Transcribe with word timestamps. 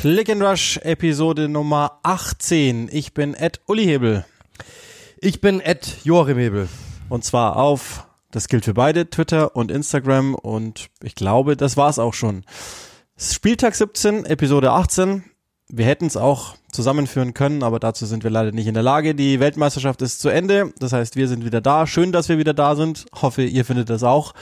Click 0.00 0.30
and 0.30 0.42
Rush 0.42 0.78
Episode 0.78 1.46
Nummer 1.46 1.98
18. 2.04 2.88
Ich 2.90 3.12
bin 3.12 3.34
Ed 3.34 3.60
Uli 3.66 3.84
Hebel. 3.84 4.24
Ich 5.20 5.42
bin 5.42 5.60
Ed 5.60 5.98
Joachim 6.04 6.38
Hebel. 6.38 6.70
Und 7.10 7.22
zwar 7.22 7.56
auf, 7.56 8.06
das 8.30 8.48
gilt 8.48 8.64
für 8.64 8.72
beide, 8.72 9.10
Twitter 9.10 9.54
und 9.54 9.70
Instagram. 9.70 10.34
Und 10.34 10.88
ich 11.02 11.14
glaube, 11.16 11.54
das 11.54 11.76
war's 11.76 11.98
auch 11.98 12.14
schon. 12.14 12.46
Spieltag 13.18 13.74
17, 13.74 14.24
Episode 14.24 14.70
18. 14.70 15.22
Wir 15.68 15.84
hätten 15.84 16.06
es 16.06 16.16
auch 16.16 16.54
zusammenführen 16.72 17.34
können, 17.34 17.62
aber 17.62 17.78
dazu 17.78 18.06
sind 18.06 18.24
wir 18.24 18.30
leider 18.30 18.52
nicht 18.52 18.68
in 18.68 18.74
der 18.74 18.82
Lage. 18.82 19.14
Die 19.14 19.38
Weltmeisterschaft 19.38 20.00
ist 20.00 20.20
zu 20.20 20.30
Ende. 20.30 20.72
Das 20.78 20.94
heißt, 20.94 21.16
wir 21.16 21.28
sind 21.28 21.44
wieder 21.44 21.60
da. 21.60 21.86
Schön, 21.86 22.10
dass 22.10 22.30
wir 22.30 22.38
wieder 22.38 22.54
da 22.54 22.74
sind. 22.74 23.04
Hoffe, 23.20 23.42
ihr 23.42 23.66
findet 23.66 23.90
das 23.90 24.02
auch. 24.02 24.32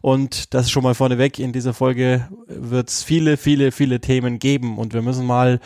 Und 0.00 0.54
das 0.54 0.66
ist 0.66 0.70
schon 0.70 0.82
mal 0.82 0.94
vorneweg. 0.94 1.38
In 1.38 1.52
dieser 1.52 1.74
Folge 1.74 2.28
wird 2.46 2.88
es 2.88 3.02
viele, 3.02 3.36
viele, 3.36 3.72
viele 3.72 4.00
Themen 4.00 4.38
geben. 4.38 4.78
Und 4.78 4.94
wir 4.94 5.02
müssen 5.02 5.26
mal 5.26 5.60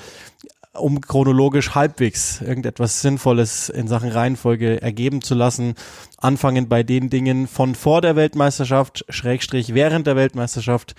um 0.74 1.00
chronologisch 1.00 1.74
halbwegs 1.74 2.40
irgendetwas 2.40 3.02
Sinnvolles 3.02 3.68
in 3.68 3.88
Sachen 3.88 4.10
Reihenfolge 4.10 4.80
ergeben 4.80 5.20
zu 5.20 5.34
lassen, 5.34 5.74
anfangen 6.16 6.68
bei 6.68 6.82
den 6.82 7.10
Dingen 7.10 7.46
von 7.46 7.74
vor 7.74 8.00
der 8.00 8.16
Weltmeisterschaft, 8.16 9.04
Schrägstrich 9.08 9.74
während 9.74 10.06
der 10.06 10.16
Weltmeisterschaft 10.16 10.94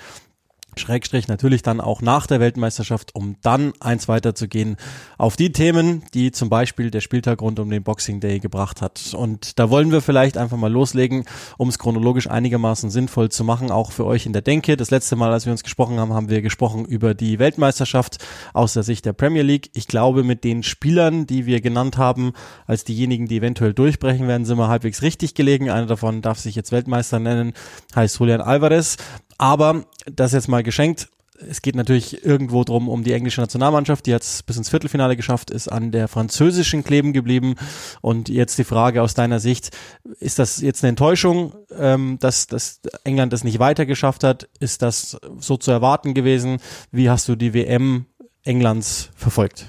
Schrägstrich 0.80 1.28
natürlich 1.28 1.62
dann 1.62 1.82
auch 1.82 2.02
nach 2.02 2.28
der 2.28 2.40
Weltmeisterschaft, 2.40 3.16
um 3.16 3.36
dann 3.42 3.74
eins 3.80 4.08
weiterzugehen 4.08 4.78
auf 5.18 5.36
die 5.36 5.52
Themen, 5.52 6.04
die 6.14 6.32
zum 6.32 6.50
Beispiel 6.50 6.92
der 6.92 7.02
Spieltag 7.02 7.42
rund 7.42 7.60
um 7.60 7.70
den 7.70 7.84
Boxing 7.84 8.20
Day 8.20 8.40
gebracht 8.40 8.82
hat. 8.82 9.14
Und 9.16 9.60
da 9.60 9.70
wollen 9.70 9.92
wir 9.92 10.02
vielleicht 10.02 10.38
einfach 10.38 10.58
mal 10.58 10.72
loslegen, 10.72 11.26
um 11.58 11.70
es 11.70 11.80
chronologisch 11.80 12.30
einigermaßen 12.30 12.90
sinnvoll 12.90 13.30
zu 13.30 13.44
machen, 13.44 13.72
auch 13.72 13.92
für 13.92 14.06
euch 14.06 14.26
in 14.26 14.34
der 14.34 14.42
Denke. 14.42 14.78
Das 14.78 14.92
letzte 14.92 15.16
Mal, 15.16 15.32
als 15.32 15.46
wir 15.46 15.52
uns 15.52 15.64
gesprochen 15.64 16.00
haben, 16.00 16.14
haben 16.14 16.30
wir 16.30 16.42
gesprochen 16.42 16.86
über 16.86 17.14
die 17.14 17.40
Weltmeisterschaft 17.40 18.18
aus 18.54 18.74
der 18.74 18.84
Sicht 18.84 19.06
der 19.06 19.14
Premier 19.14 19.44
League. 19.44 19.70
Ich 19.74 19.88
glaube, 19.88 20.24
mit 20.24 20.44
den 20.44 20.64
Spielern, 20.64 21.26
die 21.26 21.46
wir 21.46 21.62
genannt 21.62 21.98
haben, 21.98 22.34
als 22.68 22.84
diejenigen, 22.84 23.28
die 23.28 23.38
eventuell 23.38 23.74
durchbrechen 23.74 24.28
werden, 24.28 24.46
sind 24.46 24.58
wir 24.58 24.68
halbwegs 24.68 25.02
richtig 25.02 25.34
gelegen. 25.36 25.70
Einer 25.70 25.88
davon 25.88 26.22
darf 26.22 26.40
sich 26.40 26.56
jetzt 26.56 26.72
Weltmeister 26.72 27.20
nennen, 27.20 27.54
heißt 27.96 28.20
Julian 28.20 28.42
Alvarez. 28.42 28.98
Aber 29.38 29.86
das 30.06 30.34
jetzt 30.34 30.48
mal 30.48 30.64
geschenkt. 30.64 31.10
Es 31.50 31.62
geht 31.62 31.76
natürlich 31.76 32.24
irgendwo 32.24 32.64
drum 32.64 32.88
um 32.88 33.04
die 33.04 33.12
englische 33.12 33.42
Nationalmannschaft, 33.42 34.06
die 34.06 34.12
jetzt 34.12 34.46
bis 34.46 34.56
ins 34.56 34.70
Viertelfinale 34.70 35.18
geschafft 35.18 35.50
ist, 35.50 35.68
an 35.68 35.92
der 35.92 36.08
französischen 36.08 36.84
kleben 36.84 37.12
geblieben. 37.12 37.56
Und 38.02 38.30
jetzt 38.30 38.58
die 38.58 38.64
Frage 38.64 39.02
aus 39.02 39.14
deiner 39.14 39.40
Sicht, 39.40 39.72
ist 40.20 40.40
das 40.40 40.62
jetzt 40.62 40.84
eine 40.84 40.90
Enttäuschung, 40.90 41.54
ähm, 41.78 42.18
dass, 42.20 42.48
dass 42.48 42.82
England 43.04 43.34
das 43.34 43.44
nicht 43.44 43.60
weiter 43.60 43.86
geschafft 43.86 44.24
hat? 44.24 44.48
Ist 44.60 44.82
das 44.82 45.18
so 45.40 45.58
zu 45.58 45.72
erwarten 45.72 46.14
gewesen? 46.14 46.60
Wie 46.92 47.10
hast 47.10 47.28
du 47.28 47.36
die 47.36 47.54
WM 47.54 48.06
Englands 48.44 49.10
verfolgt? 49.16 49.66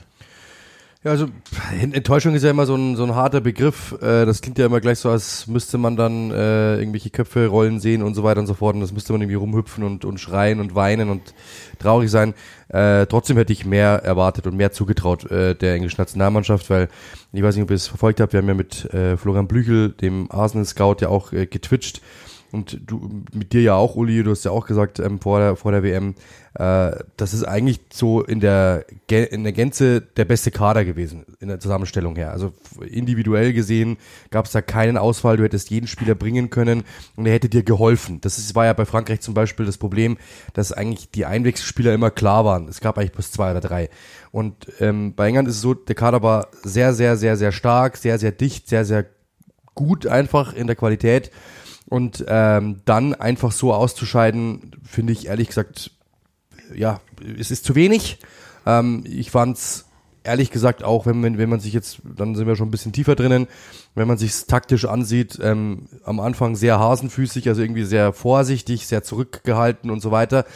Ja, 1.04 1.10
also 1.10 1.26
Enttäuschung 1.82 2.34
ist 2.34 2.44
ja 2.44 2.50
immer 2.50 2.64
so 2.64 2.74
ein, 2.76 2.96
so 2.96 3.04
ein 3.04 3.14
harter 3.14 3.42
Begriff. 3.42 3.92
Äh, 4.00 4.24
das 4.24 4.40
klingt 4.40 4.56
ja 4.56 4.64
immer 4.64 4.80
gleich 4.80 5.00
so, 5.00 5.10
als 5.10 5.46
müsste 5.46 5.76
man 5.76 5.96
dann 5.96 6.30
äh, 6.30 6.78
irgendwelche 6.78 7.10
Köpfe 7.10 7.46
rollen 7.46 7.78
sehen 7.78 8.02
und 8.02 8.14
so 8.14 8.24
weiter 8.24 8.40
und 8.40 8.46
so 8.46 8.54
fort. 8.54 8.74
Und 8.74 8.80
das 8.80 8.90
müsste 8.90 9.12
man 9.12 9.20
irgendwie 9.20 9.36
rumhüpfen 9.36 9.84
und, 9.84 10.06
und 10.06 10.18
schreien 10.18 10.60
und 10.60 10.74
weinen 10.74 11.10
und 11.10 11.34
traurig 11.78 12.10
sein. 12.10 12.32
Äh, 12.68 13.04
trotzdem 13.04 13.36
hätte 13.36 13.52
ich 13.52 13.66
mehr 13.66 14.02
erwartet 14.02 14.46
und 14.46 14.56
mehr 14.56 14.72
zugetraut 14.72 15.30
äh, 15.30 15.54
der 15.54 15.74
englischen 15.74 16.00
Nationalmannschaft, 16.00 16.70
weil 16.70 16.88
ich 17.34 17.42
weiß 17.42 17.54
nicht, 17.54 17.64
ob 17.64 17.70
ihr 17.70 17.76
es 17.76 17.86
verfolgt 17.86 18.22
habt. 18.22 18.32
Wir 18.32 18.38
haben 18.40 18.48
ja 18.48 18.54
mit 18.54 18.86
äh, 18.94 19.18
Florian 19.18 19.46
Blüchel, 19.46 19.90
dem 19.90 20.30
Arsenal 20.30 20.64
Scout, 20.64 20.96
ja 21.00 21.08
auch 21.10 21.34
äh, 21.34 21.44
getwitcht 21.44 22.00
und 22.54 22.80
du 22.86 23.24
mit 23.32 23.52
dir 23.52 23.62
ja 23.62 23.74
auch, 23.74 23.96
Uli, 23.96 24.22
du 24.22 24.30
hast 24.30 24.44
ja 24.44 24.52
auch 24.52 24.64
gesagt 24.64 25.00
ähm, 25.00 25.18
vor, 25.18 25.40
der, 25.40 25.56
vor 25.56 25.72
der 25.72 25.82
WM, 25.82 26.14
äh, 26.54 26.92
das 27.16 27.34
ist 27.34 27.42
eigentlich 27.42 27.80
so 27.92 28.22
in 28.22 28.38
der, 28.38 28.86
in 29.08 29.42
der 29.42 29.52
Gänze 29.52 30.00
der 30.00 30.24
beste 30.24 30.52
Kader 30.52 30.84
gewesen, 30.84 31.26
in 31.40 31.48
der 31.48 31.58
Zusammenstellung 31.58 32.14
her. 32.14 32.30
Also 32.30 32.52
individuell 32.88 33.52
gesehen 33.52 33.96
gab 34.30 34.46
es 34.46 34.52
da 34.52 34.62
keinen 34.62 34.96
Ausfall, 34.96 35.36
du 35.36 35.42
hättest 35.42 35.70
jeden 35.70 35.88
Spieler 35.88 36.14
bringen 36.14 36.48
können 36.48 36.84
und 37.16 37.26
er 37.26 37.32
hätte 37.32 37.48
dir 37.48 37.64
geholfen. 37.64 38.20
Das 38.20 38.38
ist, 38.38 38.54
war 38.54 38.66
ja 38.66 38.72
bei 38.72 38.86
Frankreich 38.86 39.20
zum 39.20 39.34
Beispiel 39.34 39.66
das 39.66 39.76
Problem, 39.76 40.16
dass 40.52 40.70
eigentlich 40.70 41.10
die 41.10 41.26
Einwechselspieler 41.26 41.92
immer 41.92 42.12
klar 42.12 42.44
waren. 42.44 42.68
Es 42.68 42.80
gab 42.80 42.98
eigentlich 42.98 43.12
plus 43.12 43.32
zwei 43.32 43.50
oder 43.50 43.60
drei. 43.60 43.90
Und 44.30 44.68
ähm, 44.78 45.14
bei 45.16 45.26
England 45.26 45.48
ist 45.48 45.56
es 45.56 45.60
so, 45.60 45.74
der 45.74 45.96
Kader 45.96 46.22
war 46.22 46.46
sehr, 46.62 46.94
sehr, 46.94 47.16
sehr, 47.16 47.36
sehr 47.36 47.50
stark, 47.50 47.96
sehr, 47.96 48.20
sehr 48.20 48.30
dicht, 48.30 48.68
sehr, 48.68 48.84
sehr 48.84 49.06
gut 49.74 50.06
einfach 50.06 50.52
in 50.54 50.68
der 50.68 50.76
Qualität. 50.76 51.32
Und 51.86 52.24
ähm, 52.28 52.80
dann 52.84 53.14
einfach 53.14 53.52
so 53.52 53.74
auszuscheiden, 53.74 54.72
finde 54.84 55.12
ich 55.12 55.26
ehrlich 55.26 55.48
gesagt, 55.48 55.90
ja, 56.74 57.00
es 57.38 57.50
ist 57.50 57.64
zu 57.64 57.74
wenig. 57.74 58.18
Ähm, 58.66 59.04
ich 59.06 59.30
fand's 59.30 59.86
ehrlich 60.24 60.50
gesagt 60.50 60.82
auch, 60.82 61.06
wenn 61.06 61.20
man, 61.20 61.38
wenn 61.38 61.50
man 61.50 61.60
sich 61.60 61.74
jetzt, 61.74 61.98
dann 62.02 62.34
sind 62.34 62.46
wir 62.46 62.56
schon 62.56 62.68
ein 62.68 62.70
bisschen 62.70 62.92
tiefer 62.92 63.14
drinnen, 63.14 63.46
wenn 63.94 64.08
man 64.08 64.16
sich 64.16 64.46
taktisch 64.46 64.86
ansieht, 64.86 65.38
ähm, 65.42 65.86
am 66.04 66.18
Anfang 66.18 66.56
sehr 66.56 66.80
hasenfüßig, 66.80 67.48
also 67.48 67.62
irgendwie 67.62 67.84
sehr 67.84 68.12
vorsichtig, 68.12 68.86
sehr 68.86 69.02
zurückgehalten 69.02 69.90
und 69.90 70.00
so 70.00 70.10
weiter. 70.10 70.46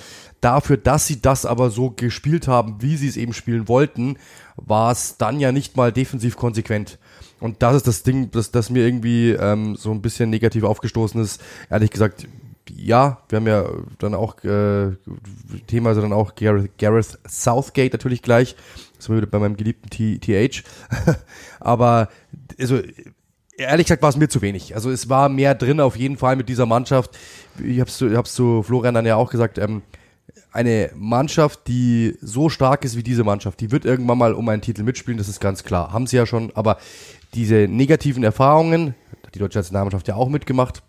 Dafür, 0.41 0.79
dass 0.79 1.07
sie 1.07 1.21
das 1.21 1.45
aber 1.45 1.71
so 1.71 1.91
gespielt 1.91 2.49
haben, 2.49 2.81
wie 2.81 2.97
sie 2.97 3.09
es 3.09 3.17
eben 3.17 3.35
spielen 3.35 3.69
wollten, 3.69 4.17
war 4.57 4.91
es 4.91 5.19
dann 5.19 5.39
ja 5.39 5.53
nicht 5.53 5.77
mal 5.77 5.93
defensiv 5.93 6.37
konsequent. 6.37 6.99
Und 7.41 7.63
das 7.63 7.77
ist 7.77 7.87
das 7.87 8.03
Ding, 8.03 8.31
das, 8.31 8.51
das 8.51 8.71
mir 8.71 8.85
irgendwie 8.85 9.31
ähm, 9.31 9.77
so 9.77 9.91
ein 9.91 10.03
bisschen 10.03 10.31
negativ 10.31 10.65
aufgestoßen 10.65 11.21
ist. 11.21 11.41
Ehrlich 11.71 11.91
gesagt, 11.91 12.27
ja, 12.77 13.19
wir 13.29 13.37
haben 13.37 13.47
ja 13.47 13.65
dann 13.99 14.15
auch 14.15 14.43
äh, 14.45 14.93
Thema, 15.67 15.91
also 15.91 16.03
dann 16.03 16.13
auch 16.13 16.35
Gareth, 16.35 16.77
Gareth 16.79 17.19
Southgate 17.27 17.93
natürlich 17.93 18.23
gleich. 18.23 18.57
Das 18.97 19.07
sind 19.07 19.17
wir 19.17 19.27
bei 19.27 19.39
meinem 19.39 19.57
geliebten 19.57 19.91
T 19.91 20.19
TH. 20.19 20.65
Aber 21.61 22.09
also 22.59 22.81
ehrlich 23.57 23.87
gesagt 23.87 24.03
war 24.03 24.11
es 24.11 24.17
mir 24.17 24.29
zu 24.29 24.43
wenig. 24.43 24.75
Also 24.75 24.91
es 24.91 25.09
war 25.09 25.29
mehr 25.29 25.55
drin 25.55 25.81
auf 25.81 25.97
jeden 25.97 26.17
Fall 26.17 26.37
mit 26.37 26.49
dieser 26.49 26.67
Mannschaft. 26.67 27.17
Ich 27.63 27.81
hab's, 27.81 28.01
ich 28.01 28.15
hab's 28.15 28.35
zu 28.35 28.63
Florian 28.63 28.95
dann 28.95 29.07
ja 29.07 29.17
auch 29.17 29.31
gesagt, 29.31 29.59
ähm, 29.59 29.83
eine 30.53 30.91
Mannschaft, 30.95 31.69
die 31.69 32.17
so 32.21 32.49
stark 32.49 32.85
ist 32.85 32.97
wie 32.97 33.03
diese 33.03 33.25
Mannschaft, 33.25 33.61
die 33.61 33.71
wird 33.71 33.85
irgendwann 33.85 34.19
mal 34.19 34.35
um 34.35 34.49
einen 34.49 34.63
Titel 34.63 34.83
mitspielen, 34.83 35.19
das 35.19 35.29
ist 35.29 35.41
ganz 35.41 35.63
klar. 35.63 35.93
Haben 35.93 36.07
sie 36.07 36.17
ja 36.17 36.27
schon, 36.27 36.53
aber 36.55 36.79
diese 37.35 37.67
negativen 37.69 38.25
Erfahrungen, 38.25 38.95
die 39.35 39.39
deutsche 39.39 39.59
Nationalmannschaft 39.59 40.09
ja 40.09 40.15
auch 40.15 40.29
mitgemacht, 40.29 40.83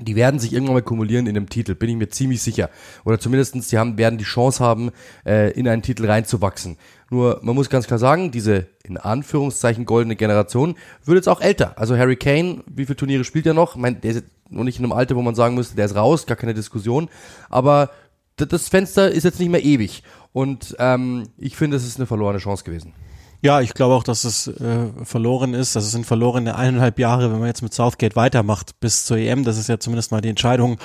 die 0.00 0.16
werden 0.16 0.40
sich 0.40 0.52
irgendwann 0.52 0.74
mal 0.74 0.82
kumulieren 0.82 1.26
in 1.26 1.36
einem 1.36 1.48
Titel, 1.48 1.76
bin 1.76 1.88
ich 1.88 1.96
mir 1.96 2.08
ziemlich 2.08 2.42
sicher. 2.42 2.68
Oder 3.04 3.20
zumindestens, 3.20 3.68
sie 3.68 3.78
haben, 3.78 3.96
werden 3.96 4.18
die 4.18 4.24
Chance 4.24 4.62
haben, 4.62 4.90
äh, 5.24 5.52
in 5.52 5.68
einen 5.68 5.82
Titel 5.82 6.06
reinzuwachsen. 6.06 6.78
Nur, 7.10 7.38
man 7.42 7.54
muss 7.54 7.70
ganz 7.70 7.86
klar 7.86 8.00
sagen, 8.00 8.32
diese 8.32 8.66
in 8.82 8.96
Anführungszeichen 8.96 9.84
goldene 9.84 10.16
Generation 10.16 10.74
wird 11.04 11.16
jetzt 11.16 11.28
auch 11.28 11.40
älter. 11.40 11.78
Also 11.78 11.96
Harry 11.96 12.16
Kane, 12.16 12.64
wie 12.66 12.86
viele 12.86 12.96
Turniere 12.96 13.22
spielt 13.22 13.46
er 13.46 13.54
noch? 13.54 13.76
Ich 13.76 13.80
meine, 13.80 13.96
der 13.96 14.10
ist 14.12 14.24
noch 14.50 14.64
nicht 14.64 14.78
in 14.78 14.84
einem 14.84 14.92
Alter, 14.92 15.14
wo 15.14 15.22
man 15.22 15.36
sagen 15.36 15.54
müsste, 15.54 15.76
der 15.76 15.86
ist 15.86 15.94
raus, 15.94 16.26
gar 16.26 16.36
keine 16.36 16.54
Diskussion. 16.54 17.08
Aber 17.48 17.90
das 18.36 18.68
Fenster 18.68 19.12
ist 19.12 19.22
jetzt 19.22 19.38
nicht 19.38 19.50
mehr 19.50 19.64
ewig. 19.64 20.02
Und 20.32 20.74
ähm, 20.80 21.28
ich 21.38 21.56
finde, 21.56 21.76
es 21.76 21.86
ist 21.86 21.98
eine 21.98 22.06
verlorene 22.06 22.40
Chance 22.40 22.64
gewesen. 22.64 22.94
Ja, 23.44 23.60
ich 23.60 23.74
glaube 23.74 23.94
auch, 23.94 24.04
dass 24.04 24.24
es 24.24 24.46
äh, 24.46 24.86
verloren 25.02 25.52
ist. 25.52 25.76
Das 25.76 25.90
sind 25.90 26.06
verlorene 26.06 26.56
eineinhalb 26.56 26.98
Jahre, 26.98 27.30
wenn 27.30 27.40
man 27.40 27.48
jetzt 27.48 27.60
mit 27.60 27.74
Southgate 27.74 28.16
weitermacht 28.16 28.80
bis 28.80 29.04
zur 29.04 29.18
EM. 29.18 29.44
Das 29.44 29.58
ist 29.58 29.68
ja 29.68 29.78
zumindest 29.78 30.12
mal 30.12 30.22
die 30.22 30.30
Entscheidung, 30.30 30.78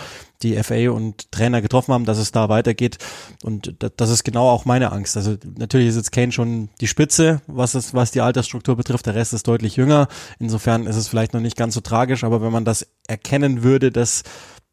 die 0.43 0.61
FA 0.61 0.89
und 0.89 1.31
Trainer 1.31 1.61
getroffen 1.61 1.93
haben, 1.93 2.03
dass 2.03 2.17
es 2.17 2.33
da 2.33 2.49
weitergeht. 2.49 2.97
Und 3.43 3.77
das 3.95 4.09
ist 4.09 4.25
genau 4.25 4.49
auch 4.49 4.65
meine 4.65 4.91
Angst. 4.91 5.15
Also 5.15 5.37
natürlich 5.57 5.87
ist 5.87 5.95
jetzt 5.95 6.11
Kane 6.11 6.33
schon 6.33 6.67
die 6.81 6.87
Spitze, 6.87 7.39
was 7.47 7.75
es, 7.75 7.93
was 7.93 8.11
die 8.11 8.19
Altersstruktur 8.19 8.75
betrifft. 8.75 9.05
Der 9.05 9.15
Rest 9.15 9.31
ist 9.31 9.47
deutlich 9.47 9.77
jünger. 9.77 10.09
Insofern 10.37 10.85
ist 10.85 10.97
es 10.97 11.07
vielleicht 11.07 11.33
noch 11.33 11.39
nicht 11.39 11.55
ganz 11.55 11.75
so 11.75 11.79
tragisch. 11.79 12.25
Aber 12.25 12.41
wenn 12.41 12.51
man 12.51 12.65
das 12.65 12.85
erkennen 13.07 13.63
würde, 13.63 13.89
dass, 13.89 14.23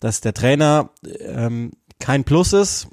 dass 0.00 0.20
der 0.20 0.34
Trainer 0.34 0.90
ähm, 1.20 1.70
kein 2.00 2.24
Plus 2.24 2.52
ist, 2.52 2.88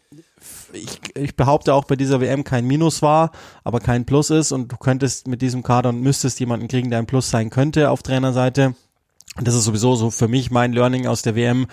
ich, 0.73 0.99
ich 1.15 1.35
behaupte 1.35 1.73
auch 1.73 1.85
bei 1.85 1.95
dieser 1.95 2.21
WM 2.21 2.43
kein 2.43 2.65
Minus 2.65 3.01
war, 3.01 3.31
aber 3.63 3.79
kein 3.79 4.05
Plus 4.05 4.29
ist. 4.29 4.51
Und 4.51 4.71
du 4.71 4.77
könntest 4.77 5.27
mit 5.27 5.41
diesem 5.41 5.63
Kader 5.63 5.89
und 5.89 6.01
müsstest 6.01 6.39
jemanden 6.39 6.67
kriegen, 6.67 6.89
der 6.89 6.99
ein 6.99 7.05
Plus 7.05 7.29
sein 7.29 7.49
könnte 7.49 7.89
auf 7.89 8.03
Trainerseite 8.03 8.75
das 9.41 9.55
ist 9.55 9.63
sowieso 9.63 9.95
so 9.95 10.11
für 10.11 10.27
mich 10.27 10.51
mein 10.51 10.73
Learning 10.73 11.07
aus 11.07 11.23
der 11.23 11.35
WM. 11.35 11.65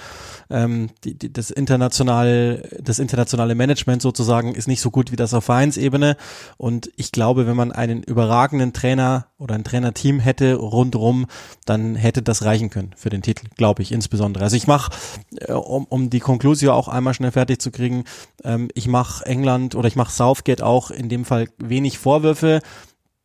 Ähm, 0.48 0.88
die, 1.04 1.14
die, 1.14 1.30
das 1.30 1.50
internationale, 1.50 2.68
das 2.82 2.98
internationale 2.98 3.54
Management 3.54 4.00
sozusagen 4.00 4.54
ist 4.54 4.66
nicht 4.66 4.80
so 4.80 4.90
gut 4.90 5.12
wie 5.12 5.16
das 5.16 5.34
auf 5.34 5.44
Vereinsebene. 5.44 6.16
Und 6.56 6.90
ich 6.96 7.12
glaube, 7.12 7.46
wenn 7.46 7.56
man 7.56 7.70
einen 7.70 8.02
überragenden 8.02 8.72
Trainer 8.72 9.26
oder 9.38 9.54
ein 9.56 9.64
Trainerteam 9.64 10.20
hätte 10.20 10.54
rundrum, 10.54 11.26
dann 11.66 11.96
hätte 11.96 12.22
das 12.22 12.44
reichen 12.44 12.70
können 12.70 12.92
für 12.96 13.10
den 13.10 13.20
Titel, 13.20 13.46
glaube 13.56 13.82
ich 13.82 13.92
insbesondere. 13.92 14.44
Also 14.44 14.56
ich 14.56 14.66
mache, 14.66 14.92
äh, 15.36 15.52
um, 15.52 15.84
um 15.84 16.08
die 16.08 16.20
Conclusio 16.20 16.72
auch 16.72 16.88
einmal 16.88 17.12
schnell 17.12 17.32
fertig 17.32 17.60
zu 17.60 17.70
kriegen, 17.70 18.04
ähm, 18.42 18.68
ich 18.74 18.88
mache 18.88 19.26
England 19.26 19.74
oder 19.74 19.86
ich 19.86 19.96
mache 19.96 20.12
Southgate 20.12 20.62
auch 20.62 20.90
in 20.90 21.10
dem 21.10 21.26
Fall 21.26 21.48
wenig 21.58 21.98
Vorwürfe 21.98 22.60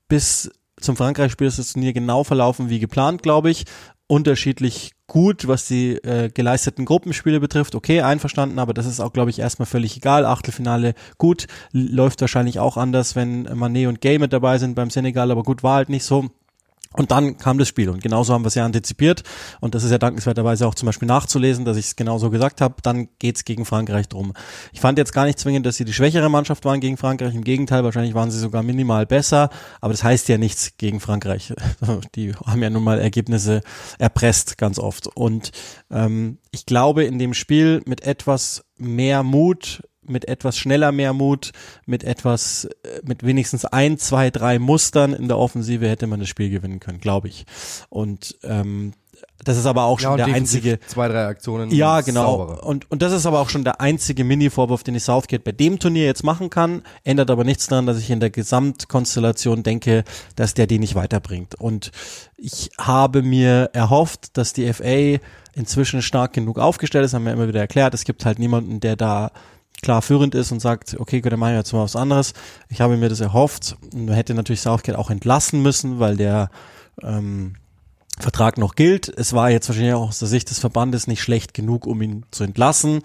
bis 0.10 0.52
zum 0.80 0.98
Frankreich-Spiel 0.98 1.48
ist 1.48 1.58
das 1.58 1.74
Turnier 1.74 1.94
genau 1.94 2.24
verlaufen 2.24 2.70
wie 2.70 2.80
geplant, 2.80 3.24
glaube 3.24 3.50
ich 3.50 3.66
unterschiedlich 4.08 4.92
gut, 5.08 5.48
was 5.48 5.68
die 5.68 5.96
äh, 6.04 6.30
geleisteten 6.30 6.86
Gruppenspiele 6.86 7.40
betrifft. 7.40 7.76
Okay, 7.76 8.02
einverstanden, 8.02 8.60
aber 8.60 8.74
das 8.74 8.86
ist 8.86 9.00
auch, 9.00 9.14
glaube 9.14 9.30
ich, 9.30 9.40
erstmal 9.40 9.66
völlig 9.66 9.98
egal. 9.98 10.26
Achtelfinale 10.26 10.94
gut, 11.18 11.48
läuft 11.72 12.22
wahrscheinlich 12.22 12.60
auch 12.60 12.78
anders, 12.78 13.16
wenn 13.16 13.44
Manet 13.44 13.88
und 13.88 14.02
Gay 14.02 14.20
mit 14.20 14.34
dabei 14.34 14.58
sind 14.58 14.76
beim 14.76 14.90
Senegal, 14.90 15.32
aber 15.32 15.44
gut, 15.44 15.64
war 15.64 15.76
halt 15.76 15.90
nicht 15.90 16.04
so. 16.06 16.30
Und 16.98 17.12
dann 17.12 17.38
kam 17.38 17.58
das 17.58 17.68
Spiel. 17.68 17.90
Und 17.90 18.02
genauso 18.02 18.34
haben 18.34 18.44
wir 18.44 18.48
es 18.48 18.56
ja 18.56 18.66
antizipiert. 18.66 19.24
Und 19.60 19.76
das 19.76 19.84
ist 19.84 19.92
ja 19.92 19.98
dankenswerterweise 19.98 20.68
auch 20.68 20.76
zum 20.76 20.86
Beispiel 20.86 21.08
nachzulesen, 21.08 21.66
dass 21.66 21.78
ich 21.78 21.86
es 21.86 21.96
genauso 21.96 22.30
gesagt 22.30 22.62
habe, 22.62 22.76
dann 22.84 23.10
geht's 23.20 23.44
gegen 23.44 23.66
Frankreich 23.66 24.08
drum. 24.08 24.34
Ich 24.72 24.80
fand 24.80 24.98
jetzt 24.98 25.14
gar 25.14 25.26
nicht 25.26 25.40
zwingend, 25.40 25.66
dass 25.66 25.76
sie 25.76 25.86
die 25.86 25.94
schwächere 25.94 26.30
Mannschaft 26.30 26.64
waren 26.66 26.80
gegen 26.80 26.98
Frankreich, 26.98 27.36
im 27.36 27.44
Gegenteil, 27.44 27.84
wahrscheinlich 27.84 28.14
waren 28.14 28.32
sie 28.32 28.40
sogar 28.40 28.64
minimal 28.64 29.06
besser, 29.06 29.50
aber 29.82 29.94
das 29.94 30.04
heißt 30.04 30.28
ja 30.30 30.38
nichts 30.38 30.78
gegen 30.78 31.00
Frankreich. 31.00 31.54
Die 32.16 32.34
haben 32.34 32.64
ja 32.64 32.70
nun 32.70 32.84
mal 32.84 33.00
Ergebnisse 33.00 33.62
erpresst 34.00 34.58
ganz 34.58 34.80
oft. 34.80 35.08
Und 35.08 35.52
ähm, 35.92 36.38
ich 36.52 36.66
glaube 36.66 37.04
in 37.04 37.20
dem 37.20 37.34
Spiel 37.34 37.82
mit 37.86 38.06
etwas 38.06 38.64
mehr 38.78 39.24
Mut 39.24 39.82
mit 40.08 40.28
etwas 40.28 40.58
schneller 40.58 40.92
mehr 40.92 41.14
Mut, 41.14 41.52
mit 41.86 42.04
etwas, 42.04 42.66
äh, 42.66 43.02
mit 43.04 43.26
wenigstens 43.26 43.66
ein, 43.66 43.98
zwei, 43.98 44.30
drei 44.30 44.60
Mustern 44.60 45.14
in 45.14 45.28
der 45.28 45.38
Offensive 45.38 45.88
hätte 45.88 46.08
man 46.08 46.20
das 46.20 46.30
Spiel 46.30 46.50
gewinnen 46.50 46.80
können, 46.80 47.00
glaube 47.00 47.28
ich. 47.28 47.46
Und 47.90 48.38
ähm, 48.44 48.94
das 49.44 49.58
ist 49.58 49.66
aber 49.66 49.84
auch 49.84 50.00
schon 50.00 50.18
ja, 50.18 50.26
der 50.26 50.36
einzige. 50.36 50.80
Zwei, 50.88 51.08
drei 51.08 51.26
Aktionen. 51.26 51.70
Ja, 51.70 52.02
genau. 52.02 52.58
Und, 52.62 52.90
und 52.90 53.02
das 53.02 53.14
ist 53.14 53.26
aber 53.26 53.40
auch 53.40 53.50
schon 53.50 53.64
der 53.64 53.80
einzige 53.82 54.24
Mini-Vorwurf, 54.24 54.84
den 54.84 54.96
ich 54.96 55.04
Southgate 55.04 55.44
bei 55.44 55.52
dem 55.52 55.78
Turnier 55.78 56.06
jetzt 56.06 56.24
machen 56.24 56.50
kann. 56.50 56.82
Ändert 57.04 57.30
aber 57.30 57.44
nichts 57.44 57.68
daran, 57.68 57.86
dass 57.86 58.00
ich 58.00 58.10
in 58.10 58.20
der 58.20 58.30
Gesamtkonstellation 58.30 59.62
denke, 59.62 60.04
dass 60.36 60.54
der 60.54 60.68
die 60.68 60.80
nicht 60.80 60.96
weiterbringt. 60.96 61.56
Und 61.56 61.92
ich 62.38 62.72
habe 62.80 63.22
mir 63.22 63.70
erhofft, 63.74 64.38
dass 64.38 64.54
die 64.54 64.72
FA 64.74 65.20
inzwischen 65.54 66.02
stark 66.02 66.34
genug 66.34 66.58
aufgestellt 66.58 67.06
ist, 67.06 67.14
haben 67.14 67.26
wir 67.26 67.34
immer 67.34 67.48
wieder 67.48 67.62
erklärt. 67.62 67.94
Es 67.94 68.04
gibt 68.04 68.26
halt 68.26 68.40
niemanden, 68.40 68.80
der 68.80 68.96
da 68.96 69.32
klar 69.82 70.02
führend 70.02 70.36
ist 70.36 70.52
und 70.52 70.60
sagt, 70.60 70.96
okay, 71.00 71.22
gut, 71.22 71.32
dann 71.32 71.40
machen 71.40 71.54
wir 71.54 71.60
jetzt 71.60 71.74
mal 71.74 71.84
was 71.84 71.96
anderes. 71.96 72.34
Ich 72.70 72.82
habe 72.82 72.98
mir 72.98 73.10
das 73.10 73.20
erhofft. 73.20 73.78
Man 73.94 74.14
hätte 74.16 74.34
natürlich 74.34 74.62
Southgate 74.62 74.98
auch 74.98 75.10
entlassen 75.10 75.62
müssen, 75.62 76.00
weil 76.00 76.18
der 76.18 76.50
ähm, 77.02 77.56
Vertrag 78.20 78.58
noch 78.58 78.76
gilt. 78.76 79.10
Es 79.10 79.34
war 79.34 79.50
jetzt 79.50 79.68
wahrscheinlich 79.68 79.94
auch 79.94 80.10
aus 80.10 80.20
der 80.20 80.28
Sicht 80.28 80.50
des 80.50 80.60
Verbandes 80.60 81.08
nicht 81.08 81.22
schlecht 81.22 81.54
genug, 81.54 81.86
um 81.86 82.02
ihn 82.02 82.26
zu 82.32 82.44
entlassen. 82.44 83.02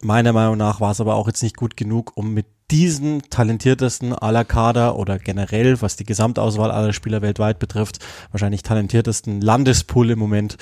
Meiner 0.00 0.32
Meinung 0.32 0.56
nach 0.56 0.80
war 0.80 0.92
es 0.92 1.00
aber 1.00 1.16
auch 1.16 1.26
jetzt 1.26 1.42
nicht 1.42 1.56
gut 1.56 1.76
genug, 1.76 2.12
um 2.14 2.32
mit 2.32 2.46
diesen 2.70 3.22
talentiertesten 3.30 4.12
aller 4.12 4.44
Kader 4.44 4.96
oder 4.96 5.18
generell, 5.18 5.80
was 5.80 5.96
die 5.96 6.04
Gesamtauswahl 6.04 6.70
aller 6.70 6.92
Spieler 6.92 7.22
weltweit 7.22 7.58
betrifft, 7.58 7.98
wahrscheinlich 8.30 8.62
talentiertesten 8.62 9.40
Landespool 9.40 10.10
im 10.10 10.18
Moment, 10.18 10.56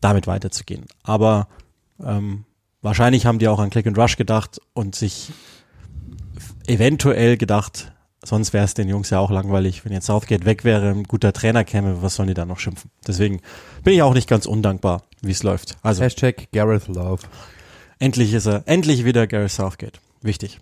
damit 0.00 0.26
weiterzugehen. 0.26 0.86
Aber 1.02 1.48
ähm, 2.02 2.44
Wahrscheinlich 2.84 3.24
haben 3.24 3.38
die 3.38 3.48
auch 3.48 3.60
an 3.60 3.70
Click 3.70 3.86
and 3.86 3.96
Rush 3.96 4.18
gedacht 4.18 4.60
und 4.74 4.94
sich 4.94 5.32
eventuell 6.66 7.38
gedacht, 7.38 7.92
sonst 8.22 8.52
wäre 8.52 8.66
es 8.66 8.74
den 8.74 8.90
Jungs 8.90 9.08
ja 9.08 9.20
auch 9.20 9.30
langweilig, 9.30 9.86
wenn 9.86 9.92
jetzt 9.94 10.04
Southgate 10.04 10.44
weg 10.44 10.64
wäre, 10.64 10.90
ein 10.90 11.04
guter 11.04 11.32
Trainer 11.32 11.64
käme, 11.64 12.02
was 12.02 12.16
sollen 12.16 12.28
die 12.28 12.34
da 12.34 12.44
noch 12.44 12.58
schimpfen? 12.58 12.90
Deswegen 13.06 13.40
bin 13.84 13.94
ich 13.94 14.02
auch 14.02 14.12
nicht 14.12 14.28
ganz 14.28 14.44
undankbar, 14.44 15.04
wie 15.22 15.30
es 15.30 15.42
läuft. 15.42 15.78
Also 15.80 16.02
Hashtag 16.02 16.48
Gareth 16.52 16.88
Love. 16.88 17.22
Endlich 18.00 18.34
ist 18.34 18.44
er, 18.44 18.64
endlich 18.66 19.06
wieder 19.06 19.26
Gareth 19.26 19.52
Southgate. 19.52 19.98
Wichtig. 20.20 20.60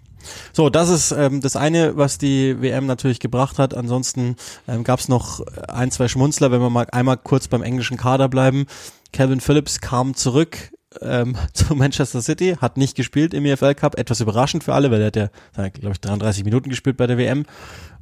So, 0.52 0.70
das 0.70 0.90
ist 0.90 1.10
ähm, 1.10 1.40
das 1.40 1.56
eine, 1.56 1.96
was 1.96 2.19
die 2.19 2.62
WM 2.62 2.86
natürlich 2.86 3.19
gebracht 3.19 3.58
hat. 3.58 3.74
Ansonsten 3.74 4.36
ähm, 4.69 4.84
gab 4.84 5.00
es 5.00 5.08
noch 5.08 5.44
ein, 5.66 5.90
zwei 5.90 6.06
Schmunzler, 6.06 6.52
wenn 6.52 6.60
wir 6.60 6.70
mal 6.70 6.86
einmal 6.92 7.16
kurz 7.16 7.48
beim 7.48 7.64
englischen 7.64 7.96
Kader 7.96 8.28
bleiben. 8.28 8.66
Calvin 9.12 9.40
Phillips 9.40 9.80
kam 9.80 10.14
zurück 10.14 10.71
ähm, 11.00 11.36
zu 11.52 11.74
Manchester 11.74 12.22
City, 12.22 12.56
hat 12.60 12.76
nicht 12.76 12.96
gespielt 12.96 13.34
im 13.34 13.44
EFL 13.44 13.74
Cup, 13.74 13.98
etwas 13.98 14.20
überraschend 14.20 14.64
für 14.64 14.74
alle, 14.74 14.90
weil 14.90 15.00
er 15.00 15.06
hat 15.06 15.16
ja, 15.16 15.28
glaube 15.68 15.92
ich, 15.92 16.00
33 16.00 16.44
Minuten 16.44 16.70
gespielt 16.70 16.96
bei 16.96 17.06
der 17.06 17.18
WM. 17.18 17.44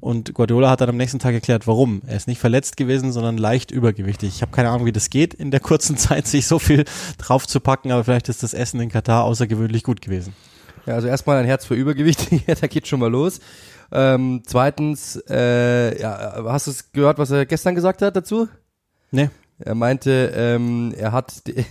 Und 0.00 0.32
Guardiola 0.32 0.70
hat 0.70 0.80
dann 0.80 0.88
am 0.88 0.96
nächsten 0.96 1.18
Tag 1.18 1.34
erklärt, 1.34 1.66
warum. 1.66 2.00
Er 2.06 2.16
ist 2.16 2.26
nicht 2.26 2.40
verletzt 2.40 2.76
gewesen, 2.78 3.12
sondern 3.12 3.36
leicht 3.36 3.70
übergewichtig. 3.70 4.30
Ich 4.34 4.42
habe 4.42 4.50
keine 4.50 4.70
Ahnung, 4.70 4.86
wie 4.86 4.92
das 4.92 5.10
geht, 5.10 5.34
in 5.34 5.50
der 5.50 5.60
kurzen 5.60 5.96
Zeit 5.98 6.26
sich 6.26 6.46
so 6.46 6.58
viel 6.58 6.84
drauf 7.18 7.46
zu 7.46 7.60
packen, 7.60 7.92
aber 7.92 8.04
vielleicht 8.04 8.28
ist 8.28 8.42
das 8.42 8.54
Essen 8.54 8.80
in 8.80 8.88
Katar 8.88 9.24
außergewöhnlich 9.24 9.82
gut 9.82 10.00
gewesen. 10.00 10.34
Ja, 10.86 10.94
also 10.94 11.08
erstmal 11.08 11.36
ein 11.36 11.44
Herz 11.44 11.66
für 11.66 11.74
Übergewichtige, 11.74 12.54
da 12.60 12.66
geht 12.66 12.88
schon 12.88 13.00
mal 13.00 13.10
los. 13.10 13.40
Ähm, 13.92 14.42
zweitens, 14.46 15.22
äh, 15.28 16.00
ja, 16.00 16.44
hast 16.46 16.66
du 16.66 16.70
es 16.70 16.92
gehört, 16.92 17.18
was 17.18 17.30
er 17.30 17.44
gestern 17.44 17.74
gesagt 17.74 18.02
hat 18.02 18.16
dazu? 18.16 18.48
Nee. 19.10 19.30
Er 19.64 19.74
meinte, 19.74 20.32
ähm, 20.34 20.94
er 20.96 21.12
hat 21.12 21.46
die, 21.46 21.54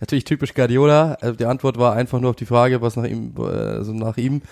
natürlich 0.00 0.24
typisch 0.24 0.54
Guardiola. 0.54 1.14
Also 1.20 1.36
die 1.36 1.46
Antwort 1.46 1.78
war 1.78 1.94
einfach 1.94 2.20
nur 2.20 2.30
auf 2.30 2.36
die 2.36 2.46
Frage, 2.46 2.82
was 2.82 2.96
nach 2.96 3.04
ihm, 3.04 3.34
also 3.36 3.92
nach 3.92 4.16
ihm. 4.16 4.42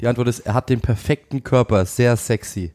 Die 0.00 0.06
Antwort 0.06 0.28
ist, 0.28 0.40
er 0.40 0.54
hat 0.54 0.68
den 0.68 0.80
perfekten 0.80 1.42
Körper, 1.42 1.84
sehr 1.86 2.16
sexy. 2.16 2.72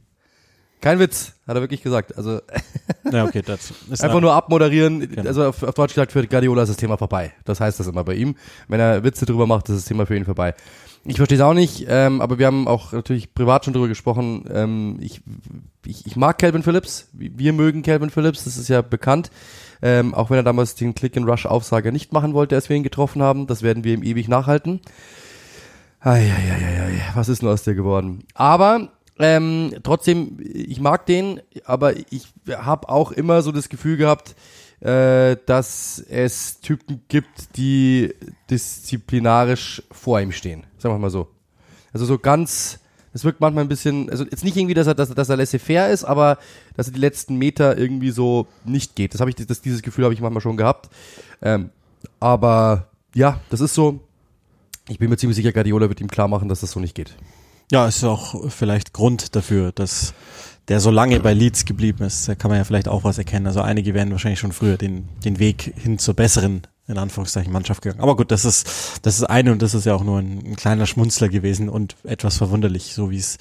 Kein 0.82 0.98
Witz, 1.00 1.34
hat 1.46 1.58
er 1.58 1.62
wirklich 1.62 1.82
gesagt. 1.82 2.18
Also 2.18 2.40
ja, 3.12 3.26
okay, 3.26 3.42
das 3.46 3.74
ist 3.90 4.04
einfach 4.04 4.22
nur 4.22 4.34
abmoderieren. 4.34 5.10
Genau. 5.10 5.28
Also 5.28 5.48
auf, 5.48 5.64
auf 5.64 5.76
Deutsch 5.76 5.94
gesagt, 5.94 6.14
für 6.14 6.26
Guardiola 6.26 6.64
ist 6.64 6.70
das 6.70 6.78
Thema 6.78 6.98
vorbei. 6.98 7.34
Das 7.44 7.60
heißt 7.60 7.80
das 7.80 7.88
immer 7.88 8.04
bei 8.04 8.14
ihm. 8.14 8.36
Wenn 8.70 8.80
er 8.80 9.04
Witze 9.04 9.26
drüber 9.26 9.46
macht, 9.46 9.68
ist 9.68 9.76
das 9.76 9.86
Thema 9.86 10.06
für 10.06 10.16
ihn 10.16 10.26
vorbei. 10.26 10.54
Ich 11.06 11.16
verstehe 11.16 11.38
es 11.38 11.44
auch 11.44 11.54
nicht, 11.54 11.86
ähm, 11.88 12.22
aber 12.22 12.40
wir 12.40 12.46
haben 12.46 12.68
auch 12.68 12.92
natürlich 12.92 13.34
privat 13.34 13.64
schon 13.64 13.74
drüber 13.74 13.88
gesprochen. 13.88 14.46
Ähm, 14.54 14.98
ich, 15.00 15.22
ich, 15.86 16.06
ich 16.06 16.16
mag 16.16 16.38
Calvin 16.38 16.62
Phillips. 16.64 17.10
Wir 17.14 17.54
mögen 17.54 17.84
Calvin 17.84 18.10
Phillips, 18.10 18.44
das 18.44 18.58
ist 18.58 18.68
ja 18.68 18.82
bekannt. 18.82 19.32
Ähm, 19.82 20.14
auch 20.14 20.30
wenn 20.30 20.38
er 20.38 20.44
damals 20.44 20.76
den 20.76 20.94
Click-and-Rush-Aufsager 20.94 21.92
nicht 21.92 22.12
machen 22.12 22.34
wollte, 22.34 22.56
als 22.56 22.68
wir 22.68 22.76
ihn 22.76 22.84
getroffen 22.84 23.22
haben. 23.22 23.48
Das 23.48 23.64
werden 23.64 23.86
wir 23.86 23.94
ihm 23.94 24.04
ewig 24.04 24.28
nachhalten. 24.28 24.82
Eieieiei, 26.02 27.02
was 27.16 27.30
ist 27.30 27.42
denn 27.42 27.50
aus 27.50 27.64
dir 27.64 27.76
geworden? 27.76 28.26
Aber 28.34 28.90
ähm, 29.20 29.74
trotzdem, 29.84 30.38
ich 30.42 30.80
mag 30.80 31.06
den, 31.06 31.42
aber 31.66 31.98
ich 32.10 32.28
habe 32.50 32.88
auch 32.90 33.12
immer 33.12 33.42
so 33.42 33.52
das 33.52 33.70
Gefühl 33.70 33.98
gehabt, 33.98 34.36
äh, 34.82 35.36
dass 35.46 36.04
es 36.10 36.60
Typen 36.62 37.02
gibt, 37.08 37.58
die 37.58 38.14
disziplinarisch 38.50 39.84
vor 39.92 40.22
ihm 40.22 40.32
stehen. 40.32 40.66
Sagen 40.78 40.96
wir 40.96 41.00
mal 41.00 41.10
so. 41.10 41.28
Also 41.92 42.06
so 42.06 42.18
ganz, 42.18 42.80
es 43.14 43.24
wirkt 43.24 43.42
manchmal 43.42 43.66
ein 43.66 43.68
bisschen, 43.68 44.10
also 44.10 44.24
jetzt 44.24 44.44
nicht 44.44 44.56
irgendwie, 44.56 44.74
dass 44.74 44.88
er, 44.88 44.96
dass, 44.96 45.10
dass 45.10 45.30
er 45.30 45.38
laissez-faire 45.38 45.90
ist, 45.90 46.04
aber 46.04 46.38
dass 46.76 46.88
er 46.88 46.94
die 46.94 47.00
letzten 47.00 47.36
Meter 47.36 47.78
irgendwie 47.78 48.12
so 48.12 48.48
nicht 48.64 48.96
geht. 48.96 49.14
Das 49.14 49.22
habe 49.22 49.30
ich, 49.30 49.36
das, 49.36 49.62
dieses 49.62 49.82
Gefühl 49.82 50.06
habe 50.06 50.14
ich 50.14 50.22
manchmal 50.22 50.42
schon 50.42 50.58
gehabt. 50.58 50.90
Ähm, 51.42 51.72
aber 52.20 52.88
ja, 53.14 53.40
das 53.50 53.62
ist 53.62 53.74
so. 53.74 54.00
Ich 54.88 54.98
bin 54.98 55.10
mir 55.10 55.18
ziemlich 55.18 55.36
sicher, 55.36 55.52
Guardiola 55.52 55.90
wird 55.90 56.02
ihm 56.02 56.08
klar 56.08 56.28
machen, 56.28 56.50
dass 56.50 56.62
das 56.62 56.72
so 56.72 56.80
nicht 56.80 56.96
geht. 56.96 57.16
Ja, 57.72 57.88
ist 57.88 58.04
auch 58.04 58.50
vielleicht 58.50 58.94
Grund 58.94 59.36
dafür, 59.36 59.72
dass 59.72 60.16
der 60.70 60.80
so 60.80 60.92
lange 60.92 61.20
bei 61.20 61.34
Leeds 61.34 61.66
geblieben 61.66 62.04
ist, 62.04 62.30
da 62.30 62.36
kann 62.36 62.50
man 62.50 62.60
ja 62.60 62.64
vielleicht 62.64 62.88
auch 62.88 63.04
was 63.04 63.18
erkennen. 63.18 63.48
Also 63.48 63.62
einige 63.62 63.96
werden 63.96 64.12
wahrscheinlich 64.12 64.40
schon 64.40 64.52
früher 64.52 64.78
den, 64.78 65.10
den 65.26 65.40
Weg 65.40 65.74
hin 65.76 65.98
zur 65.98 66.14
besseren, 66.14 66.62
in 66.88 67.00
Anführungszeichen, 67.00 67.52
Mannschaft 67.52 67.82
gegangen. 67.82 68.02
Aber 68.02 68.16
gut, 68.16 68.30
das 68.32 68.46
ist, 68.46 69.00
das 69.02 69.18
ist 69.18 69.24
eine 69.24 69.52
und 69.52 69.64
das 69.64 69.74
ist 69.74 69.86
ja 69.86 69.96
auch 69.96 70.04
nur 70.04 70.20
ein, 70.20 70.44
ein 70.46 70.56
kleiner 70.56 70.86
Schmunzler 70.86 71.28
gewesen 71.28 71.70
und 71.70 71.96
etwas 72.04 72.38
verwunderlich, 72.38 72.94
so 72.94 73.10
wie 73.10 73.18
es, 73.18 73.40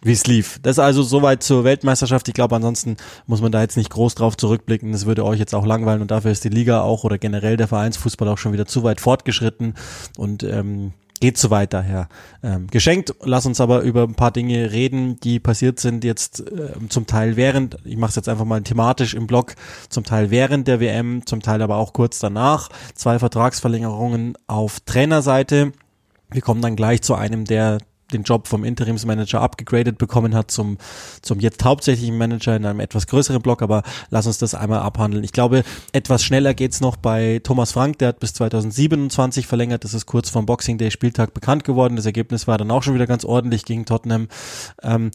wie 0.00 0.12
es 0.12 0.26
lief. 0.26 0.58
Das 0.62 0.72
ist 0.72 0.78
also 0.78 1.02
soweit 1.02 1.42
zur 1.42 1.64
Weltmeisterschaft. 1.64 2.26
Ich 2.28 2.34
glaube, 2.34 2.56
ansonsten 2.56 2.96
muss 3.26 3.42
man 3.42 3.52
da 3.52 3.60
jetzt 3.60 3.76
nicht 3.76 3.90
groß 3.90 4.14
drauf 4.14 4.38
zurückblicken. 4.38 4.92
Das 4.92 5.04
würde 5.04 5.26
euch 5.26 5.38
jetzt 5.38 5.54
auch 5.54 5.66
langweilen 5.66 6.00
und 6.00 6.10
dafür 6.10 6.30
ist 6.30 6.44
die 6.44 6.48
Liga 6.48 6.80
auch 6.80 7.04
oder 7.04 7.18
generell 7.18 7.58
der 7.58 7.68
Vereinsfußball 7.68 8.28
auch 8.28 8.38
schon 8.38 8.54
wieder 8.54 8.64
zu 8.64 8.84
weit 8.84 9.02
fortgeschritten 9.02 9.74
und 10.16 10.44
ähm, 10.44 10.94
geht 11.20 11.38
so 11.38 11.50
weit 11.50 11.72
daher. 11.72 12.08
Ähm, 12.42 12.66
geschenkt, 12.66 13.14
lass 13.22 13.46
uns 13.46 13.60
aber 13.60 13.82
über 13.82 14.02
ein 14.02 14.14
paar 14.14 14.30
Dinge 14.30 14.72
reden, 14.72 15.20
die 15.20 15.38
passiert 15.38 15.78
sind 15.78 16.02
jetzt 16.02 16.40
äh, 16.40 16.72
zum 16.88 17.06
Teil 17.06 17.36
während, 17.36 17.76
ich 17.84 17.96
mache 17.96 18.10
es 18.10 18.16
jetzt 18.16 18.28
einfach 18.28 18.46
mal 18.46 18.62
thematisch 18.62 19.14
im 19.14 19.26
Blog, 19.26 19.54
zum 19.88 20.04
Teil 20.04 20.30
während 20.30 20.66
der 20.66 20.80
WM, 20.80 21.26
zum 21.26 21.42
Teil 21.42 21.62
aber 21.62 21.76
auch 21.76 21.92
kurz 21.92 22.18
danach. 22.18 22.70
Zwei 22.94 23.18
Vertragsverlängerungen 23.18 24.36
auf 24.46 24.80
Trainerseite. 24.80 25.72
Wir 26.30 26.42
kommen 26.42 26.62
dann 26.62 26.76
gleich 26.76 27.02
zu 27.02 27.14
einem 27.14 27.44
der 27.44 27.78
den 28.10 28.22
Job 28.22 28.48
vom 28.48 28.64
Interimsmanager 28.64 29.40
abgegradet 29.40 29.98
bekommen 29.98 30.34
hat 30.34 30.50
zum, 30.50 30.78
zum 31.22 31.40
jetzt 31.40 31.64
hauptsächlichen 31.64 32.16
Manager 32.16 32.56
in 32.56 32.66
einem 32.66 32.80
etwas 32.80 33.06
größeren 33.06 33.42
Block, 33.42 33.62
aber 33.62 33.82
lass 34.10 34.26
uns 34.26 34.38
das 34.38 34.54
einmal 34.54 34.80
abhandeln. 34.80 35.24
Ich 35.24 35.32
glaube, 35.32 35.62
etwas 35.92 36.22
schneller 36.22 36.54
geht's 36.54 36.80
noch 36.80 36.96
bei 36.96 37.40
Thomas 37.42 37.72
Frank, 37.72 37.98
der 37.98 38.08
hat 38.08 38.20
bis 38.20 38.34
2027 38.34 39.46
verlängert, 39.46 39.84
das 39.84 39.94
ist 39.94 40.06
kurz 40.06 40.30
vom 40.30 40.46
Boxing 40.46 40.78
Day 40.78 40.90
Spieltag 40.90 41.34
bekannt 41.34 41.64
geworden, 41.64 41.96
das 41.96 42.06
Ergebnis 42.06 42.46
war 42.46 42.58
dann 42.58 42.70
auch 42.70 42.82
schon 42.82 42.94
wieder 42.94 43.06
ganz 43.06 43.24
ordentlich 43.24 43.64
gegen 43.64 43.84
Tottenham. 43.84 44.28
Ähm, 44.82 45.10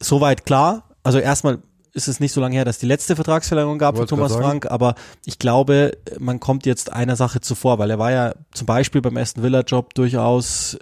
soweit 0.00 0.44
klar, 0.44 0.84
also 1.02 1.18
erstmal 1.18 1.58
ist 1.94 2.08
es 2.08 2.18
nicht 2.18 2.32
so 2.32 2.40
lange 2.40 2.56
her, 2.56 2.64
dass 2.64 2.78
die 2.78 2.86
letzte 2.86 3.14
Vertragsverlängerung 3.14 3.78
gab 3.78 3.96
für 3.96 4.06
Thomas 4.06 4.34
Frank, 4.34 4.70
aber 4.70 4.96
ich 5.24 5.38
glaube, 5.38 5.96
man 6.18 6.40
kommt 6.40 6.66
jetzt 6.66 6.92
einer 6.92 7.14
Sache 7.14 7.40
zuvor, 7.40 7.78
weil 7.78 7.90
er 7.90 8.00
war 8.00 8.10
ja 8.10 8.34
zum 8.52 8.66
Beispiel 8.66 9.00
beim 9.00 9.16
ersten 9.16 9.42
Villa-Job 9.42 9.94
durchaus 9.94 10.76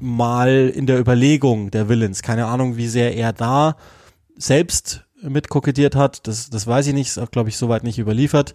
mal 0.00 0.72
in 0.74 0.86
der 0.86 0.98
Überlegung 0.98 1.70
der 1.70 1.88
Willens. 1.88 2.22
Keine 2.22 2.46
Ahnung, 2.46 2.76
wie 2.76 2.88
sehr 2.88 3.16
er 3.16 3.32
da 3.32 3.76
selbst 4.36 5.04
mit 5.22 5.48
kokettiert 5.48 5.96
hat. 5.96 6.26
Das, 6.26 6.50
das 6.50 6.66
weiß 6.66 6.86
ich 6.88 6.94
nicht, 6.94 7.08
ist 7.08 7.18
auch, 7.18 7.30
glaube 7.30 7.48
ich, 7.48 7.56
soweit 7.56 7.84
nicht 7.84 7.98
überliefert. 7.98 8.54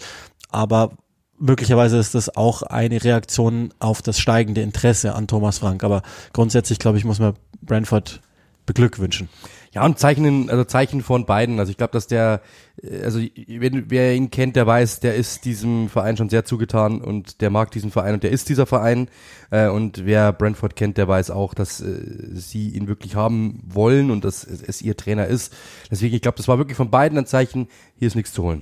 aber 0.51 0.91
möglicherweise 1.39 1.97
ist 1.97 2.15
das 2.15 2.35
auch 2.35 2.61
eine 2.61 3.03
Reaktion 3.03 3.73
auf 3.79 4.01
das 4.01 4.19
steigende 4.19 4.61
Interesse 4.61 5.15
an 5.15 5.27
Thomas 5.27 5.59
Frank. 5.59 5.83
Aber 5.83 6.01
grundsätzlich, 6.31 6.79
glaube 6.79 6.97
ich, 6.97 7.05
muss 7.05 7.19
man 7.19 7.33
Brentford 7.61 8.21
beglückwünschen. 8.65 9.29
Ja, 9.73 9.83
und 9.85 9.97
Zeichen, 9.97 10.51
also 10.51 10.65
Zeichen 10.65 11.01
von 11.01 11.25
beiden. 11.25 11.59
Also 11.59 11.71
ich 11.71 11.77
glaube, 11.77 11.93
dass 11.93 12.05
der, 12.05 12.41
äh, 12.81 13.01
also 13.03 13.19
wenn, 13.19 13.89
wer 13.89 14.13
ihn 14.13 14.29
kennt, 14.29 14.55
der 14.55 14.67
weiß, 14.67 14.99
der 14.99 15.15
ist 15.15 15.45
diesem 15.45 15.89
Verein 15.89 16.15
schon 16.15 16.29
sehr 16.29 16.45
zugetan 16.45 17.01
und 17.01 17.41
der 17.41 17.49
mag 17.49 17.71
diesen 17.71 17.89
Verein 17.89 18.13
und 18.13 18.23
der 18.23 18.29
ist 18.29 18.49
dieser 18.49 18.67
Verein. 18.67 19.09
Äh, 19.49 19.69
und 19.69 20.05
wer 20.05 20.31
Brentford 20.31 20.75
kennt, 20.75 20.99
der 20.99 21.07
weiß 21.07 21.31
auch, 21.31 21.55
dass 21.55 21.81
äh, 21.81 22.01
sie 22.33 22.69
ihn 22.69 22.87
wirklich 22.87 23.15
haben 23.15 23.63
wollen 23.65 24.11
und 24.11 24.23
dass 24.25 24.43
es, 24.43 24.61
es 24.61 24.81
ihr 24.83 24.95
Trainer 24.95 25.25
ist. 25.25 25.51
Deswegen, 25.89 26.15
ich 26.15 26.21
glaube, 26.21 26.37
das 26.37 26.47
war 26.47 26.59
wirklich 26.59 26.77
von 26.77 26.91
beiden 26.91 27.17
ein 27.17 27.25
Zeichen, 27.25 27.67
hier 27.97 28.07
ist 28.07 28.15
nichts 28.15 28.31
zu 28.31 28.43
holen. 28.43 28.61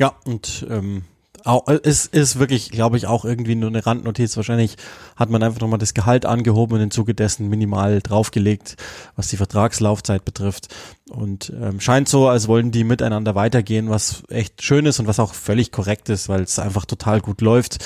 Ja, 0.00 0.14
und 0.24 0.66
ähm, 0.70 1.02
auch, 1.48 1.66
es 1.66 2.04
ist 2.04 2.38
wirklich, 2.38 2.70
glaube 2.70 2.98
ich, 2.98 3.06
auch 3.06 3.24
irgendwie 3.24 3.54
nur 3.54 3.70
eine 3.70 3.84
Randnotiz. 3.84 4.36
Wahrscheinlich 4.36 4.76
hat 5.16 5.30
man 5.30 5.42
einfach 5.42 5.60
nochmal 5.60 5.78
das 5.78 5.94
Gehalt 5.94 6.26
angehoben 6.26 6.76
und 6.76 6.82
im 6.82 6.90
Zuge 6.90 7.14
dessen 7.14 7.48
minimal 7.48 8.00
draufgelegt, 8.02 8.76
was 9.16 9.28
die 9.28 9.38
Vertragslaufzeit 9.38 10.24
betrifft. 10.26 10.68
Und 11.08 11.52
ähm, 11.60 11.80
scheint 11.80 12.08
so, 12.08 12.28
als 12.28 12.48
wollen 12.48 12.70
die 12.70 12.84
miteinander 12.84 13.34
weitergehen, 13.34 13.88
was 13.88 14.24
echt 14.28 14.62
schön 14.62 14.84
ist 14.84 15.00
und 15.00 15.06
was 15.06 15.18
auch 15.18 15.32
völlig 15.32 15.72
korrekt 15.72 16.10
ist, 16.10 16.28
weil 16.28 16.42
es 16.42 16.58
einfach 16.58 16.84
total 16.84 17.22
gut 17.22 17.40
läuft. 17.40 17.78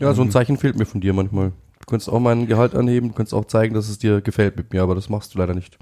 Ja, 0.00 0.12
so 0.12 0.22
ein 0.22 0.28
ähm, 0.28 0.32
Zeichen 0.32 0.56
fehlt 0.58 0.76
mir 0.76 0.86
von 0.86 1.00
dir 1.00 1.12
manchmal. 1.12 1.52
Du 1.78 1.86
kannst 1.86 2.08
auch 2.08 2.18
mein 2.18 2.48
Gehalt 2.48 2.74
anheben, 2.74 3.10
du 3.10 3.14
kannst 3.14 3.32
auch 3.32 3.44
zeigen, 3.44 3.74
dass 3.74 3.88
es 3.88 3.98
dir 3.98 4.22
gefällt 4.22 4.56
mit 4.56 4.72
mir, 4.72 4.82
aber 4.82 4.96
das 4.96 5.08
machst 5.08 5.34
du 5.34 5.38
leider 5.38 5.54
nicht. 5.54 5.78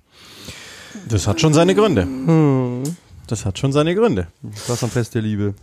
Das 1.08 1.26
hat 1.26 1.40
schon 1.40 1.54
seine 1.54 1.74
Gründe. 1.74 2.02
Hm. 2.02 2.82
Das 3.26 3.46
hat 3.46 3.58
schon 3.58 3.72
seine 3.72 3.94
Gründe. 3.94 4.26
Das 4.68 4.84
am 4.84 4.90
Fest 4.90 5.14
der 5.14 5.22
Liebe. 5.22 5.54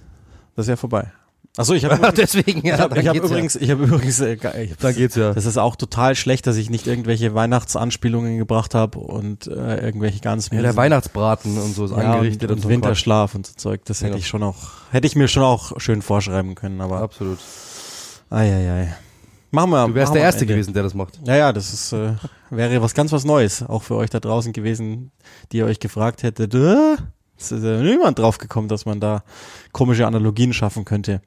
Das 0.55 0.65
ist 0.65 0.69
ja 0.69 0.75
vorbei. 0.75 1.11
Achso, 1.57 1.73
ich 1.73 1.83
habe 1.85 2.13
deswegen 2.17 2.65
ja. 2.65 2.75
Ich 2.75 2.81
habe 2.81 3.01
hab 3.01 3.15
übrigens, 3.15 3.55
ja. 3.55 3.61
ich 3.61 3.71
habe 3.71 3.83
übrigens, 3.83 4.19
äh, 4.19 4.33
ich 4.63 4.75
dann 4.77 4.95
geht's 4.95 5.15
ja. 5.15 5.33
Das 5.33 5.45
ist 5.45 5.57
auch 5.57 5.75
total 5.75 6.15
schlecht, 6.15 6.47
dass 6.47 6.55
ich 6.55 6.69
nicht 6.69 6.87
irgendwelche 6.87 7.33
Weihnachtsanspielungen 7.33 8.37
gebracht 8.37 8.75
habe 8.75 8.99
und 8.99 9.47
äh, 9.47 9.77
irgendwelche 9.77 10.19
ganz 10.19 10.49
Ja, 10.51 10.61
der 10.61 10.75
Weihnachtsbraten 10.75 11.57
und 11.57 11.73
so 11.73 11.85
ist 11.85 11.91
ja, 11.91 11.97
angerichtet 11.97 12.49
und, 12.51 12.57
und, 12.57 12.65
und 12.65 12.69
Winterschlaf 12.69 13.35
und 13.35 13.47
so 13.47 13.53
Zeug. 13.55 13.81
Das 13.85 14.01
hätte 14.01 14.13
ja. 14.13 14.17
ich 14.17 14.27
schon 14.27 14.43
auch, 14.43 14.57
hätte 14.91 15.07
ich 15.07 15.15
mir 15.15 15.27
schon 15.27 15.43
auch 15.43 15.79
schön 15.79 16.01
vorschreiben 16.01 16.55
können, 16.55 16.81
aber 16.81 17.01
absolut. 17.01 17.39
Eieiei. 18.29 18.95
Machen 19.51 19.71
wir. 19.71 19.87
Du 19.87 19.95
wärst 19.95 20.13
der 20.13 20.21
Erste 20.21 20.45
gewesen, 20.45 20.73
der 20.73 20.83
das 20.83 20.93
macht. 20.93 21.19
Ja, 21.25 21.35
ja, 21.35 21.53
das 21.53 21.73
ist, 21.73 21.91
äh, 21.91 22.13
wäre 22.51 22.81
was 22.81 22.93
ganz 22.93 23.11
was 23.11 23.25
Neues, 23.25 23.63
auch 23.63 23.81
für 23.81 23.95
euch 23.95 24.11
da 24.11 24.19
draußen 24.19 24.53
gewesen, 24.53 25.11
die 25.51 25.57
ihr 25.57 25.65
euch 25.65 25.79
gefragt 25.79 26.21
hättet, 26.21 26.53
äh, 26.53 26.97
es 27.39 27.51
ist 27.51 27.63
ja 27.63 27.77
niemand 27.77 28.19
drauf 28.19 28.37
gekommen, 28.37 28.67
dass 28.67 28.85
man 28.85 28.99
da 28.99 29.23
komische 29.71 30.05
Analogien 30.05 30.53
schaffen 30.53 30.85
könnte. 30.85 31.21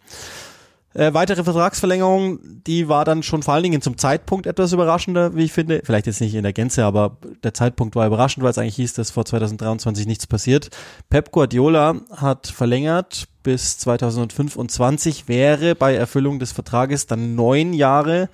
Äh, 0.95 1.15
weitere 1.15 1.43
Vertragsverlängerung, 1.43 2.39
die 2.67 2.89
war 2.89 3.07
dann 3.07 3.23
schon 3.23 3.43
vor 3.43 3.55
allen 3.55 3.63
Dingen 3.63 3.81
zum 3.81 3.97
Zeitpunkt 3.97 4.47
etwas 4.47 4.73
überraschender, 4.73 5.35
wie 5.35 5.45
ich 5.45 5.53
finde. 5.53 5.81
Vielleicht 5.85 6.07
jetzt 6.07 6.21
nicht 6.21 6.35
in 6.35 6.43
der 6.43 6.53
Gänze, 6.53 6.85
aber 6.85 7.17
der 7.43 7.55
Zeitpunkt 7.55 7.97
war 7.97 8.07
überraschend, 8.07 8.45
weil 8.45 8.51
es 8.51 8.59
eigentlich 8.59 8.77
hieß, 8.77 8.93
dass 8.93 9.11
vor 9.11 9.25
2023 9.25 10.07
nichts 10.07 10.27
passiert. 10.27 10.69
Pep 11.09 11.33
Guardiola 11.33 11.95
hat 12.15 12.47
verlängert 12.47 13.27
bis 13.43 13.79
2025, 13.79 15.29
wäre 15.29 15.75
bei 15.75 15.95
Erfüllung 15.95 16.39
des 16.39 16.53
Vertrages 16.53 17.07
dann 17.07 17.35
neun 17.35 17.73
Jahre 17.73 18.29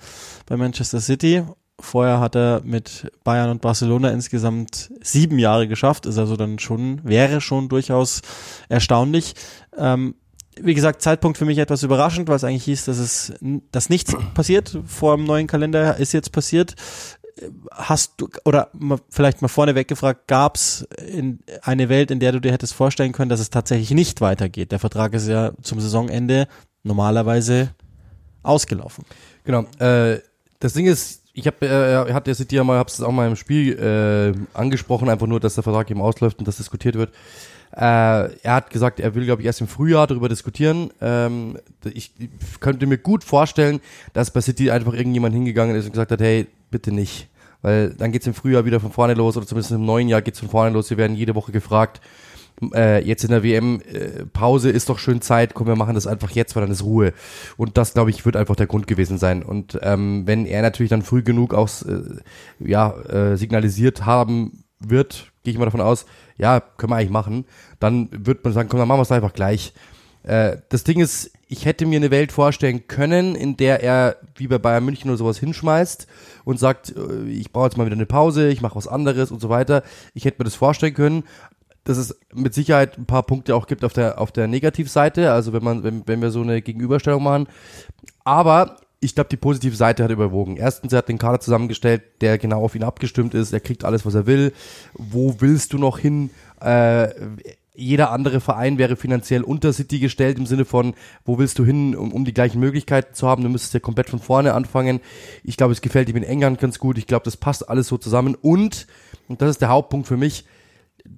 bei 0.45 0.57
Manchester 0.57 0.99
City 0.99 1.43
Vorher 1.79 2.19
hat 2.19 2.35
er 2.35 2.61
mit 2.63 3.11
Bayern 3.23 3.49
und 3.49 3.61
Barcelona 3.61 4.11
insgesamt 4.11 4.91
sieben 5.01 5.39
Jahre 5.39 5.67
geschafft, 5.67 6.05
ist 6.05 6.17
also 6.17 6.35
dann 6.35 6.59
schon, 6.59 7.01
wäre 7.03 7.41
schon 7.41 7.69
durchaus 7.69 8.21
erstaunlich. 8.67 9.33
Ähm, 9.77 10.15
wie 10.61 10.73
gesagt, 10.73 11.01
Zeitpunkt 11.01 11.37
für 11.37 11.45
mich 11.45 11.57
etwas 11.57 11.83
überraschend, 11.83 12.27
weil 12.27 12.35
es 12.35 12.43
eigentlich 12.43 12.65
hieß, 12.65 12.85
dass 12.85 12.97
es, 12.97 13.33
dass 13.71 13.89
nichts 13.89 14.15
passiert 14.33 14.77
vor 14.85 15.15
dem 15.15 15.25
neuen 15.25 15.47
Kalender, 15.47 15.97
ist 15.97 16.13
jetzt 16.13 16.31
passiert. 16.31 16.75
Hast 17.71 18.15
du, 18.17 18.27
oder 18.43 18.69
vielleicht 19.09 19.41
mal 19.41 19.47
vorneweg 19.47 19.87
gefragt, 19.87 20.27
gab 20.27 20.57
es 20.57 20.85
eine 21.61 21.87
Welt, 21.87 22.11
in 22.11 22.19
der 22.19 22.33
du 22.33 22.41
dir 22.41 22.51
hättest 22.51 22.73
vorstellen 22.73 23.13
können, 23.13 23.29
dass 23.29 23.39
es 23.39 23.49
tatsächlich 23.49 23.91
nicht 23.91 24.19
weitergeht? 24.19 24.73
Der 24.73 24.79
Vertrag 24.79 25.13
ist 25.13 25.27
ja 25.27 25.53
zum 25.61 25.79
Saisonende 25.79 26.49
normalerweise 26.83 27.69
ausgelaufen. 28.43 29.05
Genau. 29.45 29.65
Äh, 29.79 30.19
das 30.59 30.73
Ding 30.73 30.87
ist, 30.87 31.23
ich 31.39 31.47
habe, 31.47 31.65
äh, 31.65 32.13
hat 32.13 32.27
der 32.27 32.35
City 32.35 32.57
ja 32.57 32.63
mal, 32.63 32.77
hab's 32.77 33.01
auch 33.01 33.11
mal 33.11 33.27
im 33.27 33.35
Spiel 33.35 33.77
äh, 33.79 34.57
angesprochen, 34.57 35.09
einfach 35.09 35.27
nur, 35.27 35.39
dass 35.39 35.55
der 35.55 35.63
Vertrag 35.63 35.89
eben 35.89 36.01
ausläuft 36.01 36.39
und 36.39 36.47
das 36.47 36.57
diskutiert 36.57 36.95
wird. 36.95 37.11
Äh, 37.71 37.81
er 37.81 38.53
hat 38.55 38.69
gesagt, 38.71 38.99
er 38.99 39.15
will, 39.15 39.25
glaube 39.25 39.41
ich, 39.41 39.45
erst 39.45 39.61
im 39.61 39.67
Frühjahr 39.67 40.07
darüber 40.07 40.27
diskutieren. 40.27 40.91
Ähm, 41.01 41.57
ich 41.93 42.11
könnte 42.59 42.87
mir 42.87 42.97
gut 42.97 43.23
vorstellen, 43.23 43.79
dass 44.13 44.31
bei 44.31 44.41
City 44.41 44.71
einfach 44.71 44.93
irgendjemand 44.93 45.33
hingegangen 45.33 45.75
ist 45.75 45.85
und 45.85 45.91
gesagt 45.91 46.11
hat, 46.11 46.19
hey, 46.19 46.47
bitte 46.71 46.91
nicht. 46.91 47.27
Weil 47.61 47.91
dann 47.91 48.11
geht's 48.11 48.27
im 48.27 48.33
Frühjahr 48.33 48.65
wieder 48.65 48.79
von 48.79 48.91
vorne 48.91 49.13
los 49.13 49.37
oder 49.37 49.45
zumindest 49.45 49.71
im 49.71 49.85
neuen 49.85 50.07
Jahr 50.07 50.21
geht's 50.21 50.39
von 50.39 50.49
vorne 50.49 50.71
los. 50.71 50.89
Wir 50.89 50.97
werden 50.97 51.15
jede 51.15 51.35
Woche 51.35 51.51
gefragt, 51.51 52.01
äh, 52.73 53.03
jetzt 53.03 53.23
in 53.23 53.31
der 53.31 53.43
WM-Pause 53.43 54.69
äh, 54.69 54.73
ist 54.73 54.89
doch 54.89 54.99
schön 54.99 55.21
Zeit, 55.21 55.53
komm, 55.53 55.67
wir 55.67 55.75
machen 55.75 55.95
das 55.95 56.07
einfach 56.07 56.31
jetzt, 56.31 56.55
weil 56.55 56.61
dann 56.61 56.71
ist 56.71 56.83
Ruhe. 56.83 57.13
Und 57.57 57.77
das, 57.77 57.93
glaube 57.93 58.09
ich, 58.09 58.25
wird 58.25 58.35
einfach 58.35 58.55
der 58.55 58.67
Grund 58.67 58.87
gewesen 58.87 59.17
sein. 59.17 59.43
Und 59.43 59.79
ähm, 59.81 60.23
wenn 60.25 60.45
er 60.45 60.61
natürlich 60.61 60.89
dann 60.89 61.01
früh 61.01 61.23
genug 61.23 61.53
auch 61.53 61.69
äh, 61.83 62.01
ja, 62.59 62.91
äh, 63.03 63.37
signalisiert 63.37 64.05
haben 64.05 64.63
wird, 64.79 65.31
gehe 65.43 65.53
ich 65.53 65.59
mal 65.59 65.65
davon 65.65 65.81
aus, 65.81 66.05
ja, 66.37 66.59
können 66.59 66.91
wir 66.91 66.97
eigentlich 66.97 67.09
machen, 67.09 67.45
dann 67.79 68.09
wird 68.11 68.43
man 68.43 68.53
sagen, 68.53 68.69
komm, 68.69 68.79
dann 68.79 68.87
machen 68.87 68.99
wir 68.99 69.03
es 69.03 69.11
einfach 69.11 69.33
gleich. 69.33 69.73
Äh, 70.23 70.57
das 70.69 70.83
Ding 70.83 70.99
ist, 70.99 71.31
ich 71.47 71.65
hätte 71.65 71.85
mir 71.85 71.97
eine 71.97 72.11
Welt 72.11 72.31
vorstellen 72.31 72.87
können, 72.87 73.35
in 73.35 73.57
der 73.57 73.81
er 73.81 74.17
wie 74.35 74.47
bei 74.47 74.57
Bayern 74.57 74.85
München 74.85 75.09
oder 75.09 75.17
sowas 75.17 75.39
hinschmeißt 75.39 76.07
und 76.43 76.59
sagt, 76.59 76.93
äh, 76.95 77.27
ich 77.29 77.51
brauche 77.51 77.65
jetzt 77.65 77.77
mal 77.77 77.85
wieder 77.85 77.95
eine 77.95 78.05
Pause, 78.05 78.49
ich 78.49 78.61
mache 78.61 78.75
was 78.75 78.87
anderes 78.87 79.31
und 79.31 79.41
so 79.41 79.49
weiter. 79.49 79.83
Ich 80.13 80.25
hätte 80.25 80.37
mir 80.39 80.45
das 80.45 80.55
vorstellen 80.55 80.93
können, 80.93 81.23
dass 81.89 81.97
es 81.97 82.15
mit 82.33 82.53
Sicherheit 82.53 82.99
ein 82.99 83.05
paar 83.05 83.23
Punkte 83.23 83.55
auch 83.55 83.65
gibt 83.65 83.83
auf 83.83 83.93
der, 83.93 84.21
auf 84.21 84.31
der 84.31 84.47
Negativseite, 84.47 85.31
also 85.31 85.53
wenn 85.53 85.63
man, 85.63 85.83
wenn, 85.83 86.07
wenn 86.07 86.21
wir 86.21 86.29
so 86.29 86.41
eine 86.41 86.61
Gegenüberstellung 86.61 87.23
machen. 87.23 87.47
Aber 88.23 88.77
ich 88.99 89.15
glaube, 89.15 89.29
die 89.29 89.37
positive 89.37 89.75
Seite 89.75 90.03
hat 90.03 90.11
überwogen. 90.11 90.57
Erstens, 90.57 90.93
er 90.93 90.99
hat 90.99 91.09
den 91.09 91.17
Kader 91.17 91.39
zusammengestellt, 91.39 92.03
der 92.21 92.37
genau 92.37 92.63
auf 92.63 92.75
ihn 92.75 92.83
abgestimmt 92.83 93.33
ist. 93.33 93.53
Er 93.53 93.59
kriegt 93.59 93.85
alles, 93.85 94.05
was 94.05 94.13
er 94.13 94.27
will. 94.27 94.53
Wo 94.93 95.37
willst 95.39 95.73
du 95.73 95.79
noch 95.79 95.97
hin? 95.97 96.29
Äh, 96.61 97.09
jeder 97.73 98.11
andere 98.11 98.39
Verein 98.39 98.77
wäre 98.77 98.95
finanziell 98.95 99.41
unter 99.41 99.73
City 99.73 99.99
gestellt 99.99 100.37
im 100.37 100.45
Sinne 100.45 100.65
von, 100.65 100.93
wo 101.25 101.39
willst 101.39 101.57
du 101.57 101.65
hin, 101.65 101.95
um, 101.95 102.11
um 102.11 102.23
die 102.23 102.33
gleichen 102.33 102.59
Möglichkeiten 102.59 103.15
zu 103.15 103.27
haben? 103.27 103.41
Du 103.41 103.49
müsstest 103.49 103.73
ja 103.73 103.79
komplett 103.79 104.09
von 104.09 104.19
vorne 104.19 104.53
anfangen. 104.53 104.99
Ich 105.43 105.57
glaube, 105.57 105.73
es 105.73 105.81
gefällt 105.81 106.09
ihm 106.09 106.17
in 106.17 106.23
England 106.23 106.59
ganz 106.59 106.77
gut. 106.77 106.99
Ich 106.99 107.07
glaube, 107.07 107.23
das 107.23 107.37
passt 107.37 107.67
alles 107.67 107.87
so 107.87 107.97
zusammen. 107.97 108.35
Und, 108.35 108.85
und 109.27 109.41
das 109.41 109.49
ist 109.51 109.61
der 109.61 109.69
Hauptpunkt 109.69 110.07
für 110.07 110.17
mich, 110.17 110.45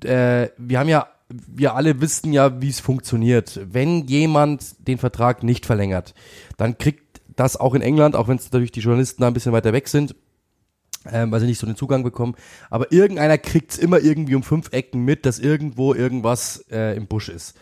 äh, 0.03 0.49
wir 0.57 0.79
haben 0.79 0.89
ja, 0.89 1.07
wir 1.29 1.75
alle 1.75 2.01
wissen 2.01 2.33
ja, 2.33 2.61
wie 2.61 2.69
es 2.69 2.79
funktioniert. 2.79 3.59
Wenn 3.63 4.07
jemand 4.07 4.87
den 4.87 4.97
Vertrag 4.97 5.43
nicht 5.43 5.65
verlängert, 5.65 6.13
dann 6.57 6.77
kriegt 6.77 7.21
das 7.35 7.57
auch 7.57 7.73
in 7.73 7.81
England, 7.81 8.15
auch 8.15 8.27
wenn 8.27 8.37
es 8.37 8.51
natürlich 8.51 8.71
die 8.71 8.81
Journalisten 8.81 9.21
da 9.21 9.27
ein 9.27 9.33
bisschen 9.33 9.53
weiter 9.53 9.73
weg 9.73 9.87
sind, 9.87 10.15
ähm, 11.09 11.31
weil 11.31 11.39
sie 11.39 11.47
nicht 11.47 11.59
so 11.59 11.65
den 11.65 11.75
Zugang 11.75 12.03
bekommen. 12.03 12.35
Aber 12.69 12.91
irgendeiner 12.91 13.37
kriegt's 13.37 13.77
immer 13.77 13.99
irgendwie 13.99 14.35
um 14.35 14.43
fünf 14.43 14.71
Ecken 14.73 15.03
mit, 15.05 15.25
dass 15.25 15.39
irgendwo 15.39 15.93
irgendwas 15.93 16.65
äh, 16.69 16.95
im 16.95 17.07
Busch 17.07 17.29
ist. 17.29 17.55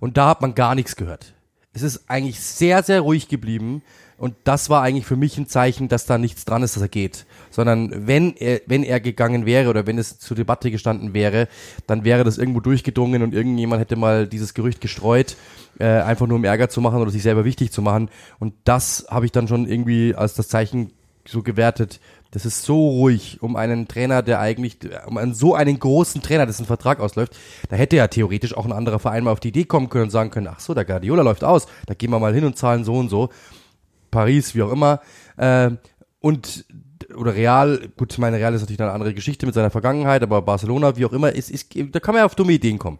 Und 0.00 0.16
da 0.16 0.28
hat 0.28 0.42
man 0.42 0.54
gar 0.54 0.74
nichts 0.74 0.96
gehört. 0.96 1.34
Es 1.72 1.82
ist 1.82 2.08
eigentlich 2.08 2.40
sehr, 2.40 2.82
sehr 2.82 3.00
ruhig 3.00 3.28
geblieben. 3.28 3.82
Und 4.18 4.34
das 4.44 4.70
war 4.70 4.82
eigentlich 4.82 5.04
für 5.04 5.16
mich 5.16 5.36
ein 5.36 5.48
Zeichen, 5.48 5.88
dass 5.88 6.06
da 6.06 6.16
nichts 6.16 6.44
dran 6.46 6.62
ist, 6.62 6.76
dass 6.76 6.82
er 6.82 6.88
geht. 6.88 7.25
Sondern 7.56 8.06
wenn 8.06 8.36
er, 8.36 8.60
wenn 8.66 8.82
er 8.82 9.00
gegangen 9.00 9.46
wäre 9.46 9.70
oder 9.70 9.86
wenn 9.86 9.96
es 9.96 10.18
zur 10.18 10.36
Debatte 10.36 10.70
gestanden 10.70 11.14
wäre, 11.14 11.48
dann 11.86 12.04
wäre 12.04 12.22
das 12.22 12.36
irgendwo 12.36 12.60
durchgedrungen 12.60 13.22
und 13.22 13.32
irgendjemand 13.32 13.80
hätte 13.80 13.96
mal 13.96 14.26
dieses 14.26 14.52
Gerücht 14.52 14.82
gestreut, 14.82 15.36
äh, 15.78 15.86
einfach 15.86 16.26
nur 16.26 16.36
um 16.36 16.44
Ärger 16.44 16.68
zu 16.68 16.82
machen 16.82 17.00
oder 17.00 17.10
sich 17.10 17.22
selber 17.22 17.46
wichtig 17.46 17.72
zu 17.72 17.80
machen. 17.80 18.10
Und 18.38 18.52
das 18.64 19.06
habe 19.08 19.24
ich 19.24 19.32
dann 19.32 19.48
schon 19.48 19.66
irgendwie 19.66 20.14
als 20.14 20.34
das 20.34 20.48
Zeichen 20.48 20.92
so 21.26 21.42
gewertet. 21.42 21.98
Das 22.30 22.44
ist 22.44 22.62
so 22.62 22.90
ruhig 22.90 23.38
um 23.40 23.56
einen 23.56 23.88
Trainer, 23.88 24.20
der 24.20 24.38
eigentlich, 24.38 24.80
um 25.06 25.16
einen 25.16 25.32
so 25.32 25.54
einen 25.54 25.78
großen 25.78 26.20
Trainer, 26.20 26.44
dessen 26.44 26.66
Vertrag 26.66 27.00
ausläuft. 27.00 27.38
Da 27.70 27.76
hätte 27.76 27.96
ja 27.96 28.06
theoretisch 28.08 28.54
auch 28.54 28.66
ein 28.66 28.72
anderer 28.72 28.98
Verein 28.98 29.24
mal 29.24 29.30
auf 29.30 29.40
die 29.40 29.48
Idee 29.48 29.64
kommen 29.64 29.88
können 29.88 30.04
und 30.04 30.10
sagen 30.10 30.30
können, 30.30 30.48
ach 30.48 30.60
so, 30.60 30.74
der 30.74 30.84
Guardiola 30.84 31.22
läuft 31.22 31.42
aus, 31.42 31.66
da 31.86 31.94
gehen 31.94 32.10
wir 32.10 32.18
mal 32.18 32.34
hin 32.34 32.44
und 32.44 32.58
zahlen 32.58 32.84
so 32.84 32.96
und 32.96 33.08
so. 33.08 33.30
Paris, 34.10 34.54
wie 34.54 34.60
auch 34.60 34.72
immer. 34.72 35.00
Äh, 35.38 35.70
und 36.20 36.66
oder 37.16 37.34
Real, 37.34 37.88
gut, 37.96 38.16
meine 38.18 38.36
Real 38.36 38.54
ist 38.54 38.60
natürlich 38.60 38.80
eine 38.80 38.92
andere 38.92 39.14
Geschichte 39.14 39.46
mit 39.46 39.54
seiner 39.54 39.70
Vergangenheit, 39.70 40.22
aber 40.22 40.42
Barcelona, 40.42 40.96
wie 40.96 41.06
auch 41.06 41.12
immer, 41.12 41.32
ist, 41.32 41.50
ist, 41.50 41.74
da 41.74 42.00
kann 42.00 42.14
man 42.14 42.20
ja 42.20 42.26
auf 42.26 42.34
dumme 42.34 42.52
Ideen 42.52 42.78
kommen. 42.78 42.98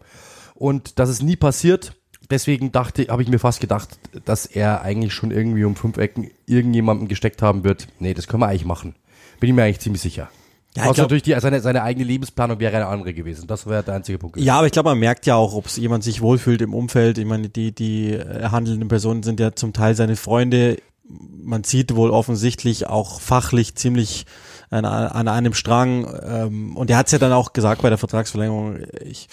Und 0.55 0.99
das 0.99 1.09
ist 1.09 1.21
nie 1.21 1.35
passiert. 1.35 1.95
Deswegen 2.29 2.71
dachte, 2.71 3.07
habe 3.07 3.21
ich 3.21 3.29
mir 3.29 3.39
fast 3.39 3.61
gedacht, 3.61 3.99
dass 4.25 4.45
er 4.45 4.81
eigentlich 4.81 5.13
schon 5.13 5.31
irgendwie 5.31 5.63
um 5.63 5.75
fünf 5.75 5.97
Ecken 5.97 6.29
irgendjemanden 6.45 7.07
gesteckt 7.07 7.41
haben 7.41 7.63
wird. 7.63 7.87
Nee, 7.99 8.13
das 8.13 8.27
können 8.27 8.41
wir 8.41 8.47
eigentlich 8.47 8.65
machen. 8.65 8.95
Bin 9.39 9.49
ich 9.49 9.55
mir 9.55 9.63
eigentlich 9.63 9.79
ziemlich 9.79 10.01
sicher. 10.01 10.29
Ja, 10.75 10.83
Außer 10.83 10.93
glaub, 10.93 11.09
durch 11.09 11.23
die, 11.23 11.35
seine, 11.39 11.59
seine 11.61 11.81
eigene 11.81 12.05
Lebensplanung 12.05 12.59
wäre 12.59 12.75
eine 12.75 12.85
andere 12.85 13.13
gewesen. 13.13 13.47
Das 13.47 13.65
wäre 13.65 13.81
der 13.81 13.95
einzige 13.95 14.19
Punkt. 14.19 14.37
Ja, 14.37 14.57
aber 14.57 14.67
ich 14.67 14.71
glaube, 14.71 14.89
man 14.89 14.99
merkt 14.99 15.25
ja 15.25 15.35
auch, 15.35 15.53
ob 15.53 15.67
jemand 15.69 16.03
sich 16.03 16.21
wohlfühlt 16.21 16.61
im 16.61 16.73
Umfeld. 16.73 17.17
Ich 17.17 17.25
meine, 17.25 17.49
die, 17.49 17.73
die 17.73 18.19
handelnden 18.19 18.87
Personen 18.87 19.23
sind 19.23 19.39
ja 19.39 19.53
zum 19.55 19.73
Teil 19.73 19.95
seine 19.95 20.15
Freunde. 20.15 20.77
Man 21.09 21.63
sieht 21.63 21.95
wohl 21.95 22.11
offensichtlich 22.11 22.87
auch 22.87 23.21
fachlich 23.21 23.75
ziemlich 23.75 24.25
an, 24.69 24.85
an 24.85 25.27
einem 25.27 25.53
Strang. 25.53 26.07
Ähm, 26.23 26.75
und 26.75 26.89
er 26.89 26.97
hat 26.97 27.07
es 27.07 27.13
ja 27.13 27.19
dann 27.19 27.33
auch 27.33 27.53
gesagt 27.53 27.81
bei 27.81 27.89
der 27.89 27.97
Vertragsverlängerung, 27.97 28.79
ich 29.03 29.27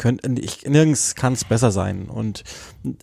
könnte, 0.00 0.30
ich, 0.40 0.62
nirgends 0.66 1.14
kann 1.14 1.34
es 1.34 1.44
besser 1.44 1.70
sein. 1.70 2.08
Und 2.08 2.42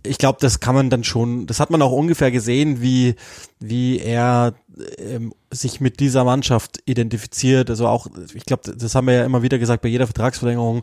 ich 0.04 0.18
glaube, 0.18 0.40
das 0.42 0.60
kann 0.60 0.74
man 0.74 0.90
dann 0.90 1.04
schon, 1.04 1.46
das 1.46 1.60
hat 1.60 1.70
man 1.70 1.82
auch 1.82 1.92
ungefähr 1.92 2.32
gesehen, 2.32 2.82
wie, 2.82 3.16
wie 3.60 4.00
er 4.00 4.56
ähm, 4.98 5.34
sich 5.52 5.80
mit 5.80 6.00
dieser 6.00 6.24
Mannschaft 6.24 6.80
identifiziert. 6.86 7.70
Also 7.70 7.88
auch, 7.88 8.08
ich 8.34 8.46
glaube, 8.46 8.76
das 8.76 8.96
haben 8.96 9.08
wir 9.08 9.14
ja 9.14 9.26
immer 9.26 9.44
wieder 9.44 9.60
gesagt 9.60 9.84
bei 9.84 9.90
jeder 9.90 10.08
Vertragsverlängerung, 10.08 10.82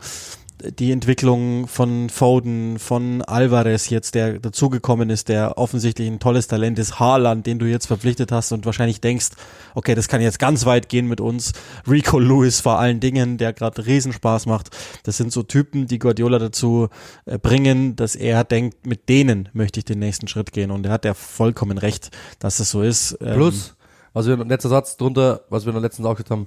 die 0.70 0.92
Entwicklung 0.92 1.66
von 1.66 2.08
Foden, 2.08 2.78
von 2.78 3.22
Alvarez 3.22 3.88
jetzt, 3.90 4.14
der 4.14 4.38
dazugekommen 4.38 5.10
ist, 5.10 5.28
der 5.28 5.58
offensichtlich 5.58 6.08
ein 6.08 6.18
tolles 6.18 6.48
Talent 6.48 6.78
ist, 6.78 6.98
Haaland, 6.98 7.46
den 7.46 7.58
du 7.58 7.66
jetzt 7.66 7.86
verpflichtet 7.86 8.32
hast 8.32 8.52
und 8.52 8.66
wahrscheinlich 8.66 9.00
denkst, 9.00 9.30
okay, 9.74 9.94
das 9.94 10.08
kann 10.08 10.20
jetzt 10.20 10.38
ganz 10.38 10.66
weit 10.66 10.88
gehen 10.88 11.06
mit 11.06 11.20
uns. 11.20 11.52
Rico 11.88 12.18
Lewis 12.18 12.60
vor 12.60 12.78
allen 12.78 13.00
Dingen, 13.00 13.38
der 13.38 13.52
gerade 13.52 13.86
Riesenspaß 13.86 14.46
macht. 14.46 14.70
Das 15.04 15.16
sind 15.16 15.32
so 15.32 15.42
Typen, 15.42 15.86
die 15.86 15.98
Guardiola 15.98 16.38
dazu 16.38 16.88
äh, 17.26 17.38
bringen, 17.38 17.96
dass 17.96 18.16
er 18.16 18.44
denkt, 18.44 18.86
mit 18.86 19.08
denen 19.08 19.48
möchte 19.52 19.80
ich 19.80 19.84
den 19.84 19.98
nächsten 19.98 20.28
Schritt 20.28 20.52
gehen. 20.52 20.70
Und 20.70 20.86
er 20.86 20.92
hat 20.92 21.04
ja 21.04 21.14
vollkommen 21.14 21.78
recht, 21.78 22.10
dass 22.38 22.60
es 22.60 22.70
so 22.70 22.82
ist. 22.82 23.18
Ähm, 23.20 23.34
Plus, 23.34 23.74
was 24.12 24.26
wir, 24.26 24.36
letzter 24.36 24.68
Satz 24.68 24.96
drunter, 24.96 25.42
was 25.50 25.64
wir 25.64 25.70
in 25.70 25.74
der 25.74 25.82
letzten 25.82 26.04
auch 26.06 26.12
gesagt 26.12 26.30
haben, 26.30 26.46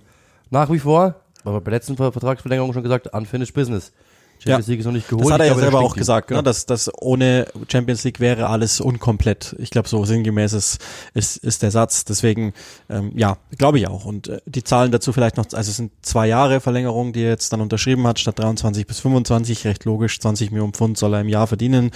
nach 0.49 0.71
wie 0.71 0.79
vor 0.79 1.15
aber 1.47 1.61
bei 1.61 1.71
der 1.71 1.79
letzten 1.79 1.95
Vertragsverlängerung 1.95 2.73
schon 2.73 2.83
gesagt, 2.83 3.07
unfinished 3.13 3.53
business. 3.53 3.93
Champions 4.39 4.67
ja. 4.67 4.71
League 4.71 4.79
ist 4.79 4.85
noch 4.85 4.93
nicht 4.93 5.07
geholt. 5.07 5.25
Das 5.25 5.33
hat 5.33 5.41
er 5.41 5.47
ja 5.47 5.55
selber 5.55 5.79
auch 5.79 5.95
gesagt, 5.95 6.31
ne? 6.31 6.43
dass, 6.43 6.65
dass 6.65 6.91
ohne 6.99 7.47
Champions 7.71 8.03
League 8.03 8.19
wäre 8.19 8.47
alles 8.47 8.79
unkomplett. 8.79 9.55
Ich 9.59 9.69
glaube, 9.69 9.89
so 9.89 10.05
sinngemäß 10.05 10.53
ist, 10.53 10.79
ist, 11.13 11.37
ist 11.37 11.63
der 11.63 11.71
Satz. 11.71 12.05
Deswegen, 12.05 12.53
ähm, 12.89 13.11
ja, 13.15 13.37
glaube 13.57 13.79
ich 13.79 13.87
auch. 13.87 14.05
Und 14.05 14.27
äh, 14.27 14.41
die 14.45 14.63
Zahlen 14.63 14.91
dazu 14.91 15.13
vielleicht 15.13 15.37
noch, 15.37 15.45
also 15.45 15.69
es 15.69 15.77
sind 15.77 15.91
zwei 16.01 16.27
Jahre 16.27 16.59
Verlängerung, 16.59 17.13
die 17.13 17.23
er 17.23 17.29
jetzt 17.29 17.51
dann 17.51 17.61
unterschrieben 17.61 18.05
hat, 18.07 18.19
statt 18.19 18.39
23 18.39 18.85
bis 18.85 18.99
25, 18.99 19.65
recht 19.65 19.85
logisch, 19.85 20.19
20 20.19 20.51
Millionen 20.51 20.73
Pfund 20.73 20.97
soll 20.97 21.13
er 21.13 21.21
im 21.21 21.29
Jahr 21.29 21.47
verdienen. 21.47 21.91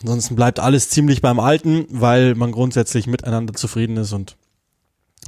Ansonsten 0.00 0.34
bleibt 0.34 0.60
alles 0.60 0.88
ziemlich 0.88 1.20
beim 1.20 1.38
Alten, 1.38 1.86
weil 1.90 2.34
man 2.34 2.52
grundsätzlich 2.52 3.06
miteinander 3.06 3.52
zufrieden 3.52 3.98
ist 3.98 4.12
und 4.12 4.36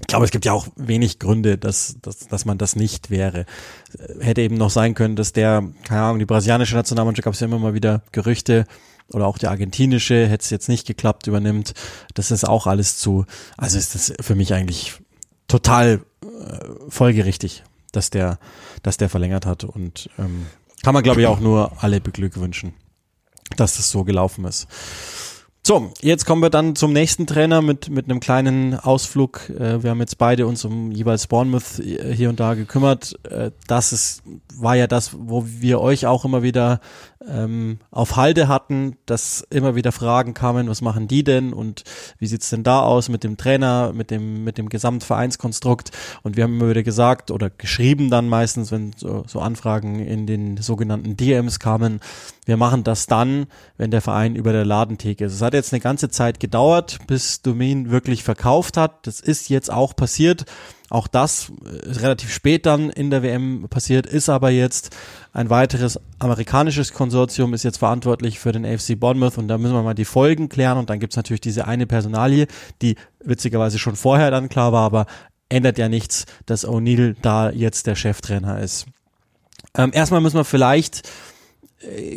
ich 0.03 0.09
glaube, 0.09 0.25
es 0.25 0.31
gibt 0.33 0.45
ja 0.45 0.53
auch 0.53 0.67
wenig 0.77 1.19
Gründe, 1.21 1.57
dass, 1.57 1.97
dass, 2.03 2.27
dass 2.27 2.45
man 2.45 2.59
das 2.59 2.77
nicht 2.77 3.09
wäre. 3.09 3.47
Hätte 4.21 4.43
eben 4.43 4.57
noch 4.57 4.69
sein 4.69 4.95
können, 4.95 5.17
dass 5.17 5.33
der, 5.33 5.63
keine 5.85 6.03
Ahnung, 6.03 6.19
die 6.19 6.27
brasilianische 6.27 6.75
Nationalmannschaft 6.75 7.25
gab 7.25 7.35
es 7.35 7.41
ja 7.41 7.47
immer 7.47 7.59
mal 7.59 7.73
wieder 7.73 8.03
Gerüchte 8.11 8.67
oder 9.09 9.27
auch 9.27 9.39
die 9.39 9.47
argentinische, 9.47 10.27
hätte 10.27 10.43
es 10.43 10.51
jetzt 10.51 10.69
nicht 10.69 10.87
geklappt, 10.87 11.29
übernimmt. 11.29 11.73
Das 12.15 12.31
ist 12.31 12.47
auch 12.47 12.67
alles 12.67 12.99
zu, 12.99 13.27
also 13.57 13.79
ist 13.79 13.95
das 13.95 14.13
für 14.21 14.35
mich 14.35 14.53
eigentlich 14.53 14.95
total 15.47 16.01
äh, 16.23 16.59
folgerichtig, 16.89 17.63
dass 17.93 18.11
der, 18.11 18.39
dass 18.83 18.97
der 18.97 19.09
verlängert 19.09 19.47
hat 19.47 19.65
und 19.65 20.11
ähm, 20.19 20.47
kann 20.83 20.95
man 20.95 21.05
glaube 21.05 21.21
ich 21.21 21.29
auch 21.29 21.41
nur 21.41 21.73
alle 21.81 22.01
beglückwünschen, 22.01 22.75
dass 23.57 23.77
das 23.77 23.91
so 23.91 24.03
gelaufen 24.03 24.45
ist. 24.47 24.67
So, 25.65 25.93
jetzt 26.01 26.27
kommen 26.27 26.43
wir 26.43 26.51
dann 26.51 26.75
zum 26.75 26.93
nächsten 26.93 27.25
Trainer 27.25 27.63
mit, 27.63 27.89
mit 27.89 28.11
einem 28.11 28.19
kleinen 28.19 28.75
Ausflug. 28.75 29.49
Äh, 29.49 29.85
wir 29.85 29.91
haben 29.91 30.01
jetzt 30.01 30.19
beide 30.19 30.49
uns 30.49 30.65
um 30.65 30.91
jeweils 30.91 31.29
Bournemouth 31.29 31.79
äh, 31.79 32.13
hier 32.13 32.31
und 32.31 32.41
da 32.41 32.55
gekümmert. 32.55 33.15
Äh, 33.31 33.53
das 33.69 33.93
ist, 33.93 34.25
war 34.57 34.75
ja 34.75 34.89
das, 34.89 35.13
wo 35.17 35.47
wir 35.47 35.81
euch 35.81 36.05
auch 36.07 36.25
immer 36.25 36.43
wieder 36.43 36.81
ähm, 37.29 37.79
auf 37.93 38.17
Halde 38.17 38.49
hatten, 38.49 38.97
dass 39.07 39.47
immer 39.51 39.77
wieder 39.77 39.93
Fragen 39.93 40.35
kamen, 40.35 40.69
was 40.69 40.81
machen 40.81 41.07
die 41.07 41.23
denn 41.23 41.53
und 41.53 41.85
wie 42.19 42.27
sieht's 42.27 42.51
denn 42.51 42.65
da 42.65 42.81
aus 42.81 43.09
mit 43.09 43.23
dem 43.23 43.37
Trainer, 43.37 43.93
mit 43.93 44.11
dem, 44.11 44.43
mit 44.43 44.59
dem 44.59 44.69
Gesamtvereinskonstrukt. 44.69 45.93
Und 46.23 46.37
wir 46.37 46.43
haben 46.45 46.55
immer 46.55 46.71
wieder 46.71 46.83
gesagt 46.83 47.31
oder 47.31 47.51
geschrieben 47.51 48.11
dann 48.11 48.29
meistens, 48.29 48.73
wenn 48.73 48.93
so, 48.97 49.23
so 49.29 49.39
Anfragen 49.39 50.01
in 50.01 50.27
den 50.27 50.57
sogenannten 50.57 51.17
DMs 51.17 51.61
kamen, 51.61 52.01
wir 52.45 52.57
machen 52.57 52.83
das 52.83 53.07
dann, 53.07 53.47
wenn 53.77 53.93
der 53.93 54.01
Verein 54.01 54.35
über 54.35 54.53
der 54.53 54.65
Ladentheke 54.65 55.27
ist. 55.27 55.39
Hat 55.53 55.57
jetzt 55.57 55.75
eine 55.75 55.81
ganze 55.81 56.09
Zeit 56.09 56.41
gedauert, 56.41 57.01
bis 57.07 57.43
Domain 57.43 57.91
wirklich 57.91 58.25
verkauft 58.25 58.79
hat. 58.79 59.07
Das 59.07 59.21
ist 59.21 59.51
jetzt 59.51 59.71
auch 59.71 59.95
passiert. 59.95 60.47
Auch 60.89 61.07
das 61.07 61.53
ist 61.83 62.01
relativ 62.01 62.33
spät 62.33 62.65
dann 62.65 62.89
in 62.89 63.11
der 63.11 63.23
WM 63.23 63.67
passiert, 63.69 64.07
ist 64.07 64.31
aber 64.31 64.49
jetzt 64.49 64.97
ein 65.35 65.51
weiteres 65.51 66.01
amerikanisches 66.19 66.95
Konsortium 66.95 67.53
ist 67.53 67.65
jetzt 67.65 67.77
verantwortlich 67.77 68.39
für 68.39 68.53
den 68.53 68.65
AFC 68.65 68.99
Bournemouth 68.99 69.37
und 69.37 69.49
da 69.49 69.59
müssen 69.59 69.75
wir 69.75 69.83
mal 69.83 69.93
die 69.93 70.07
Folgen 70.07 70.49
klären 70.49 70.79
und 70.79 70.89
dann 70.89 71.01
gibt's 71.01 71.17
natürlich 71.17 71.43
diese 71.43 71.67
eine 71.67 71.87
Personalie, 71.87 72.47
die 72.81 72.97
witzigerweise 73.23 73.79
schon 73.79 73.97
vorher 73.97 74.31
dann 74.31 74.49
klar 74.49 74.73
war, 74.73 74.87
aber 74.87 75.05
ändert 75.51 75.77
ja 75.77 75.91
nichts, 75.91 76.25
dass 76.47 76.67
O'Neill 76.67 77.15
da 77.21 77.51
jetzt 77.51 77.87
der 77.87 77.95
Cheftrainer 77.95 78.59
ist. 78.59 78.87
Ähm, 79.77 79.91
erstmal 79.93 80.23
müssen 80.23 80.37
wir 80.37 80.45
vielleicht 80.45 81.07
äh, 81.07 81.11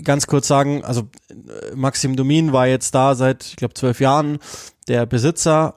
ganz 0.03 0.27
kurz 0.27 0.47
sagen, 0.47 0.83
also 0.83 1.09
äh, 1.29 1.75
Maxim 1.75 2.15
Domin 2.15 2.53
war 2.53 2.67
jetzt 2.67 2.93
da 2.95 3.15
seit, 3.15 3.45
ich 3.45 3.55
glaube, 3.55 3.73
zwölf 3.73 3.99
Jahren 3.99 4.39
der 4.87 5.05
Besitzer. 5.05 5.75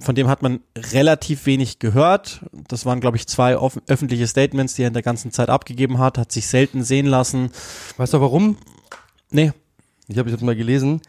Von 0.00 0.14
dem 0.14 0.28
hat 0.28 0.40
man 0.42 0.60
relativ 0.92 1.44
wenig 1.44 1.78
gehört. 1.78 2.40
Das 2.68 2.86
waren, 2.86 3.00
glaube 3.00 3.18
ich, 3.18 3.26
zwei 3.26 3.56
öffentliche 3.86 4.26
Statements, 4.26 4.74
die 4.74 4.82
er 4.82 4.88
in 4.88 4.94
der 4.94 5.02
ganzen 5.02 5.32
Zeit 5.32 5.50
abgegeben 5.50 5.98
hat, 5.98 6.16
hat 6.16 6.32
sich 6.32 6.46
selten 6.46 6.82
sehen 6.82 7.06
lassen. 7.06 7.50
Weißt 7.98 8.14
du 8.14 8.20
warum? 8.20 8.56
Nee. 9.30 9.52
Ich 10.08 10.18
habe 10.18 10.30
jetzt 10.30 10.42
mal 10.42 10.56
gelesen. 10.56 11.02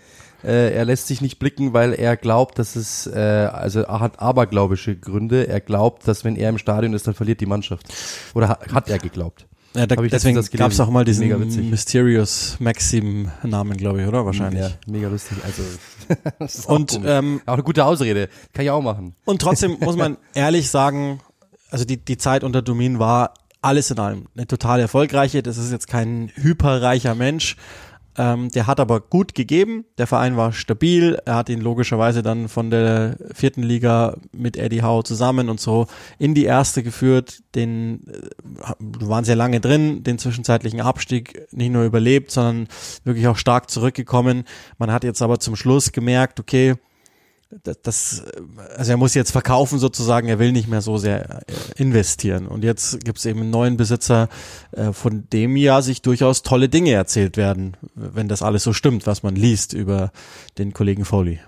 Äh, 0.43 0.73
er 0.73 0.85
lässt 0.85 1.07
sich 1.07 1.21
nicht 1.21 1.39
blicken, 1.39 1.73
weil 1.73 1.93
er 1.93 2.17
glaubt, 2.17 2.59
dass 2.59 2.75
es, 2.75 3.07
äh, 3.07 3.19
also 3.19 3.81
er 3.81 3.99
hat 3.99 4.19
aberglaubische 4.19 4.95
Gründe. 4.95 5.47
Er 5.47 5.61
glaubt, 5.61 6.07
dass 6.07 6.25
wenn 6.25 6.35
er 6.35 6.49
im 6.49 6.57
Stadion 6.57 6.93
ist, 6.93 7.07
dann 7.07 7.13
verliert 7.13 7.41
die 7.41 7.45
Mannschaft. 7.45 7.85
Oder 8.33 8.49
hat 8.49 8.89
er 8.89 8.99
geglaubt. 8.99 9.47
Ja, 9.73 9.87
da, 9.87 9.95
deswegen 9.95 10.41
gab 10.57 10.71
es 10.71 10.79
auch 10.79 10.89
mal 10.89 11.05
diesen 11.05 11.69
Mysterious 11.69 12.57
Maxim-Namen, 12.59 13.77
glaube 13.77 14.01
ich, 14.01 14.07
oder? 14.07 14.25
Wahrscheinlich. 14.25 14.63
Ja, 14.63 14.71
mega 14.85 15.07
lustig. 15.07 15.37
Also, 15.43 15.63
und 16.73 16.97
auch, 16.97 17.01
ähm, 17.05 17.41
auch 17.45 17.53
eine 17.53 17.63
gute 17.63 17.85
Ausrede. 17.85 18.27
Kann 18.53 18.65
ich 18.65 18.71
auch 18.71 18.81
machen. 18.81 19.15
Und 19.23 19.41
trotzdem 19.41 19.77
muss 19.79 19.95
man 19.95 20.17
ehrlich 20.33 20.69
sagen, 20.69 21.21
also 21.69 21.85
die, 21.85 21.97
die 21.97 22.17
Zeit 22.17 22.43
unter 22.43 22.61
Domin 22.61 22.99
war 22.99 23.33
alles 23.61 23.91
in 23.91 23.99
allem 23.99 24.27
eine 24.35 24.45
total 24.45 24.79
erfolgreiche. 24.79 25.41
Das 25.41 25.57
ist 25.57 25.71
jetzt 25.71 25.87
kein 25.87 26.31
hyperreicher 26.35 27.15
Mensch, 27.15 27.55
ähm, 28.17 28.49
der 28.49 28.67
hat 28.67 28.79
aber 28.79 28.99
gut 28.99 29.35
gegeben. 29.35 29.85
Der 29.97 30.07
Verein 30.07 30.35
war 30.35 30.51
stabil. 30.51 31.17
Er 31.25 31.35
hat 31.35 31.49
ihn 31.49 31.61
logischerweise 31.61 32.21
dann 32.21 32.49
von 32.49 32.69
der 32.69 33.17
vierten 33.33 33.63
Liga 33.63 34.17
mit 34.33 34.57
Eddie 34.57 34.83
Howe 34.83 35.03
zusammen 35.03 35.49
und 35.49 35.59
so 35.59 35.87
in 36.19 36.35
die 36.35 36.45
erste 36.45 36.83
geführt. 36.83 37.41
Den 37.55 38.01
äh, 38.07 38.69
waren 38.79 39.23
sehr 39.23 39.35
lange 39.37 39.61
drin, 39.61 40.03
den 40.03 40.17
zwischenzeitlichen 40.17 40.81
Abstieg 40.81 41.47
nicht 41.51 41.71
nur 41.71 41.83
überlebt, 41.83 42.31
sondern 42.31 42.67
wirklich 43.03 43.27
auch 43.27 43.37
stark 43.37 43.69
zurückgekommen. 43.69 44.43
Man 44.77 44.91
hat 44.91 45.03
jetzt 45.03 45.21
aber 45.21 45.39
zum 45.39 45.55
Schluss 45.55 45.91
gemerkt, 45.91 46.39
okay, 46.39 46.75
das, 47.83 48.23
also 48.77 48.91
er 48.91 48.97
muss 48.97 49.13
jetzt 49.13 49.31
verkaufen 49.31 49.79
sozusagen, 49.79 50.27
er 50.27 50.39
will 50.39 50.51
nicht 50.51 50.67
mehr 50.67 50.81
so 50.81 50.97
sehr 50.97 51.41
äh, 51.47 51.53
investieren. 51.75 52.47
Und 52.47 52.63
jetzt 52.63 53.03
gibt 53.03 53.17
es 53.17 53.25
eben 53.25 53.41
einen 53.41 53.49
neuen 53.49 53.77
Besitzer, 53.77 54.29
äh, 54.71 54.93
von 54.93 55.27
dem 55.31 55.55
ja 55.57 55.81
sich 55.81 56.01
durchaus 56.01 56.43
tolle 56.43 56.69
Dinge 56.69 56.91
erzählt 56.91 57.37
werden, 57.37 57.77
wenn 57.95 58.27
das 58.27 58.41
alles 58.41 58.63
so 58.63 58.73
stimmt, 58.73 59.07
was 59.07 59.23
man 59.23 59.35
liest 59.35 59.73
über 59.73 60.11
den 60.57 60.73
Kollegen 60.73 61.05
Foley. 61.05 61.39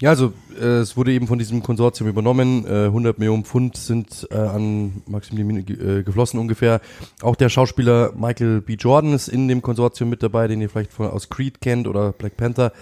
Ja, 0.00 0.08
also 0.08 0.32
äh, 0.58 0.78
es 0.78 0.96
wurde 0.96 1.12
eben 1.12 1.26
von 1.26 1.38
diesem 1.38 1.62
Konsortium 1.62 2.08
übernommen. 2.08 2.64
Äh, 2.66 2.86
100 2.86 3.18
Millionen 3.18 3.44
Pfund 3.44 3.76
sind 3.76 4.26
äh, 4.30 4.34
an 4.34 5.02
Maximilian 5.06 5.58
äh, 5.58 6.02
geflossen 6.02 6.40
ungefähr. 6.40 6.80
Auch 7.20 7.36
der 7.36 7.50
Schauspieler 7.50 8.12
Michael 8.16 8.62
B. 8.62 8.74
Jordan 8.74 9.12
ist 9.12 9.28
in 9.28 9.46
dem 9.46 9.60
Konsortium 9.60 10.08
mit 10.08 10.22
dabei, 10.22 10.48
den 10.48 10.62
ihr 10.62 10.70
vielleicht 10.70 10.94
von, 10.94 11.08
aus 11.08 11.28
Creed 11.28 11.60
kennt 11.60 11.86
oder 11.86 12.12
Black 12.12 12.38
Panther. 12.38 12.72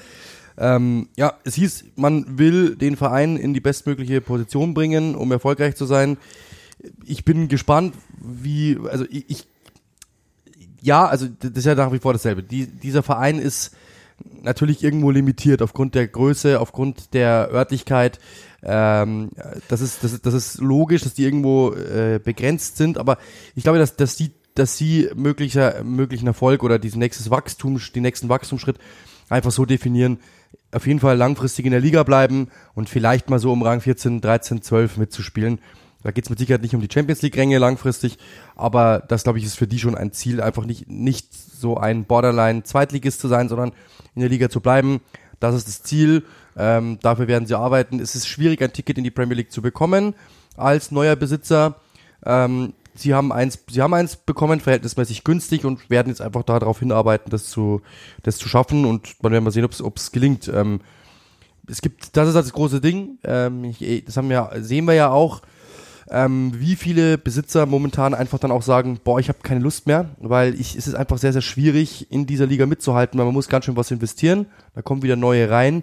Ähm, 0.59 1.09
ja, 1.17 1.35
es 1.45 1.55
hieß, 1.55 1.85
man 1.97 2.39
will 2.39 2.77
den 2.77 2.97
Verein 2.97 3.37
in 3.37 3.55
die 3.55 3.61
bestmögliche 3.61 4.21
Position 4.21 4.75
bringen, 4.75 5.15
um 5.15 5.31
erfolgreich 5.31 5.77
zu 5.77 5.87
sein. 5.87 6.19
Ich 7.05 7.25
bin 7.25 7.49
gespannt, 7.49 7.95
wie, 8.21 8.79
also 8.91 9.05
ich, 9.11 9.25
ich 9.29 9.47
ja, 10.81 11.07
also 11.07 11.27
das 11.41 11.53
ist 11.53 11.65
ja 11.65 11.75
nach 11.75 11.93
wie 11.93 11.99
vor 11.99 12.13
dasselbe. 12.13 12.43
Die, 12.43 12.67
dieser 12.67 13.03
Verein 13.03 13.39
ist 13.39 13.75
natürlich 14.43 14.83
irgendwo 14.83 15.11
limitiert 15.11 15.63
aufgrund 15.63 15.95
der 15.95 16.07
Größe, 16.09 16.61
aufgrund 16.61 17.15
der 17.15 17.51
Örtlichkeit. 17.53 18.19
Ähm, 18.63 19.31
das, 19.69 19.81
ist, 19.81 20.03
das, 20.03 20.13
ist, 20.13 20.27
das 20.27 20.35
ist 20.35 20.59
logisch, 20.59 21.03
dass 21.03 21.15
die 21.15 21.25
irgendwo 21.25 21.73
äh, 21.73 22.21
begrenzt 22.23 22.77
sind, 22.77 22.99
aber 22.99 23.19
ich 23.55 23.63
glaube, 23.63 23.79
dass, 23.79 23.97
dass 23.97 24.17
die 24.17 24.33
dass 24.55 24.77
sie 24.77 25.09
möglicher, 25.15 25.85
möglichen 25.85 26.27
Erfolg 26.27 26.65
oder 26.65 26.81
diesen 26.81 26.99
nächstes 26.99 27.31
Wachstum, 27.31 27.81
den 27.95 28.03
nächsten 28.03 28.29
Wachstumsschritt 28.29 28.77
einfach 29.29 29.53
so 29.53 29.65
definieren, 29.65 30.19
auf 30.73 30.87
jeden 30.87 31.01
Fall 31.01 31.17
langfristig 31.17 31.65
in 31.65 31.73
der 31.73 31.81
Liga 31.81 32.03
bleiben 32.03 32.49
und 32.75 32.89
vielleicht 32.89 33.31
mal 33.31 33.39
so 33.39 33.53
um 33.53 33.63
Rang 33.63 33.81
14, 33.81 34.21
13, 34.21 34.63
12 34.63 34.97
mitzuspielen. 34.99 35.61
Da 36.03 36.13
geht 36.13 36.25
es 36.25 36.31
mit 36.31 36.39
Sicherheit 36.39 36.63
nicht 36.63 36.75
um 36.75 36.81
die 36.81 36.89
Champions 36.93 37.23
League-Ränge 37.23 37.59
langfristig, 37.59 38.19
aber 38.55 39.03
das, 39.09 39.25
glaube 39.25 39.39
ich, 39.39 39.45
ist 39.45 39.57
für 39.57 39.67
die 39.67 39.79
schon 39.79 39.97
ein 39.97 40.13
Ziel, 40.13 40.41
einfach 40.41 40.65
nicht, 40.65 40.89
nicht 40.89 41.35
so 41.35 41.77
ein 41.77 42.05
Borderline-Zweitligist 42.05 43.21
zu 43.21 43.29
sein, 43.29 43.49
sondern 43.49 43.73
in 44.15 44.21
der 44.21 44.29
Liga 44.29 44.49
zu 44.49 44.61
bleiben. 44.61 45.01
Das 45.41 45.55
ist 45.55 45.67
das 45.69 45.83
Ziel. 45.83 46.25
Ähm, 46.57 46.99
dafür 47.03 47.29
werden 47.29 47.47
sie 47.47 47.57
arbeiten. 47.57 48.01
Es 48.01 48.15
ist 48.15 48.29
schwierig, 48.29 48.63
ein 48.63 48.73
Ticket 48.73 48.99
in 48.99 49.05
die 49.05 49.11
Premier 49.11 49.37
League 49.37 49.53
zu 49.53 49.63
bekommen 49.63 50.15
als 50.57 50.91
neuer 50.91 51.17
Besitzer. 51.17 51.77
Ähm, 52.25 52.75
sie 52.99 53.15
haben 53.15 53.33
eins, 53.33 53.59
sie 53.71 53.83
haben 53.83 53.95
eins 53.95 54.17
bekommen, 54.17 54.61
verhältnismäßig 54.61 55.25
günstig 55.25 55.65
und 55.65 55.91
werden 55.91 56.09
jetzt 56.09 56.21
einfach 56.21 56.43
darauf 56.43 56.79
hinarbeiten, 56.81 57.31
das 57.31 57.49
zu, 57.49 57.83
das 58.23 58.37
zu 58.37 58.49
schaffen 58.49 58.85
und 58.85 59.23
man 59.23 59.33
werden 59.33 59.45
mal 59.45 59.51
sehen, 59.51 59.65
ob 59.65 59.97
es 59.97 60.13
gelingt. 60.13 60.49
Ähm, 60.49 60.81
es 61.67 61.83
gibt, 61.83 62.17
das 62.17 62.29
ist 62.29 62.35
das 62.35 62.53
große 62.53 62.81
Ding. 62.81 63.19
Ähm, 63.25 63.65
ich, 63.65 64.05
das 64.05 64.17
haben 64.17 64.31
wir, 64.31 64.51
sehen 64.61 64.87
wir 64.87 64.95
ja 64.95 65.11
auch 65.11 65.43
ähm, 66.11 66.53
wie 66.57 66.77
viele 66.77 67.19
Besitzer 67.19 67.67
momentan 67.67 68.15
einfach 68.15 68.39
dann 68.39 68.51
auch 68.51 68.63
sagen, 68.63 68.99
boah, 69.03 69.21
ich 69.21 69.29
habe 69.29 69.39
keine 69.43 69.61
Lust 69.61 69.87
mehr, 69.87 70.11
weil 70.19 70.59
ich, 70.59 70.77
es 70.77 70.87
ist 70.87 70.95
einfach 70.95 71.19
sehr, 71.19 71.33
sehr 71.33 71.43
schwierig, 71.43 72.11
in 72.11 72.27
dieser 72.27 72.47
Liga 72.47 72.67
mitzuhalten, 72.67 73.19
weil 73.19 73.27
man 73.27 73.35
muss 73.35 73.49
ganz 73.49 73.65
schön 73.65 73.77
was 73.77 73.91
investieren, 73.91 74.47
da 74.75 74.83
kommen 74.83 75.03
wieder 75.03 75.17
neue 75.17 75.51
rein. 75.51 75.83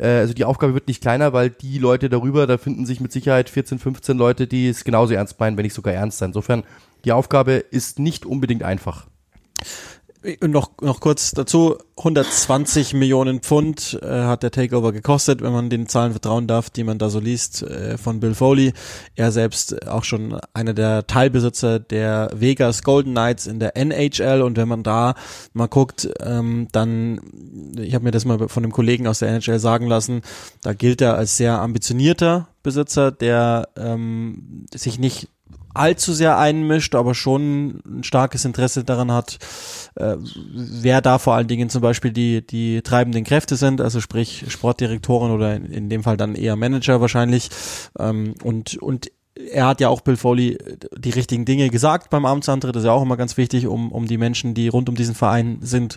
Äh, 0.00 0.06
also 0.06 0.34
die 0.34 0.44
Aufgabe 0.44 0.74
wird 0.74 0.88
nicht 0.88 1.02
kleiner, 1.02 1.32
weil 1.32 1.50
die 1.50 1.78
Leute 1.78 2.08
darüber, 2.08 2.46
da 2.46 2.58
finden 2.58 2.86
sich 2.86 3.00
mit 3.00 3.12
Sicherheit 3.12 3.50
14, 3.50 3.78
15 3.78 4.16
Leute, 4.16 4.46
die 4.46 4.68
es 4.68 4.84
genauso 4.84 5.14
ernst 5.14 5.38
meinen, 5.38 5.56
wenn 5.56 5.64
nicht 5.64 5.74
sogar 5.74 5.94
ernst 5.94 6.18
sein. 6.18 6.30
Insofern, 6.30 6.64
die 7.04 7.12
Aufgabe 7.12 7.52
ist 7.52 7.98
nicht 7.98 8.24
unbedingt 8.26 8.62
einfach. 8.62 9.06
Noch, 10.42 10.72
noch 10.82 11.00
kurz 11.00 11.30
dazu, 11.30 11.78
120 11.96 12.92
Millionen 12.92 13.40
Pfund 13.40 13.98
äh, 14.02 14.06
hat 14.06 14.42
der 14.42 14.50
Takeover 14.50 14.92
gekostet, 14.92 15.40
wenn 15.40 15.52
man 15.52 15.70
den 15.70 15.88
Zahlen 15.88 16.12
vertrauen 16.12 16.46
darf, 16.46 16.68
die 16.68 16.84
man 16.84 16.98
da 16.98 17.08
so 17.08 17.20
liest, 17.20 17.62
äh, 17.62 17.96
von 17.96 18.20
Bill 18.20 18.34
Foley. 18.34 18.74
Er 19.16 19.32
selbst 19.32 19.88
auch 19.88 20.04
schon 20.04 20.38
einer 20.52 20.74
der 20.74 21.06
Teilbesitzer 21.06 21.78
der 21.78 22.30
Vegas 22.34 22.82
Golden 22.82 23.12
Knights 23.12 23.46
in 23.46 23.60
der 23.60 23.78
NHL 23.78 24.42
und 24.42 24.58
wenn 24.58 24.68
man 24.68 24.82
da 24.82 25.14
mal 25.54 25.68
guckt, 25.68 26.10
ähm, 26.20 26.68
dann, 26.70 27.22
ich 27.78 27.94
habe 27.94 28.04
mir 28.04 28.10
das 28.10 28.26
mal 28.26 28.46
von 28.48 28.62
einem 28.62 28.72
Kollegen 28.72 29.06
aus 29.06 29.20
der 29.20 29.30
NHL 29.30 29.58
sagen 29.58 29.86
lassen, 29.86 30.20
da 30.62 30.74
gilt 30.74 31.00
er 31.00 31.16
als 31.16 31.38
sehr 31.38 31.60
ambitionierter 31.60 32.48
Besitzer, 32.62 33.10
der 33.10 33.70
ähm, 33.78 34.66
sich 34.74 34.98
nicht 34.98 35.28
allzu 35.74 36.12
sehr 36.12 36.38
einmischt, 36.38 36.94
aber 36.94 37.14
schon 37.14 37.80
ein 37.86 38.04
starkes 38.04 38.44
Interesse 38.44 38.84
daran 38.84 39.12
hat, 39.12 39.38
äh, 39.96 40.16
wer 40.18 41.00
da 41.00 41.18
vor 41.18 41.34
allen 41.34 41.48
Dingen 41.48 41.70
zum 41.70 41.82
Beispiel 41.82 42.12
die, 42.12 42.46
die 42.46 42.82
treibenden 42.82 43.24
Kräfte 43.24 43.56
sind, 43.56 43.80
also 43.80 44.00
sprich 44.00 44.44
Sportdirektoren 44.48 45.30
oder 45.32 45.54
in, 45.54 45.66
in 45.66 45.88
dem 45.88 46.02
Fall 46.02 46.16
dann 46.16 46.34
eher 46.34 46.56
Manager 46.56 47.00
wahrscheinlich. 47.00 47.50
Ähm, 47.98 48.34
und, 48.42 48.76
und 48.78 49.10
er 49.52 49.66
hat 49.66 49.80
ja 49.80 49.88
auch 49.88 50.00
Bill 50.00 50.16
Foley 50.16 50.52
äh, 50.52 50.76
die 50.98 51.10
richtigen 51.10 51.44
Dinge 51.44 51.70
gesagt 51.70 52.10
beim 52.10 52.24
Amtsantritt. 52.24 52.74
Das 52.74 52.82
ist 52.82 52.86
ja 52.86 52.92
auch 52.92 53.02
immer 53.02 53.16
ganz 53.16 53.36
wichtig, 53.36 53.66
um, 53.66 53.92
um 53.92 54.06
die 54.06 54.18
Menschen, 54.18 54.54
die 54.54 54.68
rund 54.68 54.88
um 54.88 54.94
diesen 54.94 55.14
Verein 55.14 55.58
sind, 55.60 55.96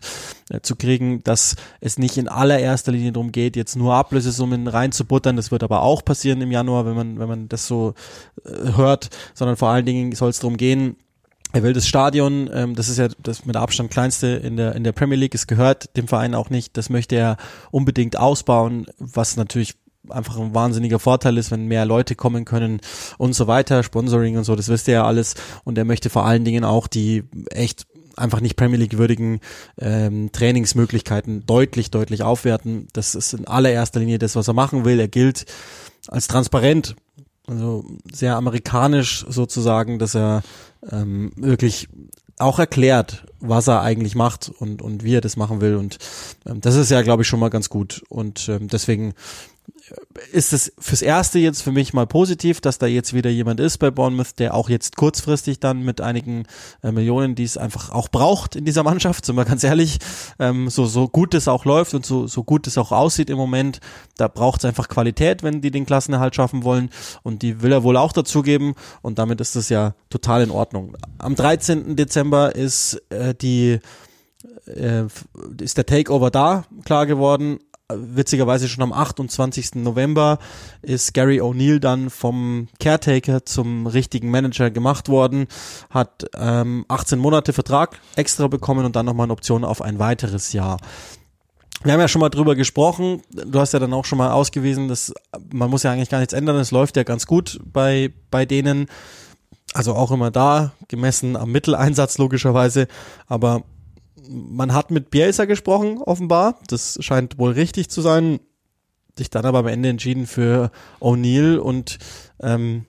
äh, 0.49 0.62
zu 0.62 0.75
kriegen, 0.75 1.23
dass 1.23 1.56
es 1.82 1.97
nicht 1.97 2.17
in 2.17 2.27
allererster 2.27 2.91
Linie 2.91 3.12
darum 3.12 3.32
geht, 3.32 3.56
jetzt 3.56 3.75
nur 3.75 3.93
Ablösesummen 3.93 4.67
reinzubuttern. 4.67 5.36
Das 5.36 5.51
wird 5.51 5.63
aber 5.63 5.82
auch 5.82 6.03
passieren 6.03 6.41
im 6.41 6.51
Januar, 6.51 6.86
wenn 6.86 6.95
man, 6.95 7.19
wenn 7.19 7.27
man 7.27 7.49
das 7.49 7.67
so 7.67 7.93
äh, 8.45 8.75
hört, 8.75 9.10
sondern 9.34 9.58
vor 9.58 9.69
allen 9.69 9.86
Dingen 9.86 10.13
soll 10.13 10.29
es 10.29 10.39
darum 10.39 10.58
gehen, 10.58 10.95
er 11.56 11.62
will 11.62 11.73
das 11.73 11.88
Stadion, 11.88 12.49
ähm, 12.51 12.75
das 12.75 12.89
ist 12.89 12.97
ja 12.97 13.10
das 13.21 13.45
mit 13.45 13.56
Abstand 13.56 13.91
kleinste 13.91 14.27
in 14.27 14.58
der 14.58 14.73
in 14.75 14.84
der 14.84 14.91
Premier 14.91 15.17
League, 15.17 15.36
es 15.36 15.45
gehört 15.45 15.95
dem 15.95 16.08
Verein 16.08 16.34
auch 16.34 16.49
nicht. 16.49 16.75
Das 16.77 16.89
möchte 16.89 17.15
er 17.15 17.38
unbedingt 17.69 18.17
ausbauen, 18.17 18.88
was 18.97 19.38
natürlich 19.38 19.75
einfach 20.09 20.37
ein 20.37 20.53
wahnsinniger 20.53 20.99
Vorteil 20.99 21.37
ist, 21.37 21.51
wenn 21.51 21.65
mehr 21.67 21.85
Leute 21.85 22.15
kommen 22.15 22.45
können 22.45 22.81
und 23.17 23.33
so 23.33 23.47
weiter, 23.47 23.83
Sponsoring 23.83 24.37
und 24.37 24.43
so, 24.43 24.55
das 24.55 24.69
wisst 24.69 24.87
ihr 24.87 24.95
ja 24.95 25.05
alles. 25.05 25.35
Und 25.63 25.77
er 25.77 25.85
möchte 25.85 26.09
vor 26.09 26.25
allen 26.25 26.45
Dingen 26.45 26.63
auch 26.63 26.87
die 26.87 27.23
echt 27.51 27.85
einfach 28.15 28.41
nicht 28.41 28.55
Premier 28.55 28.77
League 28.77 28.97
würdigen 28.97 29.39
ähm, 29.79 30.31
Trainingsmöglichkeiten 30.31 31.45
deutlich, 31.45 31.91
deutlich 31.91 32.23
aufwerten. 32.23 32.87
Das 32.93 33.15
ist 33.15 33.33
in 33.33 33.47
allererster 33.47 33.99
Linie 33.99 34.19
das, 34.19 34.35
was 34.35 34.47
er 34.47 34.53
machen 34.53 34.85
will. 34.85 34.99
Er 34.99 35.07
gilt 35.07 35.45
als 36.07 36.27
transparent, 36.27 36.95
also 37.47 37.83
sehr 38.11 38.35
amerikanisch 38.35 39.25
sozusagen, 39.27 39.99
dass 39.99 40.15
er 40.15 40.43
ähm, 40.91 41.31
wirklich 41.35 41.87
auch 42.39 42.59
erklärt, 42.59 43.25
was 43.39 43.67
er 43.67 43.81
eigentlich 43.81 44.15
macht 44.15 44.49
und, 44.49 44.81
und 44.81 45.03
wie 45.03 45.15
er 45.15 45.21
das 45.21 45.37
machen 45.37 45.61
will. 45.61 45.75
Und 45.75 45.97
ähm, 46.45 46.61
das 46.61 46.75
ist 46.75 46.91
ja, 46.91 47.01
glaube 47.01 47.23
ich, 47.23 47.27
schon 47.27 47.39
mal 47.39 47.49
ganz 47.49 47.69
gut. 47.69 48.03
Und 48.09 48.49
ähm, 48.49 48.67
deswegen 48.67 49.13
ist 50.32 50.54
es 50.54 50.72
fürs 50.80 51.02
Erste 51.02 51.39
jetzt 51.39 51.62
für 51.62 51.72
mich 51.72 51.93
mal 51.93 52.08
positiv, 52.08 52.62
dass 52.62 52.78
da 52.78 52.86
jetzt 52.86 53.13
wieder 53.13 53.30
jemand 53.30 53.60
ist 53.60 53.80
bei 53.80 53.91
Bournemouth, 53.91 54.39
der 54.39 54.54
auch 54.54 54.69
jetzt 54.69 54.96
kurzfristig 54.96 55.60
dann 55.60 55.84
mit 55.84 56.00
einigen 56.00 56.46
äh, 56.82 56.91
Millionen, 56.91 57.36
die 57.36 57.43
es 57.43 57.58
einfach 57.58 57.89
auch 57.91 58.08
braucht 58.08 58.56
in 58.56 58.65
dieser 58.65 58.84
Mannschaft, 58.84 59.26
sind 59.26 59.36
wir 59.36 59.46
ganz 59.46 59.63
ehrlich, 59.63 60.00
ähm, 60.39 60.69
so, 60.69 60.86
so 60.86 61.08
gut 61.08 61.34
es 61.34 61.48
auch 61.48 61.65
läuft 61.65 61.93
und 61.93 62.06
so, 62.06 62.28
so 62.28 62.43
gut 62.43 62.67
es 62.67 62.78
auch 62.78 62.91
aussieht 62.91 63.30
im 63.30 63.38
Moment, 63.38 63.80
da 64.17 64.28
braucht 64.28 64.60
es 64.60 64.65
einfach 64.65 64.88
Qualität, 64.88 65.43
wenn 65.43 65.62
die 65.62 65.72
den 65.72 65.86
Klassenerhalt 65.86 66.36
schaffen 66.36 66.63
wollen 66.63 66.89
und 67.24 67.41
die 67.41 67.62
will 67.62 67.72
er 67.72 67.84
wohl 67.84 67.98
auch 67.98 68.13
dazugeben 68.13 68.76
und 69.02 69.19
damit 69.19 69.41
ist 69.41 69.56
das 69.56 69.69
ja 69.69 69.96
total 70.10 70.43
in 70.43 70.52
Ordnung. 70.52 70.96
Am 71.17 71.36
13. 71.36 71.96
Dezember 71.96 72.56
ist 72.56 73.02
äh, 73.10 73.36
die 73.36 73.80
äh, 74.65 75.04
ist 75.60 75.78
der 75.78 75.86
Takeover 75.86 76.32
da, 76.32 76.65
klar 76.86 77.06
geworden 77.06 77.60
witzigerweise 77.91 78.67
schon 78.67 78.84
am 78.84 78.93
28. 78.93 79.76
November 79.76 80.39
ist 80.82 81.13
Gary 81.13 81.41
O'Neill 81.41 81.80
dann 81.80 82.10
vom 82.10 82.67
Caretaker 82.80 83.46
zum 83.46 83.88
richtigen 83.88 84.32
Manager 84.32 84.72
gemacht 84.72 85.10
worden, 85.10 85.48
hat 85.89 86.26
ähm, 86.36 86.86
18 86.88 87.19
Monate 87.19 87.54
Vertrag 87.54 88.00
extra 88.15 88.48
bekommen 88.48 88.86
und 88.86 88.96
dann 88.96 89.06
nochmal 89.06 89.26
eine 89.26 89.34
Option 89.34 89.63
auf 89.63 89.82
ein 89.82 90.00
weiteres 90.00 90.54
Jahr. 90.54 90.78
Wir 91.84 91.93
haben 91.93 92.00
ja 92.00 92.08
schon 92.08 92.22
mal 92.22 92.30
drüber 92.30 92.56
gesprochen. 92.56 93.22
Du 93.30 93.60
hast 93.60 93.74
ja 93.74 93.80
dann 93.80 93.93
auch 93.93 94.06
schon 94.06 94.17
mal 94.17 94.32
ausgewiesen, 94.32 94.88
dass 94.88 95.13
man 95.52 95.69
muss 95.69 95.84
ja 95.84 95.91
eigentlich 95.91 96.10
gar 96.10 96.19
nichts 96.19 96.34
ändern. 96.34 96.56
Es 96.56 96.72
läuft 96.72 96.96
ja 96.96 97.04
ganz 97.04 97.28
gut 97.28 97.60
bei, 97.65 98.13
bei 98.32 98.46
denen. 98.46 98.88
Also 99.74 99.93
auch 99.93 100.12
immer 100.12 100.32
da, 100.32 100.72
gemessen 100.88 101.36
am 101.36 101.52
Mitteleinsatz 101.52 102.17
logischerweise. 102.19 102.88
Aber 103.28 103.63
man 104.29 104.73
hat 104.73 104.91
mit 104.91 105.09
Bielsa 105.09 105.45
gesprochen, 105.45 105.97
offenbar. 105.99 106.59
Das 106.67 106.97
scheint 107.01 107.38
wohl 107.38 107.51
richtig 107.51 107.89
zu 107.89 108.01
sein. 108.01 108.39
Sich 109.17 109.29
dann 109.29 109.45
aber 109.45 109.59
am 109.59 109.67
Ende 109.67 109.89
entschieden 109.89 110.25
für 110.25 110.71
O'Neill 110.99 111.57
und 111.57 111.99
ähm, 112.41 112.86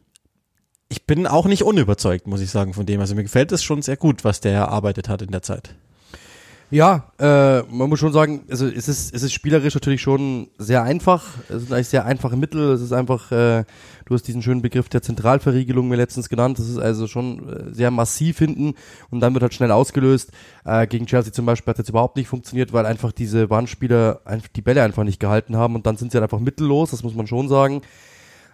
ich 0.88 1.06
bin 1.06 1.26
auch 1.26 1.46
nicht 1.46 1.64
unüberzeugt, 1.64 2.26
muss 2.26 2.40
ich 2.40 2.50
sagen, 2.50 2.72
von 2.72 2.86
dem. 2.86 3.00
Also 3.00 3.14
mir 3.14 3.24
gefällt 3.24 3.52
es 3.52 3.62
schon 3.62 3.82
sehr 3.82 3.96
gut, 3.96 4.24
was 4.24 4.40
der 4.40 4.52
erarbeitet 4.52 5.08
hat 5.08 5.22
in 5.22 5.32
der 5.32 5.42
Zeit. 5.42 5.74
Ja, 6.74 7.12
äh, 7.20 7.62
man 7.70 7.88
muss 7.88 8.00
schon 8.00 8.12
sagen, 8.12 8.46
also 8.50 8.66
es 8.66 8.88
ist, 8.88 9.14
es 9.14 9.22
ist 9.22 9.32
spielerisch 9.32 9.74
natürlich 9.74 10.02
schon 10.02 10.48
sehr 10.58 10.82
einfach. 10.82 11.22
Es 11.48 11.62
sind 11.62 11.72
eigentlich 11.72 11.86
sehr 11.86 12.04
einfache 12.04 12.36
Mittel. 12.36 12.72
Es 12.72 12.80
ist 12.80 12.90
einfach, 12.90 13.30
äh, 13.30 13.62
du 14.06 14.14
hast 14.14 14.24
diesen 14.24 14.42
schönen 14.42 14.60
Begriff 14.60 14.88
der 14.88 15.00
Zentralverriegelung 15.00 15.86
mir 15.86 15.94
letztens 15.94 16.28
genannt. 16.28 16.58
Das 16.58 16.68
ist 16.68 16.78
also 16.78 17.06
schon 17.06 17.48
äh, 17.48 17.72
sehr 17.72 17.92
massiv 17.92 18.40
hinten 18.40 18.74
und 19.10 19.20
dann 19.20 19.34
wird 19.34 19.42
halt 19.42 19.54
schnell 19.54 19.70
ausgelöst. 19.70 20.32
Äh, 20.64 20.88
gegen 20.88 21.06
Chelsea 21.06 21.32
zum 21.32 21.46
Beispiel 21.46 21.70
hat 21.70 21.78
das 21.78 21.88
überhaupt 21.88 22.16
nicht 22.16 22.26
funktioniert, 22.26 22.72
weil 22.72 22.86
einfach 22.86 23.12
diese 23.12 23.50
Wandspieler 23.50 24.22
die 24.56 24.62
Bälle 24.62 24.82
einfach 24.82 25.04
nicht 25.04 25.20
gehalten 25.20 25.56
haben 25.56 25.76
und 25.76 25.86
dann 25.86 25.96
sind 25.96 26.10
sie 26.10 26.16
halt 26.16 26.24
einfach 26.24 26.40
mittellos, 26.40 26.90
das 26.90 27.04
muss 27.04 27.14
man 27.14 27.28
schon 27.28 27.48
sagen. 27.48 27.82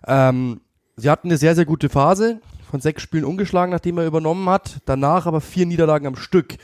Ähm, 0.07 0.61
sie 0.95 1.09
hatten 1.09 1.29
eine 1.29 1.39
sehr, 1.39 1.55
sehr 1.55 1.65
gute 1.65 1.89
Phase 1.89 2.43
von 2.71 2.81
sechs 2.81 3.03
Spielen 3.03 3.25
ungeschlagen, 3.25 3.73
nachdem 3.73 3.99
er 3.99 4.07
übernommen 4.07 4.49
hat. 4.49 4.81
Danach 4.87 5.27
aber 5.27 5.41
vier 5.41 5.67
Niederlagen 5.67 6.07
am 6.07 6.17
Stück. 6.17 6.57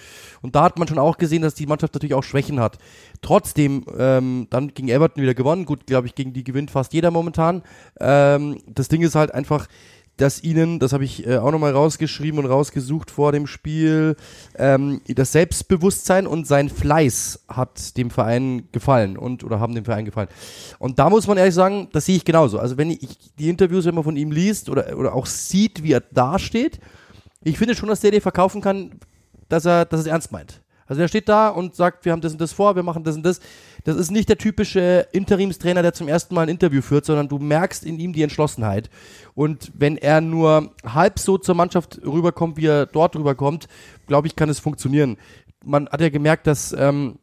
Und 0.43 0.55
da 0.55 0.63
hat 0.63 0.79
man 0.79 0.89
schon 0.89 0.99
auch 0.99 1.19
gesehen, 1.19 1.43
dass 1.43 1.55
die 1.55 1.67
Mannschaft 1.67 1.95
natürlich 1.95 2.15
auch 2.15 2.23
Schwächen 2.23 2.61
hat. 2.61 2.79
Trotzdem, 3.21 3.85
ähm, 3.99 4.47
dann 4.51 4.73
gegen 4.75 4.89
Everton 4.89 5.23
wieder 5.23 5.35
gewonnen. 5.35 5.65
Gut, 5.65 5.87
glaube 5.87 6.07
ich, 6.07 6.15
gegen 6.15 6.33
die 6.33 6.45
gewinnt 6.45 6.71
fast 6.71 6.93
jeder 6.93 7.11
momentan. 7.11 7.63
Ähm, 7.99 8.59
das 8.67 8.89
Ding 8.89 9.03
ist 9.03 9.15
halt 9.15 9.35
einfach, 9.35 9.67
dass 10.17 10.43
ihnen, 10.43 10.79
das 10.79 10.93
habe 10.93 11.05
ich 11.05 11.27
äh, 11.27 11.39
auch 11.39 11.51
nochmal 11.51 11.73
rausgeschrieben 11.73 12.41
und 12.41 12.47
rausgesucht 12.47 13.11
vor 13.11 13.33
dem 13.33 13.47
Spiel, 13.47 14.17
ähm, 14.57 15.01
das 15.07 15.33
Selbstbewusstsein 15.33 16.27
und 16.27 16.47
sein 16.47 16.71
Fleiß 16.71 17.45
hat 17.49 17.97
dem 17.97 18.11
Verein 18.11 18.69
gefallen 18.73 19.19
und 19.19 19.45
oder 19.45 19.61
haben 19.61 19.75
dem 19.75 19.85
Verein 19.85 20.07
gefallen. 20.07 20.29
Und 20.79 20.99
da 20.99 21.11
muss 21.11 21.27
man 21.27 21.37
ehrlich 21.37 21.55
sagen, 21.55 21.89
das 21.93 22.07
sehe 22.07 22.17
ich 22.17 22.25
genauso. 22.25 22.59
Also 22.59 22.79
wenn 22.79 22.91
ich 22.91 23.19
die 23.39 23.51
Interviews 23.51 23.85
immer 23.87 24.03
von 24.03 24.17
ihm 24.17 24.31
liest 24.31 24.71
oder, 24.71 24.97
oder 24.97 25.15
auch 25.15 25.27
sieht, 25.27 25.83
wie 25.83 25.93
er 25.93 26.01
dasteht, 26.01 26.81
ich 27.43 27.59
finde 27.59 27.75
schon, 27.75 27.89
dass 27.89 28.01
der 28.01 28.11
dir 28.11 28.23
verkaufen 28.23 28.61
kann, 28.61 28.93
dass 29.49 29.67
er, 29.67 29.85
dass 29.85 30.01
er 30.01 30.07
es 30.07 30.13
ernst 30.13 30.33
meint. 30.33 30.63
Also 30.87 31.03
er 31.03 31.09
steht 31.09 31.29
da 31.29 31.49
und 31.49 31.75
sagt, 31.75 32.05
wir 32.05 32.13
haben 32.13 32.21
das 32.21 32.33
und 32.33 32.41
das 32.41 32.53
vor, 32.53 32.77
wir 32.77 32.83
machen 32.83 33.05
das 33.05 33.17
und 33.17 33.25
das. 33.25 33.41
Das 33.87 33.97
ist 33.97 34.11
nicht 34.11 34.29
der 34.29 34.37
typische 34.37 35.07
Interimstrainer, 35.13 35.83
der 35.83 35.95
zum 35.95 36.09
ersten 36.09 36.35
Mal 36.35 36.43
ein 36.43 36.49
Interview 36.49 36.83
führt, 36.83 37.07
sondern 37.07 37.29
du 37.29 37.39
merkst 37.39 37.85
in 37.85 37.99
ihm 37.99 38.13
die 38.13 38.23
Entschlossenheit. 38.23 38.91
Und 39.35 39.73
wenn 39.75 39.97
er 39.97 40.21
nur 40.21 40.73
halb 40.85 41.19
so 41.19 41.39
zur 41.39 41.55
Mannschaft 41.55 42.01
rüberkommt, 42.05 42.57
wie 42.57 42.67
er 42.67 42.87
dort 42.87 43.17
rüberkommt, 43.17 43.69
glaube 44.07 44.27
ich, 44.27 44.37
kann 44.37 44.49
es 44.49 44.61
funktionieren. 44.61 45.17
Man 45.65 45.89
hat 45.89 46.01
ja 46.01 46.11
gemerkt, 46.11 46.47
dass 46.47 46.73
ähm, 46.73 47.19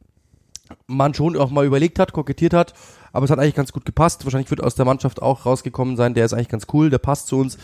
man 0.88 1.14
schon 1.14 1.38
auch 1.38 1.52
mal 1.52 1.66
überlegt 1.66 2.00
hat, 2.00 2.14
kokettiert 2.14 2.54
hat, 2.54 2.74
aber 3.12 3.26
es 3.26 3.32
hat 3.32 3.38
eigentlich 3.38 3.56
ganz 3.56 3.72
gut 3.72 3.86
gepasst. 3.86 4.26
Wahrscheinlich 4.26 4.50
wird 4.50 4.64
aus 4.64 4.76
der 4.76 4.86
Mannschaft 4.86 5.22
auch 5.22 5.46
rausgekommen 5.46 5.98
sein, 5.98 6.16
der 6.16 6.26
ist 6.26 6.34
eigentlich 6.34 6.50
ganz 6.50 6.66
cool, 6.74 6.90
der 6.90 6.98
passt 6.98 7.28
zu 7.28 7.38
uns 7.38 7.58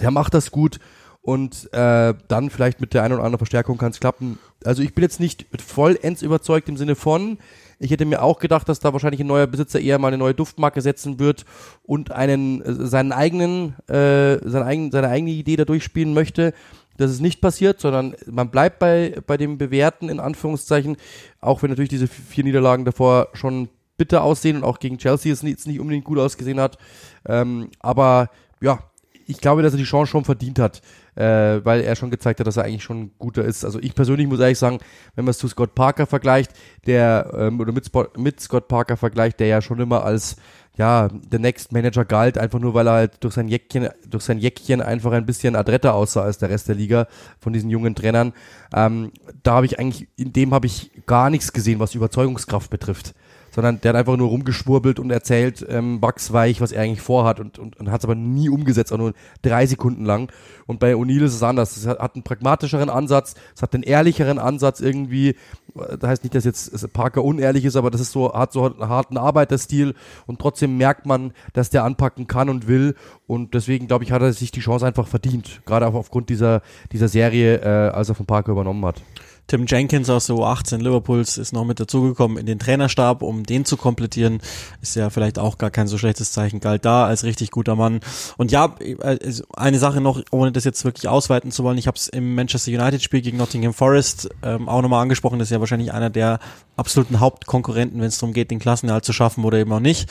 der 0.00 0.10
macht 0.10 0.34
das 0.34 0.50
gut 0.50 0.78
und 1.22 1.72
äh, 1.72 2.14
dann 2.28 2.50
vielleicht 2.50 2.80
mit 2.80 2.94
der 2.94 3.02
einen 3.02 3.14
oder 3.14 3.24
anderen 3.24 3.38
Verstärkung 3.38 3.78
kann 3.78 3.90
es 3.90 4.00
klappen. 4.00 4.38
Also 4.64 4.82
ich 4.82 4.94
bin 4.94 5.02
jetzt 5.02 5.20
nicht 5.20 5.46
vollends 5.60 6.22
überzeugt 6.22 6.68
im 6.68 6.76
Sinne 6.76 6.94
von, 6.94 7.38
ich 7.78 7.90
hätte 7.90 8.04
mir 8.04 8.22
auch 8.22 8.38
gedacht, 8.38 8.68
dass 8.68 8.80
da 8.80 8.92
wahrscheinlich 8.92 9.20
ein 9.20 9.26
neuer 9.26 9.46
Besitzer 9.46 9.80
eher 9.80 9.98
mal 9.98 10.08
eine 10.08 10.18
neue 10.18 10.34
Duftmarke 10.34 10.80
setzen 10.80 11.18
wird 11.18 11.44
und 11.84 12.10
einen 12.10 12.62
äh, 12.62 12.86
seinen 12.86 13.12
eigenen, 13.12 13.76
äh, 13.88 14.38
seine, 14.44 14.64
eigene, 14.64 14.90
seine 14.90 15.08
eigene 15.08 15.30
Idee 15.30 15.56
da 15.56 15.64
durchspielen 15.64 16.14
möchte. 16.14 16.54
Das 16.96 17.12
ist 17.12 17.20
nicht 17.20 17.40
passiert, 17.40 17.80
sondern 17.80 18.16
man 18.26 18.50
bleibt 18.50 18.80
bei, 18.80 19.14
bei 19.26 19.36
dem 19.36 19.56
Bewährten 19.56 20.08
in 20.08 20.18
Anführungszeichen, 20.18 20.96
auch 21.40 21.62
wenn 21.62 21.70
natürlich 21.70 21.90
diese 21.90 22.08
vier 22.08 22.42
Niederlagen 22.42 22.84
davor 22.84 23.28
schon 23.34 23.68
bitter 23.96 24.22
aussehen 24.24 24.56
und 24.56 24.64
auch 24.64 24.80
gegen 24.80 24.98
Chelsea 24.98 25.32
es 25.32 25.42
nicht, 25.42 25.64
nicht 25.66 25.80
unbedingt 25.80 26.04
gut 26.04 26.18
ausgesehen 26.18 26.58
hat. 26.58 26.78
Ähm, 27.26 27.70
aber 27.78 28.30
ja, 28.60 28.80
ich 29.26 29.40
glaube, 29.40 29.62
dass 29.62 29.74
er 29.74 29.78
die 29.78 29.84
Chance 29.84 30.10
schon 30.10 30.24
verdient 30.24 30.58
hat, 30.58 30.82
äh, 31.18 31.64
weil 31.64 31.80
er 31.80 31.96
schon 31.96 32.10
gezeigt 32.10 32.38
hat, 32.38 32.46
dass 32.46 32.56
er 32.56 32.64
eigentlich 32.64 32.84
schon 32.84 33.02
ein 33.02 33.10
guter 33.18 33.44
ist. 33.44 33.64
Also 33.64 33.80
ich 33.80 33.94
persönlich 33.94 34.28
muss 34.28 34.38
ehrlich 34.38 34.58
sagen, 34.58 34.78
wenn 35.16 35.24
man 35.24 35.30
es 35.30 35.38
zu 35.38 35.48
Scott 35.48 35.74
Parker 35.74 36.06
vergleicht, 36.06 36.52
der 36.86 37.32
ähm, 37.36 37.58
oder 37.58 37.72
mit, 37.72 37.90
mit 38.16 38.40
Scott 38.40 38.68
Parker 38.68 38.96
vergleicht, 38.96 39.40
der 39.40 39.48
ja 39.48 39.60
schon 39.60 39.80
immer 39.80 40.04
als 40.04 40.36
ja, 40.76 41.08
der 41.08 41.40
Next 41.40 41.72
Manager 41.72 42.04
galt, 42.04 42.38
einfach 42.38 42.60
nur 42.60 42.72
weil 42.72 42.86
er 42.86 42.92
halt 42.92 43.24
durch 43.24 43.34
sein 43.34 43.48
Jäckchen, 43.48 43.88
durch 44.06 44.22
sein 44.22 44.38
Jäckchen 44.38 44.80
einfach 44.80 45.10
ein 45.10 45.26
bisschen 45.26 45.56
adretter 45.56 45.92
aussah 45.92 46.22
als 46.22 46.38
der 46.38 46.50
Rest 46.50 46.68
der 46.68 46.76
Liga 46.76 47.08
von 47.40 47.52
diesen 47.52 47.68
jungen 47.68 47.96
Trainern. 47.96 48.32
Ähm, 48.72 49.10
da 49.42 49.54
habe 49.54 49.66
ich 49.66 49.80
eigentlich, 49.80 50.06
in 50.14 50.32
dem 50.32 50.54
habe 50.54 50.68
ich 50.68 50.92
gar 51.04 51.30
nichts 51.30 51.52
gesehen, 51.52 51.80
was 51.80 51.96
Überzeugungskraft 51.96 52.70
betrifft 52.70 53.14
sondern 53.58 53.80
der 53.80 53.88
hat 53.88 53.96
einfach 53.96 54.16
nur 54.16 54.28
rumgeschwurbelt 54.28 55.00
und 55.00 55.10
erzählt 55.10 55.66
ähm, 55.68 56.00
wachsweich, 56.00 56.60
was 56.60 56.70
er 56.70 56.84
eigentlich 56.84 57.00
vorhat 57.00 57.40
und, 57.40 57.58
und, 57.58 57.76
und 57.76 57.90
hat 57.90 58.02
es 58.02 58.04
aber 58.04 58.14
nie 58.14 58.48
umgesetzt, 58.48 58.92
auch 58.92 58.98
nur 58.98 59.14
drei 59.42 59.66
Sekunden 59.66 60.04
lang. 60.04 60.30
Und 60.68 60.78
bei 60.78 60.92
O'Neill 60.92 61.24
ist 61.24 61.34
es 61.34 61.42
anders. 61.42 61.76
Es 61.76 61.84
hat, 61.84 62.14
einen 62.14 62.22
pragmatischeren 62.22 62.88
Ansatz, 62.88 63.34
es 63.56 63.62
hat 63.62 63.74
einen 63.74 63.82
ehrlicheren 63.82 64.38
Ansatz 64.38 64.78
irgendwie. 64.78 65.34
Das 65.74 66.08
heißt 66.08 66.22
nicht, 66.22 66.36
dass 66.36 66.44
jetzt 66.44 66.92
Parker 66.92 67.24
unehrlich 67.24 67.64
ist, 67.64 67.74
aber 67.74 67.90
das 67.90 68.00
ist 68.00 68.12
so, 68.12 68.32
hat 68.32 68.52
so 68.52 68.64
einen 68.64 68.88
harten 68.88 69.16
Arbeiterstil 69.16 69.96
und 70.28 70.38
trotzdem 70.38 70.76
merkt 70.76 71.04
man, 71.04 71.32
dass 71.52 71.68
der 71.68 71.82
anpacken 71.82 72.28
kann 72.28 72.50
und 72.50 72.68
will. 72.68 72.94
Und 73.26 73.54
deswegen, 73.54 73.88
glaube 73.88 74.04
ich, 74.04 74.12
hat 74.12 74.22
er 74.22 74.32
sich 74.32 74.52
die 74.52 74.60
Chance 74.60 74.86
einfach 74.86 75.08
verdient. 75.08 75.62
Gerade 75.66 75.88
auch 75.88 75.94
aufgrund 75.94 76.30
dieser, 76.30 76.62
dieser 76.92 77.08
Serie, 77.08 77.56
äh, 77.56 77.90
als 77.90 78.08
er 78.08 78.14
von 78.14 78.26
Parker 78.26 78.52
übernommen 78.52 78.86
hat. 78.86 79.02
Tim 79.48 79.64
Jenkins 79.66 80.10
aus 80.10 80.26
der 80.26 80.36
U18 80.36 80.76
Liverpools 80.76 81.38
ist 81.38 81.52
noch 81.54 81.64
mit 81.64 81.80
dazugekommen 81.80 82.36
in 82.36 82.44
den 82.44 82.58
Trainerstab, 82.58 83.22
um 83.22 83.44
den 83.44 83.64
zu 83.64 83.78
komplettieren. 83.78 84.40
Ist 84.82 84.94
ja 84.94 85.08
vielleicht 85.08 85.38
auch 85.38 85.56
gar 85.56 85.70
kein 85.70 85.88
so 85.88 85.96
schlechtes 85.96 86.32
Zeichen. 86.32 86.60
Galt 86.60 86.84
da 86.84 87.06
als 87.06 87.24
richtig 87.24 87.50
guter 87.50 87.74
Mann. 87.74 88.00
Und 88.36 88.52
ja, 88.52 88.74
also 89.00 89.44
eine 89.56 89.78
Sache 89.78 90.02
noch, 90.02 90.22
ohne 90.30 90.52
das 90.52 90.64
jetzt 90.64 90.84
wirklich 90.84 91.08
ausweiten 91.08 91.50
zu 91.50 91.64
wollen. 91.64 91.78
Ich 91.78 91.86
habe 91.86 91.96
es 91.96 92.08
im 92.08 92.34
Manchester 92.34 92.70
United 92.70 93.02
Spiel 93.02 93.22
gegen 93.22 93.38
Nottingham 93.38 93.72
Forest 93.72 94.28
ähm, 94.42 94.68
auch 94.68 94.82
nochmal 94.82 95.00
angesprochen. 95.00 95.38
Das 95.38 95.48
ist 95.48 95.52
ja 95.52 95.60
wahrscheinlich 95.60 95.94
einer 95.94 96.10
der 96.10 96.40
absoluten 96.76 97.18
Hauptkonkurrenten, 97.18 98.00
wenn 98.00 98.08
es 98.08 98.18
darum 98.18 98.34
geht, 98.34 98.50
den 98.50 98.58
Klassenerhalt 98.58 99.06
zu 99.06 99.14
schaffen 99.14 99.44
oder 99.44 99.58
eben 99.58 99.72
auch 99.72 99.80
nicht 99.80 100.10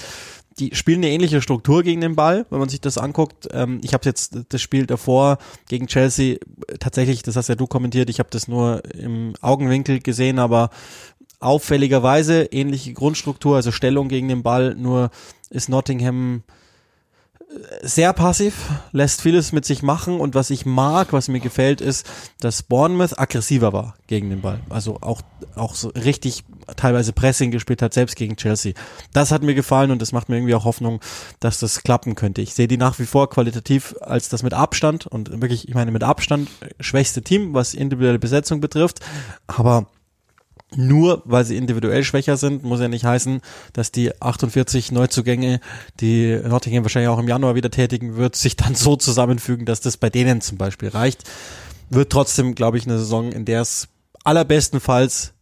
die 0.59 0.75
spielen 0.75 0.99
eine 0.99 1.09
ähnliche 1.09 1.41
Struktur 1.41 1.83
gegen 1.83 2.01
den 2.01 2.15
Ball, 2.15 2.45
wenn 2.49 2.59
man 2.59 2.69
sich 2.69 2.81
das 2.81 2.97
anguckt. 2.97 3.47
Ähm, 3.51 3.79
ich 3.83 3.93
habe 3.93 4.05
jetzt 4.05 4.37
das 4.49 4.61
Spiel 4.61 4.85
davor 4.85 5.37
gegen 5.69 5.87
Chelsea 5.87 6.37
tatsächlich, 6.79 7.23
das 7.23 7.35
hast 7.35 7.49
ja 7.49 7.55
du 7.55 7.67
kommentiert, 7.67 8.09
ich 8.09 8.19
habe 8.19 8.29
das 8.31 8.47
nur 8.47 8.83
im 8.95 9.33
Augenwinkel 9.41 9.99
gesehen, 9.99 10.39
aber 10.39 10.69
auffälligerweise 11.39 12.43
ähnliche 12.45 12.93
Grundstruktur, 12.93 13.55
also 13.55 13.71
Stellung 13.71 14.07
gegen 14.07 14.27
den 14.27 14.43
Ball, 14.43 14.75
nur 14.75 15.11
ist 15.49 15.69
Nottingham 15.69 16.43
sehr 17.81 18.11
passiv, 18.13 18.69
lässt 18.91 19.21
vieles 19.21 19.51
mit 19.51 19.65
sich 19.65 19.81
machen 19.81 20.19
und 20.19 20.35
was 20.35 20.49
ich 20.49 20.65
mag, 20.65 21.13
was 21.13 21.27
mir 21.27 21.39
gefällt, 21.39 21.79
ist, 21.79 22.05
dass 22.39 22.63
Bournemouth 22.63 23.17
aggressiver 23.17 23.71
war 23.73 23.95
gegen 24.07 24.29
den 24.29 24.41
Ball. 24.41 24.59
Also 24.69 24.97
auch, 25.01 25.21
auch 25.55 25.73
so 25.73 25.89
richtig 25.89 26.43
teilweise 26.75 27.13
Pressing 27.13 27.51
gespielt 27.51 27.81
hat, 27.81 27.93
selbst 27.93 28.15
gegen 28.15 28.35
Chelsea. 28.35 28.73
Das 29.13 29.31
hat 29.31 29.43
mir 29.43 29.55
gefallen 29.55 29.91
und 29.91 30.01
das 30.01 30.11
macht 30.11 30.27
mir 30.27 30.35
irgendwie 30.35 30.55
auch 30.55 30.65
Hoffnung, 30.65 30.99
dass 31.39 31.59
das 31.59 31.83
klappen 31.83 32.15
könnte. 32.15 32.41
Ich 32.41 32.53
sehe 32.53 32.67
die 32.67 32.77
nach 32.77 32.99
wie 32.99 33.05
vor 33.05 33.29
qualitativ 33.29 33.95
als 34.01 34.29
das 34.29 34.43
mit 34.43 34.53
Abstand 34.53 35.07
und 35.07 35.41
wirklich, 35.41 35.69
ich 35.69 35.75
meine 35.75 35.91
mit 35.91 36.03
Abstand 36.03 36.49
schwächste 36.79 37.21
Team, 37.21 37.53
was 37.53 37.73
individuelle 37.73 38.19
Besetzung 38.19 38.59
betrifft, 38.59 38.99
aber 39.47 39.87
nur 40.75 41.21
weil 41.25 41.45
sie 41.45 41.55
individuell 41.55 42.03
schwächer 42.03 42.35
sind, 42.35 42.63
muss 42.63 42.81
ja 42.81 42.89
nicht 42.89 43.05
heißen, 43.05 43.41
dass 43.73 43.91
die 43.91 44.19
48 44.21 44.91
Neuzugänge, 44.91 45.61
die 46.01 46.39
Nottingham 46.43 46.83
wahrscheinlich 46.83 47.09
auch 47.09 47.19
im 47.19 47.27
Januar 47.27 47.55
wieder 47.55 47.71
tätigen 47.71 48.17
wird, 48.17 48.35
sich 48.35 48.55
dann 48.57 48.75
so 48.75 48.95
zusammenfügen, 48.97 49.65
dass 49.65 49.79
das 49.79 49.97
bei 49.97 50.09
denen 50.09 50.41
zum 50.41 50.57
Beispiel 50.57 50.89
reicht. 50.89 51.23
Wird 51.89 52.11
trotzdem, 52.11 52.53
glaube 52.53 52.77
ich, 52.77 52.85
eine 52.85 52.97
Saison, 52.97 53.31
in 53.31 53.45
der 53.45 53.61
es 53.61 53.87
allerbestenfalls 54.25 55.33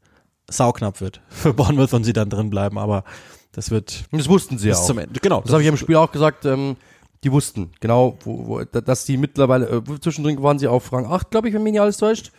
sauknapp 0.48 1.02
wird 1.02 1.22
für 1.30 1.54
Bournemouth 1.54 1.94
und 1.94 2.04
sie 2.04 2.14
dann 2.14 2.30
drin 2.30 2.52
bleiben, 2.52 2.78
aber 2.78 3.04
das 3.52 3.72
wird. 3.72 4.04
Das 4.12 4.30
wussten 4.30 4.60
sie 4.60 4.68
bis 4.68 4.78
auch. 4.78 4.86
Zum 4.86 5.00
Ende. 5.00 5.20
Genau. 5.20 5.38
Das, 5.38 5.46
das 5.46 5.54
habe 5.54 5.64
ich 5.64 5.70
im 5.70 5.78
Spiel 5.78 5.96
auch 5.96 6.12
gesagt. 6.12 6.46
Ähm, 6.46 6.76
die 7.24 7.32
wussten 7.32 7.72
genau, 7.80 8.20
wo, 8.24 8.48
wo, 8.48 8.64
dass 8.64 9.06
die 9.06 9.18
mittlerweile 9.18 9.66
äh, 9.66 10.00
zwischendrin 10.00 10.44
waren 10.44 10.60
sie 10.60 10.68
auf 10.68 10.94
Rang 10.94 11.08
8, 11.08 11.32
glaube 11.32 11.48
ich, 11.48 11.56
wenn 11.56 11.64
mich 11.64 11.72
nicht 11.72 11.82
alles 11.82 11.98
täuscht. 11.98 12.32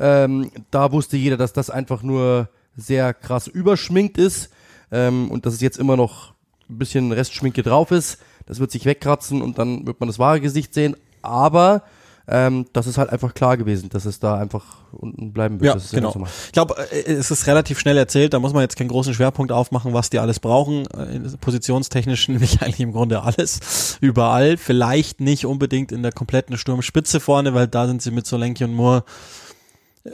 Ähm, 0.00 0.50
da 0.70 0.92
wusste 0.92 1.18
jeder, 1.18 1.36
dass 1.36 1.52
das 1.52 1.68
einfach 1.68 2.02
nur 2.02 2.48
sehr 2.76 3.12
krass 3.12 3.46
überschminkt 3.46 4.16
ist 4.16 4.50
ähm, 4.90 5.30
und 5.30 5.44
dass 5.44 5.54
es 5.54 5.60
jetzt 5.60 5.78
immer 5.78 5.96
noch 5.96 6.32
ein 6.70 6.78
bisschen 6.78 7.12
Restschminke 7.12 7.62
drauf 7.62 7.90
ist. 7.90 8.18
Das 8.46 8.60
wird 8.60 8.70
sich 8.70 8.86
wegkratzen 8.86 9.42
und 9.42 9.58
dann 9.58 9.86
wird 9.86 10.00
man 10.00 10.08
das 10.08 10.18
wahre 10.18 10.40
Gesicht 10.40 10.72
sehen. 10.72 10.96
Aber 11.20 11.82
ähm, 12.26 12.66
das 12.72 12.86
ist 12.86 12.96
halt 12.96 13.10
einfach 13.10 13.34
klar 13.34 13.56
gewesen, 13.56 13.88
dass 13.90 14.04
es 14.04 14.20
da 14.20 14.38
einfach 14.38 14.64
unten 14.92 15.32
bleiben 15.32 15.60
wird. 15.60 15.74
Ja, 15.74 15.82
genau. 15.90 16.26
Ich 16.46 16.52
glaube, 16.52 16.76
äh, 16.92 17.12
es 17.12 17.30
ist 17.30 17.46
relativ 17.46 17.78
schnell 17.78 17.98
erzählt, 17.98 18.32
da 18.32 18.38
muss 18.38 18.52
man 18.52 18.62
jetzt 18.62 18.76
keinen 18.76 18.88
großen 18.88 19.12
Schwerpunkt 19.14 19.52
aufmachen, 19.52 19.92
was 19.92 20.10
die 20.10 20.18
alles 20.18 20.38
brauchen. 20.38 20.86
Äh, 20.86 21.20
positionstechnisch 21.40 22.28
nämlich 22.28 22.62
eigentlich 22.62 22.80
im 22.80 22.92
Grunde 22.92 23.22
alles, 23.22 23.98
überall. 24.00 24.56
Vielleicht 24.56 25.20
nicht 25.20 25.44
unbedingt 25.44 25.92
in 25.92 26.02
der 26.02 26.12
kompletten 26.12 26.56
Sturmspitze 26.56 27.20
vorne, 27.20 27.52
weil 27.52 27.66
da 27.66 27.86
sind 27.86 28.00
sie 28.00 28.12
mit 28.12 28.26
Solenki 28.26 28.64
und 28.64 28.74
Moore 28.74 29.04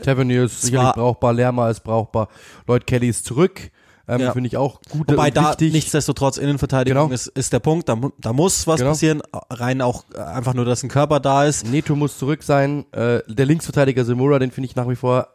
Tavernier 0.03 0.45
ist 0.45 0.63
sicherlich 0.63 0.93
brauchbar, 0.95 1.33
Lerma 1.33 1.71
ist 1.71 1.81
brauchbar, 1.81 2.29
Lloyd 2.67 2.87
Kelly 2.87 3.09
ist 3.09 3.25
zurück. 3.25 3.71
Ähm, 4.09 4.21
ja. 4.21 4.33
Finde 4.33 4.47
ich 4.47 4.57
auch 4.57 4.81
gut. 4.89 5.11
Wobei 5.11 5.31
da 5.31 5.51
wichtig. 5.51 5.73
nichtsdestotrotz 5.73 6.37
Innenverteidigung 6.37 7.05
genau. 7.05 7.15
ist, 7.15 7.27
ist 7.27 7.53
der 7.53 7.59
Punkt. 7.59 7.89
Da, 7.89 7.99
da 8.21 8.33
muss 8.33 8.67
was 8.67 8.79
genau. 8.79 8.91
passieren. 8.91 9.21
Rein 9.51 9.83
auch 9.83 10.05
äh, 10.15 10.21
einfach 10.21 10.55
nur, 10.55 10.65
dass 10.65 10.85
ein 10.85 10.89
Körper 10.89 11.19
da 11.19 11.45
ist. 11.45 11.67
Neto 11.67 11.97
muss 11.97 12.17
zurück 12.17 12.45
sein. 12.45 12.85
Äh, 12.93 13.23
der 13.27 13.47
Linksverteidiger 13.47 14.05
Simura, 14.05 14.39
den 14.39 14.53
finde 14.53 14.67
ich 14.67 14.77
nach 14.77 14.89
wie 14.89 14.95
vor 14.95 15.29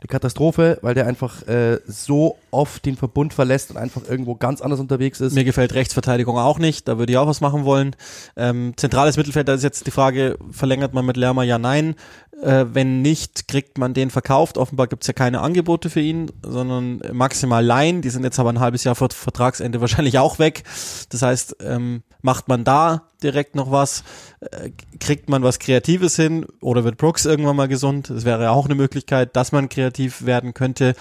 eine 0.00 0.08
Katastrophe, 0.08 0.78
weil 0.82 0.94
der 0.94 1.06
einfach 1.06 1.46
äh, 1.48 1.80
so 1.86 2.36
oft 2.50 2.84
den 2.84 2.96
Verbund 2.96 3.32
verlässt 3.32 3.70
und 3.70 3.76
einfach 3.76 4.02
irgendwo 4.08 4.34
ganz 4.34 4.60
anders 4.60 4.80
unterwegs 4.80 5.20
ist. 5.20 5.34
Mir 5.34 5.44
gefällt 5.44 5.74
Rechtsverteidigung 5.74 6.38
auch 6.38 6.58
nicht, 6.58 6.86
da 6.86 6.98
würde 6.98 7.12
ich 7.12 7.18
auch 7.18 7.26
was 7.26 7.40
machen 7.40 7.64
wollen. 7.64 7.96
Ähm, 8.36 8.74
zentrales 8.76 9.16
Mittelfeld, 9.16 9.48
da 9.48 9.54
ist 9.54 9.62
jetzt 9.62 9.86
die 9.86 9.90
Frage, 9.90 10.36
verlängert 10.50 10.92
man 10.92 11.06
mit 11.06 11.16
Lerma? 11.16 11.42
Ja, 11.44 11.58
nein. 11.58 11.94
Äh, 12.42 12.66
wenn 12.72 13.00
nicht, 13.00 13.48
kriegt 13.48 13.78
man 13.78 13.94
den 13.94 14.10
verkauft. 14.10 14.58
Offenbar 14.58 14.88
gibt's 14.88 15.06
ja 15.06 15.14
keine 15.14 15.40
Angebote 15.40 15.88
für 15.88 16.00
ihn, 16.00 16.30
sondern 16.42 17.00
maximal 17.12 17.64
Laien. 17.64 18.02
Die 18.02 18.10
sind 18.10 18.24
jetzt 18.24 18.38
aber 18.38 18.50
ein 18.50 18.60
halbes 18.60 18.84
Jahr 18.84 18.94
vor 18.94 19.08
Vertragsende 19.10 19.80
wahrscheinlich 19.80 20.18
auch 20.18 20.38
weg. 20.38 20.64
Das 21.08 21.22
heißt, 21.22 21.56
ähm, 21.60 22.02
macht 22.20 22.48
man 22.48 22.64
da 22.64 23.04
direkt 23.22 23.54
noch 23.54 23.70
was? 23.70 24.04
Äh, 24.40 24.70
kriegt 25.00 25.30
man 25.30 25.42
was 25.42 25.58
Kreatives 25.58 26.16
hin? 26.16 26.46
Oder 26.60 26.84
wird 26.84 26.98
Brooks 26.98 27.24
irgendwann 27.24 27.56
mal 27.56 27.68
gesund? 27.68 28.10
Das 28.10 28.26
wäre 28.26 28.50
auch 28.50 28.66
eine 28.66 28.74
Möglichkeit, 28.74 29.34
dass 29.34 29.52
man 29.52 29.70
kreativ 29.70 30.26
werden 30.26 30.52
könnte. 30.52 30.94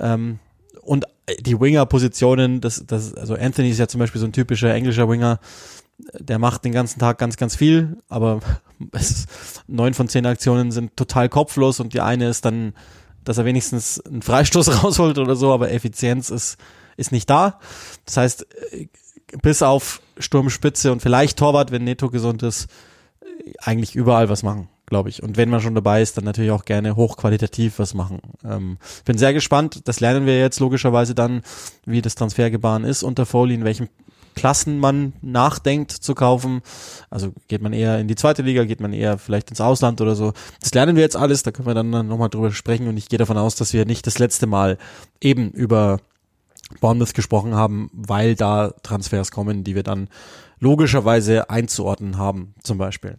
Ähm, 0.00 0.40
und 0.82 1.06
die 1.40 1.60
Winger-Positionen, 1.60 2.60
das, 2.60 2.84
das, 2.86 3.14
also 3.14 3.34
Anthony 3.34 3.70
ist 3.70 3.78
ja 3.78 3.86
zum 3.86 4.00
Beispiel 4.00 4.20
so 4.20 4.26
ein 4.26 4.32
typischer 4.32 4.74
englischer 4.74 5.08
Winger, 5.08 5.38
der 6.18 6.38
macht 6.38 6.64
den 6.64 6.72
ganzen 6.72 6.98
Tag 6.98 7.18
ganz, 7.18 7.36
ganz 7.36 7.56
viel, 7.56 7.98
aber 8.08 8.40
neun 9.66 9.94
von 9.94 10.08
zehn 10.08 10.26
Aktionen 10.26 10.72
sind 10.72 10.96
total 10.96 11.28
kopflos 11.28 11.80
und 11.80 11.94
die 11.94 12.00
eine 12.00 12.28
ist 12.28 12.44
dann, 12.44 12.74
dass 13.24 13.38
er 13.38 13.44
wenigstens 13.44 14.00
einen 14.00 14.22
Freistoß 14.22 14.82
rausholt 14.84 15.18
oder 15.18 15.36
so, 15.36 15.52
aber 15.52 15.70
Effizienz 15.70 16.30
ist, 16.30 16.56
ist 16.96 17.12
nicht 17.12 17.30
da. 17.30 17.58
Das 18.04 18.16
heißt, 18.16 18.46
bis 19.40 19.62
auf 19.62 20.02
Sturmspitze 20.18 20.92
und 20.92 21.00
vielleicht 21.00 21.38
Torwart, 21.38 21.70
wenn 21.70 21.84
Neto 21.84 22.10
gesund 22.10 22.42
ist, 22.42 22.68
eigentlich 23.58 23.94
überall 23.94 24.28
was 24.28 24.42
machen, 24.42 24.68
glaube 24.86 25.08
ich. 25.08 25.22
Und 25.22 25.36
wenn 25.36 25.48
man 25.48 25.60
schon 25.60 25.74
dabei 25.74 26.02
ist, 26.02 26.16
dann 26.16 26.24
natürlich 26.24 26.50
auch 26.50 26.64
gerne 26.64 26.96
hochqualitativ 26.96 27.78
was 27.78 27.94
machen. 27.94 28.20
Ähm, 28.44 28.78
bin 29.04 29.18
sehr 29.18 29.32
gespannt. 29.32 29.82
Das 29.84 30.00
lernen 30.00 30.26
wir 30.26 30.38
jetzt 30.38 30.60
logischerweise 30.60 31.14
dann, 31.14 31.42
wie 31.86 32.02
das 32.02 32.14
Transfergebaren 32.14 32.84
ist 32.84 33.02
unter 33.02 33.26
Foley, 33.26 33.54
in 33.54 33.64
welchem 33.64 33.88
Klassen 34.34 34.78
man 34.78 35.12
nachdenkt 35.22 35.90
zu 35.92 36.14
kaufen. 36.14 36.62
Also 37.10 37.32
geht 37.48 37.62
man 37.62 37.72
eher 37.72 37.98
in 37.98 38.08
die 38.08 38.14
zweite 38.14 38.42
Liga, 38.42 38.64
geht 38.64 38.80
man 38.80 38.92
eher 38.92 39.18
vielleicht 39.18 39.50
ins 39.50 39.60
Ausland 39.60 40.00
oder 40.00 40.14
so. 40.14 40.32
Das 40.60 40.74
lernen 40.74 40.96
wir 40.96 41.02
jetzt 41.02 41.16
alles, 41.16 41.42
da 41.42 41.50
können 41.50 41.66
wir 41.66 41.74
dann 41.74 41.90
nochmal 41.90 42.28
drüber 42.28 42.52
sprechen 42.52 42.88
und 42.88 42.96
ich 42.96 43.08
gehe 43.08 43.18
davon 43.18 43.38
aus, 43.38 43.54
dass 43.54 43.72
wir 43.72 43.84
nicht 43.84 44.06
das 44.06 44.18
letzte 44.18 44.46
Mal 44.46 44.78
eben 45.20 45.50
über 45.50 45.98
Bournemouth 46.80 47.14
gesprochen 47.14 47.54
haben, 47.54 47.90
weil 47.92 48.34
da 48.34 48.72
Transfers 48.82 49.30
kommen, 49.30 49.64
die 49.64 49.74
wir 49.74 49.82
dann 49.82 50.08
logischerweise 50.58 51.50
einzuordnen 51.50 52.18
haben, 52.18 52.54
zum 52.62 52.78
Beispiel. 52.78 53.18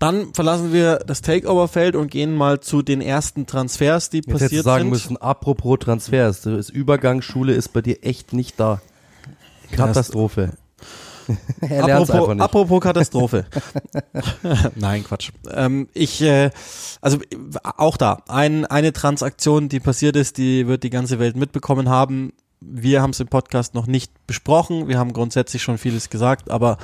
Dann 0.00 0.32
verlassen 0.32 0.72
wir 0.72 0.96
das 1.06 1.20
Takeover-Feld 1.20 1.94
und 1.94 2.10
gehen 2.10 2.34
mal 2.34 2.60
zu 2.60 2.80
den 2.80 3.02
ersten 3.02 3.44
Transfers, 3.44 4.08
die 4.08 4.18
Jetzt 4.18 4.30
passiert 4.30 4.52
du 4.52 4.62
sagen 4.62 4.84
sind. 4.84 4.90
müssen, 4.90 5.16
apropos 5.18 5.78
Transfers, 5.78 6.40
das 6.40 6.70
Übergangsschule 6.70 7.52
ist 7.52 7.74
bei 7.74 7.82
dir 7.82 8.02
echt 8.02 8.32
nicht 8.32 8.58
da. 8.58 8.80
Katastrophe. 9.72 10.52
er 11.60 11.84
einfach 11.84 12.14
Apropos, 12.14 12.34
nicht. 12.34 12.42
apropos 12.42 12.80
Katastrophe. 12.80 13.44
Nein, 14.74 15.04
Quatsch. 15.04 15.30
Ähm, 15.52 15.88
ich, 15.94 16.22
äh, 16.22 16.50
also 17.00 17.18
äh, 17.18 17.36
auch 17.62 17.96
da, 17.96 18.22
ein, 18.28 18.66
eine 18.66 18.92
Transaktion, 18.92 19.68
die 19.68 19.80
passiert 19.80 20.16
ist, 20.16 20.38
die 20.38 20.66
wird 20.66 20.82
die 20.82 20.90
ganze 20.90 21.18
Welt 21.18 21.36
mitbekommen 21.36 21.88
haben. 21.88 22.32
Wir 22.62 23.00
haben 23.00 23.10
es 23.10 23.20
im 23.20 23.28
Podcast 23.28 23.74
noch 23.74 23.86
nicht 23.86 24.12
besprochen. 24.26 24.86
Wir 24.86 24.98
haben 24.98 25.14
grundsätzlich 25.14 25.62
schon 25.62 25.78
vieles 25.78 26.10
gesagt, 26.10 26.50
aber 26.50 26.76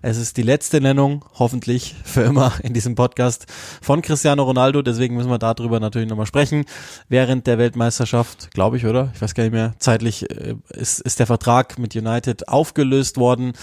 es 0.00 0.16
ist 0.16 0.36
die 0.36 0.42
letzte 0.42 0.80
Nennung, 0.80 1.24
hoffentlich 1.34 1.96
für 2.04 2.22
immer 2.22 2.52
in 2.62 2.72
diesem 2.72 2.94
Podcast 2.94 3.46
von 3.82 4.00
Cristiano 4.00 4.44
Ronaldo. 4.44 4.80
Deswegen 4.82 5.16
müssen 5.16 5.30
wir 5.30 5.38
darüber 5.38 5.80
natürlich 5.80 6.08
nochmal 6.08 6.26
sprechen. 6.26 6.66
Während 7.08 7.48
der 7.48 7.58
Weltmeisterschaft, 7.58 8.52
glaube 8.52 8.76
ich, 8.76 8.86
oder? 8.86 9.10
Ich 9.12 9.20
weiß 9.20 9.34
gar 9.34 9.42
nicht 9.42 9.52
mehr. 9.52 9.74
Zeitlich 9.80 10.30
äh, 10.30 10.54
ist, 10.68 11.00
ist 11.00 11.18
der 11.18 11.26
Vertrag 11.26 11.80
mit 11.80 11.96
United 11.96 12.46
aufgelöst 12.46 13.16
worden. 13.16 13.54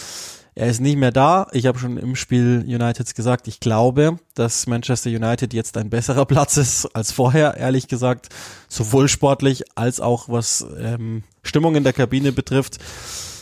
Er 0.62 0.67
ist 0.67 0.80
nicht 0.80 0.97
mehr 0.97 1.12
da. 1.12 1.47
Ich 1.54 1.65
habe 1.65 1.80
schon 1.80 1.97
im 1.97 2.15
Spiel 2.15 2.63
Uniteds 2.67 3.15
gesagt, 3.15 3.47
ich 3.47 3.60
glaube, 3.60 4.19
dass 4.36 4.67
Manchester 4.67 5.10
United 5.10 5.56
jetzt 5.56 5.76
ein 5.76 5.89
besserer 5.89 6.24
Platz 6.28 6.56
ist 6.58 6.86
als 6.95 7.12
vorher, 7.12 7.58
ehrlich 7.58 7.88
gesagt, 7.88 8.30
sowohl 8.69 9.08
sportlich 9.08 9.63
als 9.74 10.00
auch 10.00 10.30
was 10.30 10.63
ähm, 10.80 11.24
Stimmung 11.41 11.74
in 11.74 11.84
der 11.84 11.93
Kabine 11.93 12.32
betrifft. 12.32 12.78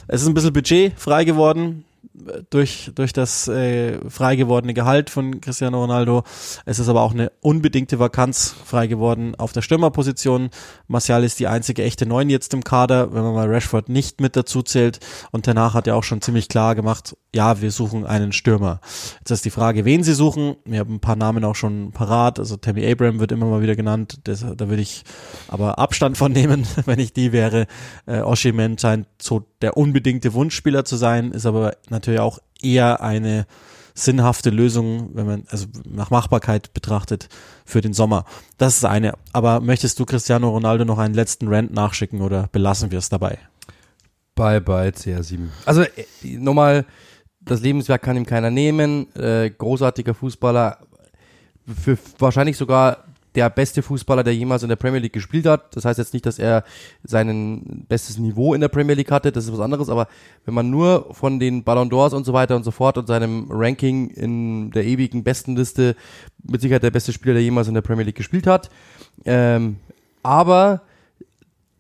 Es 0.08 0.22
ist 0.22 0.30
ein 0.30 0.34
bisschen 0.34 0.54
Budget 0.54 0.94
frei 0.98 1.26
geworden 1.26 1.84
durch, 2.50 2.92
durch 2.96 3.14
das 3.14 3.48
äh, 3.48 3.98
frei 4.10 4.36
gewordene 4.36 4.74
Gehalt 4.74 5.10
von 5.10 5.42
Cristiano 5.42 5.80
Ronaldo. 5.80 6.24
Es 6.66 6.80
ist 6.80 6.90
aber 6.90 7.02
auch 7.02 7.14
eine 7.14 7.32
unbedingte 7.42 8.00
Vakanz 8.00 8.54
frei 8.66 8.88
geworden 8.88 9.36
auf 9.36 9.54
der 9.54 9.62
Stürmerposition. 9.62 10.50
Martial 10.88 11.24
ist 11.24 11.40
die 11.40 11.48
einzige 11.48 11.84
echte 11.84 12.06
Neun 12.06 12.30
jetzt 12.30 12.54
im 12.54 12.64
Kader, 12.64 13.14
wenn 13.14 13.24
man 13.24 13.34
mal 13.34 13.48
Rashford 13.48 13.90
nicht 13.90 14.22
mit 14.22 14.36
dazu 14.36 14.62
zählt. 14.62 15.00
Und 15.32 15.48
danach 15.48 15.74
hat 15.74 15.88
er 15.88 15.96
auch 15.96 16.04
schon 16.04 16.22
ziemlich 16.22 16.50
klar 16.50 16.76
gemacht, 16.76 17.16
ja, 17.34 17.62
wir 17.62 17.72
suchen 17.72 18.06
einen 18.06 18.32
Stürmer. 18.32 18.82
Jetzt 19.20 19.32
ist 19.32 19.46
die 19.46 19.52
Frage, 19.52 19.86
wen 19.86 20.04
sie 20.04 20.14
suchen. 20.14 20.56
Wir 20.66 20.80
haben 20.80 20.96
ein 20.96 21.00
paar 21.00 21.16
Namen 21.16 21.44
auch 21.46 21.56
schon 21.56 21.92
parat. 21.92 22.40
Also 22.40 22.58
Tammy 22.58 22.90
Abraham 22.90 23.20
wird 23.20 23.32
immer 23.32 23.46
mal 23.46 23.62
wieder 23.62 23.76
genannt. 23.76 24.20
Das, 24.24 24.40
da 24.40 24.70
würde 24.70 24.82
ich 24.82 25.04
aber 25.48 25.78
Abstand 25.78 26.18
von 26.18 26.32
nehmen, 26.32 26.66
wenn 26.86 27.00
ich 27.00 27.14
die 27.14 27.32
wäre. 27.32 27.68
Äh, 28.08 28.22
Oshiman 28.22 28.78
scheint 28.78 29.08
so 29.22 29.46
der 29.62 29.78
unbedingte 29.78 30.34
Wunschspieler 30.34 30.86
zu 30.86 30.96
sein, 30.96 31.32
ist 31.32 31.46
aber 31.46 31.76
natürlich 31.90 32.20
auch 32.20 32.40
eher 32.62 33.02
eine 33.02 33.46
sinnhafte 33.94 34.50
Lösung, 34.50 35.10
wenn 35.14 35.26
man 35.26 35.44
also 35.50 35.68
nach 35.88 36.10
Machbarkeit 36.10 36.74
betrachtet 36.74 37.28
für 37.66 37.82
den 37.82 37.94
Sommer. 37.94 38.26
Das 38.58 38.78
ist 38.78 38.86
eine. 38.86 39.14
Aber 39.34 39.60
möchtest 39.60 40.00
du 40.00 40.06
Cristiano 40.06 40.50
Ronaldo 40.50 40.86
noch 40.86 40.98
einen 40.98 41.14
letzten 41.14 41.48
Rant 41.48 41.74
nachschicken 41.74 42.22
oder 42.22 42.48
belassen 42.52 42.92
wir 42.92 43.00
es 43.00 43.10
dabei? 43.10 43.38
Bye 44.36 44.62
bye 44.62 44.90
CR7. 44.90 45.50
Also 45.66 45.82
äh, 45.82 46.06
nochmal, 46.24 46.86
das 47.42 47.62
Lebenswerk 47.62 48.02
kann 48.02 48.16
ihm 48.16 48.26
keiner 48.26 48.52
nehmen. 48.52 49.14
Äh, 49.16 49.50
großartiger 49.50 50.14
Fußballer, 50.14 50.78
für 51.68 51.98
wahrscheinlich 52.18 52.58
sogar 52.58 53.04
der 53.40 53.50
beste 53.50 53.82
Fußballer, 53.82 54.24
der 54.24 54.36
jemals 54.36 54.64
in 54.64 54.70
der 54.70 54.76
Premier 54.76 55.00
League 55.00 55.14
gespielt 55.14 55.46
hat. 55.46 55.74
Das 55.76 55.86
heißt 55.86 55.98
jetzt 55.98 56.14
nicht, 56.14 56.26
dass 56.26 56.40
er 56.40 56.66
sein 57.04 57.86
bestes 57.88 58.18
Niveau 58.18 58.54
in 58.54 58.60
der 58.60 58.68
Premier 58.68 58.96
League 58.96 59.12
hatte, 59.12 59.32
das 59.32 59.46
ist 59.46 59.54
was 59.54 59.62
anderes, 59.62 59.88
aber 59.88 60.08
wenn 60.44 60.54
man 60.54 60.70
nur 60.70 61.14
von 61.14 61.40
den 61.40 61.64
Ballon 61.64 61.90
d'Ors 61.90 62.14
und 62.14 62.26
so 62.26 62.34
weiter 62.34 62.58
und 62.58 62.64
so 62.64 62.72
fort 62.72 62.98
und 62.98 63.08
seinem 63.08 63.48
Ranking 63.50 64.10
in 64.10 64.72
der 64.72 64.84
ewigen 64.84 65.24
Bestenliste 65.24 65.96
mit 66.44 66.60
Sicherheit 66.60 66.84
der 66.84 66.92
beste 66.92 67.14
Spieler, 67.14 67.34
der 67.34 67.44
jemals 67.44 67.70
in 67.70 67.76
der 67.76 67.82
Premier 67.82 68.04
League 68.04 68.18
gespielt 68.18 68.46
hat. 68.46 68.70
Ähm, 69.24 69.78
aber 70.22 70.82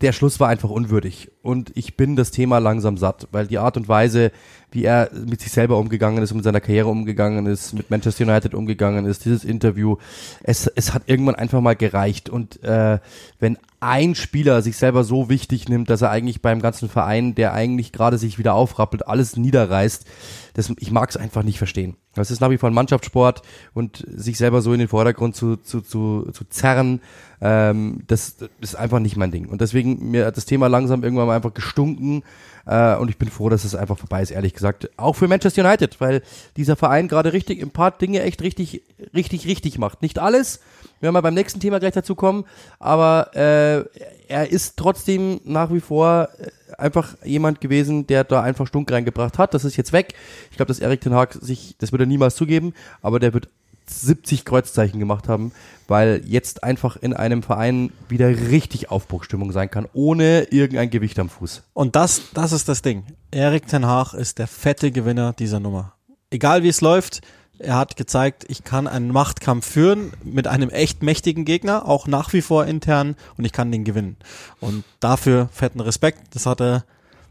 der 0.01 0.13
Schluss 0.13 0.39
war 0.39 0.47
einfach 0.47 0.69
unwürdig. 0.69 1.29
Und 1.41 1.71
ich 1.75 1.97
bin 1.97 2.15
das 2.15 2.31
Thema 2.31 2.59
langsam 2.59 2.97
satt, 2.97 3.27
weil 3.31 3.47
die 3.47 3.57
Art 3.57 3.75
und 3.75 3.89
Weise, 3.89 4.31
wie 4.71 4.85
er 4.85 5.09
mit 5.13 5.41
sich 5.41 5.51
selber 5.51 5.77
umgegangen 5.77 6.23
ist, 6.23 6.33
mit 6.33 6.43
seiner 6.43 6.61
Karriere 6.61 6.87
umgegangen 6.87 7.45
ist, 7.47 7.73
mit 7.73 7.89
Manchester 7.89 8.23
United 8.23 8.53
umgegangen 8.53 9.05
ist, 9.05 9.25
dieses 9.25 9.43
Interview, 9.43 9.97
es, 10.41 10.67
es 10.67 10.93
hat 10.93 11.03
irgendwann 11.07 11.35
einfach 11.35 11.59
mal 11.59 11.75
gereicht. 11.75 12.29
Und 12.29 12.63
äh, 12.63 12.99
wenn 13.39 13.57
ein 13.81 14.15
Spieler 14.15 14.61
sich 14.61 14.77
selber 14.77 15.03
so 15.03 15.29
wichtig 15.29 15.67
nimmt, 15.67 15.89
dass 15.89 16.01
er 16.01 16.11
eigentlich 16.11 16.41
beim 16.41 16.61
ganzen 16.61 16.87
Verein, 16.87 17.35
der 17.35 17.53
eigentlich 17.53 17.91
gerade 17.91 18.17
sich 18.17 18.37
wieder 18.37 18.53
aufrappelt, 18.53 19.07
alles 19.07 19.35
niederreißt, 19.35 20.05
das, 20.53 20.71
ich 20.79 20.91
mag 20.91 21.09
es 21.09 21.17
einfach 21.17 21.43
nicht 21.43 21.57
verstehen. 21.57 21.95
Das 22.19 22.31
ist 22.31 22.39
nach 22.39 22.49
wie 22.49 22.57
vor 22.57 22.69
ein 22.69 22.73
Mannschaftssport 22.73 23.41
und 23.73 24.03
sich 24.07 24.37
selber 24.37 24.61
so 24.61 24.73
in 24.73 24.79
den 24.79 24.87
Vordergrund 24.87 25.35
zu, 25.35 25.57
zu, 25.57 25.81
zu, 25.81 26.29
zu 26.31 26.45
zerren, 26.49 27.01
ähm, 27.41 28.03
das, 28.07 28.37
das 28.37 28.49
ist 28.59 28.75
einfach 28.75 28.99
nicht 28.99 29.17
mein 29.17 29.31
Ding. 29.31 29.47
Und 29.47 29.61
deswegen 29.61 30.11
mir 30.11 30.25
hat 30.25 30.37
das 30.37 30.45
Thema 30.45 30.67
langsam 30.67 31.03
irgendwann 31.03 31.27
mal 31.27 31.35
einfach 31.35 31.53
gestunken 31.53 32.23
äh, 32.65 32.95
und 32.95 33.09
ich 33.09 33.17
bin 33.17 33.29
froh, 33.29 33.49
dass 33.49 33.63
es 33.63 33.75
einfach 33.75 33.97
vorbei 33.97 34.21
ist, 34.21 34.31
ehrlich 34.31 34.53
gesagt. 34.53 34.89
Auch 34.97 35.15
für 35.15 35.27
Manchester 35.27 35.65
United, 35.65 35.99
weil 35.99 36.21
dieser 36.57 36.75
Verein 36.75 37.07
gerade 37.07 37.33
richtig 37.33 37.61
ein 37.61 37.71
paar 37.71 37.91
Dinge 37.91 38.21
echt 38.21 38.41
richtig, 38.41 38.83
richtig, 39.13 39.47
richtig 39.47 39.79
macht. 39.79 40.01
Nicht 40.01 40.19
alles, 40.19 40.59
wir 40.99 41.07
werden 41.07 41.13
mal 41.13 41.21
beim 41.21 41.33
nächsten 41.33 41.59
Thema 41.59 41.79
gleich 41.79 41.93
dazu 41.93 42.15
kommen, 42.15 42.45
aber 42.79 43.31
äh, 43.35 43.85
er 44.27 44.51
ist 44.51 44.77
trotzdem 44.77 45.41
nach 45.45 45.73
wie 45.73 45.79
vor 45.79 46.29
äh, 46.39 46.47
einfach 46.79 47.15
jemand 47.23 47.61
gewesen, 47.61 48.07
der 48.07 48.23
da 48.23 48.41
einfach 48.41 48.67
Stunk 48.67 48.91
reingebracht 48.91 49.37
hat. 49.37 49.53
Das 49.53 49.65
ist 49.65 49.77
jetzt 49.77 49.93
weg. 49.93 50.13
Ich 50.51 50.57
glaube, 50.57 50.67
dass 50.67 50.79
Erik 50.79 51.01
Ten 51.01 51.13
Hag 51.13 51.33
sich, 51.33 51.75
das 51.79 51.91
wird 51.91 52.01
er 52.01 52.05
niemals 52.05 52.35
zugeben, 52.35 52.73
aber 53.01 53.19
der 53.19 53.33
wird 53.33 53.49
70 53.89 54.45
Kreuzzeichen 54.45 54.99
gemacht 54.99 55.27
haben, 55.27 55.51
weil 55.87 56.21
jetzt 56.25 56.63
einfach 56.63 56.95
in 56.97 57.13
einem 57.13 57.43
Verein 57.43 57.91
wieder 58.07 58.27
richtig 58.27 58.91
Aufbruchstimmung 58.91 59.51
sein 59.51 59.71
kann, 59.71 59.87
ohne 59.93 60.43
irgendein 60.51 60.89
Gewicht 60.89 61.19
am 61.19 61.29
Fuß. 61.29 61.63
Und 61.73 61.95
das, 61.95 62.21
das 62.33 62.51
ist 62.51 62.69
das 62.69 62.81
Ding. 62.81 63.03
Erik 63.31 63.67
Ten 63.67 63.85
Hag 63.85 64.13
ist 64.13 64.37
der 64.37 64.47
fette 64.47 64.91
Gewinner 64.91 65.33
dieser 65.33 65.59
Nummer. 65.59 65.93
Egal 66.29 66.63
wie 66.63 66.69
es 66.69 66.81
läuft, 66.81 67.21
er 67.59 67.75
hat 67.75 67.95
gezeigt, 67.97 68.45
ich 68.47 68.63
kann 68.63 68.87
einen 68.87 69.11
Machtkampf 69.11 69.65
führen 69.65 70.13
mit 70.23 70.47
einem 70.47 70.69
echt 70.69 71.03
mächtigen 71.03 71.45
Gegner, 71.45 71.87
auch 71.87 72.07
nach 72.07 72.33
wie 72.33 72.41
vor 72.41 72.65
intern, 72.65 73.15
und 73.37 73.45
ich 73.45 73.51
kann 73.51 73.71
den 73.71 73.83
gewinnen. 73.83 74.17
Und 74.59 74.83
dafür 74.99 75.49
fetten 75.51 75.81
Respekt. 75.81 76.33
Das 76.35 76.45
hat 76.45 76.61
er, 76.61 76.85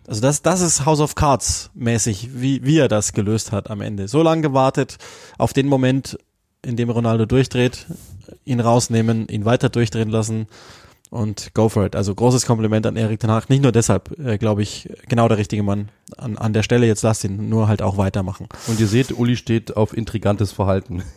also 0.07 0.21
das, 0.21 0.43
das 0.43 0.61
ist 0.61 0.85
House 0.85 1.01
of 1.01 1.14
Cards 1.14 1.71
mäßig, 1.75 2.31
wie, 2.35 2.64
wie 2.64 2.79
er 2.79 2.88
das 2.88 3.12
gelöst 3.12 3.53
hat 3.53 3.71
am 3.71 3.81
Ende. 3.81 4.09
So 4.09 4.23
lange 4.23 4.43
gewartet 4.43 4.99
auf 5.38 5.53
den 5.53 5.67
Moment, 5.67 6.19
in 6.62 6.77
dem 6.77 6.91
Ronaldo 6.91 7.25
durchdreht, 7.25 7.87
ihn 8.45 8.61
rausnehmen, 8.61 9.29
ihn 9.29 9.45
weiter 9.45 9.69
durchdrehen 9.69 10.11
lassen 10.11 10.47
und 11.11 11.55
go 11.55 11.68
for 11.68 11.85
it. 11.87 11.97
Also 11.97 12.14
großes 12.14 12.47
Kompliment 12.47 12.87
an 12.87 12.97
Erik 12.97 13.23
Hag. 13.25 13.49
Nicht 13.49 13.62
nur 13.62 13.73
deshalb, 13.73 14.18
äh, 14.18 14.38
glaube 14.38 14.62
ich, 14.62 14.88
genau 15.09 15.29
der 15.29 15.38
richtige 15.38 15.62
Mann 15.62 15.88
an, 16.16 16.37
an 16.37 16.53
der 16.53 16.62
Stelle. 16.62 16.87
Jetzt 16.87 17.03
lasst 17.03 17.25
ihn 17.25 17.49
nur 17.49 17.68
halt 17.68 17.83
auch 17.83 17.97
weitermachen. 17.97 18.49
Und 18.66 18.79
ihr 18.81 18.87
seht, 18.88 19.12
Uli 19.12 19.37
steht 19.37 19.77
auf 19.77 19.97
intrigantes 19.97 20.53
Verhalten. 20.53 21.03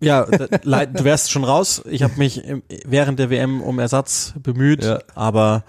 Ja, 0.00 0.24
du 0.26 1.04
wärst 1.04 1.32
schon 1.32 1.42
raus. 1.42 1.82
Ich 1.90 2.04
habe 2.04 2.14
mich 2.18 2.42
während 2.84 3.18
der 3.18 3.30
WM 3.30 3.60
um 3.60 3.80
Ersatz 3.80 4.32
bemüht, 4.40 4.84
Ja. 4.84 5.00
aber 5.16 5.64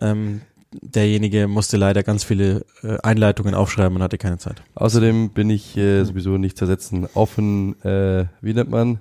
ähm, 0.00 0.42
derjenige 0.70 1.48
musste 1.48 1.76
leider 1.78 2.04
ganz 2.04 2.22
viele 2.22 2.64
äh, 2.84 2.98
Einleitungen 3.02 3.54
aufschreiben 3.56 3.96
und 3.96 4.02
hatte 4.02 4.18
keine 4.18 4.38
Zeit. 4.38 4.62
Außerdem 4.76 5.30
bin 5.30 5.50
ich 5.50 5.76
äh, 5.76 6.04
sowieso 6.04 6.38
nicht 6.38 6.56
zersetzen. 6.58 7.08
Offen, 7.14 7.74
äh, 7.82 8.26
wie 8.40 8.54
nennt 8.54 8.70
man? 8.70 9.00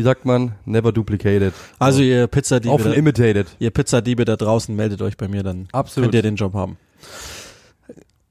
Wie 0.00 0.04
sagt 0.04 0.24
man? 0.24 0.52
Never 0.64 0.92
duplicated. 0.92 1.52
Also 1.78 2.00
ihr 2.00 2.26
Pizzadiebe, 2.26 2.72
Offen 2.74 2.92
da, 2.92 2.96
imitated. 2.96 3.48
ihr 3.58 3.70
Pizzadiebe 3.70 4.24
da 4.24 4.36
draußen, 4.36 4.74
meldet 4.74 5.02
euch 5.02 5.18
bei 5.18 5.28
mir, 5.28 5.42
dann 5.42 5.68
Absolut. 5.72 6.06
könnt 6.06 6.14
ihr 6.14 6.22
den 6.22 6.36
Job 6.36 6.54
haben. 6.54 6.78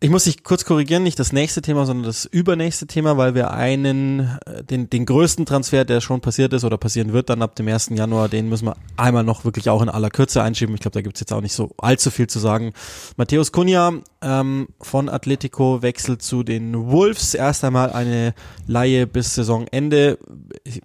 Ich 0.01 0.09
muss 0.09 0.23
dich 0.23 0.45
kurz 0.45 0.63
korrigieren, 0.63 1.03
nicht 1.03 1.19
das 1.19 1.33
nächste 1.33 1.61
Thema, 1.61 1.85
sondern 1.85 2.05
das 2.05 2.23
übernächste 2.23 2.87
Thema, 2.87 3.17
weil 3.17 3.35
wir 3.35 3.51
einen, 3.51 4.39
äh, 4.45 4.63
den, 4.63 4.89
den 4.89 5.05
größten 5.05 5.45
Transfer, 5.45 5.83
der 5.83 5.99
schon 5.99 6.21
passiert 6.21 6.53
ist 6.53 6.63
oder 6.63 6.77
passieren 6.77 7.11
wird, 7.11 7.29
dann 7.29 7.41
ab 7.41 7.53
dem 7.57 7.67
1. 7.67 7.89
Januar, 7.89 8.29
den 8.29 8.47
müssen 8.47 8.67
wir 8.67 8.77
einmal 8.95 9.25
noch 9.25 9.43
wirklich 9.43 9.69
auch 9.69 9.81
in 9.81 9.89
aller 9.89 10.09
Kürze 10.09 10.41
einschieben. 10.41 10.73
Ich 10.73 10.79
glaube, 10.79 10.93
da 10.93 11.01
gibt's 11.01 11.19
jetzt 11.19 11.33
auch 11.33 11.41
nicht 11.41 11.51
so 11.51 11.71
allzu 11.79 12.11
viel 12.11 12.27
zu 12.27 12.39
sagen. 12.39 12.71
Matthäus 13.17 13.51
Cunha 13.51 13.91
ähm, 14.21 14.69
von 14.79 15.09
Atletico 15.09 15.81
wechselt 15.81 16.21
zu 16.21 16.43
den 16.43 16.89
Wolves. 16.89 17.33
Erst 17.33 17.65
einmal 17.65 17.91
eine 17.91 18.33
Laie 18.67 19.05
bis 19.05 19.35
Saisonende. 19.35 20.17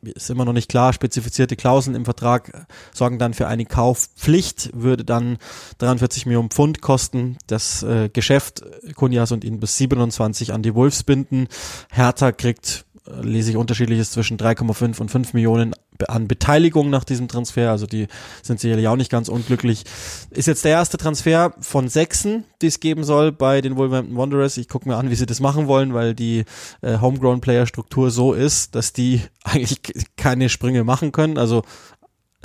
Ist 0.03 0.31
immer 0.31 0.45
noch 0.45 0.53
nicht 0.53 0.69
klar. 0.69 0.93
Spezifizierte 0.93 1.55
Klauseln 1.55 1.95
im 1.95 2.05
Vertrag 2.05 2.67
sorgen 2.93 3.21
dann 3.21 3.33
für 3.33 3.47
eine 3.47 3.65
Kaufpflicht, 3.65 4.71
würde 4.75 5.05
dann 5.05 5.39
43 5.79 6.27
Millionen 6.27 6.51
Pfund 6.51 6.81
kosten. 6.81 7.39
Das 7.47 7.85
äh, 7.85 8.09
Geschäft 8.09 8.65
Cunhas 9.05 9.33
und 9.33 9.45
ihn 9.45 9.61
bis 9.61 9.77
27 9.77 10.53
an 10.53 10.63
die 10.63 10.75
Wolves 10.75 11.03
binden. 11.03 11.49
Hertha 11.93 12.33
kriegt, 12.33 12.87
äh, 13.07 13.21
lese 13.21 13.51
ich 13.51 13.57
unterschiedliches 13.57 14.11
zwischen 14.11 14.39
3,5 14.39 14.99
und 15.01 15.11
5 15.11 15.35
Millionen 15.35 15.75
an 16.09 16.27
Beteiligung 16.27 16.91
nach 16.91 17.05
diesem 17.05 17.29
Transfer. 17.29 17.71
Also 17.71 17.87
die 17.87 18.09
sind 18.43 18.61
sicherlich 18.61 18.89
auch 18.89 18.97
nicht 18.97 19.11
ganz 19.11 19.29
unglücklich. 19.29 19.85
Ist 20.31 20.47
jetzt 20.47 20.65
der 20.65 20.73
erste 20.73 20.97
Transfer 20.97 21.53
von 21.61 21.89
sechsen, 21.89 22.45
die 22.63 22.67
es 22.69 22.81
geben 22.81 23.05
soll 23.05 23.31
bei 23.31 23.61
den 23.61 23.77
Wolverhampton 23.77 24.17
Wanderers. 24.17 24.57
Ich 24.57 24.69
gucke 24.69 24.89
mir 24.89 24.97
an, 24.97 25.11
wie 25.11 25.15
sie 25.15 25.27
das 25.27 25.41
machen 25.41 25.67
wollen, 25.67 25.93
weil 25.93 26.15
die 26.15 26.45
äh, 26.81 26.99
Homegrown-Player-Struktur 26.99 28.11
so 28.11 28.33
ist, 28.33 28.75
dass 28.75 28.95
die 28.95 29.21
eigentlich 29.45 29.81
keine 30.17 30.49
Sprünge 30.49 30.83
machen 30.83 31.13
können. 31.13 31.37
Also 31.37 31.63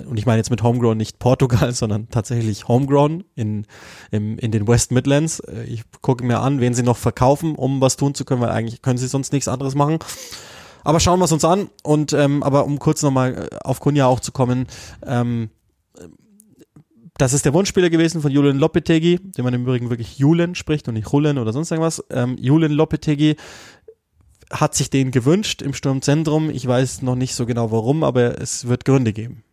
und 0.05 0.17
ich 0.17 0.25
meine 0.25 0.37
jetzt 0.37 0.49
mit 0.49 0.63
Homegrown 0.63 0.97
nicht 0.97 1.19
Portugal, 1.19 1.71
sondern 1.73 2.09
tatsächlich 2.09 2.67
Homegrown 2.67 3.23
in, 3.35 3.65
im, 4.11 4.37
in 4.37 4.51
den 4.51 4.67
West 4.67 4.91
Midlands. 4.91 5.39
Äh, 5.39 5.63
ich 5.63 5.83
gucke 6.01 6.25
mir 6.25 6.39
an, 6.39 6.59
wen 6.59 6.73
sie 6.73 6.83
noch 6.83 6.97
verkaufen, 6.97 7.55
um 7.55 7.81
was 7.81 7.97
tun 7.97 8.15
zu 8.15 8.25
können, 8.25 8.41
weil 8.41 8.51
eigentlich 8.51 8.81
können 8.81 8.97
sie 8.97 9.07
sonst 9.07 9.33
nichts 9.33 9.47
anderes 9.47 9.75
machen. 9.75 9.99
Aber 10.83 10.99
schauen 10.99 11.19
wir 11.19 11.25
es 11.25 11.31
uns 11.31 11.45
an. 11.45 11.69
Und 11.83 12.13
ähm, 12.13 12.43
aber 12.43 12.65
um 12.65 12.79
kurz 12.79 13.01
nochmal 13.01 13.49
auf 13.63 13.79
Kunja 13.79 14.07
auch 14.07 14.19
zu 14.19 14.31
kommen, 14.31 14.67
ähm, 15.05 15.49
das 17.17 17.33
ist 17.33 17.43
der 17.43 17.53
Wunschspieler 17.53 17.89
gewesen 17.89 18.21
von 18.21 18.31
Julian 18.31 18.57
Lopetegi, 18.57 19.19
den 19.19 19.43
man 19.43 19.53
im 19.53 19.63
Übrigen 19.63 19.89
wirklich 19.89 20.17
Julen 20.17 20.55
spricht 20.55 20.87
und 20.87 20.93
nicht 20.93 21.11
Julen 21.11 21.37
oder 21.37 21.51
sonst 21.51 21.69
irgendwas. 21.69 22.03
Ähm, 22.09 22.37
Julian 22.39 22.71
Lopetegi 22.71 23.35
hat 24.49 24.73
sich 24.73 24.89
den 24.89 25.11
gewünscht 25.11 25.61
im 25.61 25.73
Sturmzentrum. 25.73 26.49
Ich 26.49 26.65
weiß 26.65 27.01
noch 27.01 27.15
nicht 27.15 27.35
so 27.35 27.45
genau 27.45 27.71
warum, 27.71 28.03
aber 28.03 28.39
es 28.41 28.67
wird 28.67 28.85
Gründe 28.85 29.13
geben. 29.13 29.43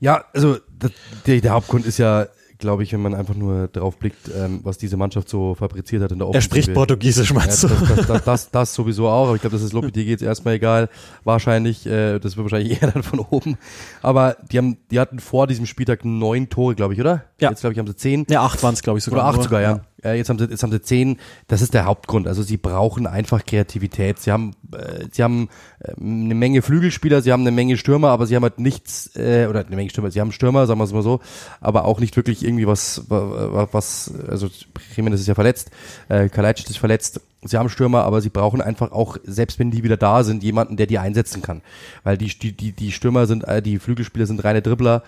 Ja, 0.00 0.24
also 0.32 0.58
das, 0.78 0.92
der, 1.26 1.40
der 1.40 1.52
Hauptgrund 1.52 1.86
ist 1.86 1.98
ja 1.98 2.26
glaube 2.64 2.82
ich, 2.82 2.92
wenn 2.92 3.02
man 3.02 3.14
einfach 3.14 3.34
nur 3.34 3.68
darauf 3.68 3.98
blickt, 3.98 4.30
ähm, 4.34 4.60
was 4.62 4.78
diese 4.78 4.96
Mannschaft 4.96 5.28
so 5.28 5.54
fabriziert 5.54 6.02
hat 6.02 6.12
in 6.12 6.18
der 6.18 6.28
Offensive. 6.28 6.54
Er 6.56 6.62
spricht 6.62 6.74
Portugiesisch, 6.74 7.32
meinst 7.34 7.64
ja, 7.64 7.68
das, 7.68 7.88
das, 7.88 8.06
das, 8.06 8.24
das, 8.24 8.50
das 8.50 8.74
sowieso 8.74 9.08
auch, 9.08 9.26
aber 9.26 9.34
ich 9.34 9.42
glaube, 9.42 9.54
das 9.54 9.62
ist 9.62 9.74
Lopetegui 9.74 10.10
jetzt 10.10 10.22
erstmal 10.22 10.54
egal. 10.54 10.88
Wahrscheinlich, 11.24 11.86
äh, 11.86 12.18
das 12.18 12.36
wird 12.36 12.50
wahrscheinlich 12.50 12.80
eher 12.82 12.90
dann 12.90 13.02
von 13.02 13.18
oben. 13.18 13.58
Aber 14.00 14.36
die 14.50 14.58
haben, 14.58 14.78
die 14.90 14.98
hatten 14.98 15.18
vor 15.18 15.46
diesem 15.46 15.66
Spieltag 15.66 16.04
neun 16.04 16.48
Tore, 16.48 16.74
glaube 16.74 16.94
ich, 16.94 17.00
oder? 17.00 17.24
Ja. 17.38 17.50
Jetzt, 17.50 17.60
glaube 17.60 17.74
ich, 17.74 17.78
haben 17.78 17.86
sie 17.86 17.96
zehn. 17.96 18.24
Ja, 18.30 18.42
acht 18.42 18.62
waren 18.62 18.74
es, 18.74 18.82
glaube 18.82 18.98
ich, 18.98 19.04
sogar. 19.04 19.28
Oder 19.28 19.38
acht 19.38 19.42
sogar, 19.42 19.60
ja. 19.60 19.70
ja 19.72 19.80
äh, 20.04 20.16
jetzt 20.16 20.28
haben 20.28 20.38
sie 20.38 20.46
jetzt 20.46 20.62
haben 20.62 20.72
sie 20.72 20.82
zehn. 20.82 21.18
Das 21.48 21.62
ist 21.62 21.74
der 21.74 21.84
Hauptgrund. 21.84 22.28
Also 22.28 22.42
sie 22.42 22.56
brauchen 22.56 23.06
einfach 23.06 23.44
Kreativität. 23.44 24.18
Sie 24.18 24.30
haben 24.30 24.52
äh, 24.72 25.06
sie 25.10 25.22
haben 25.22 25.48
äh, 25.80 25.92
eine 26.00 26.34
Menge 26.34 26.62
Flügelspieler, 26.62 27.22
sie 27.22 27.32
haben 27.32 27.42
eine 27.42 27.50
Menge 27.50 27.76
Stürmer, 27.76 28.10
aber 28.10 28.26
sie 28.26 28.36
haben 28.36 28.42
halt 28.42 28.58
nichts 28.58 29.14
äh, 29.16 29.46
oder 29.48 29.66
eine 29.66 29.76
Menge 29.76 29.90
Stürmer. 29.90 30.10
Sie 30.10 30.20
haben 30.20 30.32
Stürmer, 30.32 30.66
sagen 30.66 30.80
wir 30.80 30.84
es 30.84 30.92
mal 30.92 31.02
so, 31.02 31.20
aber 31.60 31.84
auch 31.84 32.00
nicht 32.00 32.16
wirklich 32.16 32.44
irgendwie 32.44 32.66
was 32.66 33.04
was 33.08 34.12
also 34.28 34.48
Jimenez 34.96 35.20
ist 35.20 35.26
ja 35.28 35.34
verletzt, 35.34 35.70
äh, 36.08 36.28
Kalajdzic 36.28 36.70
ist 36.70 36.78
verletzt. 36.78 37.20
Sie 37.46 37.58
haben 37.58 37.68
Stürmer, 37.68 38.04
aber 38.04 38.22
sie 38.22 38.30
brauchen 38.30 38.62
einfach 38.62 38.90
auch, 38.90 39.18
selbst 39.22 39.58
wenn 39.58 39.70
die 39.70 39.84
wieder 39.84 39.98
da 39.98 40.24
sind, 40.24 40.42
jemanden, 40.42 40.78
der 40.78 40.86
die 40.86 40.98
einsetzen 40.98 41.42
kann. 41.42 41.60
Weil 42.02 42.16
die, 42.16 42.34
die, 42.38 42.72
die, 42.72 42.90
Stürmer 42.90 43.26
sind, 43.26 43.44
äh, 43.44 43.60
die 43.60 43.78
Flügelspieler 43.78 44.26
sind 44.26 44.42
reine 44.44 44.62
Dribbler 44.62 45.02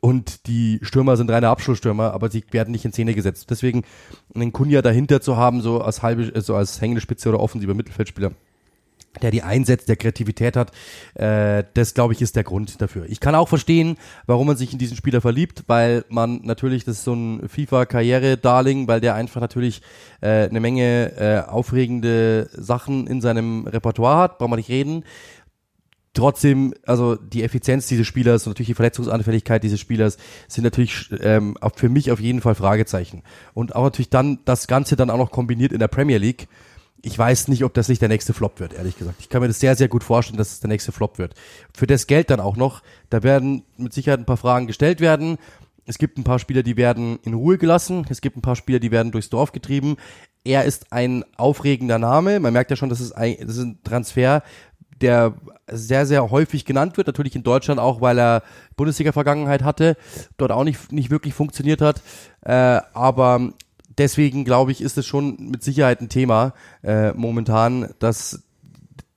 und 0.00 0.46
die 0.48 0.80
Stürmer 0.82 1.16
sind 1.16 1.30
reine 1.30 1.48
Abschlussstürmer, 1.48 2.12
aber 2.12 2.30
sie 2.30 2.44
werden 2.50 2.72
nicht 2.72 2.84
in 2.84 2.92
Szene 2.92 3.14
gesetzt. 3.14 3.48
Deswegen 3.48 3.84
einen 4.34 4.52
Kunja 4.52 4.82
dahinter 4.82 5.22
zu 5.22 5.38
haben, 5.38 5.62
so 5.62 5.80
als 5.80 6.02
halbe, 6.02 6.40
so 6.42 6.54
als 6.54 6.80
hängende 6.80 7.00
Spitze 7.00 7.30
oder 7.30 7.40
offensiver 7.40 7.72
Mittelfeldspieler, 7.72 8.32
der 9.22 9.30
die 9.30 9.42
einsetzt, 9.42 9.88
der 9.88 9.96
Kreativität 9.96 10.56
hat, 10.56 10.72
äh, 11.14 11.64
das 11.72 11.94
glaube 11.94 12.12
ich 12.12 12.20
ist 12.20 12.36
der 12.36 12.44
Grund 12.44 12.82
dafür. 12.82 13.06
Ich 13.08 13.18
kann 13.18 13.34
auch 13.34 13.48
verstehen, 13.48 13.96
warum 14.26 14.46
man 14.46 14.58
sich 14.58 14.74
in 14.74 14.78
diesen 14.78 14.96
Spieler 14.96 15.22
verliebt, 15.22 15.64
weil 15.68 16.04
man 16.10 16.40
natürlich, 16.42 16.84
das 16.84 16.98
ist 16.98 17.04
so 17.04 17.14
ein 17.14 17.48
FIFA-Karriere-Darling, 17.48 18.86
weil 18.88 19.00
der 19.00 19.14
einfach 19.14 19.40
natürlich 19.40 19.80
äh, 20.20 20.48
eine 20.48 20.60
Menge 20.60 21.12
äh, 21.16 21.50
aufregende 21.50 22.50
Sachen 22.52 23.06
in 23.06 23.22
seinem 23.22 23.66
Repertoire 23.66 24.18
hat, 24.18 24.38
brauchen 24.38 24.52
wir 24.52 24.56
nicht 24.56 24.68
reden 24.68 25.04
trotzdem, 26.14 26.72
also 26.86 27.16
die 27.16 27.42
Effizienz 27.42 27.86
dieses 27.88 28.06
Spielers 28.06 28.46
und 28.46 28.52
natürlich 28.52 28.68
die 28.68 28.74
Verletzungsanfälligkeit 28.74 29.62
dieses 29.62 29.80
Spielers 29.80 30.16
sind 30.48 30.64
natürlich 30.64 31.10
ähm, 31.20 31.58
für 31.74 31.88
mich 31.88 32.10
auf 32.10 32.20
jeden 32.20 32.40
Fall 32.40 32.54
Fragezeichen. 32.54 33.22
Und 33.52 33.74
auch 33.74 33.84
natürlich 33.84 34.10
dann 34.10 34.38
das 34.44 34.66
Ganze 34.66 34.96
dann 34.96 35.10
auch 35.10 35.18
noch 35.18 35.32
kombiniert 35.32 35.72
in 35.72 35.80
der 35.80 35.88
Premier 35.88 36.18
League. 36.18 36.48
Ich 37.02 37.18
weiß 37.18 37.48
nicht, 37.48 37.64
ob 37.64 37.74
das 37.74 37.88
nicht 37.88 38.00
der 38.00 38.08
nächste 38.08 38.32
Flop 38.32 38.60
wird, 38.60 38.72
ehrlich 38.72 38.96
gesagt. 38.96 39.16
Ich 39.20 39.28
kann 39.28 39.42
mir 39.42 39.48
das 39.48 39.60
sehr, 39.60 39.76
sehr 39.76 39.88
gut 39.88 40.04
vorstellen, 40.04 40.38
dass 40.38 40.52
es 40.52 40.60
der 40.60 40.70
nächste 40.70 40.92
Flop 40.92 41.18
wird. 41.18 41.34
Für 41.74 41.86
das 41.86 42.06
Geld 42.06 42.30
dann 42.30 42.40
auch 42.40 42.56
noch, 42.56 42.82
da 43.10 43.22
werden 43.22 43.64
mit 43.76 43.92
Sicherheit 43.92 44.20
ein 44.20 44.24
paar 44.24 44.38
Fragen 44.38 44.66
gestellt 44.66 45.00
werden. 45.00 45.36
Es 45.84 45.98
gibt 45.98 46.16
ein 46.16 46.24
paar 46.24 46.38
Spieler, 46.38 46.62
die 46.62 46.78
werden 46.78 47.18
in 47.24 47.34
Ruhe 47.34 47.58
gelassen. 47.58 48.06
Es 48.08 48.22
gibt 48.22 48.38
ein 48.38 48.42
paar 48.42 48.56
Spieler, 48.56 48.78
die 48.78 48.90
werden 48.90 49.12
durchs 49.12 49.28
Dorf 49.28 49.52
getrieben. 49.52 49.96
Er 50.44 50.64
ist 50.64 50.92
ein 50.92 51.24
aufregender 51.36 51.98
Name. 51.98 52.40
Man 52.40 52.54
merkt 52.54 52.70
ja 52.70 52.76
schon, 52.76 52.88
das 52.88 53.00
ist 53.00 53.12
ein, 53.12 53.36
das 53.40 53.56
ist 53.56 53.64
ein 53.64 53.78
Transfer, 53.84 54.42
der 55.00 55.34
sehr, 55.70 56.06
sehr 56.06 56.30
häufig 56.30 56.64
genannt 56.64 56.96
wird. 56.96 57.06
Natürlich 57.06 57.36
in 57.36 57.42
Deutschland 57.42 57.80
auch, 57.80 58.00
weil 58.00 58.18
er 58.18 58.42
Bundesliga-Vergangenheit 58.76 59.62
hatte, 59.62 59.96
dort 60.36 60.52
auch 60.52 60.64
nicht, 60.64 60.92
nicht 60.92 61.10
wirklich 61.10 61.34
funktioniert 61.34 61.80
hat. 61.80 62.02
Äh, 62.42 62.80
aber 62.92 63.50
deswegen 63.98 64.44
glaube 64.44 64.72
ich, 64.72 64.80
ist 64.80 64.98
es 64.98 65.06
schon 65.06 65.36
mit 65.50 65.62
Sicherheit 65.62 66.00
ein 66.00 66.08
Thema 66.08 66.52
äh, 66.82 67.12
momentan, 67.12 67.94
dass 67.98 68.42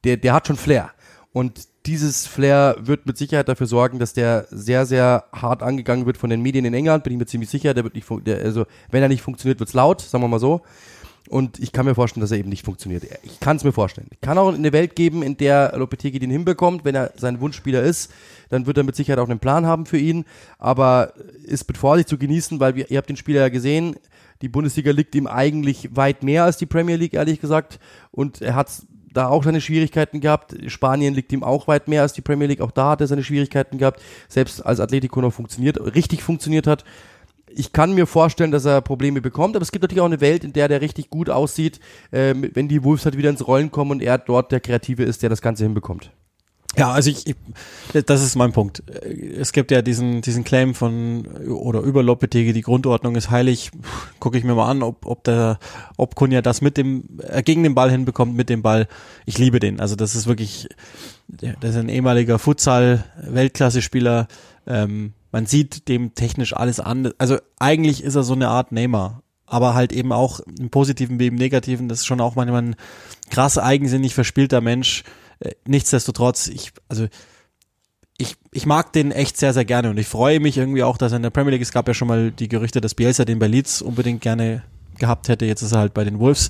der, 0.03 0.17
der 0.17 0.33
hat 0.33 0.47
schon 0.47 0.57
Flair. 0.57 0.91
Und 1.33 1.67
dieses 1.85 2.27
Flair 2.27 2.75
wird 2.79 3.05
mit 3.05 3.17
Sicherheit 3.17 3.47
dafür 3.47 3.67
sorgen, 3.67 3.99
dass 3.99 4.13
der 4.13 4.45
sehr, 4.49 4.85
sehr 4.85 5.25
hart 5.31 5.63
angegangen 5.63 6.05
wird 6.05 6.17
von 6.17 6.29
den 6.29 6.41
Medien 6.41 6.65
in 6.65 6.73
England, 6.73 7.03
bin 7.03 7.13
ich 7.13 7.19
mir 7.19 7.25
ziemlich 7.25 7.49
sicher. 7.49 7.73
Der 7.73 7.83
wird 7.83 7.95
nicht, 7.95 8.07
der, 8.25 8.39
also 8.39 8.65
wenn 8.91 9.01
er 9.01 9.09
nicht 9.09 9.21
funktioniert, 9.21 9.59
wird's 9.59 9.73
laut, 9.73 10.01
sagen 10.01 10.23
wir 10.23 10.27
mal 10.27 10.39
so. 10.39 10.61
Und 11.29 11.59
ich 11.59 11.71
kann 11.71 11.85
mir 11.85 11.95
vorstellen, 11.95 12.21
dass 12.21 12.31
er 12.31 12.37
eben 12.37 12.49
nicht 12.49 12.65
funktioniert. 12.65 13.03
Ich 13.23 13.39
kann 13.39 13.57
es 13.57 13.63
mir 13.63 13.71
vorstellen. 13.71 14.07
Ich 14.11 14.21
kann 14.21 14.37
auch 14.37 14.53
eine 14.53 14.71
Welt 14.71 14.95
geben, 14.95 15.23
in 15.23 15.37
der 15.37 15.73
Lopetegui 15.75 16.19
den 16.19 16.31
hinbekommt. 16.31 16.85
Wenn 16.85 16.95
er 16.95 17.11
sein 17.17 17.41
Wunschspieler 17.41 17.83
ist, 17.83 18.11
dann 18.49 18.65
wird 18.65 18.77
er 18.77 18.83
mit 18.83 18.95
Sicherheit 18.95 19.19
auch 19.19 19.29
einen 19.29 19.39
Plan 19.39 19.65
haben 19.65 19.85
für 19.85 19.97
ihn. 19.97 20.25
Aber 20.57 21.13
ist 21.43 21.67
mit 21.67 21.77
Vorsicht 21.77 22.07
zu 22.07 22.17
genießen, 22.17 22.59
weil 22.59 22.75
wir, 22.75 22.89
ihr 22.89 22.97
habt 22.97 23.09
den 23.09 23.17
Spieler 23.17 23.41
ja 23.41 23.49
gesehen. 23.49 23.95
Die 24.41 24.49
Bundesliga 24.49 24.91
liegt 24.91 25.15
ihm 25.15 25.27
eigentlich 25.27 25.95
weit 25.95 26.23
mehr 26.23 26.43
als 26.43 26.57
die 26.57 26.65
Premier 26.65 26.95
League, 26.95 27.13
ehrlich 27.13 27.41
gesagt. 27.41 27.79
Und 28.11 28.41
er 28.41 28.55
hat 28.55 28.69
da 29.11 29.27
auch 29.27 29.43
seine 29.43 29.61
Schwierigkeiten 29.61 30.21
gehabt. 30.21 30.55
Spanien 30.67 31.13
liegt 31.13 31.33
ihm 31.33 31.43
auch 31.43 31.67
weit 31.67 31.87
mehr 31.87 32.03
als 32.03 32.13
die 32.13 32.21
Premier 32.21 32.47
League. 32.47 32.61
Auch 32.61 32.71
da 32.71 32.91
hat 32.91 33.01
er 33.01 33.07
seine 33.07 33.23
Schwierigkeiten 33.23 33.79
gehabt. 33.79 34.01
Selbst 34.29 34.65
als 34.65 34.79
Atletico 34.79 35.21
noch 35.21 35.33
funktioniert, 35.33 35.79
richtig 35.95 36.23
funktioniert 36.23 36.67
hat 36.67 36.85
ich 37.49 37.71
kann 37.73 37.93
mir 37.93 38.07
vorstellen, 38.07 38.51
dass 38.51 38.65
er 38.65 38.81
Probleme 38.81 39.21
bekommt, 39.21 39.55
aber 39.55 39.63
es 39.63 39.71
gibt 39.71 39.83
natürlich 39.83 40.01
auch 40.01 40.05
eine 40.05 40.21
Welt, 40.21 40.43
in 40.43 40.53
der 40.53 40.67
der 40.67 40.81
richtig 40.81 41.09
gut 41.09 41.29
aussieht, 41.29 41.79
äh, 42.11 42.33
wenn 42.53 42.67
die 42.67 42.83
Wolves 42.83 43.05
halt 43.05 43.17
wieder 43.17 43.29
ins 43.29 43.47
Rollen 43.47 43.71
kommen 43.71 43.91
und 43.91 44.01
er 44.01 44.17
dort 44.17 44.51
der 44.51 44.59
Kreative 44.59 45.03
ist, 45.03 45.23
der 45.23 45.29
das 45.29 45.41
Ganze 45.41 45.63
hinbekommt. 45.63 46.11
Ja, 46.77 46.91
also 46.91 47.09
ich, 47.09 47.25
ich 47.25 47.35
das 48.05 48.21
ist 48.21 48.35
mein 48.35 48.51
Punkt. 48.51 48.83
Es 49.39 49.51
gibt 49.51 49.71
ja 49.71 49.81
diesen 49.81 50.21
diesen 50.21 50.43
Claim 50.43 50.75
von 50.75 51.25
oder 51.47 51.79
über 51.81 52.03
Lopetegi, 52.03 52.53
die 52.53 52.61
Grundordnung 52.61 53.15
ist 53.15 53.31
heilig. 53.31 53.71
Gucke 54.19 54.37
ich 54.37 54.43
mir 54.43 54.53
mal 54.53 54.69
an, 54.69 54.83
ob 54.83 55.05
ob 55.07 55.23
der 55.23 55.57
ob 55.97 56.13
Kunja 56.13 56.43
das 56.43 56.61
mit 56.61 56.77
dem 56.77 57.19
äh, 57.23 57.41
gegen 57.41 57.63
den 57.63 57.73
Ball 57.73 57.89
hinbekommt 57.89 58.35
mit 58.35 58.49
dem 58.49 58.61
Ball. 58.61 58.87
Ich 59.25 59.39
liebe 59.39 59.59
den. 59.59 59.79
Also 59.79 59.95
das 59.95 60.13
ist 60.13 60.27
wirklich 60.27 60.67
das 61.27 61.71
ist 61.71 61.77
ein 61.77 61.89
ehemaliger 61.89 62.37
Futsal 62.37 63.03
Weltklasse 63.23 63.81
Spieler. 63.81 64.27
Ähm, 64.67 65.13
man 65.31 65.45
sieht 65.45 65.87
dem 65.87 66.13
technisch 66.15 66.55
alles 66.55 66.79
an. 66.79 67.11
Also 67.17 67.37
eigentlich 67.59 68.03
ist 68.03 68.15
er 68.15 68.23
so 68.23 68.33
eine 68.33 68.49
Art 68.49 68.71
Neymar, 68.71 69.23
aber 69.45 69.73
halt 69.73 69.91
eben 69.91 70.11
auch 70.11 70.39
im 70.59 70.69
Positiven 70.69 71.19
wie 71.19 71.27
im 71.27 71.35
Negativen. 71.35 71.89
Das 71.89 71.99
ist 71.99 72.05
schon 72.05 72.21
auch 72.21 72.35
manchmal 72.35 72.61
ein 72.63 72.75
krass 73.29 73.57
eigensinnig 73.57 74.13
verspielter 74.13 74.61
Mensch. 74.61 75.03
Äh, 75.39 75.51
nichtsdestotrotz, 75.65 76.47
ich, 76.47 76.71
also 76.89 77.07
ich, 78.17 78.35
ich 78.51 78.65
mag 78.65 78.93
den 78.93 79.11
echt 79.11 79.37
sehr, 79.37 79.53
sehr 79.53 79.65
gerne 79.65 79.89
und 79.89 79.97
ich 79.97 80.07
freue 80.07 80.39
mich 80.39 80.57
irgendwie 80.57 80.83
auch, 80.83 80.97
dass 80.97 81.11
er 81.11 81.17
in 81.17 81.23
der 81.23 81.29
Premier 81.29 81.51
League, 81.51 81.61
es 81.61 81.71
gab 81.71 81.87
ja 81.87 81.93
schon 81.93 82.07
mal 82.07 82.31
die 82.31 82.47
Gerüchte, 82.47 82.81
dass 82.81 82.95
Bielsa 82.95 83.25
den 83.25 83.39
bei 83.39 83.47
Leeds 83.47 83.81
unbedingt 83.81 84.21
gerne 84.21 84.63
gehabt 84.99 85.29
hätte. 85.29 85.45
Jetzt 85.45 85.61
ist 85.61 85.71
er 85.71 85.79
halt 85.79 85.93
bei 85.93 86.03
den 86.03 86.19
Wolves. 86.19 86.49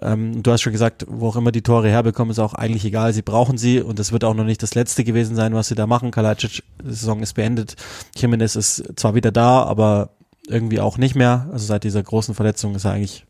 Ähm, 0.00 0.42
du 0.42 0.52
hast 0.52 0.62
schon 0.62 0.72
gesagt, 0.72 1.06
wo 1.08 1.28
auch 1.28 1.36
immer 1.36 1.52
die 1.52 1.62
Tore 1.62 1.88
herbekommen, 1.88 2.30
ist 2.30 2.38
auch 2.38 2.54
eigentlich 2.54 2.84
egal. 2.84 3.12
Sie 3.12 3.22
brauchen 3.22 3.58
sie 3.58 3.80
und 3.80 3.98
es 3.98 4.12
wird 4.12 4.24
auch 4.24 4.34
noch 4.34 4.44
nicht 4.44 4.62
das 4.62 4.74
letzte 4.74 5.04
gewesen 5.04 5.36
sein, 5.36 5.54
was 5.54 5.68
sie 5.68 5.74
da 5.74 5.86
machen. 5.86 6.10
Kalacic, 6.10 6.62
die 6.82 6.90
Saison 6.90 7.20
ist 7.20 7.34
beendet. 7.34 7.76
Jimenez 8.16 8.56
ist 8.56 8.84
zwar 8.96 9.14
wieder 9.14 9.32
da, 9.32 9.62
aber 9.64 10.10
irgendwie 10.46 10.80
auch 10.80 10.98
nicht 10.98 11.14
mehr. 11.14 11.48
Also 11.52 11.66
seit 11.66 11.84
dieser 11.84 12.02
großen 12.02 12.34
Verletzung 12.34 12.74
ist 12.74 12.84
er 12.84 12.92
eigentlich 12.92 13.26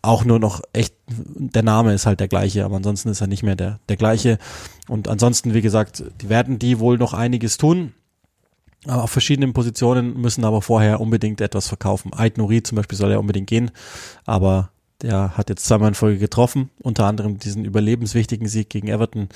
auch 0.00 0.24
nur 0.24 0.38
noch 0.38 0.62
echt, 0.72 0.94
der 1.06 1.62
Name 1.62 1.94
ist 1.94 2.06
halt 2.06 2.20
der 2.20 2.28
gleiche, 2.28 2.64
aber 2.64 2.76
ansonsten 2.76 3.08
ist 3.08 3.20
er 3.20 3.28
nicht 3.28 3.42
mehr 3.42 3.56
der, 3.56 3.78
der 3.88 3.96
gleiche. 3.96 4.38
Und 4.88 5.08
ansonsten, 5.08 5.54
wie 5.54 5.62
gesagt, 5.62 6.02
die 6.20 6.28
werden 6.28 6.58
die 6.58 6.78
wohl 6.78 6.98
noch 6.98 7.14
einiges 7.14 7.56
tun 7.56 7.92
auf 8.86 9.10
verschiedenen 9.10 9.52
Positionen 9.52 10.20
müssen 10.20 10.44
aber 10.44 10.62
vorher 10.62 11.00
unbedingt 11.00 11.40
etwas 11.40 11.68
verkaufen. 11.68 12.12
Ait 12.14 12.38
Nouri 12.38 12.62
zum 12.62 12.76
Beispiel 12.76 12.98
soll 12.98 13.12
ja 13.12 13.18
unbedingt 13.18 13.48
gehen, 13.48 13.70
aber 14.26 14.70
der 15.02 15.36
hat 15.36 15.48
jetzt 15.50 15.64
zweimal 15.64 15.88
in 15.88 15.94
Folge 15.94 16.18
getroffen, 16.18 16.70
unter 16.80 17.06
anderem 17.06 17.38
diesen 17.38 17.64
überlebenswichtigen 17.64 18.48
Sieg 18.48 18.70
gegen 18.70 18.88
Everton. 18.88 19.28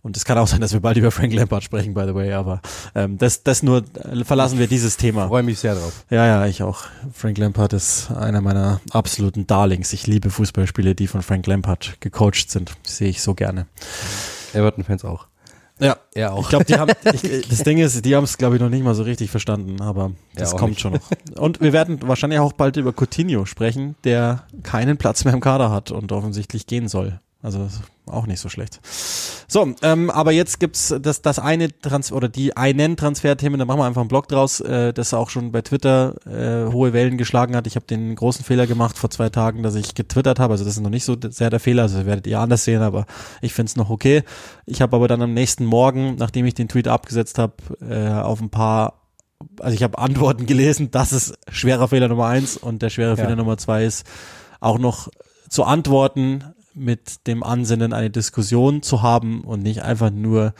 Und 0.00 0.16
es 0.16 0.24
kann 0.24 0.38
auch 0.38 0.46
sein, 0.46 0.60
dass 0.60 0.72
wir 0.72 0.80
bald 0.80 0.96
über 0.96 1.10
Frank 1.10 1.32
Lampard 1.32 1.64
sprechen, 1.64 1.92
by 1.92 2.04
the 2.06 2.14
way, 2.14 2.32
aber 2.32 2.60
ähm, 2.94 3.18
das, 3.18 3.42
das 3.42 3.64
nur, 3.64 3.84
äh, 3.94 4.24
verlassen 4.24 4.58
wir 4.58 4.68
dieses 4.68 4.96
Thema. 4.96 5.26
Freue 5.26 5.42
mich 5.42 5.58
sehr 5.58 5.74
drauf. 5.74 6.04
Ja, 6.08 6.24
ja, 6.24 6.46
ich 6.46 6.62
auch. 6.62 6.84
Frank 7.12 7.36
Lampard 7.36 7.72
ist 7.72 8.10
einer 8.12 8.40
meiner 8.40 8.80
absoluten 8.90 9.48
Darlings. 9.48 9.92
Ich 9.92 10.06
liebe 10.06 10.30
Fußballspiele, 10.30 10.94
die 10.94 11.08
von 11.08 11.22
Frank 11.22 11.46
Lampard 11.48 11.96
gecoacht 12.00 12.50
sind. 12.50 12.72
sehe 12.84 13.08
ich 13.08 13.22
so 13.22 13.34
gerne. 13.34 13.66
Everton-Fans 14.54 15.04
auch. 15.04 15.26
Ja, 15.80 15.96
Er 16.14 16.32
auch. 16.32 16.42
Ich 16.42 16.48
glaube, 16.48 16.64
die 16.64 16.74
haben, 16.74 16.92
ich, 17.12 17.48
das 17.48 17.62
Ding 17.62 17.78
ist, 17.78 18.04
die 18.04 18.16
haben 18.16 18.24
es, 18.24 18.38
glaube 18.38 18.56
ich, 18.56 18.60
noch 18.62 18.68
nicht 18.68 18.82
mal 18.84 18.94
so 18.94 19.02
richtig 19.04 19.30
verstanden, 19.30 19.80
aber 19.80 20.12
das 20.34 20.52
Ja, 20.52 20.58
kommt 20.58 20.70
nicht. 20.72 20.80
schon 20.80 20.92
noch. 20.94 21.00
Und 21.40 21.60
wir 21.60 21.72
werden 21.72 22.00
wahrscheinlich 22.02 22.40
auch 22.40 22.52
bald 22.52 22.76
über 22.76 22.92
Coutinho 22.92 23.44
sprechen, 23.44 23.94
der 24.04 24.44
keinen 24.62 24.96
Platz 24.96 25.24
mehr 25.24 25.34
im 25.34 25.40
Kader 25.40 25.70
hat 25.70 25.90
und 25.90 26.10
offensichtlich 26.12 26.66
gehen 26.66 26.88
soll. 26.88 27.20
Also 27.40 27.68
auch 28.06 28.26
nicht 28.26 28.40
so 28.40 28.48
schlecht. 28.48 28.80
So, 29.46 29.74
ähm, 29.82 30.10
aber 30.10 30.32
jetzt 30.32 30.58
gibt's 30.58 30.94
das, 31.00 31.22
das 31.22 31.38
eine 31.38 31.68
Trans 31.80 32.10
oder 32.10 32.28
die 32.28 32.56
einen 32.56 32.96
Transferthemen, 32.96 33.58
da 33.58 33.64
machen 33.64 33.78
wir 33.78 33.84
einfach 33.84 34.00
einen 34.00 34.08
Blog 34.08 34.26
draus, 34.26 34.60
äh, 34.60 34.92
das 34.92 35.14
auch 35.14 35.30
schon 35.30 35.52
bei 35.52 35.62
Twitter 35.62 36.16
äh, 36.26 36.72
hohe 36.72 36.92
Wellen 36.92 37.16
geschlagen 37.16 37.54
hat. 37.54 37.66
Ich 37.68 37.76
habe 37.76 37.86
den 37.86 38.14
großen 38.16 38.44
Fehler 38.44 38.66
gemacht 38.66 38.98
vor 38.98 39.10
zwei 39.10 39.28
Tagen, 39.28 39.62
dass 39.62 39.76
ich 39.76 39.94
getwittert 39.94 40.40
habe. 40.40 40.52
Also 40.52 40.64
das 40.64 40.74
ist 40.76 40.82
noch 40.82 40.90
nicht 40.90 41.04
so 41.04 41.16
sehr 41.30 41.48
der 41.48 41.60
Fehler, 41.60 41.84
also 41.84 41.98
das 41.98 42.06
werdet 42.06 42.26
ihr 42.26 42.40
anders 42.40 42.64
sehen, 42.64 42.82
aber 42.82 43.06
ich 43.40 43.54
find's 43.54 43.76
noch 43.76 43.88
okay. 43.88 44.24
Ich 44.66 44.82
habe 44.82 44.96
aber 44.96 45.06
dann 45.06 45.22
am 45.22 45.32
nächsten 45.32 45.64
Morgen, 45.64 46.16
nachdem 46.16 46.44
ich 46.44 46.54
den 46.54 46.68
Tweet 46.68 46.88
abgesetzt 46.88 47.38
habe, 47.38 47.54
äh, 47.88 48.20
auf 48.20 48.40
ein 48.40 48.50
paar 48.50 48.94
also 49.60 49.74
ich 49.74 49.84
habe 49.84 49.98
Antworten 49.98 50.46
gelesen, 50.46 50.90
das 50.90 51.12
ist 51.12 51.38
schwerer 51.48 51.86
Fehler 51.86 52.08
Nummer 52.08 52.26
eins 52.26 52.56
und 52.56 52.82
der 52.82 52.90
schwere 52.90 53.10
Ja. 53.10 53.16
Fehler 53.16 53.36
Nummer 53.36 53.56
zwei 53.56 53.84
ist 53.84 54.04
auch 54.58 54.78
noch 54.78 55.08
zu 55.48 55.62
antworten 55.62 56.42
mit 56.78 57.26
dem 57.26 57.42
Ansinnen, 57.42 57.92
eine 57.92 58.10
Diskussion 58.10 58.82
zu 58.82 59.02
haben 59.02 59.42
und 59.42 59.62
nicht 59.62 59.82
einfach 59.82 60.10
nur 60.10 60.54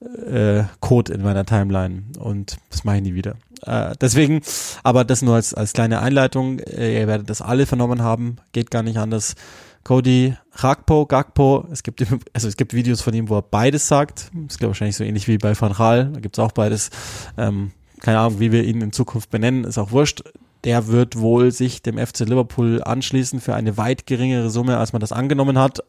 äh, 0.00 0.64
Code 0.80 1.12
in 1.12 1.22
meiner 1.22 1.44
Timeline 1.44 2.04
und 2.18 2.56
das 2.70 2.84
mache 2.84 2.96
ich 2.96 3.02
nie 3.02 3.14
wieder. 3.14 3.36
Äh, 3.62 3.94
deswegen, 4.00 4.40
aber 4.82 5.04
das 5.04 5.22
nur 5.22 5.34
als, 5.34 5.52
als 5.54 5.72
kleine 5.72 6.00
Einleitung, 6.00 6.58
äh, 6.60 7.00
ihr 7.00 7.06
werdet 7.06 7.28
das 7.28 7.42
alle 7.42 7.66
vernommen 7.66 8.02
haben, 8.02 8.36
geht 8.52 8.70
gar 8.70 8.82
nicht 8.82 8.98
anders. 8.98 9.34
Cody 9.82 10.36
Rakpo, 10.52 11.06
Gakpo, 11.06 11.66
es 11.70 11.82
gibt, 11.82 12.04
also 12.32 12.48
es 12.48 12.56
gibt 12.56 12.74
Videos 12.74 13.00
von 13.00 13.14
ihm, 13.14 13.28
wo 13.28 13.36
er 13.36 13.42
beides 13.42 13.88
sagt. 13.88 14.30
Das 14.34 14.56
ist 14.56 14.62
wahrscheinlich 14.62 14.96
so 14.96 15.04
ähnlich 15.04 15.28
wie 15.28 15.38
bei 15.38 15.58
Van 15.58 15.72
Gaal, 15.72 16.10
da 16.12 16.20
gibt's 16.20 16.38
auch 16.38 16.52
beides. 16.52 16.90
Ähm, 17.36 17.72
keine 18.00 18.18
Ahnung, 18.18 18.40
wie 18.40 18.52
wir 18.52 18.64
ihn 18.64 18.80
in 18.80 18.92
Zukunft 18.92 19.30
benennen, 19.30 19.64
ist 19.64 19.78
auch 19.78 19.90
wurscht. 19.90 20.22
Der 20.64 20.88
wird 20.88 21.18
wohl 21.18 21.52
sich 21.52 21.82
dem 21.82 21.98
FC 21.98 22.20
Liverpool 22.20 22.82
anschließen 22.82 23.40
für 23.40 23.54
eine 23.54 23.76
weit 23.76 24.06
geringere 24.06 24.50
Summe, 24.50 24.78
als 24.78 24.92
man 24.92 25.00
das 25.00 25.12
angenommen 25.12 25.58
hat. 25.58 25.82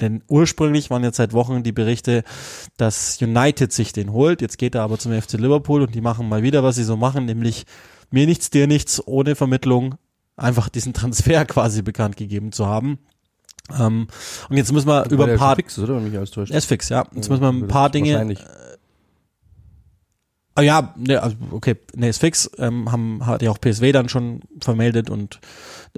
Denn 0.00 0.22
ursprünglich 0.28 0.90
waren 0.90 1.04
jetzt 1.04 1.16
seit 1.16 1.32
Wochen 1.32 1.62
die 1.62 1.72
Berichte, 1.72 2.24
dass 2.76 3.20
United 3.20 3.72
sich 3.72 3.92
den 3.92 4.12
holt. 4.12 4.40
Jetzt 4.40 4.58
geht 4.58 4.74
er 4.74 4.82
aber 4.82 4.98
zum 4.98 5.12
FC 5.12 5.34
Liverpool 5.34 5.82
und 5.82 5.94
die 5.94 6.00
machen 6.00 6.28
mal 6.28 6.42
wieder, 6.42 6.62
was 6.62 6.76
sie 6.76 6.84
so 6.84 6.96
machen, 6.96 7.26
nämlich 7.26 7.64
mir 8.10 8.26
nichts, 8.26 8.50
dir 8.50 8.66
nichts, 8.66 9.06
ohne 9.06 9.36
Vermittlung 9.36 9.96
einfach 10.36 10.68
diesen 10.68 10.94
Transfer 10.94 11.44
quasi 11.46 11.82
bekannt 11.82 12.16
gegeben 12.16 12.52
zu 12.52 12.66
haben. 12.66 12.98
Ähm, 13.78 14.08
und 14.48 14.56
jetzt 14.56 14.72
müssen 14.72 14.88
wir 14.88 15.08
über 15.10 15.26
ein 15.26 15.36
paar, 15.36 15.54
fix 15.54 15.78
oder? 15.78 15.96
Wenn 15.96 16.04
mich 16.04 16.16
alles 16.16 16.30
täuscht. 16.30 16.52
ist 16.52 16.64
fix, 16.64 16.88
ja. 16.88 17.06
Jetzt 17.14 17.28
müssen 17.28 17.42
wir 17.42 17.52
ein 17.52 17.68
paar 17.68 17.90
Dinge. 17.90 18.36
Ah 20.60 20.62
ja, 20.62 20.92
ne, 20.94 21.22
also 21.22 21.36
okay, 21.52 21.76
ne, 21.94 22.10
ist 22.10 22.20
fix. 22.20 22.50
Ähm, 22.58 22.92
haben, 22.92 23.24
hat 23.24 23.40
ja 23.40 23.50
auch 23.50 23.58
PSW 23.58 23.92
dann 23.92 24.10
schon 24.10 24.40
vermeldet 24.60 25.08
und 25.08 25.40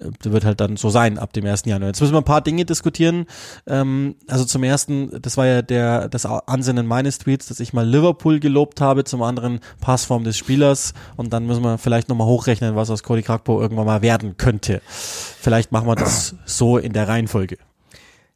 äh, 0.00 0.04
wird 0.22 0.44
halt 0.44 0.60
dann 0.60 0.76
so 0.76 0.88
sein 0.88 1.18
ab 1.18 1.32
dem 1.32 1.44
1. 1.44 1.64
Januar. 1.64 1.88
Jetzt 1.88 2.00
müssen 2.00 2.14
wir 2.14 2.20
ein 2.20 2.24
paar 2.24 2.42
Dinge 2.42 2.64
diskutieren. 2.64 3.26
Ähm, 3.66 4.14
also 4.28 4.44
zum 4.44 4.62
ersten, 4.62 5.20
das 5.20 5.36
war 5.36 5.46
ja 5.46 5.62
der 5.62 6.08
das 6.08 6.26
Ansinnen 6.26 6.86
meines 6.86 7.18
Tweets, 7.18 7.46
dass 7.46 7.58
ich 7.58 7.72
mal 7.72 7.84
Liverpool 7.84 8.38
gelobt 8.38 8.80
habe, 8.80 9.02
zum 9.02 9.24
anderen 9.24 9.58
Passform 9.80 10.22
des 10.22 10.36
Spielers 10.36 10.94
und 11.16 11.32
dann 11.32 11.44
müssen 11.44 11.64
wir 11.64 11.76
vielleicht 11.76 12.08
nochmal 12.08 12.28
hochrechnen, 12.28 12.76
was 12.76 12.88
aus 12.88 13.02
Cody 13.02 13.22
Krakpo 13.22 13.60
irgendwann 13.60 13.86
mal 13.86 14.00
werden 14.00 14.36
könnte. 14.36 14.80
Vielleicht 14.86 15.72
machen 15.72 15.88
wir 15.88 15.96
das 15.96 16.36
so 16.44 16.78
in 16.78 16.92
der 16.92 17.08
Reihenfolge. 17.08 17.58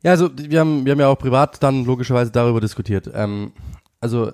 Ja, 0.02 0.10
also 0.10 0.28
wir 0.36 0.58
haben, 0.58 0.84
wir 0.86 0.90
haben 0.90 1.00
ja 1.00 1.06
auch 1.06 1.18
privat 1.18 1.62
dann 1.62 1.84
logischerweise 1.84 2.32
darüber 2.32 2.60
diskutiert. 2.60 3.08
Ähm, 3.14 3.52
also 4.00 4.32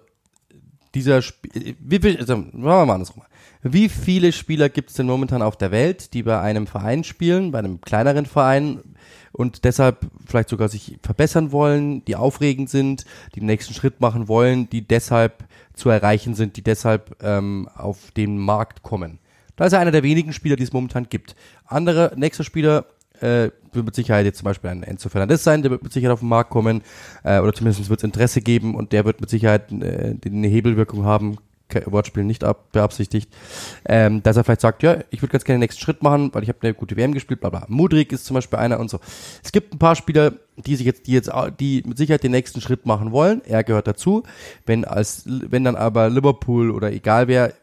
dieser 0.95 1.19
Sp 1.25 1.49
wie 1.53 1.99
viel, 1.99 2.19
also, 2.19 2.37
machen 2.37 2.53
wir 2.53 2.87
mal 2.87 2.95
andersrum. 2.95 3.23
Wie 3.63 3.89
viele 3.89 4.33
Spieler 4.33 4.69
gibt 4.69 4.91
es 4.91 4.97
denn 4.97 5.07
momentan 5.07 5.41
auf 5.41 5.57
der 5.57 5.71
Welt, 5.71 6.15
die 6.15 6.25
bei 6.25 6.41
einem 6.41 6.67
Verein 6.67 7.05
spielen, 7.05 7.53
bei 7.53 7.61
einem 7.61 7.81
kleineren 7.81 8.27
Verein 8.27 8.81
und 9.31 9.65
deshalb 9.65 9.99
vielleicht 10.27 10.49
sogar 10.49 10.69
sich 10.69 10.99
verbessern 11.03 11.53
wollen, 11.53 12.05
die 12.05 12.17
aufregend 12.17 12.71
sind, 12.71 13.05
die 13.35 13.41
den 13.41 13.47
nächsten 13.47 13.73
Schritt 13.73 14.01
machen 14.01 14.29
wollen, 14.29 14.69
die 14.69 14.83
deshalb 14.83 15.45
zu 15.75 15.89
erreichen 15.89 16.35
sind, 16.35 16.57
die 16.57 16.63
deshalb 16.63 17.17
ähm, 17.23 17.69
auf 17.75 18.11
den 18.11 18.37
Markt 18.37 18.83
kommen. 18.83 19.19
Da 19.57 19.67
ist 19.67 19.73
er 19.73 19.81
einer 19.81 19.91
der 19.91 20.03
wenigen 20.03 20.33
Spieler, 20.33 20.57
die 20.57 20.65
es 20.65 20.73
momentan 20.73 21.09
gibt. 21.09 21.37
Andere, 21.67 22.13
nächster 22.17 22.45
Spieler, 22.45 22.87
äh, 23.23 23.51
wird 23.73 23.87
mit 23.87 23.95
Sicherheit 23.95 24.25
jetzt 24.27 24.39
zum 24.39 24.45
Beispiel 24.45 24.71
ein 24.71 24.83
Enzo 24.83 25.09
Fernandez 25.09 25.45
sein, 25.45 25.63
der 25.63 25.71
wird 25.71 25.83
mit 25.83 25.93
Sicherheit 25.93 26.13
auf 26.13 26.21
den 26.21 26.29
Markt 26.29 26.51
kommen, 26.51 26.83
äh, 27.25 27.41
oder 27.41 27.53
zumindest 27.53 27.89
wird 27.89 28.01
es 28.01 28.05
Interesse 28.05 28.41
geben 28.41 28.75
und 28.75 28.93
der 28.93 29.05
wird 29.05 29.21
mit 29.21 29.31
Sicherheit 29.31 29.73
äh, 29.73 30.17
eine 30.25 30.49
Hebelwirkung 30.49 31.05
haben, 31.05 31.39
Wortspiel 31.87 32.25
nicht 32.25 32.45
ab, 32.45 32.71
beabsichtigt, 32.73 33.33
ähm, 33.87 34.23
dass 34.23 34.37
er 34.37 34.45
vielleicht 34.45 34.61
sagt, 34.61 34.83
ja, 34.83 34.99
ich 35.11 35.23
würde 35.23 35.33
ganz 35.33 35.45
gerne 35.45 35.57
den 35.57 35.63
nächsten 35.63 35.81
Schritt 35.81 36.03
machen, 36.03 36.31
weil 36.33 36.43
ich 36.43 36.49
habe 36.49 36.59
eine 36.63 36.75
gute 36.75 36.97
WM 36.97 37.13
gespielt, 37.13 37.41
bla 37.41 37.51
bla. 37.51 37.65
Mudrik 37.69 38.13
ist 38.13 38.25
zum 38.25 38.35
Beispiel 38.35 38.59
einer 38.59 38.79
und 38.79 38.91
so. 38.91 39.01
Es 39.43 39.53
gibt 39.53 39.73
ein 39.75 39.79
paar 39.79 39.97
Spieler, 39.97 40.35
die 40.57 40.77
sich 40.77 40.87
jetzt, 40.87 41.07
die 41.07 41.13
jetzt, 41.13 41.31
die 41.59 41.83
mit 41.87 41.97
Sicherheit 41.97 42.23
den 42.23 42.33
nächsten 42.33 42.61
Schritt 42.61 42.87
machen 42.87 43.13
wollen. 43.13 43.43
Er 43.47 43.65
gehört 43.65 43.87
dazu. 43.87 44.23
Wenn 44.67 44.85
als, 44.85 45.25
wenn 45.27 45.65
dann 45.65 45.77
aber 45.77 46.11
Liverpool 46.11 46.71
oder 46.71 46.93
egal 46.93 47.29
wer 47.29 47.55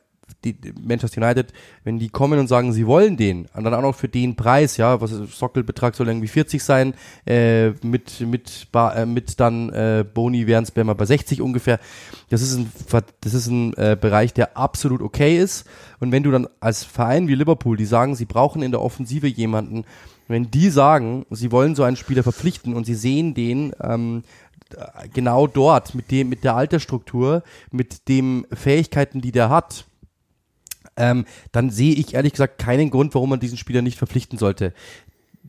die 0.43 0.55
Manchester 0.81 1.21
United, 1.21 1.53
wenn 1.83 1.99
die 1.99 2.09
kommen 2.09 2.39
und 2.39 2.47
sagen, 2.47 2.71
sie 2.73 2.87
wollen 2.87 3.17
den, 3.17 3.47
und 3.53 3.63
dann 3.63 3.73
auch 3.73 3.81
noch 3.81 3.95
für 3.95 4.07
den 4.07 4.35
Preis, 4.35 4.77
ja, 4.77 5.01
was 5.01 5.11
Sockelbetrag 5.11 5.95
soll 5.95 6.07
irgendwie 6.07 6.27
40 6.27 6.63
sein, 6.63 6.93
äh, 7.25 7.69
mit 7.83 8.21
mit 8.21 8.67
Ba- 8.71 8.93
äh, 8.93 9.05
mit 9.05 9.39
dann 9.39 9.69
äh, 9.69 10.05
Boni 10.11 10.47
wären 10.47 10.63
es 10.63 10.75
mal 10.75 10.93
bei 10.95 11.05
60 11.05 11.41
ungefähr. 11.41 11.79
Das 12.29 12.41
ist 12.41 12.55
ein 12.55 12.71
das 13.21 13.33
ist 13.33 13.47
ein 13.47 13.73
äh, 13.75 13.97
Bereich, 13.99 14.33
der 14.33 14.57
absolut 14.57 15.01
okay 15.01 15.37
ist. 15.37 15.65
Und 15.99 16.11
wenn 16.11 16.23
du 16.23 16.31
dann 16.31 16.47
als 16.59 16.83
Verein 16.83 17.27
wie 17.27 17.35
Liverpool, 17.35 17.75
die 17.77 17.85
sagen, 17.85 18.15
sie 18.15 18.25
brauchen 18.25 18.61
in 18.61 18.71
der 18.71 18.81
Offensive 18.81 19.27
jemanden, 19.27 19.83
wenn 20.27 20.51
die 20.51 20.69
sagen, 20.69 21.25
sie 21.31 21.51
wollen 21.51 21.75
so 21.75 21.83
einen 21.83 21.95
Spieler 21.97 22.23
verpflichten 22.23 22.75
und 22.75 22.85
sie 22.85 22.95
sehen 22.95 23.33
den 23.33 23.73
ähm, 23.81 24.23
genau 25.13 25.47
dort 25.47 25.95
mit 25.95 26.11
dem 26.11 26.29
mit 26.29 26.43
der 26.43 26.55
Altersstruktur, 26.55 27.43
mit 27.71 28.07
den 28.07 28.45
Fähigkeiten, 28.53 29.21
die 29.21 29.31
der 29.31 29.49
hat, 29.49 29.85
ähm, 31.00 31.26
dann 31.52 31.72
sehe 31.72 31.93
ich 31.93 32.14
ehrlich 32.14 32.34
gesagt 32.34 32.60
keinen 32.60 32.91
Grund, 32.91 33.16
warum 33.16 33.32
man 33.32 33.39
diesen 33.39 33.58
Spieler 33.58 33.82
nicht 33.82 33.97
verpflichten 33.97 34.38
sollte. 34.38 34.74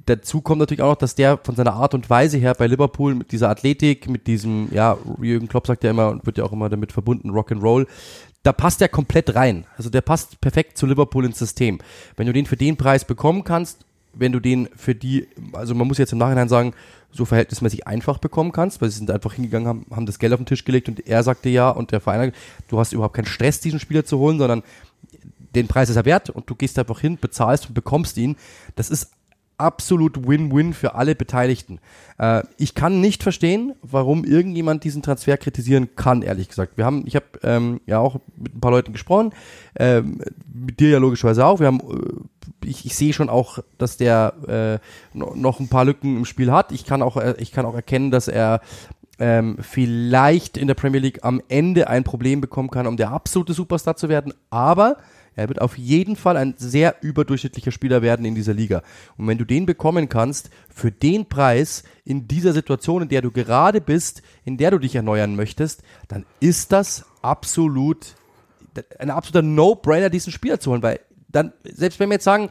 Dazu 0.07 0.41
kommt 0.41 0.61
natürlich 0.61 0.83
auch 0.83 0.93
noch, 0.93 0.99
dass 0.99 1.15
der 1.15 1.39
von 1.39 1.55
seiner 1.55 1.75
Art 1.75 1.93
und 1.93 2.09
Weise 2.09 2.39
her 2.39 2.55
bei 2.55 2.67
Liverpool 2.67 3.15
mit 3.15 3.33
dieser 3.33 3.51
Athletik, 3.51 4.09
mit 4.09 4.27
diesem, 4.27 4.69
ja, 4.73 4.97
Jürgen 5.21 5.49
Klopp 5.49 5.67
sagt 5.67 5.85
ja 5.85 5.91
immer 5.91 6.09
und 6.09 6.25
wird 6.25 6.39
ja 6.39 6.45
auch 6.45 6.53
immer 6.53 6.69
damit 6.69 6.93
verbunden, 6.93 7.31
Rock'n'Roll, 7.31 7.87
da 8.43 8.53
passt 8.53 8.81
der 8.81 8.89
komplett 8.89 9.35
rein. 9.35 9.67
Also 9.77 9.91
der 9.91 10.01
passt 10.01 10.41
perfekt 10.41 10.79
zu 10.79 10.87
Liverpool 10.87 11.27
ins 11.27 11.39
System. 11.39 11.79
Wenn 12.17 12.27
du 12.27 12.33
den 12.33 12.47
für 12.47 12.57
den 12.57 12.77
Preis 12.77 13.05
bekommen 13.05 13.45
kannst, 13.45 13.85
wenn 14.15 14.33
du 14.33 14.41
den 14.41 14.69
für 14.75 14.95
die, 14.95 15.29
also 15.53 15.75
man 15.75 15.87
muss 15.87 15.99
jetzt 15.99 16.13
im 16.13 16.19
Nachhinein 16.19 16.49
sagen, 16.49 16.73
so 17.13 17.25
verhältnismäßig 17.25 17.87
einfach 17.87 18.19
bekommen 18.19 18.53
kannst, 18.53 18.81
weil 18.81 18.91
sie 18.91 18.99
sind 18.99 19.11
einfach 19.11 19.35
hingegangen, 19.35 19.69
haben, 19.69 19.87
haben 19.91 20.07
das 20.07 20.19
Geld 20.19 20.33
auf 20.33 20.39
den 20.39 20.47
Tisch 20.47 20.65
gelegt 20.65 20.89
und 20.89 21.07
er 21.07 21.23
sagte 21.23 21.49
ja 21.49 21.71
und 21.71 21.93
der 21.93 22.01
Verein, 22.01 22.33
du 22.69 22.79
hast 22.79 22.93
überhaupt 22.93 23.15
keinen 23.15 23.27
Stress, 23.27 23.61
diesen 23.61 23.81
Spieler 23.81 24.05
zu 24.05 24.19
holen, 24.19 24.39
sondern 24.39 24.63
den 25.55 25.69
Preis 25.69 25.91
ist 25.91 25.97
er 25.97 26.05
wert 26.05 26.31
und 26.31 26.49
du 26.49 26.55
gehst 26.55 26.79
einfach 26.79 27.01
hin, 27.01 27.19
bezahlst 27.21 27.69
und 27.69 27.75
bekommst 27.75 28.17
ihn. 28.17 28.37
Das 28.77 28.91
ist 28.91 29.11
absolut 29.59 30.27
Win-Win 30.27 30.73
für 30.73 30.95
alle 30.95 31.15
Beteiligten. 31.15 31.81
Äh, 32.19 32.45
ich 32.57 32.75
kann 32.75 33.03
nicht 33.03 33.23
verstehen, 33.23 33.75
warum 33.83 34.25
irgendjemand 34.25 34.85
diesen 34.85 35.03
Transfer 35.03 35.37
kritisieren 35.37 35.91
kann, 35.97 36.23
ehrlich 36.23 36.49
gesagt. 36.49 36.79
Wir 36.79 36.87
haben, 36.87 37.05
ich 37.07 37.15
habe 37.15 37.27
ähm, 37.43 37.81
ja 37.85 37.99
auch 37.99 38.21
mit 38.39 38.55
ein 38.55 38.61
paar 38.61 38.71
Leuten 38.71 38.93
gesprochen, 38.93 39.33
ähm, 39.79 40.23
mit 40.51 40.81
dir 40.81 40.89
ja 40.89 40.99
logischerweise 40.99 41.45
auch. 41.45 41.61
Wir 41.61 41.67
haben, 41.67 41.81
äh, 41.81 42.67
ich, 42.67 42.87
ich 42.87 42.97
sehe 42.97 43.13
schon 43.13 43.29
auch, 43.29 43.59
dass 43.77 43.99
der 43.99 44.81
äh, 45.13 45.19
no- 45.19 45.35
noch 45.35 45.61
ein 45.61 45.69
paar 45.69 45.85
Lücken 45.85 46.17
im 46.17 46.25
Spiel 46.25 46.51
hat. 46.51 46.73
Ich 46.73 46.87
kann 46.87 47.03
auch, 47.03 47.19
äh, 47.19 47.35
ich 47.39 47.53
kann 47.53 47.67
auch 47.67 47.75
erkennen, 47.75 48.11
dass 48.11 48.29
er 48.29 48.63
ähm, 49.19 49.59
vielleicht 49.61 50.57
in 50.57 50.69
der 50.69 50.75
Premier 50.75 51.01
League 51.01 51.23
am 51.23 51.43
Ende 51.49 51.89
ein 51.91 52.05
Problem 52.05 52.41
bekommen 52.41 52.71
kann, 52.71 52.87
um 52.87 52.97
der 52.97 53.11
absolute 53.11 53.53
Superstar 53.53 53.95
zu 53.97 54.09
werden. 54.09 54.33
Aber 54.49 54.97
er 55.41 55.49
wird 55.49 55.61
auf 55.61 55.78
jeden 55.78 56.16
Fall 56.16 56.36
ein 56.36 56.55
sehr 56.59 56.97
überdurchschnittlicher 57.03 57.72
Spieler 57.72 58.03
werden 58.03 58.24
in 58.24 58.34
dieser 58.34 58.55
Liga. 58.55 58.82
Und 59.16 59.26
wenn 59.26 59.38
du 59.38 59.45
den 59.45 59.66
bekommen 59.66 60.09
kannst, 60.09 60.51
für 60.68 60.93
den 60.93 61.26
Preis, 61.26 61.82
in 62.05 62.28
dieser 62.28 62.53
Situation, 62.53 63.03
in 63.03 63.09
der 63.09 63.22
du 63.22 63.30
gerade 63.30 63.80
bist, 63.80 64.22
in 64.45 64.57
der 64.57 64.70
du 64.70 64.78
dich 64.78 64.95
erneuern 64.95 65.36
möchtest, 65.36 65.82
dann 66.09 66.26
ist 66.41 66.72
das 66.72 67.05
absolut 67.22 68.14
ein 68.99 69.11
absoluter 69.11 69.43
No-Brainer, 69.43 70.11
diesen 70.11 70.32
Spieler 70.32 70.61
zu 70.61 70.70
holen, 70.70 70.82
weil 70.82 71.01
dann, 71.28 71.53
selbst 71.64 71.99
wenn 71.99 72.09
wir 72.09 72.14
jetzt 72.14 72.24
sagen, 72.24 72.51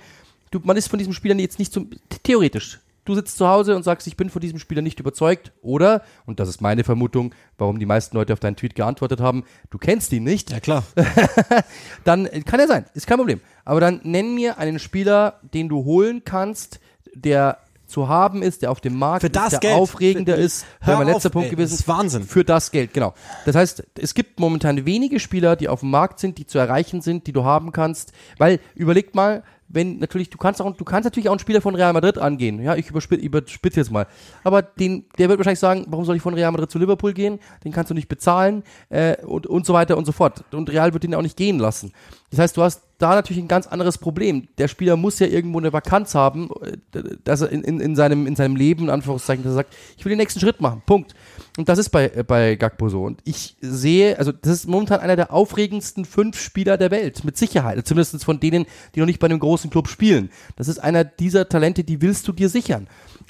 du, 0.51 0.59
man 0.63 0.77
ist 0.77 0.87
von 0.87 0.99
diesem 0.99 1.13
Spieler 1.13 1.35
jetzt 1.35 1.59
nicht 1.59 1.71
zum, 1.71 1.89
theoretisch, 2.23 2.79
du 3.09 3.15
sitzt 3.15 3.37
zu 3.37 3.47
Hause 3.47 3.75
und 3.75 3.83
sagst, 3.83 4.07
ich 4.07 4.15
bin 4.15 4.29
von 4.29 4.39
diesem 4.41 4.59
Spieler 4.59 4.81
nicht 4.81 4.99
überzeugt, 4.99 5.51
oder, 5.61 6.03
und 6.25 6.39
das 6.39 6.47
ist 6.47 6.61
meine 6.61 6.83
Vermutung, 6.83 7.33
warum 7.57 7.79
die 7.79 7.85
meisten 7.85 8.15
Leute 8.15 8.33
auf 8.33 8.39
deinen 8.39 8.55
Tweet 8.55 8.75
geantwortet 8.75 9.19
haben, 9.19 9.43
du 9.71 9.77
kennst 9.77 10.13
ihn 10.13 10.23
nicht, 10.23 10.51
Ja 10.51 10.59
klar. 10.59 10.83
dann 12.03 12.25
äh, 12.25 12.41
kann 12.41 12.59
er 12.59 12.67
sein, 12.67 12.85
ist 12.93 13.07
kein 13.07 13.17
Problem. 13.17 13.41
Aber 13.65 13.79
dann 13.79 13.99
nenn 14.03 14.35
mir 14.35 14.57
einen 14.57 14.79
Spieler, 14.79 15.39
den 15.53 15.69
du 15.69 15.83
holen 15.85 16.23
kannst, 16.23 16.79
der 17.13 17.57
zu 17.85 18.07
haben 18.07 18.43
ist, 18.43 18.61
der 18.61 18.69
auf 18.69 18.81
dem 18.81 18.95
Markt 18.95 19.21
Für 19.21 19.31
das 19.31 19.45
ist, 19.45 19.51
der 19.53 19.59
Geld. 19.71 19.73
aufregender 19.81 20.35
Für- 20.35 20.41
ist. 20.41 20.65
Hör 20.79 20.97
mein 20.97 21.07
letzter 21.07 21.29
auf, 21.29 21.33
Punkt 21.33 21.47
ey, 21.49 21.55
gewesen. 21.55 21.71
das 21.71 21.79
ist 21.79 21.87
Wahnsinn. 21.87 22.23
Für 22.23 22.43
das 22.45 22.69
Geld, 22.69 22.93
genau. 22.93 23.15
Das 23.45 23.55
heißt, 23.55 23.83
es 23.95 24.13
gibt 24.13 24.39
momentan 24.39 24.85
wenige 24.85 25.19
Spieler, 25.19 25.55
die 25.55 25.67
auf 25.69 25.79
dem 25.79 25.89
Markt 25.89 26.19
sind, 26.19 26.37
die 26.37 26.45
zu 26.45 26.59
erreichen 26.59 27.01
sind, 27.01 27.25
die 27.25 27.33
du 27.33 27.43
haben 27.45 27.71
kannst. 27.71 28.13
Weil, 28.37 28.59
überlegt 28.75 29.15
mal, 29.15 29.43
wenn 29.69 29.99
natürlich, 29.99 30.29
du 30.29 30.37
kannst 30.37 30.61
auch, 30.61 30.75
du 30.75 30.83
kannst 30.83 31.05
natürlich 31.05 31.29
auch 31.29 31.33
einen 31.33 31.39
Spieler 31.39 31.61
von 31.61 31.75
Real 31.75 31.93
Madrid 31.93 32.17
angehen. 32.17 32.61
Ja, 32.61 32.75
ich 32.75 32.89
überspitze 32.89 33.23
überspitze 33.23 33.79
jetzt 33.79 33.91
mal. 33.91 34.07
Aber 34.43 34.63
den, 34.63 35.05
der 35.17 35.29
wird 35.29 35.37
wahrscheinlich 35.39 35.59
sagen, 35.59 35.85
warum 35.87 36.05
soll 36.05 36.15
ich 36.15 36.21
von 36.21 36.33
Real 36.33 36.51
Madrid 36.51 36.71
zu 36.71 36.79
Liverpool 36.79 37.13
gehen? 37.13 37.39
Den 37.63 37.71
kannst 37.71 37.91
du 37.91 37.93
nicht 37.93 38.07
bezahlen 38.07 38.63
äh, 38.89 39.23
und, 39.23 39.47
und 39.47 39.65
so 39.65 39.73
weiter 39.73 39.95
und 39.97 40.05
so 40.05 40.11
fort. 40.11 40.43
Und 40.51 40.69
Real 40.71 40.93
wird 40.93 41.03
den 41.03 41.13
auch 41.13 41.21
nicht 41.21 41.37
gehen 41.37 41.59
lassen. 41.59 41.93
Das 42.31 42.39
heißt, 42.39 42.57
du 42.57 42.63
hast 42.63 42.81
da 42.99 43.15
natürlich 43.15 43.41
ein 43.41 43.47
ganz 43.47 43.65
anderes 43.65 43.97
Problem. 43.97 44.49
Der 44.57 44.67
Spieler 44.67 44.97
muss 44.97 45.19
ja 45.19 45.27
irgendwo 45.27 45.57
eine 45.57 45.73
Vakanz 45.73 46.13
haben, 46.13 46.49
äh, 46.61 47.01
dass 47.23 47.41
er 47.41 47.49
in, 47.49 47.63
in, 47.63 47.79
in, 47.79 47.95
seinem, 47.95 48.27
in 48.27 48.35
seinem 48.35 48.55
Leben, 48.55 48.83
in 48.83 48.89
Anführungszeichen, 48.89 49.43
dass 49.43 49.53
er 49.53 49.55
sagt, 49.55 49.75
ich 49.97 50.05
will 50.05 50.11
den 50.11 50.19
nächsten 50.19 50.39
Schritt 50.39 50.61
machen. 50.61 50.83
Punkt. 50.85 51.15
Und 51.57 51.69
das 51.69 51.79
ist 51.79 51.89
bei, 51.89 52.11
äh, 52.13 52.23
bei 52.23 52.55
Gakpo 52.55 52.89
so. 52.89 53.03
Und 53.03 53.21
ich 53.23 53.55
sehe, 53.61 54.19
also 54.19 54.31
das 54.33 54.51
ist 54.51 54.67
momentan 54.67 54.99
einer 54.99 55.15
der 55.15 55.33
aufregendsten 55.33 56.03
fünf 56.05 56.39
Spieler 56.39 56.77
der 56.77 56.91
Welt, 56.91 57.23
mit 57.23 57.37
Sicherheit. 57.37 57.87
Zumindest 57.87 58.23
von 58.23 58.39
denen, 58.39 58.65
die 58.93 58.99
noch 58.99 59.07
nicht 59.07 59.19
bei 59.19 59.25
einem 59.25 59.39
großen 59.39 59.69
Club 59.69 59.87
spielen. 59.87 60.29
Das 60.57 60.67
ist 60.67 60.79
einer 60.79 61.05
dieser 61.05 61.47
Talente, 61.47 61.85
die 61.85 62.01
willst 62.01 62.27
du 62.27 62.33
dir 62.33 62.49
sichern. 62.49 62.87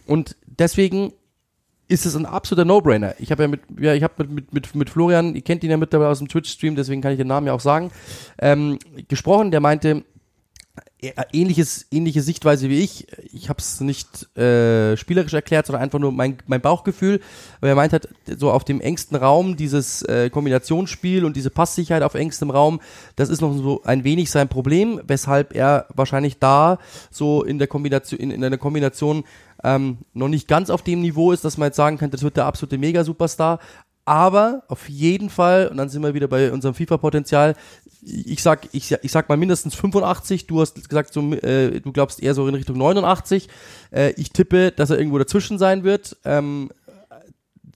Und 0.08 0.36
deswegen 0.48 1.14
ist 1.90 2.06
es 2.06 2.16
ein 2.16 2.26
absoluter 2.26 2.66
No-Brainer. 2.66 3.16
Ich 3.20 3.32
habe 3.32 3.44
ja 3.44 3.48
mit, 3.50 3.62
ja, 3.80 3.94
ich 3.94 4.04
habe 4.04 4.24
mit, 4.24 4.32
mit, 4.32 4.54
mit, 4.54 4.76
mit 4.76 4.90
Florian, 4.90 5.36
ihr 5.36 5.42
kennt 5.42 5.64
ihn 5.64 5.72
ja 5.72 5.78
mittlerweile 5.78 6.12
aus 6.12 6.20
dem 6.20 6.28
Twitch-Stream, 6.28 6.76
deswegen 6.76 7.02
kann 7.02 7.12
ich 7.12 7.18
den 7.18 7.28
Namen 7.28 7.48
ja 7.48 7.54
auch 7.54 7.60
sagen, 7.60 7.92
ähm, 8.40 8.78
gesprochen, 9.08 9.52
der 9.52 9.60
meinte, 9.60 10.04
äh, 11.02 11.14
ähnliches, 11.32 11.88
ähnliche 11.92 12.22
Sichtweise 12.22 12.70
wie 12.70 12.80
ich. 12.80 13.08
Ich 13.32 13.50
habe 13.50 13.60
es 13.60 13.80
nicht 13.80 14.36
äh, 14.38 14.98
spielerisch 14.98 15.34
erklärt, 15.34 15.66
sondern 15.66 15.82
einfach 15.82 15.98
nur 15.98 16.12
mein, 16.12 16.38
mein 16.46 16.62
Bauchgefühl. 16.62 17.22
Weil 17.62 17.70
er 17.70 17.76
meint 17.76 17.94
hat, 17.94 18.10
so 18.38 18.52
auf 18.52 18.66
dem 18.66 18.82
engsten 18.82 19.16
Raum 19.16 19.56
dieses 19.56 20.02
äh, 20.04 20.30
Kombinationsspiel 20.30 21.24
und 21.24 21.38
diese 21.38 21.50
Passsicherheit 21.50 22.04
auf 22.04 22.16
engstem 22.16 22.50
Raum, 22.50 22.82
das 23.16 23.30
ist 23.30 23.42
noch 23.42 23.56
so 23.56 23.82
ein 23.84 24.04
wenig 24.04 24.30
sein 24.30 24.50
Problem, 24.50 25.02
weshalb 25.08 25.56
er 25.56 25.88
wahrscheinlich 25.96 26.38
da 26.38 26.80
so 27.10 27.44
in 27.44 27.60
der 27.60 27.68
Kombination, 27.68 28.20
in, 28.20 28.32
in 28.32 28.44
einer 28.44 28.58
Kombination 28.58 29.24
ähm, 29.64 30.00
noch 30.14 30.28
nicht 30.28 30.48
ganz 30.48 30.70
auf 30.70 30.84
dem 30.84 31.02
Niveau 31.02 31.32
ist, 31.32 31.46
dass 31.46 31.58
man 31.58 31.68
jetzt 31.68 31.76
sagen 31.76 31.98
könnte, 31.98 32.16
das 32.16 32.24
wird 32.24 32.38
der 32.38 32.46
absolute 32.46 32.78
Mega-Superstar. 32.78 33.60
Aber 34.06 34.64
auf 34.70 34.90
jeden 34.90 35.30
Fall, 35.30 35.68
und 35.68 35.78
dann 35.78 35.90
sind 35.90 36.02
wir 36.02 36.16
wieder 36.16 36.28
bei 36.28 36.52
unserem 36.52 36.74
FIFA-Potenzial, 36.74 37.56
ich 38.02 38.42
sag, 38.42 38.68
ich, 38.72 38.92
ich 38.92 39.12
sag 39.12 39.30
mal 39.30 39.38
mindestens 39.38 39.76
85, 39.76 40.48
du 40.48 40.62
hast 40.62 40.90
gesagt, 40.90 41.14
so, 41.14 41.22
äh, 41.34 41.80
du 41.80 41.92
glaubst 41.92 42.24
eher 42.24 42.34
so 42.34 42.48
in 42.48 42.56
Richtung 42.56 42.78
89. 42.78 43.50
Äh, 43.92 44.14
ich 44.14 44.32
tippe, 44.32 44.72
dass 44.72 44.90
er 44.90 44.98
irgendwo 44.98 45.20
dazwischen 45.20 45.60
sein 45.60 45.84
wird. 45.84 46.18
Ähm, 46.26 46.72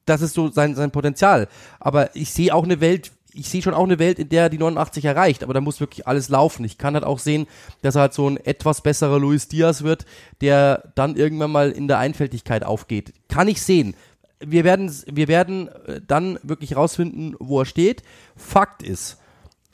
das 0.05 0.21
ist 0.21 0.33
so 0.33 0.49
sein, 0.49 0.75
sein 0.75 0.91
Potenzial. 0.91 1.47
Aber 1.79 2.15
ich 2.15 2.31
sehe 2.31 2.53
auch 2.53 2.63
eine 2.63 2.81
Welt, 2.81 3.11
ich 3.33 3.49
sehe 3.49 3.61
schon 3.61 3.73
auch 3.73 3.83
eine 3.83 3.99
Welt, 3.99 4.19
in 4.19 4.29
der 4.29 4.43
er 4.43 4.49
die 4.49 4.57
89 4.57 5.05
erreicht, 5.05 5.43
aber 5.43 5.53
da 5.53 5.61
muss 5.61 5.79
wirklich 5.79 6.07
alles 6.07 6.29
laufen. 6.29 6.63
Ich 6.65 6.77
kann 6.77 6.93
halt 6.93 7.03
auch 7.03 7.19
sehen, 7.19 7.47
dass 7.81 7.95
er 7.95 8.01
halt 8.01 8.13
so 8.13 8.29
ein 8.29 8.37
etwas 8.37 8.81
besserer 8.81 9.19
Luis 9.19 9.47
Diaz 9.47 9.83
wird, 9.83 10.05
der 10.41 10.91
dann 10.95 11.15
irgendwann 11.15 11.51
mal 11.51 11.71
in 11.71 11.87
der 11.87 11.99
Einfältigkeit 11.99 12.63
aufgeht. 12.63 13.13
Kann 13.29 13.47
ich 13.47 13.61
sehen. 13.61 13.95
Wir 14.39 14.63
werden, 14.63 14.91
wir 15.11 15.27
werden 15.27 15.67
äh, 15.67 16.01
dann 16.05 16.37
wirklich 16.43 16.75
rausfinden, 16.75 17.35
wo 17.39 17.61
er 17.61 17.65
steht. 17.65 18.03
Fakt 18.35 18.83
ist, 18.83 19.17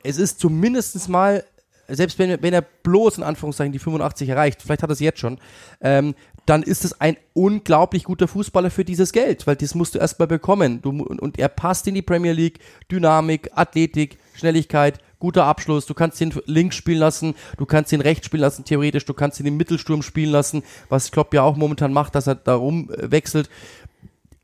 es 0.03 0.17
ist 0.17 0.39
zumindestens 0.39 1.07
mal, 1.07 1.43
selbst 1.87 2.19
wenn, 2.19 2.41
wenn 2.41 2.53
er 2.53 2.61
bloß 2.61 3.17
in 3.17 3.23
Anführungszeichen 3.23 3.73
die 3.73 3.79
85 3.79 4.29
erreicht, 4.29 4.61
vielleicht 4.61 4.83
hat 4.83 4.89
er 4.89 4.93
es 4.93 4.99
jetzt 4.99 5.19
schon, 5.19 5.39
ähm, 5.81 6.13
dann 6.49 6.63
ist 6.63 6.83
es 6.83 6.99
ein 6.99 7.15
unglaublich 7.33 8.05
guter 8.05 8.27
Fußballer 8.27 8.71
für 8.71 8.83
dieses 8.83 9.11
Geld, 9.11 9.45
weil 9.45 9.55
das 9.55 9.75
musst 9.75 9.93
du 9.93 9.99
erstmal 9.99 10.27
bekommen. 10.27 10.81
Du, 10.81 10.89
und, 10.89 11.21
und 11.21 11.37
er 11.37 11.47
passt 11.47 11.87
in 11.87 11.93
die 11.93 12.01
Premier 12.01 12.31
League, 12.31 12.59
Dynamik, 12.91 13.51
Athletik, 13.53 14.17
Schnelligkeit, 14.33 14.99
guter 15.19 15.45
Abschluss, 15.45 15.85
du 15.85 15.93
kannst 15.93 16.19
ihn 16.21 16.33
links 16.45 16.75
spielen 16.75 16.97
lassen, 16.97 17.35
du 17.57 17.67
kannst 17.67 17.91
ihn 17.91 18.01
rechts 18.01 18.25
spielen 18.25 18.41
lassen, 18.41 18.65
theoretisch, 18.65 19.05
du 19.05 19.13
kannst 19.13 19.39
ihn 19.39 19.45
im 19.45 19.57
Mittelsturm 19.57 20.01
spielen 20.01 20.31
lassen, 20.31 20.63
was 20.87 21.11
Klopp 21.11 21.33
ja 21.35 21.43
auch 21.43 21.55
momentan 21.55 21.93
macht, 21.93 22.15
dass 22.15 22.25
er 22.25 22.35
darum 22.35 22.89
äh, 22.89 23.11
wechselt 23.11 23.49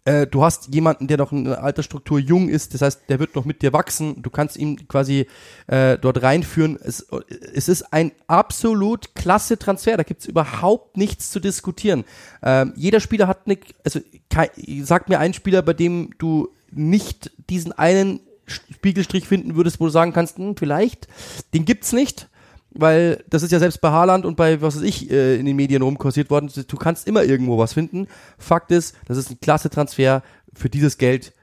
äh, 0.06 0.26
du 0.28 0.44
hast 0.44 0.74
jemanden, 0.74 1.08
der 1.08 1.18
noch 1.18 1.32
in 1.32 1.46
der 1.46 1.64
Altersstruktur 1.64 2.20
jung 2.20 2.48
ist, 2.48 2.74
das 2.74 2.82
heißt, 2.82 3.02
der 3.10 3.20
wird 3.20 3.36
noch 3.36 3.46
mit 3.46 3.62
dir 3.62 3.74
wachsen, 3.74 4.22
du 4.22 4.30
kannst 4.30 4.56
ihn 4.58 4.88
quasi 4.88 5.28
äh, 5.68 5.98
dort 5.98 6.22
reinführen. 6.22 6.80
Es, 6.82 7.06
es 7.54 7.68
ist 7.68 7.92
ein 7.94 8.12
absolut 8.28 9.16
klasse 9.16 9.58
Transfer, 9.58 9.98
da 9.98 10.04
gibt's 10.04 10.26
überhaupt 10.26 10.96
nichts 10.96 11.32
zu 11.32 11.40
diskutieren. 11.40 12.06
Ähm, 12.44 12.74
jeder 12.76 13.00
Spieler 13.00 13.28
hat 13.28 13.42
eine, 13.46 13.58
also 13.84 14.00
kei- 14.30 14.52
sag 14.84 15.10
mir 15.10 15.20
einen 15.20 15.34
Spieler, 15.34 15.62
bei 15.62 15.74
dem 15.74 16.12
du 16.18 16.50
nicht 16.72 17.32
diesen 17.50 17.72
einen 17.72 18.20
Spiegelstrich 18.48 19.28
finden 19.28 19.56
würdest, 19.56 19.80
wo 19.80 19.86
du 19.86 19.92
sagen 19.92 20.14
kannst, 20.14 20.38
hm, 20.38 20.56
vielleicht, 20.56 21.08
den 21.54 21.66
gibt's 21.66 21.94
nicht 21.94 22.30
weil 22.78 23.24
das 23.30 23.44
ist 23.44 23.52
ja 23.52 23.60
selbst 23.60 23.82
bei 23.82 23.90
Haaland 23.90 24.26
und 24.26 24.36
bei, 24.36 24.62
was 24.62 24.76
weiß 24.76 24.84
ich, 24.84 25.10
äh, 25.10 25.36
in 25.38 25.46
den 25.46 25.56
Medien 25.56 25.82
rumkursiert 25.82 26.30
worden. 26.30 26.52
Du 26.68 26.78
kannst 26.78 27.08
immer 27.08 27.24
irgendwo 27.24 27.58
was 27.58 27.74
finden. 27.74 28.08
Fakt 28.38 28.72
ist, 28.72 28.96
das 29.08 29.18
ist 29.18 29.32
ein 29.32 29.40
klasse 29.40 29.70
Transfer 29.70 30.24
für 30.54 30.70
dieses 30.70 30.98
Geld. 30.98 31.34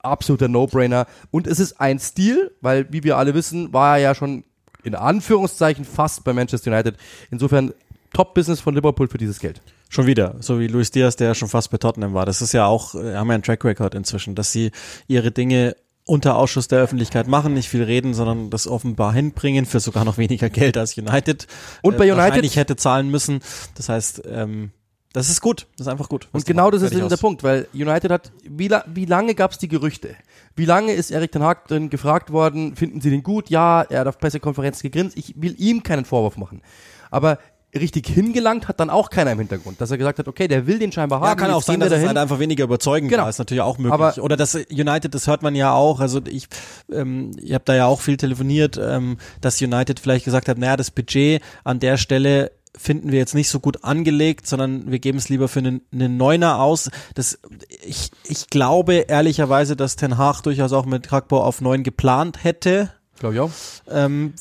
Absoluter 0.00 0.48
No-Brainer. 0.48 1.06
Und 1.30 1.46
es 1.46 1.58
ist 1.58 1.80
ein 1.80 1.98
Stil, 1.98 2.52
weil, 2.60 2.92
wie 2.92 3.02
wir 3.02 3.16
alle 3.16 3.34
wissen, 3.34 3.72
war 3.72 3.96
er 3.96 4.02
ja 4.02 4.14
schon 4.14 4.44
in 4.84 4.94
Anführungszeichen 4.94 5.84
fast 5.84 6.22
bei 6.22 6.32
Manchester 6.32 6.70
United. 6.70 6.96
Insofern 7.30 7.72
Top-Business 8.12 8.60
von 8.60 8.74
Liverpool 8.74 9.08
für 9.08 9.18
dieses 9.18 9.40
Geld. 9.40 9.60
Schon 9.88 10.06
wieder, 10.06 10.36
so 10.40 10.58
wie 10.58 10.68
Luis 10.68 10.90
Diaz, 10.90 11.16
der 11.16 11.34
schon 11.34 11.48
fast 11.48 11.70
bei 11.70 11.78
Tottenham 11.78 12.14
war. 12.14 12.26
Das 12.26 12.42
ist 12.42 12.52
ja 12.52 12.66
auch, 12.66 12.94
äh, 12.94 13.14
haben 13.14 13.28
ja 13.28 13.34
einen 13.34 13.42
Track 13.42 13.64
Record 13.64 13.94
inzwischen, 13.94 14.34
dass 14.34 14.52
sie 14.52 14.70
ihre 15.06 15.32
Dinge 15.32 15.76
unter 16.06 16.36
Ausschuss 16.36 16.68
der 16.68 16.78
Öffentlichkeit 16.78 17.26
machen, 17.26 17.52
nicht 17.52 17.68
viel 17.68 17.82
reden, 17.82 18.14
sondern 18.14 18.48
das 18.48 18.66
offenbar 18.66 19.12
hinbringen 19.12 19.66
für 19.66 19.80
sogar 19.80 20.04
noch 20.04 20.18
weniger 20.18 20.48
Geld 20.48 20.76
als 20.78 20.96
United. 20.96 21.46
Und 21.82 21.98
bei 21.98 22.06
äh, 22.06 22.12
United- 22.12 22.28
wahrscheinlich 22.28 22.56
hätte 22.56 22.76
zahlen 22.76 23.10
müssen. 23.10 23.40
Das 23.74 23.88
heißt, 23.88 24.22
ähm, 24.30 24.70
das 25.12 25.30
ist 25.30 25.40
gut, 25.40 25.66
das 25.76 25.86
ist 25.86 25.90
einfach 25.90 26.08
gut. 26.08 26.28
Und 26.32 26.46
genau 26.46 26.70
das 26.70 26.82
ist 26.82 26.92
eben 26.92 27.08
der. 27.08 27.16
Punkt, 27.16 27.42
weil 27.42 27.66
United 27.72 28.10
hat, 28.10 28.32
wie, 28.48 28.68
la 28.68 28.84
wie 28.86 29.06
lange 29.06 29.34
gab 29.34 29.50
es 29.50 29.58
die 29.58 29.66
Gerüchte? 29.66 30.14
Wie 30.54 30.64
lange 30.64 30.92
ist 30.92 31.10
Erik 31.10 31.32
Ten 31.32 31.42
Hag 31.42 31.66
drin 31.66 31.90
gefragt 31.90 32.30
worden, 32.30 32.76
finden 32.76 33.00
Sie 33.00 33.10
den 33.10 33.22
gut? 33.22 33.50
Ja, 33.50 33.82
er 33.82 34.00
hat 34.00 34.06
auf 34.06 34.18
Pressekonferenz 34.18 34.82
gegrinst. 34.82 35.16
Ich 35.16 35.34
will 35.36 35.54
ihm 35.58 35.82
keinen 35.82 36.04
Vorwurf 36.04 36.36
machen. 36.36 36.62
Aber 37.10 37.38
richtig 37.76 38.06
hingelangt 38.08 38.68
hat 38.68 38.80
dann 38.80 38.90
auch 38.90 39.10
keiner 39.10 39.32
im 39.32 39.38
Hintergrund, 39.38 39.80
dass 39.80 39.90
er 39.90 39.98
gesagt 39.98 40.18
hat, 40.18 40.28
okay, 40.28 40.48
der 40.48 40.66
will 40.66 40.78
den 40.78 40.92
scheinbar 40.92 41.20
haben. 41.20 41.28
Ja, 41.28 41.34
kann 41.34 41.50
auch 41.50 41.62
sein, 41.62 41.80
dass 41.80 41.86
es 41.88 41.92
dahin. 41.94 42.08
halt 42.08 42.18
einfach 42.18 42.38
weniger 42.38 42.64
überzeugend 42.64 43.10
Genau. 43.10 43.24
war. 43.24 43.30
Ist 43.30 43.38
natürlich 43.38 43.62
auch 43.62 43.78
möglich. 43.78 43.92
Aber- 43.92 44.22
Oder 44.22 44.36
das 44.36 44.54
United, 44.54 45.14
das 45.14 45.26
hört 45.26 45.42
man 45.42 45.54
ja 45.54 45.72
auch. 45.72 46.00
Also 46.00 46.20
ich, 46.26 46.48
ähm, 46.92 47.32
ihr 47.40 47.54
habt 47.54 47.68
da 47.68 47.74
ja 47.74 47.86
auch 47.86 48.00
viel 48.00 48.16
telefoniert, 48.16 48.78
ähm, 48.82 49.18
dass 49.40 49.60
United 49.60 50.00
vielleicht 50.00 50.24
gesagt 50.24 50.48
hat, 50.48 50.58
naja, 50.58 50.76
das 50.76 50.90
Budget 50.90 51.42
an 51.64 51.78
der 51.80 51.96
Stelle 51.96 52.50
finden 52.78 53.10
wir 53.10 53.18
jetzt 53.18 53.34
nicht 53.34 53.48
so 53.48 53.58
gut 53.58 53.84
angelegt, 53.84 54.46
sondern 54.46 54.90
wir 54.90 54.98
geben 54.98 55.16
es 55.16 55.30
lieber 55.30 55.48
für 55.48 55.60
einen, 55.60 55.80
einen 55.94 56.18
Neuner 56.18 56.60
aus. 56.60 56.90
Das, 57.14 57.38
ich, 57.82 58.10
ich 58.28 58.48
glaube 58.50 58.94
ehrlicherweise, 58.96 59.76
dass 59.76 59.96
Ten 59.96 60.18
Hag 60.18 60.42
durchaus 60.42 60.74
auch 60.74 60.84
mit 60.84 61.08
Krakbau 61.08 61.42
auf 61.42 61.62
neun 61.62 61.82
geplant 61.84 62.44
hätte. 62.44 62.90
Glaube 63.18 63.34
ich 63.34 63.40
auch. 63.40 63.50
Ähm, 63.88 64.34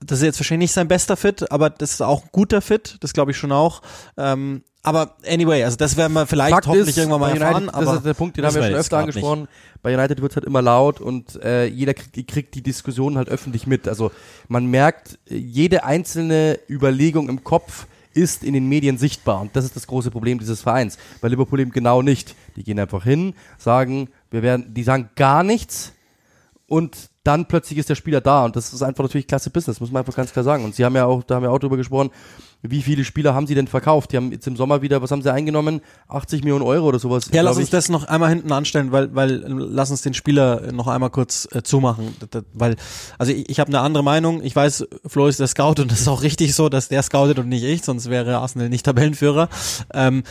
das 0.00 0.18
ist 0.18 0.24
jetzt 0.24 0.40
wahrscheinlich 0.40 0.68
nicht 0.68 0.74
sein 0.74 0.88
bester 0.88 1.16
Fit, 1.16 1.50
aber 1.50 1.70
das 1.70 1.92
ist 1.92 2.02
auch 2.02 2.24
ein 2.24 2.28
guter 2.32 2.60
Fit, 2.60 2.96
das 3.00 3.12
glaube 3.12 3.30
ich 3.30 3.36
schon 3.36 3.52
auch. 3.52 3.82
Ähm, 4.16 4.62
aber 4.82 5.16
anyway, 5.26 5.64
also 5.64 5.76
das 5.76 5.96
werden 5.96 6.12
wir 6.14 6.26
vielleicht 6.26 6.52
Fakt 6.52 6.66
hoffentlich 6.66 6.90
ist, 6.90 6.98
irgendwann 6.98 7.20
mal 7.20 7.32
bei 7.32 7.38
erfahren. 7.38 7.64
United, 7.64 7.74
aber 7.74 7.84
das 7.84 7.96
ist 7.96 8.06
der 8.06 8.14
Punkt, 8.14 8.36
den 8.36 8.46
haben 8.46 8.54
wir 8.54 8.62
schon 8.62 8.74
öfter 8.74 8.98
angesprochen. 8.98 9.48
Bei 9.82 9.94
United 9.94 10.22
wird 10.22 10.32
es 10.32 10.36
halt 10.36 10.46
immer 10.46 10.62
laut 10.62 11.00
und 11.00 11.42
äh, 11.42 11.66
jeder 11.66 11.94
kriegt, 11.94 12.28
kriegt 12.28 12.54
die 12.54 12.62
Diskussion 12.62 13.16
halt 13.18 13.28
öffentlich 13.28 13.66
mit. 13.66 13.86
Also 13.86 14.10
man 14.48 14.66
merkt, 14.66 15.18
jede 15.28 15.84
einzelne 15.84 16.58
Überlegung 16.68 17.28
im 17.28 17.44
Kopf 17.44 17.86
ist 18.14 18.42
in 18.42 18.54
den 18.54 18.68
Medien 18.68 18.98
sichtbar 18.98 19.40
und 19.40 19.54
das 19.54 19.64
ist 19.64 19.76
das 19.76 19.86
große 19.86 20.10
Problem 20.10 20.38
dieses 20.38 20.62
Vereins. 20.62 20.96
Bei 21.20 21.28
Liverpool 21.28 21.60
eben 21.60 21.70
genau 21.70 22.02
nicht. 22.02 22.34
Die 22.56 22.64
gehen 22.64 22.78
einfach 22.78 23.04
hin, 23.04 23.34
sagen, 23.58 24.08
wir 24.30 24.42
werden, 24.42 24.72
die 24.74 24.82
sagen 24.82 25.10
gar 25.16 25.42
nichts 25.42 25.92
und 26.66 27.10
dann 27.28 27.46
plötzlich 27.46 27.78
ist 27.78 27.88
der 27.90 27.94
Spieler 27.94 28.20
da 28.20 28.44
und 28.46 28.56
das 28.56 28.72
ist 28.72 28.82
einfach 28.82 29.04
natürlich 29.04 29.26
klasse 29.26 29.50
Business, 29.50 29.78
muss 29.80 29.92
man 29.92 30.00
einfach 30.00 30.16
ganz 30.16 30.32
klar 30.32 30.44
sagen. 30.44 30.64
Und 30.64 30.74
sie 30.74 30.84
haben 30.84 30.96
ja 30.96 31.04
auch, 31.04 31.22
da 31.22 31.36
haben 31.36 31.42
wir 31.42 31.52
auch 31.52 31.58
drüber 31.58 31.76
gesprochen, 31.76 32.10
wie 32.62 32.82
viele 32.82 33.04
Spieler 33.04 33.34
haben 33.34 33.46
sie 33.46 33.54
denn 33.54 33.68
verkauft? 33.68 34.10
Die 34.12 34.16
haben 34.16 34.32
jetzt 34.32 34.46
im 34.48 34.56
Sommer 34.56 34.82
wieder, 34.82 35.00
was 35.00 35.12
haben 35.12 35.22
sie 35.22 35.32
eingenommen? 35.32 35.80
80 36.08 36.42
Millionen 36.42 36.64
Euro 36.64 36.86
oder 36.88 36.98
sowas. 36.98 37.30
Ja, 37.32 37.42
lass 37.42 37.56
uns 37.56 37.66
ich. 37.66 37.70
das 37.70 37.88
noch 37.88 38.04
einmal 38.08 38.30
hinten 38.30 38.50
anstellen, 38.50 38.90
weil, 38.90 39.14
weil 39.14 39.30
lass 39.46 39.92
uns 39.92 40.02
den 40.02 40.12
Spieler 40.14 40.72
noch 40.72 40.88
einmal 40.88 41.10
kurz 41.10 41.46
äh, 41.52 41.62
zumachen, 41.62 42.16
D- 42.20 42.26
d- 42.26 42.46
weil 42.54 42.74
also 43.16 43.30
ich, 43.32 43.48
ich 43.48 43.60
habe 43.60 43.68
eine 43.68 43.80
andere 43.80 44.02
Meinung. 44.02 44.42
Ich 44.42 44.56
weiß, 44.56 44.88
Flo 45.06 45.28
ist 45.28 45.38
der 45.38 45.46
Scout 45.46 45.74
und 45.80 45.92
das 45.92 46.00
ist 46.00 46.08
auch 46.08 46.22
richtig 46.22 46.54
so, 46.54 46.68
dass 46.68 46.88
der 46.88 47.02
scoutet 47.04 47.38
und 47.38 47.48
nicht 47.48 47.62
ich, 47.62 47.82
sonst 47.82 48.10
wäre 48.10 48.38
Arsenal 48.38 48.68
nicht 48.70 48.84
Tabellenführer. 48.86 49.48
Ähm, 49.94 50.24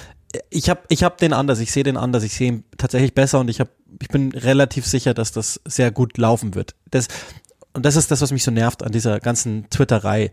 ich 0.50 0.70
habe 0.70 0.82
ich 0.90 1.04
hab 1.04 1.18
den 1.18 1.34
anders, 1.34 1.60
ich 1.60 1.72
sehe 1.72 1.84
den 1.84 1.98
anders, 1.98 2.24
ich 2.24 2.34
sehe 2.34 2.48
ihn 2.50 2.64
tatsächlich 2.78 3.14
besser 3.14 3.40
und 3.40 3.50
ich 3.50 3.60
habe 3.60 3.70
ich 4.02 4.10
bin 4.10 4.32
relativ 4.32 4.86
sicher, 4.86 5.14
dass 5.14 5.32
das 5.32 5.62
sehr 5.66 5.92
gut 5.92 6.18
laufen 6.18 6.56
wird. 6.56 6.76
Das 6.92 7.08
und 7.74 7.86
das 7.86 7.96
ist 7.96 8.10
das, 8.10 8.22
was 8.22 8.32
mich 8.32 8.44
so 8.44 8.52
nervt 8.52 8.84
an 8.84 8.92
dieser 8.92 9.20
ganzen 9.20 9.70
Twitterei. 9.70 10.32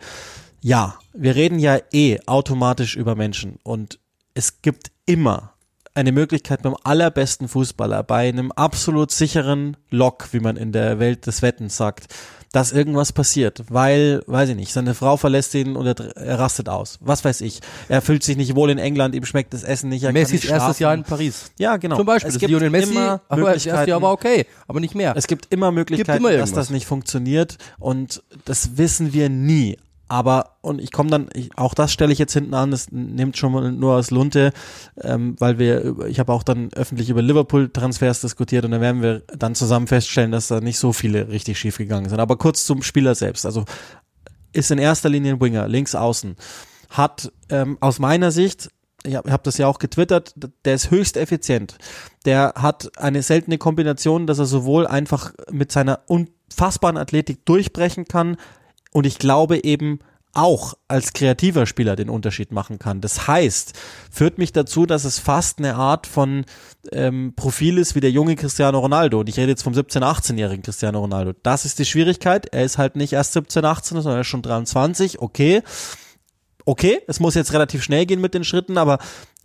Ja, 0.61 0.99
wir 1.13 1.35
reden 1.35 1.59
ja 1.59 1.79
eh 1.93 2.19
automatisch 2.27 2.97
über 2.97 3.17
Menschen 3.17 3.59
und 3.63 3.99
es 4.33 4.63
gibt 4.63 4.91
immer 5.05 5.55
eine 5.95 6.11
Möglichkeit 6.11 6.63
beim 6.63 6.77
allerbesten 6.83 7.49
Fußballer, 7.49 8.03
bei 8.03 8.29
einem 8.29 8.51
absolut 8.51 9.13
sicheren 9.13 9.77
Lock, 9.91 10.29
wie 10.33 10.41
man 10.41 10.57
in 10.57 10.73
der 10.73 10.99
Welt 10.99 11.27
des 11.27 11.43
Wettens 11.43 11.77
sagt, 11.77 12.09
dass 12.55 12.71
irgendwas 12.71 13.13
passiert, 13.13 13.65
weil, 13.69 14.23
weiß 14.29 14.51
ich 14.51 14.57
nicht, 14.57 14.73
seine 14.73 14.95
Frau 14.95 15.17
verlässt 15.17 15.55
ihn 15.55 15.75
und 15.75 15.87
er, 15.87 16.17
er 16.17 16.39
rastet 16.39 16.69
aus. 16.69 16.99
Was 17.01 17.25
weiß 17.25 17.41
ich. 17.41 17.61
Er 17.89 18.01
fühlt 18.01 18.23
sich 18.23 18.37
nicht 18.37 18.55
wohl 18.55 18.71
in 18.71 18.79
England, 18.79 19.17
ihm 19.17 19.25
schmeckt 19.25 19.53
das 19.53 19.65
Essen 19.65 19.89
nicht. 19.89 20.05
Er 20.05 20.13
Messis 20.13 20.45
erstes. 20.45 20.79
Jahr 20.79 20.95
in 20.95 21.03
Paris. 21.03 21.51
Ja, 21.59 21.79
genau. 21.79 21.97
Zum 21.97 22.07
Beispiel. 22.07 22.33
Es 22.33 22.39
gibt 22.39 22.53
Lionel 22.53 22.71
Messi, 22.71 22.93
immer 22.93 23.21
aber 23.29 23.55
das 23.55 23.67
erste 23.67 23.91
Jahr 23.91 23.99
Möglichkeiten. 23.99 24.03
war 24.03 24.13
okay, 24.13 24.47
aber 24.69 24.79
nicht 24.79 24.95
mehr. 24.95 25.15
Es 25.17 25.27
gibt 25.27 25.53
immer 25.53 25.73
Möglichkeiten, 25.73 26.25
immer 26.25 26.37
dass 26.37 26.53
das 26.53 26.71
nicht 26.71 26.87
funktioniert 26.87 27.59
und 27.81 28.23
das 28.45 28.77
wissen 28.77 29.13
wir 29.13 29.29
nie. 29.29 29.77
Aber, 30.15 30.59
und 30.61 30.81
ich 30.81 30.93
komme 30.93 31.11
dann, 31.11 31.29
ich, 31.35 31.51
auch 31.59 31.75
das 31.75 31.93
stelle 31.93 32.13
ich 32.13 32.21
jetzt 32.21 32.35
hinten 32.35 32.55
an, 32.55 32.71
das 32.71 32.93
nimmt 32.93 33.37
schon 33.37 33.51
mal 33.51 33.73
nur 33.73 33.97
aus 33.97 34.13
Lunte, 34.13 34.53
ähm, 35.03 35.35
weil 35.41 35.59
wir, 35.59 36.07
ich 36.07 36.21
habe 36.21 36.33
auch 36.33 36.45
dann 36.45 36.73
öffentlich 36.73 37.11
über 37.11 37.21
Liverpool-Transfers 37.21 38.21
diskutiert 38.21 38.65
und 38.65 38.71
da 38.71 38.81
werden 38.81 39.03
wir 39.03 39.25
dann 39.37 39.57
zusammen 39.57 39.89
feststellen, 39.89 40.31
dass 40.31 40.47
da 40.47 40.61
nicht 40.61 40.79
so 40.79 40.93
viele 40.93 41.31
richtig 41.31 41.59
schief 41.59 41.79
gegangen 41.79 42.09
sind. 42.09 42.21
Aber 42.21 42.39
kurz 42.39 42.65
zum 42.65 42.83
Spieler 42.83 43.17
selbst. 43.17 43.45
Also 43.45 43.65
ist 44.53 44.71
in 44.71 44.79
erster 44.79 45.09
Linie 45.09 45.33
ein 45.33 45.41
Winger, 45.41 45.67
links 45.67 45.97
außen. 45.97 46.37
Hat 46.91 47.33
ähm, 47.49 47.77
aus 47.81 47.99
meiner 47.99 48.31
Sicht, 48.31 48.69
ich 49.05 49.17
habe 49.17 49.33
hab 49.33 49.43
das 49.43 49.59
ja 49.59 49.67
auch 49.67 49.81
getwittert, 49.81 50.33
der 50.65 50.75
ist 50.77 50.93
höchst 50.93 51.17
effizient. 51.17 51.77
Der 52.25 52.53
hat 52.55 52.89
eine 52.99 53.25
seltene 53.25 53.59
Kombination, 53.59 54.29
dass 54.29 54.39
er 54.39 54.47
sowohl 54.47 54.87
einfach 54.87 55.33
mit 55.51 55.73
seiner 55.73 56.03
unfassbaren 56.07 56.99
Athletik 56.99 57.45
durchbrechen 57.45 58.05
kann 58.05 58.37
und 58.95 59.07
ich 59.07 59.19
glaube 59.19 59.63
eben 59.65 59.99
auch 60.33 60.75
als 60.89 61.13
kreativer 61.13 61.67
Spieler 61.67 61.95
den 61.95 62.09
Unterschied 62.11 62.51
machen 62.51 62.79
kann. 62.79 63.01
Das 63.01 63.29
heißt, 63.29 63.73
führt 64.11 64.39
mich 64.39 64.53
dazu, 64.53 64.87
dass 64.87 65.05
es 65.05 65.19
fast 65.19 65.59
eine 65.59 65.77
Art 65.77 66.07
von 66.07 66.45
ähm, 66.91 67.35
Profil 67.37 67.79
ist 67.79 67.95
wie 67.95 68.01
der 68.01 68.11
junge 68.11 68.35
Cristiano 68.35 68.81
Ronaldo. 68.81 69.21
Und 69.21 69.29
ich 69.29 69.37
rede 69.37 69.51
jetzt 69.51 69.63
vom 69.63 69.75
17-, 69.75 70.03
18-jährigen 70.03 70.63
Cristiano 70.63 70.99
Ronaldo. 71.01 71.35
Das 71.45 71.65
ist 71.65 71.79
die 71.79 71.85
Schwierigkeit. 71.85 72.47
Er 72.53 72.65
ist 72.65 72.79
halt 72.79 72.97
nicht 72.97 73.13
erst 73.13 73.35
17, 73.35 73.65
18, 73.65 74.01
sondern 74.03 74.19
er 74.19 74.21
ist 74.23 74.27
schon 74.27 74.43
23. 74.43 75.21
Okay. 75.21 75.63
Okay, 76.65 77.01
es 77.07 77.21
muss 77.21 77.35
jetzt 77.35 77.53
relativ 77.53 77.83
schnell 77.83 78.07
gehen 78.07 78.21
mit 78.23 78.33
den 78.35 78.43
Schritten, 78.43 78.79
aber 78.79 78.99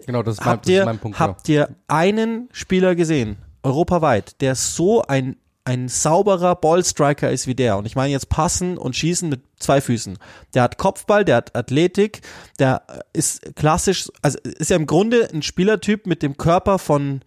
Genau, 0.06 0.24
das 0.24 0.36
ist, 0.36 0.46
mein, 0.46 0.48
habt 0.54 0.66
das 0.66 0.70
ist 0.70 0.76
ihr, 0.78 0.86
mein 0.86 1.00
Punkt. 1.00 1.20
habt 1.20 1.50
ihr 1.50 1.76
einen 1.88 2.50
Spieler 2.52 2.96
gesehen, 2.96 3.38
europaweit, 3.62 4.40
der 4.42 4.56
so 4.56 5.02
ein, 5.04 5.36
ein 5.70 5.88
sauberer 5.88 6.56
Ballstriker 6.56 7.30
ist 7.30 7.46
wie 7.46 7.54
der? 7.54 7.78
Und 7.78 7.86
ich 7.86 7.96
meine 7.96 8.12
jetzt 8.12 8.30
passen 8.30 8.76
und 8.76 8.96
schießen 8.96 9.30
mit 9.30 9.42
zwei 9.60 9.82
Füßen. 9.82 10.18
Der 10.56 10.64
hat 10.64 10.80
Kopfball, 10.80 11.24
der 11.24 11.36
hat 11.36 11.56
Athletik, 11.56 12.22
der 12.58 12.82
ist 13.14 13.56
klassisch, 13.56 14.10
also 14.24 14.40
ist 14.40 14.72
ja 14.72 14.76
im 14.76 14.88
Grunde 14.88 15.30
ein 15.32 15.44
Spielertyp 15.44 16.08
mit 16.08 16.24
dem 16.24 16.38
Körper 16.38 16.80
von 16.80 17.22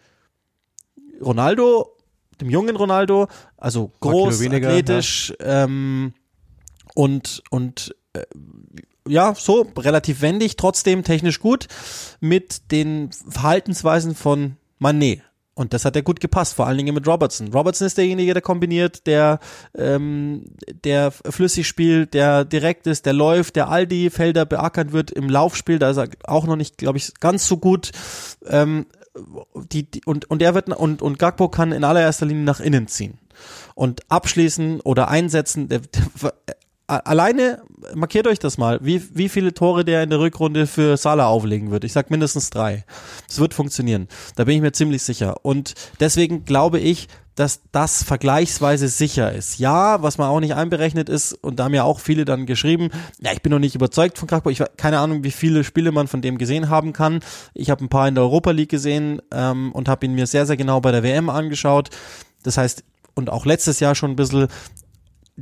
Ronaldo, 1.20 1.96
dem 2.40 2.50
jungen 2.50 2.74
Ronaldo, 2.74 3.28
also 3.58 3.92
groß, 4.00 4.40
weniger, 4.40 4.70
athletisch 4.70 5.32
ähm, 5.38 6.12
und 6.96 7.44
und 7.50 7.94
äh, 8.12 8.24
ja, 9.06 9.36
so 9.36 9.68
relativ 9.78 10.20
wendig, 10.20 10.56
trotzdem 10.56 11.04
technisch 11.04 11.38
gut 11.38 11.68
mit 12.18 12.72
den 12.72 13.10
Verhaltensweisen 13.12 14.16
von 14.16 14.56
Manet. 14.80 15.22
Und 15.54 15.74
das 15.74 15.84
hat 15.84 15.96
ja 15.96 16.02
gut 16.02 16.20
gepasst, 16.20 16.54
vor 16.54 16.66
allen 16.66 16.78
Dingen 16.78 16.94
mit 16.94 17.06
Robertson. 17.06 17.52
Robertson 17.52 17.86
ist 17.86 17.98
derjenige, 17.98 18.32
der 18.32 18.42
kombiniert, 18.42 19.06
der, 19.06 19.38
ähm, 19.76 20.44
der 20.84 21.10
flüssig 21.10 21.68
spielt, 21.68 22.14
der 22.14 22.46
direkt 22.46 22.86
ist, 22.86 23.04
der 23.04 23.12
läuft, 23.12 23.56
der 23.56 23.68
all 23.68 23.86
die 23.86 24.08
Felder 24.08 24.46
beackert 24.46 24.92
wird 24.92 25.10
im 25.10 25.28
Laufspiel. 25.28 25.78
Da 25.78 25.90
ist 25.90 25.98
er 25.98 26.08
auch 26.24 26.46
noch 26.46 26.56
nicht, 26.56 26.78
glaube 26.78 26.96
ich, 26.96 27.12
ganz 27.20 27.46
so 27.46 27.58
gut. 27.58 27.92
Ähm, 28.46 28.86
die, 29.70 29.90
die, 29.90 30.00
und, 30.06 30.30
und 30.30 30.40
er 30.40 30.54
wird 30.54 30.70
und, 30.70 31.02
und 31.02 31.18
Gagbo 31.18 31.48
kann 31.48 31.72
in 31.72 31.84
allererster 31.84 32.24
Linie 32.24 32.44
nach 32.44 32.60
innen 32.60 32.88
ziehen 32.88 33.18
und 33.74 34.10
abschließen 34.10 34.80
oder 34.80 35.08
einsetzen. 35.08 35.68
Der, 35.68 35.80
der, 35.80 36.56
alleine 36.98 37.62
markiert 37.94 38.26
euch 38.26 38.38
das 38.38 38.58
mal, 38.58 38.78
wie, 38.82 39.02
wie 39.14 39.28
viele 39.28 39.54
Tore 39.54 39.84
der 39.84 40.02
in 40.02 40.10
der 40.10 40.20
Rückrunde 40.20 40.66
für 40.66 40.96
Salah 40.96 41.26
auflegen 41.26 41.70
wird. 41.70 41.84
Ich 41.84 41.92
sag 41.92 42.10
mindestens 42.10 42.50
drei. 42.50 42.84
Das 43.26 43.38
wird 43.38 43.54
funktionieren. 43.54 44.08
Da 44.36 44.44
bin 44.44 44.56
ich 44.56 44.62
mir 44.62 44.72
ziemlich 44.72 45.02
sicher. 45.02 45.36
Und 45.42 45.74
deswegen 46.00 46.44
glaube 46.44 46.78
ich, 46.78 47.08
dass 47.34 47.60
das 47.72 48.02
vergleichsweise 48.02 48.88
sicher 48.88 49.32
ist. 49.32 49.58
Ja, 49.58 50.02
was 50.02 50.18
man 50.18 50.28
auch 50.28 50.40
nicht 50.40 50.54
einberechnet 50.54 51.08
ist, 51.08 51.32
und 51.32 51.58
da 51.58 51.64
haben 51.64 51.74
ja 51.74 51.84
auch 51.84 51.98
viele 51.98 52.26
dann 52.26 52.44
geschrieben, 52.44 52.90
ja, 53.20 53.32
ich 53.32 53.40
bin 53.40 53.50
noch 53.50 53.58
nicht 53.58 53.74
überzeugt 53.74 54.18
von 54.18 54.28
Krakau. 54.28 54.50
Ich 54.50 54.60
weiß 54.60 54.72
keine 54.76 54.98
Ahnung, 54.98 55.24
wie 55.24 55.30
viele 55.30 55.64
Spiele 55.64 55.92
man 55.92 56.08
von 56.08 56.20
dem 56.20 56.36
gesehen 56.36 56.68
haben 56.68 56.92
kann. 56.92 57.20
Ich 57.54 57.70
habe 57.70 57.84
ein 57.84 57.88
paar 57.88 58.06
in 58.06 58.14
der 58.14 58.24
Europa 58.24 58.50
League 58.50 58.68
gesehen 58.68 59.22
ähm, 59.32 59.72
und 59.72 59.88
habe 59.88 60.04
ihn 60.04 60.14
mir 60.14 60.26
sehr, 60.26 60.44
sehr 60.44 60.58
genau 60.58 60.80
bei 60.80 60.92
der 60.92 61.02
WM 61.02 61.30
angeschaut. 61.30 61.88
Das 62.42 62.58
heißt, 62.58 62.84
und 63.14 63.30
auch 63.30 63.46
letztes 63.46 63.80
Jahr 63.80 63.94
schon 63.94 64.10
ein 64.10 64.16
bisschen, 64.16 64.48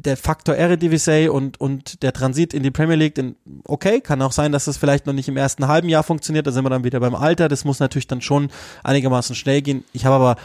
der 0.04 0.16
Faktor 0.16 0.54
Eredivisie 0.54 1.28
und, 1.28 1.60
und 1.60 2.02
der 2.02 2.12
Transit 2.12 2.54
in 2.54 2.62
die 2.62 2.70
Premier 2.70 2.96
League, 2.96 3.14
denn 3.14 3.36
okay, 3.64 4.00
kann 4.00 4.22
auch 4.22 4.32
sein, 4.32 4.52
dass 4.52 4.64
das 4.64 4.76
vielleicht 4.76 5.06
noch 5.06 5.12
nicht 5.12 5.28
im 5.28 5.36
ersten 5.36 5.68
halben 5.68 5.88
Jahr 5.88 6.02
funktioniert, 6.02 6.46
da 6.46 6.52
sind 6.52 6.64
wir 6.64 6.70
dann 6.70 6.84
wieder 6.84 7.00
beim 7.00 7.14
Alter, 7.14 7.48
das 7.48 7.64
muss 7.64 7.80
natürlich 7.80 8.06
dann 8.06 8.20
schon 8.20 8.50
einigermaßen 8.82 9.34
schnell 9.34 9.62
gehen. 9.62 9.84
Ich 9.92 10.04
habe 10.04 10.16
aber 10.16 10.36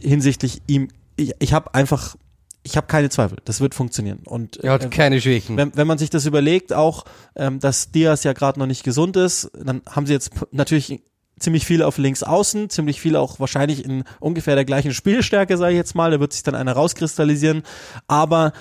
hinsichtlich 0.00 0.62
ihm, 0.66 0.88
ich, 1.16 1.32
ich 1.38 1.52
habe 1.52 1.74
einfach, 1.74 2.16
ich 2.62 2.76
habe 2.76 2.86
keine 2.86 3.10
Zweifel, 3.10 3.38
das 3.44 3.60
wird 3.60 3.74
funktionieren. 3.74 4.20
Und 4.24 4.58
Er 4.58 4.72
hat 4.72 4.84
äh, 4.84 4.88
keine 4.88 5.20
Schwächen. 5.20 5.56
wenn, 5.56 5.76
wenn 5.76 5.86
man 5.86 5.98
sich 5.98 6.10
das 6.10 6.26
überlegt, 6.26 6.72
auch, 6.72 7.04
ähm, 7.36 7.58
dass 7.58 7.90
Diaz 7.90 8.24
ja 8.24 8.32
gerade 8.32 8.58
noch 8.58 8.66
nicht 8.66 8.84
gesund 8.84 9.16
ist, 9.16 9.50
dann 9.54 9.82
haben 9.88 10.06
sie 10.06 10.12
jetzt 10.12 10.30
natürlich 10.52 11.02
ziemlich 11.38 11.66
viel 11.66 11.82
auf 11.82 11.98
links 11.98 12.22
außen, 12.22 12.70
ziemlich 12.70 13.00
viel 13.00 13.16
auch 13.16 13.40
wahrscheinlich 13.40 13.84
in 13.84 14.04
ungefähr 14.20 14.54
der 14.54 14.66
gleichen 14.66 14.92
Spielstärke, 14.92 15.56
sage 15.56 15.72
ich 15.72 15.78
jetzt 15.78 15.94
mal. 15.94 16.10
Da 16.10 16.20
wird 16.20 16.34
sich 16.34 16.42
dann 16.42 16.54
einer 16.54 16.72
rauskristallisieren. 16.72 17.62
Aber 18.06 18.52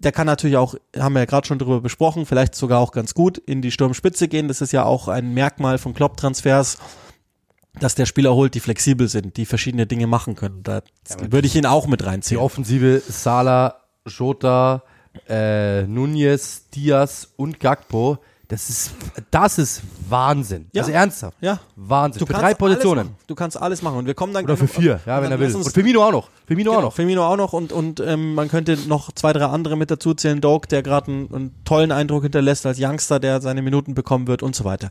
der 0.00 0.12
kann 0.12 0.26
natürlich 0.26 0.56
auch, 0.56 0.74
haben 0.96 1.14
wir 1.14 1.20
ja 1.20 1.24
gerade 1.26 1.46
schon 1.46 1.58
drüber 1.58 1.80
besprochen, 1.80 2.26
vielleicht 2.26 2.54
sogar 2.54 2.80
auch 2.80 2.92
ganz 2.92 3.14
gut 3.14 3.38
in 3.38 3.62
die 3.62 3.70
Sturmspitze 3.70 4.28
gehen. 4.28 4.48
Das 4.48 4.60
ist 4.60 4.72
ja 4.72 4.84
auch 4.84 5.08
ein 5.08 5.34
Merkmal 5.34 5.78
von 5.78 5.94
Klopp-Transfers, 5.94 6.78
dass 7.78 7.94
der 7.94 8.06
Spieler 8.06 8.34
holt, 8.34 8.54
die 8.54 8.60
flexibel 8.60 9.08
sind, 9.08 9.36
die 9.36 9.46
verschiedene 9.46 9.86
Dinge 9.86 10.06
machen 10.06 10.34
können. 10.34 10.62
Da 10.62 10.82
würde 11.28 11.46
ich 11.46 11.56
ihn 11.56 11.66
auch 11.66 11.86
mit 11.86 12.00
Die 12.00 12.06
reinziehen. 12.06 12.40
Offensive 12.40 13.02
Sala, 13.06 13.82
Jota, 14.06 14.82
äh, 15.28 15.82
Nunez, 15.82 16.68
Diaz 16.70 17.32
und 17.36 17.60
Gakpo, 17.60 18.18
das 18.48 18.70
ist, 18.70 18.90
das 19.30 19.58
ist 19.58 19.82
Wahnsinn. 20.08 20.66
Ja. 20.72 20.82
Also 20.82 20.92
ernsthaft. 20.92 21.36
Ja. 21.40 21.60
Wahnsinn. 21.74 22.20
Du 22.20 22.26
Für 22.26 22.32
kannst 22.32 22.42
drei 22.42 22.46
alles 22.48 22.58
Positionen. 22.58 23.06
machen. 23.06 23.16
Du 23.26 23.34
kannst 23.34 23.60
alles 23.60 23.82
machen 23.82 23.98
und 23.98 24.06
wir 24.06 24.14
kommen 24.14 24.32
dann 24.32 24.44
Oder 24.44 24.56
für 24.56 24.68
vier, 24.68 25.00
ja, 25.04 25.20
wenn 25.20 25.32
er 25.32 25.40
will. 25.40 25.54
Und 25.54 25.64
Firmino 25.72 26.04
auch 26.04 26.12
noch. 26.12 26.30
Firmino 26.46 26.70
Genau, 26.70 26.78
auch 26.78 26.84
noch. 26.84 26.94
Firmino 26.94 27.26
auch 27.26 27.36
noch 27.36 27.52
und, 27.52 27.72
und 27.72 28.00
ähm, 28.00 28.34
man 28.34 28.48
könnte 28.48 28.78
noch 28.86 29.10
zwei, 29.12 29.32
drei 29.32 29.46
andere 29.46 29.76
mit 29.76 29.90
dazu 29.90 30.14
zählen. 30.14 30.40
Doak, 30.40 30.68
der 30.68 30.82
gerade 30.82 31.10
einen, 31.10 31.34
einen 31.34 31.64
tollen 31.64 31.90
Eindruck 31.90 32.22
hinterlässt 32.22 32.66
als 32.66 32.78
Youngster, 32.80 33.18
der 33.18 33.40
seine 33.40 33.62
Minuten 33.62 33.94
bekommen 33.94 34.26
wird 34.28 34.42
und 34.42 34.54
so 34.54 34.64
weiter. 34.64 34.90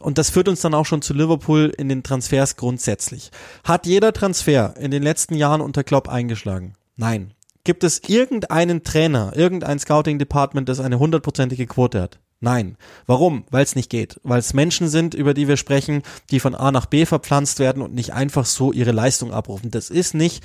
Und 0.00 0.18
das 0.18 0.30
führt 0.30 0.48
uns 0.48 0.60
dann 0.60 0.74
auch 0.74 0.84
schon 0.84 1.00
zu 1.02 1.14
Liverpool 1.14 1.72
in 1.76 1.88
den 1.88 2.02
Transfers 2.02 2.56
grundsätzlich. 2.56 3.30
Hat 3.64 3.86
jeder 3.86 4.12
Transfer 4.12 4.74
in 4.78 4.90
den 4.90 5.02
letzten 5.02 5.34
Jahren 5.34 5.60
unter 5.60 5.84
Klopp 5.84 6.08
eingeschlagen? 6.08 6.74
Nein. 6.96 7.32
Gibt 7.64 7.82
es 7.82 8.00
irgendeinen 8.08 8.84
Trainer, 8.84 9.32
irgendein 9.34 9.78
Scouting-Department, 9.78 10.68
das 10.68 10.78
eine 10.78 10.98
hundertprozentige 10.98 11.66
Quote 11.66 12.00
hat? 12.00 12.20
Nein. 12.40 12.76
Warum? 13.06 13.44
Weil 13.50 13.64
es 13.64 13.76
nicht 13.76 13.90
geht. 13.90 14.20
Weil 14.22 14.38
es 14.38 14.54
Menschen 14.54 14.88
sind, 14.88 15.14
über 15.14 15.34
die 15.34 15.48
wir 15.48 15.56
sprechen, 15.56 16.02
die 16.30 16.40
von 16.40 16.54
A 16.54 16.70
nach 16.70 16.86
B 16.86 17.06
verpflanzt 17.06 17.58
werden 17.58 17.82
und 17.82 17.94
nicht 17.94 18.12
einfach 18.12 18.44
so 18.44 18.72
ihre 18.72 18.92
Leistung 18.92 19.32
abrufen. 19.32 19.70
Das 19.70 19.90
ist 19.90 20.14
nicht 20.14 20.44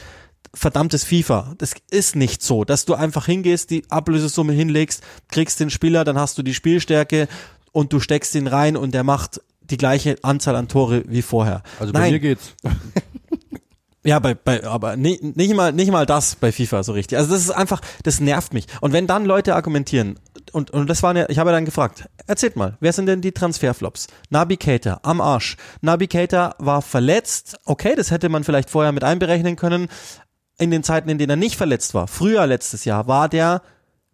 verdammtes 0.53 1.03
FIFA. 1.03 1.55
Das 1.57 1.73
ist 1.89 2.15
nicht 2.15 2.41
so, 2.41 2.63
dass 2.63 2.85
du 2.85 2.93
einfach 2.93 3.25
hingehst, 3.25 3.69
die 3.69 3.83
Ablösesumme 3.89 4.53
hinlegst, 4.53 5.03
kriegst 5.29 5.59
den 5.59 5.69
Spieler, 5.69 6.03
dann 6.03 6.17
hast 6.17 6.37
du 6.37 6.43
die 6.43 6.53
Spielstärke 6.53 7.27
und 7.71 7.93
du 7.93 7.99
steckst 7.99 8.35
ihn 8.35 8.47
rein 8.47 8.75
und 8.75 8.93
der 8.93 9.03
macht 9.03 9.41
die 9.61 9.77
gleiche 9.77 10.17
Anzahl 10.23 10.55
an 10.55 10.67
Tore 10.67 11.03
wie 11.07 11.21
vorher. 11.21 11.63
Also 11.79 11.93
bei 11.93 11.99
Nein, 11.99 12.13
mir 12.13 12.19
geht's. 12.19 12.55
ja, 14.03 14.19
bei, 14.19 14.33
bei, 14.33 14.65
aber 14.65 14.97
nicht, 14.97 15.23
nicht 15.37 15.53
mal, 15.55 15.71
nicht 15.71 15.91
mal 15.91 16.05
das 16.05 16.35
bei 16.35 16.51
FIFA 16.51 16.83
so 16.83 16.91
richtig. 16.91 17.17
Also 17.17 17.31
das 17.31 17.41
ist 17.41 17.51
einfach, 17.51 17.81
das 18.03 18.19
nervt 18.19 18.53
mich. 18.53 18.65
Und 18.81 18.91
wenn 18.91 19.07
dann 19.07 19.25
Leute 19.25 19.55
argumentieren, 19.55 20.19
und, 20.51 20.71
und 20.71 20.89
das 20.89 21.03
waren 21.03 21.17
ja, 21.17 21.25
ich 21.29 21.37
habe 21.39 21.49
ja 21.49 21.55
dann 21.55 21.65
gefragt, 21.65 22.09
erzählt 22.27 22.55
mal, 22.55 22.77
wer 22.79 22.93
sind 22.93 23.05
denn 23.05 23.21
die 23.21 23.31
Transferflops? 23.31 24.07
Nabi 24.29 24.57
Keita, 24.57 24.99
am 25.03 25.21
Arsch. 25.21 25.57
Nabi 25.81 26.07
Keita 26.07 26.55
war 26.59 26.81
verletzt, 26.81 27.57
okay, 27.65 27.95
das 27.95 28.11
hätte 28.11 28.29
man 28.29 28.43
vielleicht 28.43 28.69
vorher 28.69 28.91
mit 28.91 29.03
einberechnen 29.03 29.55
können. 29.55 29.87
In 30.57 30.69
den 30.71 30.83
Zeiten, 30.83 31.09
in 31.09 31.17
denen 31.17 31.31
er 31.31 31.35
nicht 31.37 31.55
verletzt 31.55 31.93
war, 31.93 32.07
früher 32.07 32.45
letztes 32.45 32.85
Jahr, 32.85 33.07
war 33.07 33.29
der 33.29 33.61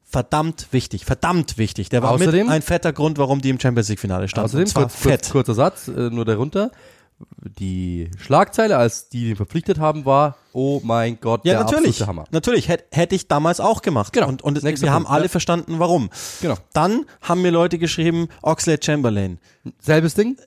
verdammt 0.04 0.68
wichtig, 0.72 1.06
verdammt 1.06 1.58
wichtig. 1.58 1.90
Der 1.90 2.02
war 2.02 2.14
Außerdem- 2.14 2.46
mit 2.46 2.50
ein 2.50 2.62
fetter 2.62 2.94
Grund, 2.94 3.18
warum 3.18 3.42
die 3.42 3.50
im 3.50 3.60
Champions 3.60 3.90
League 3.90 4.00
Finale 4.00 4.28
standen. 4.28 4.46
Außerdem, 4.46 4.74
kurz, 4.74 4.96
fett. 4.96 5.12
kurz, 5.12 5.30
kurzer 5.32 5.54
Satz, 5.54 5.88
äh, 5.90 6.10
nur 6.10 6.24
darunter. 6.24 6.72
Die 7.42 8.10
Schlagzeile, 8.18 8.78
als 8.78 9.10
die 9.10 9.32
ihn 9.32 9.36
verpflichtet 9.36 9.80
haben, 9.80 10.06
war, 10.06 10.38
oh 10.58 10.82
mein 10.84 11.20
Gott, 11.20 11.42
Ja, 11.46 11.54
der 11.54 11.64
natürlich. 11.64 12.06
Hammer. 12.06 12.26
Natürlich, 12.32 12.68
hätte 12.68 12.86
hätte 12.92 13.16
ich 13.16 13.28
damals 13.28 13.60
auch 13.60 13.84
gemacht. 13.84 14.12
Genau. 14.12 14.28
Und, 14.28 14.42
und 14.42 14.64
wir 14.64 14.92
haben 14.92 15.04
Punkt, 15.04 15.12
alle 15.12 15.26
ja. 15.26 15.30
verstanden, 15.30 15.76
warum. 15.78 16.10
Genau. 16.42 16.56
Dann 16.74 17.06
haben 17.22 17.44
mir 17.44 17.52
Leute 17.52 17.78
geschrieben, 17.78 18.28
Oxlade 18.42 18.84
Chamberlain. 18.84 19.40
Selbes 19.80 20.16
Ding? 20.16 20.38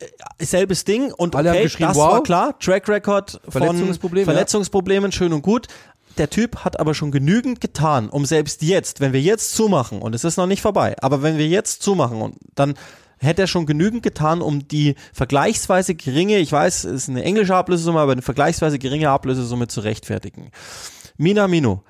äh, 0.00 0.44
selbes 0.44 0.84
Ding 0.84 1.12
und 1.12 1.36
Alle 1.36 1.50
haben 1.50 1.58
okay, 1.58 1.76
das 1.78 1.96
wow. 1.96 2.12
war 2.12 2.22
klar, 2.24 2.58
Track 2.58 2.88
Record 2.88 3.40
von 3.44 3.52
Verletzungsprobleme, 3.52 4.26
ja. 4.26 4.32
Verletzungsproblemen, 4.32 5.12
schön 5.12 5.32
und 5.32 5.42
gut. 5.42 5.68
Der 6.18 6.28
Typ 6.28 6.64
hat 6.64 6.80
aber 6.80 6.94
schon 6.94 7.12
genügend 7.12 7.60
getan, 7.60 8.08
um 8.08 8.26
selbst 8.26 8.62
jetzt, 8.62 8.98
wenn 8.98 9.12
wir 9.12 9.20
jetzt 9.20 9.54
zumachen, 9.54 10.02
und 10.02 10.14
es 10.16 10.24
ist 10.24 10.36
noch 10.36 10.46
nicht 10.46 10.60
vorbei, 10.60 10.96
aber 11.00 11.22
wenn 11.22 11.38
wir 11.38 11.46
jetzt 11.46 11.82
zumachen 11.82 12.20
und 12.20 12.36
dann 12.56 12.74
hätte 13.20 13.42
er 13.42 13.46
schon 13.46 13.66
genügend 13.66 14.02
getan, 14.02 14.40
um 14.42 14.66
die 14.66 14.96
vergleichsweise 15.12 15.94
geringe, 15.94 16.38
ich 16.38 16.50
weiß, 16.50 16.84
es 16.84 17.02
ist 17.02 17.08
eine 17.08 17.22
englische 17.22 17.54
Ablösesumme, 17.54 18.00
aber 18.00 18.12
eine 18.12 18.22
vergleichsweise 18.22 18.78
geringe 18.78 19.10
Ablösesumme 19.10 19.68
zu 19.68 19.80
rechtfertigen. 19.80 20.50
Minamino 21.16 21.84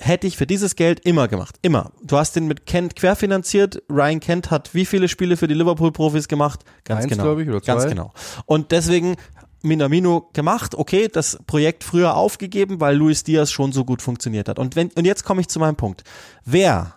hätte 0.00 0.26
ich 0.26 0.36
für 0.36 0.46
dieses 0.46 0.74
Geld 0.74 1.00
immer 1.00 1.28
gemacht. 1.28 1.56
Immer. 1.62 1.92
Du 2.02 2.16
hast 2.16 2.34
den 2.34 2.46
mit 2.46 2.66
Kent 2.66 2.96
querfinanziert. 2.96 3.82
Ryan 3.90 4.20
Kent 4.20 4.50
hat 4.50 4.74
wie 4.74 4.86
viele 4.86 5.08
Spiele 5.08 5.36
für 5.36 5.46
die 5.46 5.54
Liverpool-Profis 5.54 6.28
gemacht? 6.28 6.60
Ganz 6.84 7.04
Eins, 7.04 7.12
genau. 7.12 7.38
ich, 7.38 7.48
oder 7.48 7.60
Ganz 7.60 7.82
zwei. 7.82 7.90
genau. 7.90 8.12
Und 8.46 8.72
deswegen 8.72 9.16
Minamino 9.62 10.30
gemacht. 10.32 10.74
Okay, 10.74 11.08
das 11.08 11.38
Projekt 11.46 11.84
früher 11.84 12.16
aufgegeben, 12.16 12.80
weil 12.80 12.96
Luis 12.96 13.22
Diaz 13.22 13.50
schon 13.50 13.72
so 13.72 13.84
gut 13.84 14.02
funktioniert 14.02 14.48
hat. 14.48 14.58
Und 14.58 14.76
wenn, 14.76 14.90
und 14.92 15.04
jetzt 15.04 15.24
komme 15.24 15.40
ich 15.40 15.48
zu 15.48 15.58
meinem 15.58 15.76
Punkt. 15.76 16.04
Wer 16.44 16.94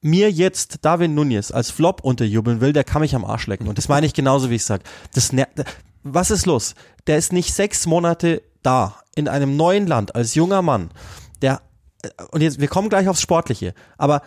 mir 0.00 0.30
jetzt 0.30 0.84
Darwin 0.84 1.14
Nunez 1.14 1.50
als 1.50 1.70
Flop 1.70 2.02
unterjubeln 2.04 2.60
will, 2.60 2.72
der 2.72 2.84
kann 2.84 3.02
mich 3.02 3.14
am 3.14 3.24
Arsch 3.24 3.46
lecken. 3.46 3.68
Und 3.68 3.78
das 3.78 3.88
meine 3.88 4.06
ich 4.06 4.14
genauso, 4.14 4.50
wie 4.50 4.54
ich 4.56 4.64
sage. 4.64 4.84
Das 5.14 5.32
ner- 5.32 5.48
was 6.02 6.30
ist 6.30 6.46
los? 6.46 6.74
Der 7.06 7.18
ist 7.18 7.32
nicht 7.32 7.52
sechs 7.52 7.86
Monate 7.86 8.42
da, 8.62 8.96
in 9.14 9.28
einem 9.28 9.56
neuen 9.56 9.86
Land, 9.86 10.14
als 10.14 10.34
junger 10.34 10.62
Mann. 10.62 10.90
Der, 11.42 11.60
äh, 12.02 12.08
und 12.30 12.40
jetzt, 12.40 12.60
wir 12.60 12.68
kommen 12.68 12.88
gleich 12.88 13.08
aufs 13.08 13.20
Sportliche, 13.20 13.74
aber 13.96 14.22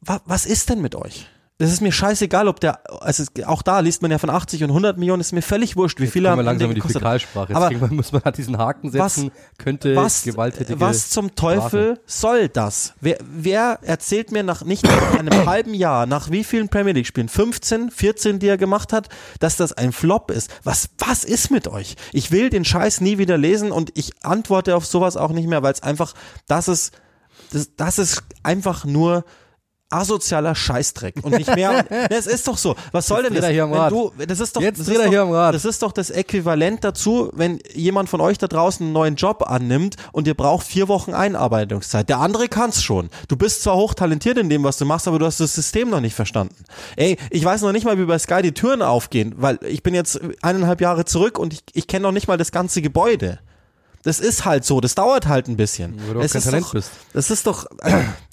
wa, 0.00 0.20
was 0.26 0.44
ist 0.46 0.68
denn 0.68 0.82
mit 0.82 0.94
euch? 0.94 1.26
Das 1.62 1.70
ist 1.70 1.80
mir 1.80 1.92
scheißegal, 1.92 2.48
ob 2.48 2.58
der, 2.58 2.80
also 3.04 3.22
auch 3.46 3.62
da 3.62 3.78
liest 3.78 4.02
man 4.02 4.10
ja 4.10 4.18
von 4.18 4.30
80 4.30 4.64
und 4.64 4.70
100 4.70 4.98
Millionen, 4.98 5.20
ist 5.20 5.30
mir 5.30 5.42
völlig 5.42 5.76
wurscht, 5.76 6.00
wie 6.00 6.08
viel 6.08 6.26
er 6.26 6.34
langsam 6.34 6.70
in 6.70 6.74
die. 6.74 6.80
Fäkalsprache. 6.80 7.54
Aber 7.54 7.70
wir, 7.70 7.86
muss 7.92 8.10
man 8.10 8.20
halt 8.24 8.36
diesen 8.36 8.58
Haken 8.58 8.90
setzen, 8.90 9.30
könnte 9.58 9.94
was, 9.94 10.24
gewalttätige 10.24 10.80
was 10.80 11.10
zum 11.10 11.36
Teufel 11.36 12.00
soll 12.04 12.48
das? 12.48 12.94
Wer, 13.00 13.18
wer 13.20 13.78
erzählt 13.82 14.32
mir 14.32 14.42
nach 14.42 14.64
nicht 14.64 14.82
nach 14.82 15.16
einem 15.16 15.46
halben 15.46 15.72
Jahr, 15.72 16.06
nach 16.06 16.32
wie 16.32 16.42
vielen 16.42 16.68
Premier 16.68 16.94
League 16.94 17.06
Spielen, 17.06 17.28
15, 17.28 17.92
14, 17.92 18.40
die 18.40 18.48
er 18.48 18.56
gemacht 18.56 18.92
hat, 18.92 19.08
dass 19.38 19.56
das 19.56 19.72
ein 19.72 19.92
Flop 19.92 20.32
ist? 20.32 20.50
Was, 20.64 20.88
was 20.98 21.22
ist 21.22 21.52
mit 21.52 21.68
euch? 21.68 21.94
Ich 22.12 22.32
will 22.32 22.50
den 22.50 22.64
Scheiß 22.64 23.00
nie 23.00 23.18
wieder 23.18 23.38
lesen 23.38 23.70
und 23.70 23.92
ich 23.94 24.10
antworte 24.24 24.74
auf 24.74 24.84
sowas 24.84 25.16
auch 25.16 25.30
nicht 25.30 25.46
mehr, 25.46 25.62
weil 25.62 25.74
es 25.74 25.82
einfach, 25.84 26.14
das 26.48 26.66
ist, 26.66 26.92
das, 27.52 27.76
das 27.76 28.00
ist 28.00 28.24
einfach 28.42 28.84
nur 28.84 29.24
asozialer 29.92 30.54
Scheißdreck 30.54 31.16
und 31.22 31.32
nicht 31.36 31.54
mehr. 31.54 31.84
Es 32.10 32.26
ist 32.26 32.48
doch 32.48 32.56
so. 32.56 32.74
Was 32.90 33.06
soll 33.06 33.22
denn 33.22 33.32
dreht 33.32 33.42
das? 33.42 33.48
er 33.48 33.52
hier 33.52 33.64
am 33.64 33.72
Rad. 33.72 33.92
du, 33.92 34.12
das 34.26 34.40
ist 34.40 34.56
doch, 34.56 34.62
Jetzt 34.62 34.80
das 34.80 34.88
ist 34.88 34.96
er 34.96 35.08
hier 35.08 35.18
doch, 35.20 35.26
am 35.28 35.32
Rad. 35.32 35.54
Das 35.54 35.64
ist 35.64 35.82
doch 35.82 35.92
das 35.92 36.10
Äquivalent 36.10 36.84
dazu, 36.84 37.30
wenn 37.32 37.60
jemand 37.74 38.08
von 38.08 38.20
euch 38.20 38.38
da 38.38 38.48
draußen 38.48 38.84
einen 38.84 38.92
neuen 38.92 39.16
Job 39.16 39.44
annimmt 39.48 39.96
und 40.12 40.26
ihr 40.26 40.34
braucht 40.34 40.66
vier 40.66 40.88
Wochen 40.88 41.14
Einarbeitungszeit. 41.14 42.08
Der 42.08 42.18
andere 42.18 42.48
kann's 42.48 42.82
schon. 42.82 43.10
Du 43.28 43.36
bist 43.36 43.62
zwar 43.62 43.76
hochtalentiert 43.76 44.38
in 44.38 44.48
dem, 44.48 44.64
was 44.64 44.78
du 44.78 44.84
machst, 44.84 45.08
aber 45.08 45.18
du 45.18 45.26
hast 45.26 45.40
das 45.40 45.54
System 45.54 45.90
noch 45.90 46.00
nicht 46.00 46.14
verstanden. 46.14 46.56
Ey, 46.96 47.16
ich 47.30 47.44
weiß 47.44 47.62
noch 47.62 47.72
nicht 47.72 47.84
mal, 47.84 47.98
wie 47.98 48.04
bei 48.04 48.18
Sky 48.18 48.42
die 48.42 48.52
Türen 48.52 48.82
aufgehen, 48.82 49.34
weil 49.36 49.58
ich 49.62 49.82
bin 49.82 49.94
jetzt 49.94 50.20
eineinhalb 50.42 50.80
Jahre 50.80 51.04
zurück 51.04 51.38
und 51.38 51.52
ich, 51.52 51.62
ich 51.72 51.86
kenne 51.86 52.02
noch 52.02 52.12
nicht 52.12 52.28
mal 52.28 52.36
das 52.38 52.52
ganze 52.52 52.82
Gebäude. 52.82 53.38
Das 54.04 54.18
ist 54.18 54.44
halt 54.44 54.64
so, 54.64 54.80
das 54.80 54.94
dauert 54.94 55.28
halt 55.28 55.48
ein 55.48 55.56
bisschen. 55.56 55.94
Weil 56.06 56.14
du 56.14 56.20
Es 56.20 56.32
kein 56.32 56.38
ist 56.40 56.44
Talent 56.44 56.64
doch, 56.66 56.72
bist. 56.72 56.90
Das 57.12 57.30
ist 57.30 57.46
doch, 57.46 57.66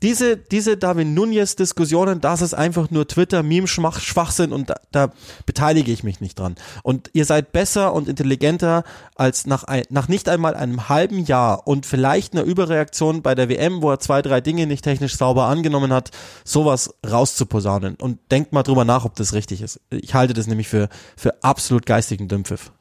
diese, 0.01 0.37
diese 0.37 0.77
Darwin 0.77 1.13
Nunez 1.13 1.55
Diskussionen, 1.55 2.21
das 2.21 2.41
ist 2.41 2.53
einfach 2.53 2.89
nur 2.89 3.07
Twitter, 3.07 3.43
Meme, 3.43 3.67
Schmach, 3.67 3.99
Schwachsinn 3.99 4.51
und 4.51 4.69
da, 4.69 4.75
da 4.91 5.11
beteilige 5.45 5.91
ich 5.91 6.03
mich 6.03 6.21
nicht 6.21 6.39
dran. 6.39 6.55
Und 6.81 7.11
ihr 7.13 7.25
seid 7.25 7.51
besser 7.51 7.93
und 7.93 8.07
intelligenter 8.07 8.83
als 9.15 9.45
nach, 9.45 9.63
ein, 9.65 9.83
nach 9.89 10.07
nicht 10.07 10.27
einmal 10.27 10.55
einem 10.55 10.89
halben 10.89 11.23
Jahr 11.25 11.67
und 11.67 11.85
vielleicht 11.85 12.33
einer 12.33 12.43
Überreaktion 12.43 13.21
bei 13.21 13.35
der 13.35 13.49
WM, 13.49 13.81
wo 13.81 13.91
er 13.91 13.99
zwei, 13.99 14.21
drei 14.21 14.41
Dinge 14.41 14.65
nicht 14.65 14.83
technisch 14.83 15.17
sauber 15.17 15.45
angenommen 15.45 15.93
hat, 15.93 16.09
sowas 16.43 16.93
rauszuposaunen. 17.07 17.95
Und 17.95 18.19
denkt 18.31 18.53
mal 18.53 18.63
drüber 18.63 18.85
nach, 18.85 19.05
ob 19.05 19.15
das 19.15 19.33
richtig 19.33 19.61
ist. 19.61 19.79
Ich 19.91 20.13
halte 20.13 20.33
das 20.33 20.47
nämlich 20.47 20.67
für, 20.67 20.89
für 21.15 21.43
absolut 21.43 21.85
geistigen 21.85 22.27
Dümpfiff. 22.27 22.71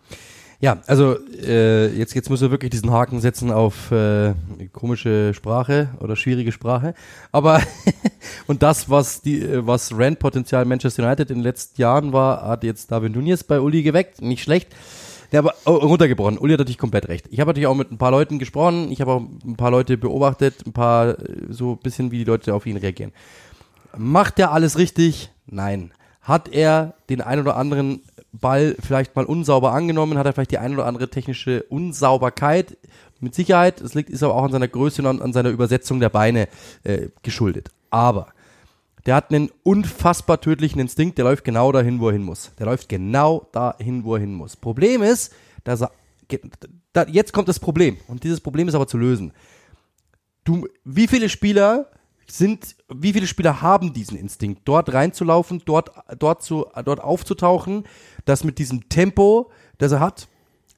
Ja, 0.61 0.79
also 0.89 1.17
äh, 1.31 1.87
jetzt, 1.97 2.15
jetzt 2.15 2.31
müssen 2.31 2.43
wir 2.43 2.51
wirklich 2.51 2.71
diesen 2.71 2.91
Haken 2.91 3.21
setzen 3.21 3.53
auf 3.53 3.93
äh, 3.93 4.35
komische 4.73 5.33
Sprache 5.33 5.91
oder 6.01 6.17
schwierige 6.17 6.51
Sprache. 6.51 6.95
Aber 7.31 7.63
und 8.49 8.65
das, 8.65 8.91
was 8.91 9.23
die, 9.23 9.41
äh, 9.41 9.65
was 9.65 9.97
Rand-Potenzial 9.97 10.65
Manchester 10.65 11.05
United 11.05 11.31
in 11.31 11.39
den 11.39 11.45
letzten 11.45 11.81
Jahren 11.81 12.13
war, 12.13 12.43
hat 12.43 12.65
jetzt 12.65 12.91
David 12.91 13.15
Nunez 13.15 13.45
bei 13.45 13.61
Uli 13.61 13.85
geweckt. 13.85 14.21
Nicht 14.21 14.43
schlecht. 14.43 14.75
Ja, 15.31 15.41
aber 15.41 15.55
oh, 15.65 15.75
runtergebrochen. 15.75 16.39
Uli 16.39 16.55
hat 16.55 16.59
natürlich 16.59 16.79
komplett 16.79 17.07
recht. 17.07 17.27
Ich 17.31 17.39
habe 17.39 17.51
natürlich 17.51 17.69
auch 17.69 17.77
mit 17.77 17.93
ein 17.93 17.99
paar 17.99 18.11
Leuten 18.11 18.41
gesprochen. 18.41 18.91
Ich 18.91 19.01
habe 19.01 19.13
auch 19.13 19.23
ein 19.45 19.57
paar 19.57 19.71
Leute 19.71 19.97
beobachtet, 19.97 20.67
ein 20.67 20.73
paar 20.73 21.21
äh, 21.21 21.37
so 21.51 21.73
ein 21.73 21.79
bisschen, 21.79 22.11
wie 22.11 22.19
die 22.19 22.25
Leute 22.25 22.53
auf 22.53 22.67
ihn 22.67 22.79
reagieren. 22.79 23.13
Macht 23.97 24.41
er 24.41 24.51
alles 24.51 24.77
richtig? 24.77 25.31
Nein. 25.47 25.93
Hat 26.21 26.49
er 26.49 26.95
den 27.09 27.21
ein 27.21 27.39
oder 27.39 27.57
anderen 27.57 28.03
Ball 28.33 28.77
vielleicht 28.81 29.17
mal 29.17 29.25
unsauber 29.25 29.73
angenommen? 29.73 30.19
Hat 30.19 30.27
er 30.27 30.33
vielleicht 30.33 30.51
die 30.51 30.59
ein 30.59 30.75
oder 30.75 30.87
andere 30.87 31.09
technische 31.09 31.63
Unsauberkeit? 31.65 32.77
Mit 33.21 33.35
Sicherheit. 33.35 33.81
Es 33.81 33.95
liegt, 33.95 34.11
ist 34.11 34.23
aber 34.23 34.35
auch 34.35 34.45
an 34.45 34.53
seiner 34.53 34.69
Größe 34.69 35.03
und 35.07 35.21
an, 35.21 35.33
seiner 35.33 35.49
Übersetzung 35.49 35.99
der 35.99 36.09
Beine 36.09 36.49
äh, 36.85 37.09
geschuldet. 37.23 37.71
Aber 37.91 38.29
der 39.07 39.15
hat 39.15 39.33
einen 39.33 39.51
unfassbar 39.63 40.41
tödlichen 40.41 40.81
Instinkt, 40.81 41.19
der 41.19 41.25
läuft 41.25 41.45
genau 41.45 41.73
dahin, 41.73 41.99
wo 41.99 42.09
er 42.09 42.13
hin 42.13 42.23
muss. 42.23 42.53
Der 42.59 42.67
läuft 42.67 42.89
genau 42.89 43.49
dahin, 43.53 44.05
wo 44.05 44.15
er 44.15 44.21
hin 44.21 44.35
muss. 44.35 44.57
Problem 44.57 45.03
ist, 45.03 45.33
dass 45.65 45.81
er, 45.81 45.91
da, 46.93 47.07
jetzt 47.07 47.33
kommt 47.33 47.49
das 47.49 47.59
Problem. 47.59 47.97
Und 48.07 48.23
dieses 48.23 48.41
Problem 48.41 48.69
ist 48.69 48.75
aber 48.75 48.87
zu 48.87 48.99
lösen. 48.99 49.33
Du, 50.45 50.69
wie 50.85 51.09
viele 51.09 51.29
Spieler 51.29 51.87
sind, 52.31 52.77
wie 52.89 53.13
viele 53.13 53.27
Spieler 53.27 53.63
haben 53.63 53.93
diesen 53.93 54.19
Instinkt, 54.19 54.63
dort 54.67 54.93
reinzulaufen, 54.93 55.63
dort, 55.65 55.91
dort 56.19 56.43
zu, 56.43 56.67
dort 56.85 57.01
aufzutauchen, 57.01 57.85
das 58.29 58.45
mit 58.45 58.59
diesem 58.59 58.89
Tempo, 58.89 59.51
das 59.79 59.93
er 59.93 60.01
hat, 60.01 60.29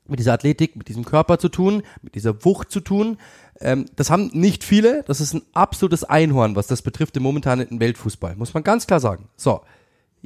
mit 0.07 0.18
dieser 0.18 0.32
Athletik, 0.32 0.76
mit 0.76 0.88
diesem 0.88 1.05
Körper 1.05 1.38
zu 1.38 1.48
tun, 1.48 1.82
mit 2.03 2.14
dieser 2.14 2.44
Wucht 2.44 2.70
zu 2.70 2.80
tun. 2.80 3.18
Ähm, 3.61 3.86
das 3.96 4.11
haben 4.11 4.30
nicht 4.32 4.64
viele. 4.64 5.05
Das 5.05 5.20
ist 5.20 5.34
ein 5.34 5.42
absolutes 5.53 6.05
Einhorn, 6.05 6.57
was 6.57 6.66
das 6.66 6.82
betrifft 6.82 7.16
im 7.16 7.22
momentanen 7.22 7.80
Weltfußball. 7.80 8.36
Muss 8.36 8.55
man 8.55 8.64
ganz 8.64 8.86
klar 8.86 9.01
sagen. 9.01 9.28
So. 9.36 9.62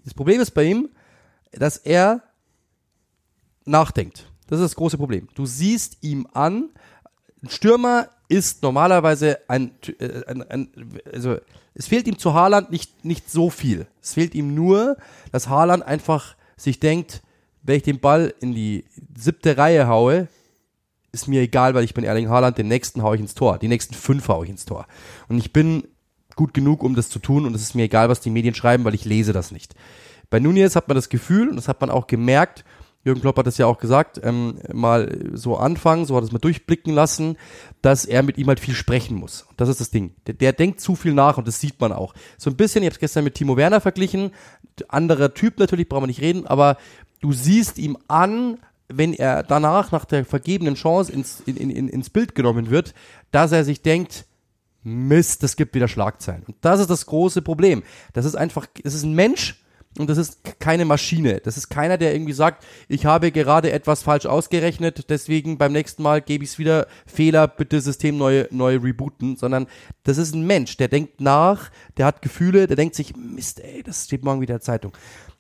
Das 0.05 0.15
Problem 0.15 0.41
ist 0.41 0.53
bei 0.53 0.65
ihm, 0.65 0.89
dass 1.53 1.77
er 1.77 2.23
nachdenkt. 3.65 4.27
Das 4.49 4.59
ist 4.59 4.65
das 4.65 4.77
große 4.77 4.99
Problem. 4.99 5.29
Du 5.35 5.47
siehst 5.47 5.99
ihm 6.03 6.27
an, 6.33 6.71
ein 7.43 7.51
Stürmer 7.51 8.09
ist 8.29 8.63
normalerweise 8.63 9.39
ein, 9.49 9.73
äh, 9.99 10.25
ein, 10.27 10.43
ein 10.51 10.69
also 11.13 11.37
es 11.75 11.87
fehlt 11.87 12.07
ihm 12.07 12.19
zu 12.19 12.35
Haaland 12.35 12.71
nicht, 12.71 13.05
nicht 13.05 13.31
so 13.31 13.51
viel. 13.51 13.87
Es 14.01 14.15
fehlt 14.15 14.35
ihm 14.35 14.55
nur, 14.55 14.97
dass 15.33 15.49
Haaland 15.49 15.83
einfach 15.83 16.37
sich 16.57 16.81
denkt, 16.81 17.23
wenn 17.63 17.77
ich 17.77 17.83
den 17.83 18.01
Ball 18.01 18.35
in 18.41 18.55
die 18.55 18.85
siebte 19.17 19.57
Reihe 19.57 19.89
haue, 19.89 20.29
ist 21.13 21.29
mir 21.29 21.41
egal, 21.41 21.75
weil 21.75 21.85
ich 21.85 21.95
bin 21.95 22.05
Erling 22.05 22.29
Haaland, 22.29 22.59
den 22.59 22.69
nächsten 22.69 23.03
haue 23.03 23.15
ich 23.15 23.21
ins 23.21 23.35
Tor. 23.35 23.59
Die 23.59 23.69
nächsten 23.69 23.95
fünf 23.95 24.29
haue 24.29 24.45
ich 24.45 24.51
ins 24.51 24.65
Tor. 24.65 24.87
Und 25.29 25.39
ich 25.39 25.53
bin 25.53 25.85
gut 26.37 26.53
genug, 26.53 26.83
um 26.83 26.95
das 26.95 27.09
zu 27.09 27.21
tun 27.21 27.47
und 27.47 27.55
es 27.55 27.63
ist 27.63 27.75
mir 27.75 27.85
egal, 27.85 28.09
was 28.09 28.21
die 28.21 28.31
Medien 28.31 28.55
schreiben, 28.55 28.85
weil 28.85 28.95
ich 28.95 29.05
lese 29.05 29.33
das 29.33 29.53
nicht. 29.53 29.75
Bei 30.31 30.41
Nunez 30.41 30.75
hat 30.75 30.89
man 30.89 30.97
das 30.97 31.09
Gefühl, 31.09 31.49
und 31.49 31.57
das 31.57 31.69
hat 31.69 31.81
man 31.81 31.91
auch 31.91 32.07
gemerkt, 32.07 32.65
Jürgen 33.05 33.21
Klopp 33.21 33.37
hat 33.37 33.47
das 33.47 33.59
ja 33.59 33.67
auch 33.67 33.79
gesagt, 33.79 34.19
ähm, 34.25 34.59
mal 34.73 35.31
so 35.35 35.59
anfangen, 35.59 36.07
so 36.07 36.17
hat 36.17 36.25
es 36.25 36.33
mal 36.33 36.39
durchblicken 36.39 36.95
lassen, 36.95 37.37
dass 37.83 38.07
er 38.07 38.23
mit 38.23 38.39
ihm 38.39 38.49
halt 38.49 38.61
viel 38.61 38.75
sprechen 38.75 39.19
muss. 39.19 39.47
Das 39.59 39.69
ist 39.69 39.81
das 39.81 39.91
Ding. 39.91 40.15
Der, 40.27 40.33
der 40.33 40.55
denkt 40.55 40.81
zu 40.81 40.97
viel 40.97 41.13
nach 41.13 41.37
und 41.37 41.47
das 41.47 41.61
sieht 41.61 41.79
man 41.81 41.93
auch. 41.93 42.15
So 42.39 42.49
ein 42.49 42.57
bisschen, 42.57 42.83
ich 42.83 42.87
habe 42.87 42.95
es 42.95 43.01
gestern 43.01 43.25
mit 43.25 43.35
Timo 43.35 43.59
Werner 43.59 43.83
verglichen, 43.83 44.31
anderer 44.89 45.35
Typ 45.35 45.59
natürlich, 45.59 45.89
brauchen 45.89 46.05
wir 46.05 46.09
nicht 46.09 46.21
reden, 46.21 46.47
aber 46.47 46.77
du 47.21 47.33
siehst 47.33 47.79
ihm 47.79 47.97
an, 48.09 48.59
wenn 48.89 49.15
er 49.15 49.43
danach 49.43 49.93
nach 49.93 50.05
der 50.05 50.25
vergebenen 50.25 50.75
Chance 50.75 51.13
ins, 51.13 51.41
in, 51.41 51.57
in, 51.57 51.89
ins 51.89 52.11
Bild 52.11 52.35
genommen 52.35 52.71
wird, 52.71 52.95
dass 53.31 53.53
er 53.53 53.65
sich 53.65 53.83
denkt, 53.83 54.27
Mist, 54.83 55.43
das 55.43 55.57
gibt 55.57 55.75
wieder 55.75 55.89
Schlagzeilen. 55.89 56.43
Und 56.47 56.57
das 56.61 56.81
ist 56.81 56.91
das 56.91 57.07
große 57.07 57.41
Problem. 57.41 57.83
Das 58.13 58.27
ist 58.27 58.35
einfach, 58.35 58.67
es 58.83 58.93
ist 58.93 59.05
ein 59.05 59.15
Mensch 59.15 59.64
und 59.99 60.11
das 60.11 60.19
ist 60.19 60.59
keine 60.59 60.85
Maschine. 60.85 61.41
Das 61.41 61.57
ist 61.57 61.69
keiner, 61.69 61.97
der 61.99 62.15
irgendwie 62.15 62.33
sagt, 62.33 62.65
ich 62.89 63.07
habe 63.07 63.31
gerade 63.31 63.71
etwas 63.71 64.03
falsch 64.03 64.27
ausgerechnet, 64.27 65.09
deswegen 65.09 65.57
beim 65.57 65.73
nächsten 65.73 66.03
Mal 66.03 66.21
gebe 66.21 66.43
ich 66.43 66.51
es 66.51 66.59
wieder 66.59 66.89
Fehler, 67.07 67.47
bitte 67.47 67.81
System 67.81 68.19
neu, 68.19 68.47
neu 68.51 68.77
rebooten, 68.77 69.37
sondern 69.37 69.67
das 70.03 70.19
ist 70.19 70.35
ein 70.35 70.47
Mensch, 70.47 70.77
der 70.77 70.89
denkt 70.89 71.21
nach, 71.21 71.71
der 71.97 72.07
hat 72.07 72.23
Gefühle, 72.23 72.67
der 72.67 72.77
denkt 72.77 72.97
sich, 72.97 73.15
Mist, 73.17 73.61
ey, 73.61 73.83
das 73.85 74.05
steht 74.05 74.25
morgen 74.25 74.41
wieder 74.41 74.55
in 74.55 74.59
der 74.59 74.65
Zeitung. 74.65 74.93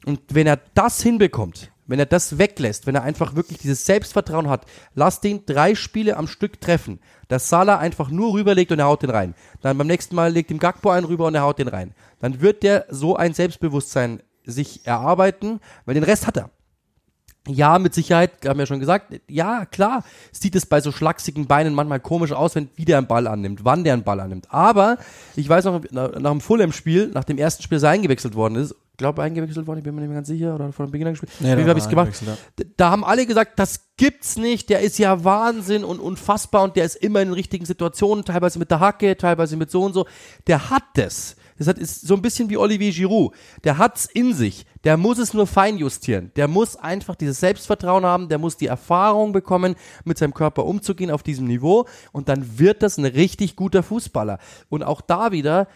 Und 0.06 0.20
wenn 0.28 0.46
er 0.46 0.60
das 0.74 1.02
hinbekommt, 1.02 1.72
wenn 1.86 1.98
er 1.98 2.06
das 2.06 2.38
weglässt, 2.38 2.86
wenn 2.86 2.94
er 2.94 3.02
einfach 3.02 3.34
wirklich 3.34 3.58
dieses 3.58 3.84
Selbstvertrauen 3.84 4.48
hat, 4.48 4.66
lass 4.94 5.20
den 5.20 5.44
drei 5.46 5.74
Spiele 5.74 6.16
am 6.16 6.28
Stück 6.28 6.60
treffen, 6.60 7.00
dass 7.28 7.48
Salah 7.48 7.78
einfach 7.78 8.10
nur 8.10 8.34
rüberlegt 8.34 8.72
und 8.72 8.78
er 8.78 8.86
haut 8.86 9.02
den 9.02 9.10
rein. 9.10 9.34
Dann 9.60 9.76
beim 9.76 9.86
nächsten 9.86 10.14
Mal 10.14 10.32
legt 10.32 10.50
ihm 10.50 10.58
Gakpo 10.58 10.90
einen 10.90 11.06
rüber 11.06 11.26
und 11.26 11.34
er 11.34 11.42
haut 11.42 11.58
den 11.58 11.68
rein. 11.68 11.94
Dann 12.20 12.40
wird 12.40 12.62
der 12.62 12.86
so 12.88 13.16
ein 13.16 13.34
Selbstbewusstsein 13.34 14.22
sich 14.44 14.86
erarbeiten, 14.86 15.60
weil 15.84 15.94
den 15.94 16.04
Rest 16.04 16.26
hat 16.26 16.36
er. 16.36 16.50
Ja, 17.46 17.78
mit 17.78 17.92
Sicherheit, 17.92 18.30
haben 18.46 18.58
wir 18.58 18.62
ja 18.62 18.66
schon 18.66 18.80
gesagt, 18.80 19.20
ja, 19.28 19.66
klar, 19.66 20.02
sieht 20.32 20.56
es 20.56 20.64
bei 20.64 20.80
so 20.80 20.90
schlachsigen 20.92 21.46
Beinen 21.46 21.74
manchmal 21.74 22.00
komisch 22.00 22.32
aus, 22.32 22.54
wenn 22.54 22.70
wie 22.74 22.86
der 22.86 22.96
einen 22.96 23.06
Ball 23.06 23.26
annimmt, 23.26 23.66
wann 23.66 23.84
der 23.84 23.92
einen 23.92 24.02
Ball 24.02 24.18
annimmt. 24.20 24.46
Aber 24.48 24.96
ich 25.36 25.46
weiß 25.46 25.66
noch, 25.66 25.82
nach, 25.90 26.18
nach 26.18 26.30
dem 26.30 26.40
Fulham-Spiel, 26.40 27.08
nach 27.08 27.24
dem 27.24 27.36
ersten 27.36 27.62
Spiel, 27.62 27.78
sein 27.78 27.96
eingewechselt 27.96 28.34
worden 28.34 28.56
ist, 28.56 28.74
glaube 28.96 29.22
eingewechselt 29.22 29.66
worden, 29.66 29.78
ich 29.78 29.84
bin 29.84 29.94
mir 29.94 30.00
nicht 30.00 30.08
mehr 30.08 30.16
ganz 30.18 30.28
sicher, 30.28 30.54
oder 30.54 30.72
von 30.72 30.90
Beginn 30.90 31.08
an 31.08 31.12
gespielt. 31.12 31.32
Ja, 31.40 31.58
Wie 31.58 31.62
da 31.64 31.68
habe 31.68 31.78
ich 31.78 31.84
es 31.84 31.90
gemacht? 31.90 32.12
D- 32.58 32.64
Da 32.78 32.90
haben 32.90 33.04
alle 33.04 33.26
gesagt, 33.26 33.58
das 33.58 33.88
gibt's 33.98 34.36
nicht, 34.38 34.70
der 34.70 34.80
ist 34.80 34.96
ja 34.98 35.22
Wahnsinn 35.22 35.84
und 35.84 36.00
unfassbar 36.00 36.62
und 36.62 36.76
der 36.76 36.86
ist 36.86 36.96
immer 36.96 37.20
in 37.20 37.28
den 37.28 37.34
richtigen 37.34 37.66
Situationen, 37.66 38.24
teilweise 38.24 38.58
mit 38.58 38.70
der 38.70 38.80
Hacke, 38.80 39.18
teilweise 39.18 39.58
mit 39.58 39.70
so 39.70 39.82
und 39.82 39.92
so. 39.92 40.06
Der 40.46 40.70
hat 40.70 40.84
das. 40.94 41.36
Das 41.58 41.68
hat, 41.68 41.78
ist 41.78 42.06
so 42.06 42.14
ein 42.14 42.22
bisschen 42.22 42.50
wie 42.50 42.56
Olivier 42.56 42.92
Giroud. 42.92 43.34
Der 43.62 43.78
hat's 43.78 44.06
in 44.06 44.34
sich. 44.34 44.66
Der 44.82 44.96
muss 44.96 45.18
es 45.18 45.34
nur 45.34 45.46
feinjustieren. 45.46 46.32
Der 46.36 46.48
muss 46.48 46.76
einfach 46.76 47.14
dieses 47.14 47.40
Selbstvertrauen 47.40 48.04
haben. 48.04 48.28
Der 48.28 48.38
muss 48.38 48.56
die 48.56 48.66
Erfahrung 48.66 49.32
bekommen, 49.32 49.76
mit 50.04 50.18
seinem 50.18 50.34
Körper 50.34 50.64
umzugehen 50.64 51.10
auf 51.10 51.22
diesem 51.22 51.46
Niveau. 51.46 51.86
Und 52.12 52.28
dann 52.28 52.58
wird 52.58 52.82
das 52.82 52.98
ein 52.98 53.04
richtig 53.04 53.56
guter 53.56 53.82
Fußballer. 53.82 54.38
Und 54.68 54.82
auch 54.82 55.00
da 55.00 55.32
wieder 55.32 55.68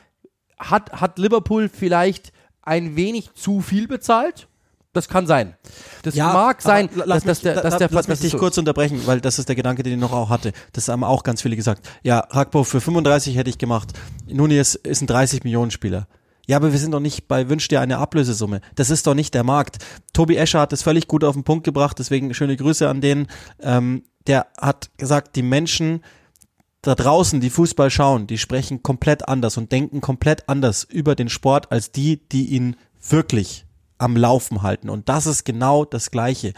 hat, 0.59 1.01
hat 1.01 1.19
Liverpool 1.19 1.69
vielleicht 1.69 2.33
ein 2.63 2.97
wenig 2.97 3.33
zu 3.35 3.61
viel 3.61 3.87
bezahlt. 3.87 4.49
Das 4.95 5.09
kann 5.09 5.27
sein. 5.27 5.55
Das 6.03 6.15
mag 6.17 6.63
sein, 6.63 6.89
dass, 6.97 7.07
dass 7.07 7.25
mich, 7.25 7.41
der, 7.43 7.61
dass 7.61 7.77
der, 7.77 7.89
lass 7.91 8.09
mich 8.09 8.21
dich 8.21 8.33
so- 8.33 8.39
kurz 8.39 8.57
unterbrechen, 8.59 9.03
weil 9.07 9.21
das 9.21 9.39
ist 9.39 9.49
der 9.49 9.55
Gedanke, 9.57 9.83
den 9.83 9.93
ich 9.95 9.99
noch 10.01 10.13
auch 10.13 10.31
hatte. 10.31 10.53
Das 10.73 10.89
haben 10.89 11.05
auch 11.05 11.23
ganz 11.23 11.43
viele 11.43 11.57
gesagt. 11.57 11.89
Ja, 12.03 12.21
Rakpo 12.31 12.65
für 12.65 12.81
35 12.81 13.37
hätte 13.37 13.51
ich 13.51 13.59
gemacht. 13.59 13.93
Nunez 14.27 14.75
ist 14.75 15.03
ein 15.03 15.07
30 15.07 15.45
Millionen 15.45 15.71
Spieler. 15.71 16.09
Ja, 16.47 16.57
aber 16.57 16.73
wir 16.73 16.79
sind 16.79 16.93
doch 16.93 17.01
nicht 17.01 17.29
bei 17.29 17.51
Wünsch 17.51 17.69
dir 17.69 17.83
eine 17.83 17.99
Ablösesumme. 17.99 18.63
Das 18.75 18.89
ist 18.89 19.07
doch 19.07 19.13
nicht 19.15 19.35
der 19.35 19.45
Markt. 19.45 19.85
Tobi 20.15 20.37
Escher 20.37 20.61
hat 20.61 20.73
das 20.73 20.83
völlig 20.83 21.07
gut 21.07 21.23
auf 21.23 21.35
den 21.35 21.45
Punkt 21.45 21.65
gebracht, 21.65 21.99
deswegen 21.99 22.33
schöne 22.33 22.57
Grüße 22.57 22.89
an 22.89 23.03
den. 23.03 23.27
Ähm, 23.61 24.05
der 24.27 24.47
hat 24.59 24.89
gesagt, 24.97 25.37
die 25.37 25.43
Menschen 25.43 26.03
da 26.81 26.95
draußen, 26.95 27.41
die 27.41 27.51
Fußball 27.51 27.91
schauen, 27.91 28.27
die 28.27 28.39
sprechen 28.39 28.83
komplett 28.83 29.29
anders 29.29 29.59
und 29.59 29.71
denken 29.73 30.01
komplett 30.01 30.49
anders 30.49 30.85
über 30.85 31.15
den 31.15 31.29
Sport 31.29 31.71
als 31.71 31.93
die, 31.93 32.27
die 32.31 32.47
ihn 32.47 32.77
wirklich 33.07 33.67
am 33.99 34.17
Laufen 34.17 34.63
halten. 34.63 34.89
Und 34.89 35.09
das 35.09 35.27
ist 35.27 35.45
genau 35.45 35.85
das 35.85 36.11
Gleiche. 36.11 36.55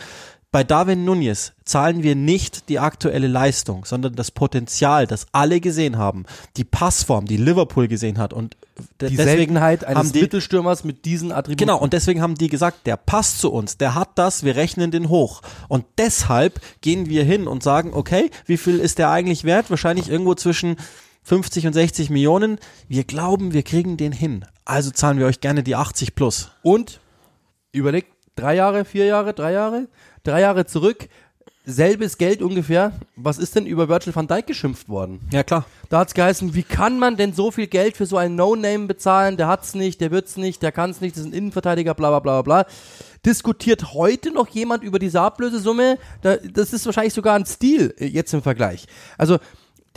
Bei 0.52 0.64
Darwin 0.64 1.04
Nunez 1.04 1.52
zahlen 1.64 2.02
wir 2.02 2.16
nicht 2.16 2.68
die 2.68 2.80
aktuelle 2.80 3.28
Leistung, 3.28 3.84
sondern 3.84 4.16
das 4.16 4.32
Potenzial, 4.32 5.06
das 5.06 5.28
alle 5.30 5.60
gesehen 5.60 5.96
haben, 5.96 6.24
die 6.56 6.64
Passform, 6.64 7.26
die 7.26 7.36
Liverpool 7.36 7.86
gesehen 7.86 8.18
hat 8.18 8.32
und 8.32 8.56
die 9.00 9.14
deswegen 9.14 9.22
Seltenheit 9.22 9.84
eines 9.84 9.98
haben 9.98 10.12
die, 10.12 10.22
Mittelstürmers 10.22 10.82
mit 10.82 11.04
diesen 11.04 11.30
Attributen. 11.30 11.66
Genau, 11.66 11.78
und 11.78 11.92
deswegen 11.92 12.20
haben 12.20 12.34
die 12.34 12.48
gesagt, 12.48 12.84
der 12.88 12.96
passt 12.96 13.38
zu 13.38 13.52
uns, 13.52 13.76
der 13.76 13.94
hat 13.94 14.10
das, 14.16 14.42
wir 14.42 14.56
rechnen 14.56 14.90
den 14.90 15.08
hoch. 15.08 15.42
Und 15.68 15.84
deshalb 15.98 16.60
gehen 16.80 17.08
wir 17.08 17.22
hin 17.22 17.46
und 17.46 17.62
sagen, 17.62 17.92
okay, 17.94 18.28
wie 18.46 18.56
viel 18.56 18.80
ist 18.80 18.98
der 18.98 19.10
eigentlich 19.10 19.44
wert? 19.44 19.70
Wahrscheinlich 19.70 20.08
irgendwo 20.08 20.34
zwischen 20.34 20.78
50 21.22 21.68
und 21.68 21.74
60 21.74 22.10
Millionen. 22.10 22.58
Wir 22.88 23.04
glauben, 23.04 23.52
wir 23.52 23.62
kriegen 23.62 23.96
den 23.96 24.10
hin. 24.10 24.44
Also 24.64 24.90
zahlen 24.90 25.18
wir 25.20 25.26
euch 25.26 25.40
gerne 25.40 25.62
die 25.62 25.76
80 25.76 26.16
plus. 26.16 26.50
Und 26.62 27.00
überlegt, 27.72 28.12
drei 28.36 28.54
Jahre, 28.56 28.84
vier 28.84 29.06
Jahre, 29.06 29.34
drei 29.34 29.52
Jahre, 29.52 29.88
drei 30.24 30.40
Jahre 30.40 30.66
zurück, 30.66 31.08
selbes 31.64 32.18
Geld 32.18 32.42
ungefähr. 32.42 32.92
Was 33.16 33.38
ist 33.38 33.54
denn 33.54 33.66
über 33.66 33.88
Virgil 33.88 34.14
van 34.14 34.26
Dijk 34.26 34.46
geschimpft 34.46 34.88
worden? 34.88 35.20
Ja, 35.32 35.42
klar. 35.42 35.66
Da 35.88 36.00
hat's 36.00 36.14
geheißen, 36.14 36.54
wie 36.54 36.62
kann 36.62 36.98
man 36.98 37.16
denn 37.16 37.32
so 37.32 37.50
viel 37.50 37.66
Geld 37.66 37.96
für 37.96 38.06
so 38.06 38.16
einen 38.16 38.34
No-Name 38.34 38.86
bezahlen? 38.86 39.36
Der 39.36 39.46
hat's 39.46 39.74
nicht, 39.74 40.00
der 40.00 40.10
wird's 40.10 40.36
nicht, 40.36 40.62
der 40.62 40.72
kann's 40.72 41.00
nicht, 41.00 41.16
das 41.16 41.22
ist 41.22 41.30
ein 41.30 41.34
Innenverteidiger, 41.34 41.94
bla 41.94 42.10
bla 42.10 42.20
bla 42.20 42.42
bla. 42.42 42.66
Diskutiert 43.24 43.92
heute 43.92 44.32
noch 44.32 44.48
jemand 44.48 44.82
über 44.82 44.98
diese 44.98 45.20
Ablösesumme? 45.20 45.98
Da, 46.22 46.36
das 46.36 46.72
ist 46.72 46.86
wahrscheinlich 46.86 47.14
sogar 47.14 47.34
ein 47.34 47.44
Stil 47.44 47.94
äh, 47.98 48.06
jetzt 48.06 48.32
im 48.32 48.42
Vergleich. 48.42 48.86
Also 49.18 49.38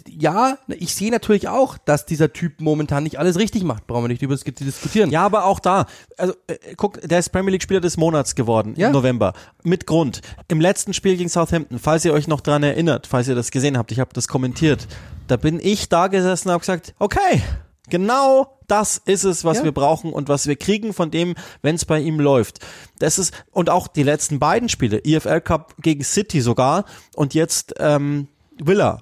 ja, 0.08 0.58
ich 0.68 0.94
sehe 0.96 1.12
natürlich 1.12 1.48
auch, 1.48 1.78
dass 1.78 2.06
dieser 2.06 2.34
Typ 2.34 2.60
momentan 2.62 3.04
nicht 3.04 3.20
alles 3.20 3.38
richtig 3.40 3.64
macht. 3.64 3.88
Brauchen 3.88 4.04
wir 4.04 4.08
nicht 4.10 4.22
über 4.22 4.34
das 4.34 4.44
diskutieren. 4.44 5.10
Ja, 5.12 5.26
aber 5.26 5.46
auch 5.46 5.60
da, 5.60 5.86
also 6.18 6.34
äh, 6.48 6.76
guck, 6.76 7.02
der 7.02 7.20
ist 7.20 7.30
Premier 7.30 7.52
League 7.52 7.64
Spieler 7.64 7.80
des 7.82 7.98
Monats 7.98 8.36
geworden 8.36 8.74
Ja. 8.78 8.88
im 8.88 8.94
November. 8.94 9.34
Mit 9.64 9.88
Grund. 9.88 10.22
Im 10.48 10.60
letzten 10.62 10.94
Spiel 10.94 11.18
gegen 11.18 11.30
Southampton, 11.30 11.80
falls 11.80 12.04
ihr 12.06 12.14
euch 12.14 12.28
noch 12.28 12.42
dran 12.42 12.64
erinnert, 12.64 13.08
falls 13.08 13.28
ihr 13.28 13.36
das 13.36 13.52
gesehen 13.52 13.78
habt, 13.78 13.92
ich 13.92 14.00
habe 14.00 14.12
das 14.14 14.28
kommentiert, 14.28 14.88
da 15.28 15.38
bin 15.38 15.60
ich 15.62 15.90
da 15.90 16.08
gesessen 16.08 16.50
und 16.50 16.54
habe 16.54 16.60
gesagt, 16.62 16.94
okay, 17.00 17.42
genau 17.90 18.58
das 18.68 18.98
ist 19.06 19.24
es, 19.24 19.44
was 19.46 19.60
Ja. 19.60 19.64
wir 19.66 19.72
brauchen 19.72 20.12
und 20.14 20.30
was 20.30 20.48
wir 20.48 20.56
kriegen 20.56 20.94
von 20.94 21.12
dem, 21.12 21.36
wenn 21.62 21.76
es 21.76 21.86
bei 21.86 22.00
ihm 22.00 22.20
läuft. 22.20 22.60
Das 23.00 23.20
ist, 23.20 23.34
und 23.52 23.70
auch 23.70 23.88
die 23.88 24.04
letzten 24.04 24.40
beiden 24.40 24.70
Spiele, 24.70 25.04
EFL 25.04 25.42
Cup 25.42 25.76
gegen 25.80 26.04
City 26.04 26.42
sogar 26.42 26.86
und 27.16 27.34
jetzt 27.34 27.76
ähm, 27.80 28.28
Villa 28.58 29.02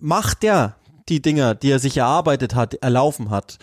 macht 0.00 0.42
der 0.42 0.76
die 1.08 1.20
Dinger, 1.20 1.54
die 1.54 1.70
er 1.70 1.78
sich 1.78 1.96
erarbeitet 1.96 2.54
hat, 2.54 2.74
erlaufen 2.74 3.30
hat, 3.30 3.58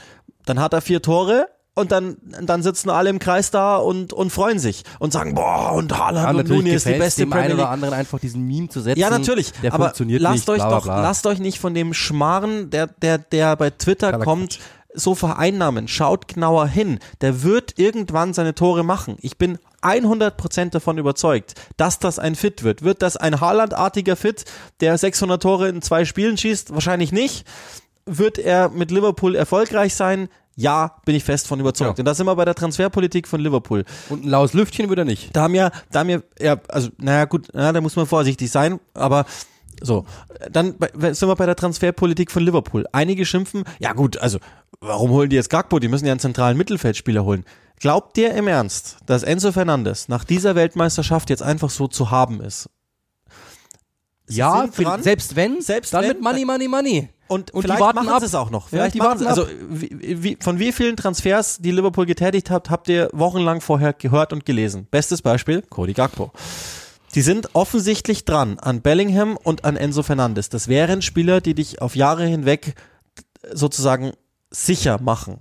dann 0.45 0.59
hat 0.59 0.73
er 0.73 0.81
vier 0.81 1.01
Tore 1.01 1.47
und 1.77 1.91
dann, 1.91 2.17
dann 2.41 2.63
sitzen 2.63 2.89
alle 2.89 3.09
im 3.09 3.19
Kreis 3.19 3.51
da 3.51 3.77
und, 3.77 4.11
und 4.11 4.31
freuen 4.31 4.57
sich 4.57 4.83
und 4.99 5.13
sagen, 5.13 5.35
boah, 5.35 5.73
und 5.73 5.95
Haaland 5.95 6.23
Ja, 6.23 6.29
und 6.31 6.37
natürlich 6.37 6.63
Nunez 6.63 6.83
die 6.83 6.93
beste 6.93 7.21
dem 7.21 7.33
einen 7.33 7.41
Premier 7.41 7.55
oder 7.55 7.69
anderen 7.69 7.93
einfach 7.93 8.19
diesen 8.19 8.47
Meme 8.47 8.67
zu 8.67 8.81
setzen. 8.81 8.99
Ja, 8.99 9.09
natürlich, 9.09 9.53
aber 9.69 9.85
funktioniert 9.85 10.21
lasst 10.21 10.35
nicht, 10.35 10.49
euch 10.49 10.57
bla, 10.57 10.67
bla, 10.67 10.77
doch, 10.77 10.83
bla. 10.85 11.01
lasst 11.01 11.27
euch 11.27 11.39
nicht 11.39 11.59
von 11.59 11.73
dem 11.75 11.93
Schmarren, 11.93 12.71
der, 12.71 12.87
der, 12.87 13.19
der 13.19 13.55
bei 13.55 13.69
Twitter 13.69 14.07
Totaler 14.07 14.23
kommt, 14.23 14.59
so 14.97 15.15
vereinnahmen. 15.15 15.87
Schaut 15.87 16.27
genauer 16.27 16.67
hin. 16.67 16.99
Der 17.21 17.43
wird 17.43 17.77
irgendwann 17.77 18.33
seine 18.33 18.55
Tore 18.55 18.83
machen. 18.83 19.17
Ich 19.21 19.37
bin 19.37 19.57
100% 19.81 20.71
davon 20.71 20.97
überzeugt, 20.97 21.53
dass 21.77 21.99
das 21.99 22.19
ein 22.19 22.35
Fit 22.35 22.63
wird. 22.63 22.81
Wird 22.81 23.01
das 23.01 23.17
ein 23.17 23.39
Haaland-artiger 23.39 24.15
Fit, 24.15 24.45
der 24.81 24.97
600 24.97 25.41
Tore 25.41 25.69
in 25.69 25.81
zwei 25.81 26.05
Spielen 26.05 26.37
schießt? 26.37 26.73
Wahrscheinlich 26.73 27.11
nicht. 27.11 27.45
Wird 28.05 28.37
er 28.37 28.69
mit 28.69 28.91
Liverpool 28.91 29.35
erfolgreich 29.35 29.95
sein? 29.95 30.29
Ja, 30.55 30.95
bin 31.05 31.15
ich 31.15 31.23
fest 31.23 31.47
von 31.47 31.59
überzeugt. 31.59 31.99
Ja. 31.99 32.01
Und 32.01 32.05
da 32.05 32.15
sind 32.15 32.25
wir 32.25 32.35
bei 32.35 32.45
der 32.45 32.55
Transferpolitik 32.55 33.27
von 33.27 33.39
Liverpool. 33.39 33.85
Und 34.09 34.25
ein 34.25 34.29
laues 34.29 34.53
Lüftchen 34.53 34.89
würde 34.89 35.03
er 35.03 35.05
nicht. 35.05 35.35
Da 35.35 35.43
haben 35.43 35.53
ja, 35.53 35.71
da 35.91 35.99
haben 35.99 36.09
ja, 36.09 36.19
ja, 36.39 36.57
also, 36.69 36.89
naja, 36.97 37.25
gut, 37.25 37.49
na, 37.53 37.71
da 37.71 37.79
muss 37.79 37.95
man 37.95 38.07
vorsichtig 38.07 38.49
sein, 38.49 38.79
aber 38.95 39.25
so. 39.81 40.05
Dann 40.51 40.75
sind 40.91 41.29
wir 41.29 41.35
bei 41.35 41.45
der 41.45 41.55
Transferpolitik 41.55 42.31
von 42.31 42.41
Liverpool. 42.41 42.85
Einige 42.91 43.25
schimpfen, 43.25 43.65
ja 43.79 43.93
gut, 43.93 44.17
also, 44.17 44.39
warum 44.81 45.11
holen 45.11 45.29
die 45.29 45.35
jetzt 45.35 45.49
Gakpo? 45.49 45.79
Die 45.79 45.87
müssen 45.87 46.05
ja 46.05 46.11
einen 46.13 46.19
zentralen 46.19 46.57
Mittelfeldspieler 46.57 47.23
holen. 47.25 47.45
Glaubt 47.79 48.17
ihr 48.17 48.33
im 48.33 48.47
Ernst, 48.47 48.97
dass 49.05 49.23
Enzo 49.23 49.51
Fernandes 49.51 50.07
nach 50.07 50.23
dieser 50.23 50.55
Weltmeisterschaft 50.55 51.29
jetzt 51.29 51.43
einfach 51.43 51.69
so 51.69 51.87
zu 51.87 52.09
haben 52.11 52.41
ist? 52.41 52.69
Sie 54.25 54.37
Ja, 54.39 54.67
dran. 54.67 55.03
selbst 55.03 55.35
wenn, 55.35 55.61
Selbst 55.61 55.93
dann 55.93 56.01
wenn- 56.03 56.09
mit 56.09 56.21
Money, 56.21 56.45
Money, 56.45 56.67
Money. 56.67 57.09
Und, 57.29 57.51
Und 57.53 57.63
die 57.63 57.67
vielleicht 57.67 57.81
warten 57.81 57.95
machen 57.97 58.09
ab. 58.09 58.19
sie 58.21 58.25
es 58.25 58.35
auch 58.35 58.49
noch. 58.49 58.63
Ja, 58.63 58.69
Vielleicht 58.69 58.95
die 58.95 58.99
machen 58.99 59.19
sie, 59.19 59.25
warten 59.25 59.39
also 59.41 59.51
wie, 59.69 60.23
wie, 60.23 60.37
von 60.39 60.59
wie 60.59 60.71
vielen 60.71 60.95
Transfers, 60.95 61.57
die 61.59 61.71
Liverpool 61.71 62.05
getätigt 62.05 62.49
hat, 62.49 62.69
habt 62.69 62.87
ihr 62.87 63.09
wochenlang 63.11 63.59
vorher 63.59 63.91
gehört 63.91 64.31
und 64.31 64.45
gelesen? 64.45 64.87
Bestes 64.89 65.21
Beispiel, 65.21 65.61
Cody 65.63 65.91
Gakpo. 65.93 66.31
Die 67.15 67.21
sind 67.21 67.53
offensichtlich 67.53 68.23
dran 68.23 68.59
an 68.59 68.81
Bellingham 68.81 69.37
und 69.43 69.65
an 69.65 69.75
Enzo 69.75 70.03
Fernandes. 70.03 70.47
Das 70.49 70.67
wären 70.69 71.01
Spieler, 71.01 71.41
die 71.41 71.53
dich 71.53 71.81
auf 71.81 71.95
Jahre 71.97 72.25
hinweg 72.25 72.75
sozusagen 73.53 74.13
sicher 74.65 74.99
machen. 75.01 75.39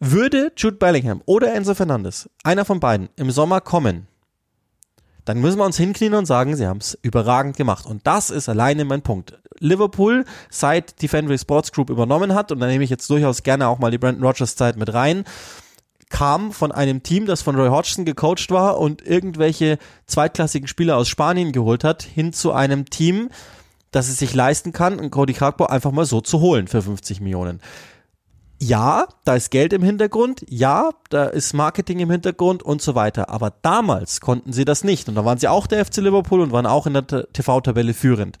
Würde 0.00 0.52
Jude 0.56 0.76
Bellingham 0.76 1.22
oder 1.26 1.54
Enzo 1.54 1.74
Fernandes, 1.74 2.28
einer 2.44 2.64
von 2.64 2.80
beiden, 2.80 3.08
im 3.16 3.30
Sommer 3.30 3.60
kommen, 3.60 4.08
dann 5.24 5.40
müssen 5.40 5.58
wir 5.58 5.64
uns 5.64 5.76
hinknien 5.76 6.14
und 6.14 6.26
sagen, 6.26 6.56
sie 6.56 6.66
haben 6.66 6.78
es 6.78 6.96
überragend 7.02 7.56
gemacht. 7.56 7.84
Und 7.84 8.06
das 8.06 8.30
ist 8.30 8.48
alleine 8.48 8.84
mein 8.84 9.02
Punkt. 9.02 9.38
Liverpool, 9.58 10.24
seit 10.50 11.02
die 11.02 11.08
Fenway 11.08 11.36
Sports 11.36 11.72
Group 11.72 11.90
übernommen 11.90 12.34
hat, 12.34 12.52
und 12.52 12.60
da 12.60 12.66
nehme 12.66 12.84
ich 12.84 12.90
jetzt 12.90 13.10
durchaus 13.10 13.42
gerne 13.42 13.66
auch 13.66 13.78
mal 13.78 13.90
die 13.90 13.98
Brandon 13.98 14.24
Rogers 14.24 14.54
Zeit 14.54 14.76
mit 14.76 14.92
rein, 14.94 15.24
kam 16.10 16.52
von 16.52 16.70
einem 16.70 17.02
Team, 17.02 17.26
das 17.26 17.42
von 17.42 17.56
Roy 17.56 17.68
Hodgson 17.68 18.04
gecoacht 18.04 18.50
war 18.50 18.78
und 18.78 19.04
irgendwelche 19.04 19.78
zweitklassigen 20.06 20.68
Spieler 20.68 20.96
aus 20.96 21.08
Spanien 21.08 21.50
geholt 21.50 21.82
hat, 21.82 22.02
hin 22.02 22.32
zu 22.32 22.52
einem 22.52 22.88
Team, 22.88 23.30
das 23.90 24.08
es 24.08 24.18
sich 24.18 24.32
leisten 24.32 24.72
kann, 24.72 25.00
einen 25.00 25.10
Cody 25.10 25.32
Gakpo 25.32 25.66
einfach 25.66 25.90
mal 25.90 26.06
so 26.06 26.20
zu 26.20 26.40
holen 26.40 26.68
für 26.68 26.82
50 26.82 27.20
Millionen. 27.20 27.60
Ja, 28.58 29.06
da 29.24 29.34
ist 29.34 29.50
Geld 29.50 29.72
im 29.74 29.82
Hintergrund, 29.82 30.44
ja, 30.48 30.90
da 31.10 31.26
ist 31.26 31.52
Marketing 31.52 31.98
im 32.00 32.10
Hintergrund 32.10 32.62
und 32.62 32.80
so 32.80 32.94
weiter. 32.94 33.28
Aber 33.28 33.52
damals 33.62 34.20
konnten 34.20 34.52
sie 34.52 34.64
das 34.64 34.82
nicht. 34.82 35.08
Und 35.08 35.14
da 35.14 35.24
waren 35.24 35.38
sie 35.38 35.48
auch 35.48 35.66
der 35.66 35.84
FC 35.84 35.98
Liverpool 35.98 36.40
und 36.40 36.52
waren 36.52 36.66
auch 36.66 36.86
in 36.86 36.94
der 36.94 37.06
TV-Tabelle 37.06 37.92
führend. 37.92 38.38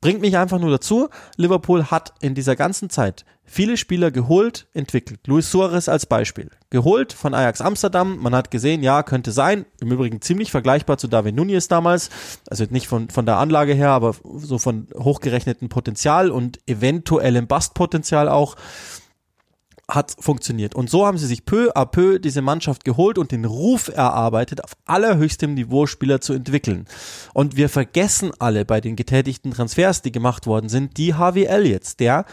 Bringt 0.00 0.20
mich 0.20 0.36
einfach 0.36 0.58
nur 0.58 0.70
dazu, 0.70 1.08
Liverpool 1.36 1.86
hat 1.86 2.12
in 2.20 2.34
dieser 2.34 2.56
ganzen 2.56 2.90
Zeit 2.90 3.24
viele 3.44 3.76
Spieler 3.76 4.10
geholt, 4.10 4.66
entwickelt. 4.74 5.20
Luis 5.26 5.50
Suarez 5.50 5.88
als 5.88 6.06
Beispiel. 6.06 6.50
Geholt 6.70 7.12
von 7.12 7.32
Ajax 7.32 7.60
Amsterdam. 7.60 8.18
Man 8.18 8.34
hat 8.34 8.50
gesehen, 8.50 8.82
ja, 8.82 9.02
könnte 9.02 9.30
sein. 9.30 9.64
Im 9.80 9.92
Übrigen 9.92 10.20
ziemlich 10.20 10.50
vergleichbar 10.50 10.98
zu 10.98 11.06
David 11.06 11.36
Nunez 11.36 11.68
damals. 11.68 12.10
Also 12.50 12.64
nicht 12.68 12.88
von, 12.88 13.08
von 13.08 13.26
der 13.26 13.38
Anlage 13.38 13.74
her, 13.74 13.90
aber 13.90 14.14
so 14.36 14.58
von 14.58 14.88
hochgerechnetem 14.96 15.68
Potenzial 15.68 16.30
und 16.30 16.58
eventuellem 16.66 17.46
Bastpotenzial 17.46 18.28
auch 18.28 18.56
hat 19.88 20.16
funktioniert. 20.18 20.74
Und 20.74 20.90
so 20.90 21.06
haben 21.06 21.18
sie 21.18 21.26
sich 21.26 21.44
peu 21.44 21.70
à 21.76 21.86
peu 21.86 22.18
diese 22.18 22.42
Mannschaft 22.42 22.84
geholt 22.84 23.18
und 23.18 23.30
den 23.30 23.44
Ruf 23.44 23.88
erarbeitet, 23.88 24.64
auf 24.64 24.72
allerhöchstem 24.84 25.54
Niveau 25.54 25.86
Spieler 25.86 26.20
zu 26.20 26.32
entwickeln. 26.32 26.86
Und 27.34 27.56
wir 27.56 27.68
vergessen 27.68 28.32
alle 28.38 28.64
bei 28.64 28.80
den 28.80 28.96
getätigten 28.96 29.52
Transfers, 29.52 30.02
die 30.02 30.12
gemacht 30.12 30.46
worden 30.46 30.68
sind, 30.68 30.96
die 30.96 31.14
Harvey 31.14 31.44
Elliots, 31.44 31.96
der 31.96 32.24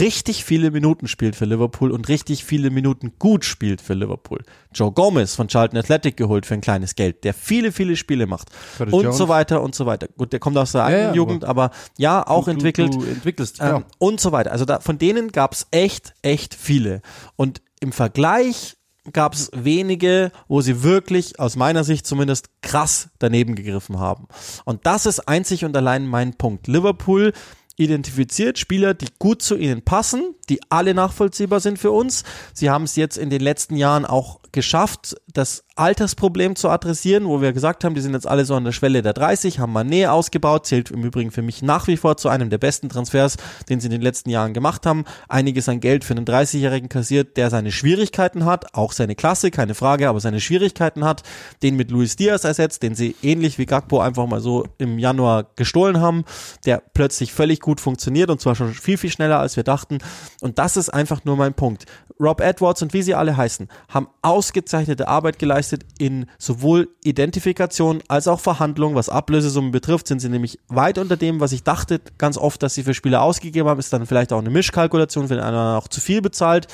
richtig 0.00 0.44
viele 0.44 0.70
Minuten 0.70 1.08
spielt 1.08 1.36
für 1.36 1.44
Liverpool 1.44 1.90
und 1.90 2.08
richtig 2.08 2.44
viele 2.44 2.70
Minuten 2.70 3.12
gut 3.18 3.44
spielt 3.44 3.80
für 3.80 3.94
Liverpool. 3.94 4.42
Joe 4.74 4.92
Gomez 4.92 5.34
von 5.34 5.48
Charlton 5.48 5.78
Athletic 5.78 6.16
geholt 6.16 6.46
für 6.46 6.54
ein 6.54 6.60
kleines 6.60 6.94
Geld, 6.94 7.24
der 7.24 7.34
viele, 7.34 7.72
viele 7.72 7.96
Spiele 7.96 8.26
macht 8.26 8.48
Curtis 8.76 8.94
und 8.94 9.04
Jones. 9.04 9.16
so 9.18 9.28
weiter 9.28 9.62
und 9.62 9.74
so 9.74 9.86
weiter. 9.86 10.08
Gut, 10.16 10.32
der 10.32 10.40
kommt 10.40 10.56
aus 10.56 10.72
der 10.72 10.82
Ja, 10.82 10.86
eigenen 10.86 11.08
ja, 11.08 11.14
Jugend, 11.14 11.44
aber 11.44 11.70
ja, 11.98 12.26
auch 12.26 12.44
Du- 12.44 12.50
entwickelt. 12.50 12.94
Du, 12.94 12.98
du 13.00 13.06
entwickelst, 13.06 13.60
Ähm, 13.60 13.66
ja. 13.66 13.82
und 13.98 14.20
so 14.20 14.32
weiter. 14.32 14.52
Also 14.52 14.64
da, 14.64 14.80
von 14.80 14.98
denen 14.98 15.32
gab 15.32 15.52
es 15.52 15.66
echt, 15.70 16.14
echt 16.22 16.54
viele. 16.54 17.00
Und 17.36 17.62
im 17.80 17.92
Vergleich 17.92 18.76
gab 19.12 19.34
es 19.34 19.50
wenige, 19.54 20.32
wo 20.48 20.62
sie 20.62 20.82
wirklich, 20.82 21.38
aus 21.38 21.56
meiner 21.56 21.84
Sicht 21.84 22.06
zumindest, 22.06 22.48
krass 22.62 23.10
daneben 23.18 23.54
gegriffen 23.54 23.98
haben. 23.98 24.28
Und 24.64 24.86
das 24.86 25.04
ist 25.04 25.28
einzig 25.28 25.64
und 25.66 25.76
allein 25.76 26.06
mein 26.06 26.32
Punkt. 26.38 26.68
Liverpool 26.68 27.34
identifiziert 27.76 28.58
Spieler, 28.58 28.94
die 28.94 29.08
gut 29.18 29.42
zu 29.42 29.56
ihnen 29.56 29.82
passen, 29.82 30.34
die 30.48 30.60
alle 30.68 30.94
nachvollziehbar 30.94 31.60
sind 31.60 31.78
für 31.78 31.90
uns. 31.90 32.24
Sie 32.52 32.70
haben 32.70 32.84
es 32.84 32.96
jetzt 32.96 33.18
in 33.18 33.30
den 33.30 33.40
letzten 33.40 33.76
Jahren 33.76 34.04
auch 34.04 34.40
geschafft, 34.54 35.16
das 35.30 35.64
Altersproblem 35.76 36.54
zu 36.54 36.70
adressieren, 36.70 37.26
wo 37.26 37.42
wir 37.42 37.52
gesagt 37.52 37.84
haben, 37.84 37.94
die 37.94 38.00
sind 38.00 38.14
jetzt 38.14 38.26
alle 38.26 38.44
so 38.44 38.54
an 38.54 38.64
der 38.64 38.72
Schwelle 38.72 39.02
der 39.02 39.12
30, 39.12 39.58
haben 39.58 39.76
Mané 39.76 40.08
ausgebaut, 40.08 40.66
zählt 40.66 40.92
im 40.92 41.02
Übrigen 41.02 41.32
für 41.32 41.42
mich 41.42 41.62
nach 41.62 41.88
wie 41.88 41.96
vor 41.96 42.16
zu 42.16 42.28
einem 42.28 42.48
der 42.48 42.58
besten 42.58 42.88
Transfers, 42.88 43.36
den 43.68 43.80
sie 43.80 43.88
in 43.88 43.90
den 43.90 44.00
letzten 44.00 44.30
Jahren 44.30 44.54
gemacht 44.54 44.86
haben. 44.86 45.04
Einiges 45.28 45.68
an 45.68 45.80
Geld 45.80 46.04
für 46.04 46.14
einen 46.14 46.24
30-Jährigen 46.24 46.88
kassiert, 46.88 47.36
der 47.36 47.50
seine 47.50 47.72
Schwierigkeiten 47.72 48.44
hat, 48.44 48.74
auch 48.74 48.92
seine 48.92 49.16
Klasse, 49.16 49.50
keine 49.50 49.74
Frage, 49.74 50.08
aber 50.08 50.20
seine 50.20 50.40
Schwierigkeiten 50.40 51.04
hat, 51.04 51.24
den 51.62 51.74
mit 51.74 51.90
Luis 51.90 52.14
Diaz 52.14 52.44
ersetzt, 52.44 52.84
den 52.84 52.94
sie 52.94 53.16
ähnlich 53.22 53.58
wie 53.58 53.66
Gakpo 53.66 53.98
einfach 53.98 54.26
mal 54.26 54.40
so 54.40 54.66
im 54.78 55.00
Januar 55.00 55.46
gestohlen 55.56 56.00
haben, 56.00 56.24
der 56.64 56.82
plötzlich 56.94 57.32
völlig 57.32 57.58
gut 57.58 57.80
funktioniert 57.80 58.30
und 58.30 58.40
zwar 58.40 58.54
schon 58.54 58.72
viel, 58.72 58.96
viel 58.96 59.10
schneller 59.10 59.40
als 59.40 59.56
wir 59.56 59.64
dachten. 59.64 59.98
Und 60.40 60.60
das 60.60 60.76
ist 60.76 60.88
einfach 60.88 61.24
nur 61.24 61.36
mein 61.36 61.54
Punkt. 61.54 61.86
Rob 62.20 62.40
Edwards 62.40 62.80
und 62.82 62.92
wie 62.92 63.02
sie 63.02 63.14
alle 63.14 63.36
heißen, 63.36 63.68
haben 63.88 64.06
ausgezeichnete 64.44 65.08
Arbeit 65.08 65.38
geleistet 65.38 65.84
in 65.98 66.26
sowohl 66.38 66.88
Identifikation 67.02 68.02
als 68.08 68.28
auch 68.28 68.40
Verhandlung. 68.40 68.94
Was 68.94 69.08
Ablösesummen 69.08 69.70
betrifft, 69.70 70.06
sind 70.06 70.20
sie 70.20 70.28
nämlich 70.28 70.58
weit 70.68 70.98
unter 70.98 71.16
dem, 71.16 71.40
was 71.40 71.52
ich 71.52 71.62
dachte, 71.62 72.00
ganz 72.18 72.36
oft, 72.36 72.62
dass 72.62 72.74
sie 72.74 72.82
für 72.82 72.92
Spieler 72.92 73.22
ausgegeben 73.22 73.68
haben. 73.68 73.80
Ist 73.80 73.92
dann 73.92 74.06
vielleicht 74.06 74.32
auch 74.32 74.38
eine 74.38 74.50
Mischkalkulation, 74.50 75.30
wenn 75.30 75.40
einer 75.40 75.78
auch 75.78 75.88
zu 75.88 76.00
viel 76.00 76.20
bezahlt. 76.20 76.68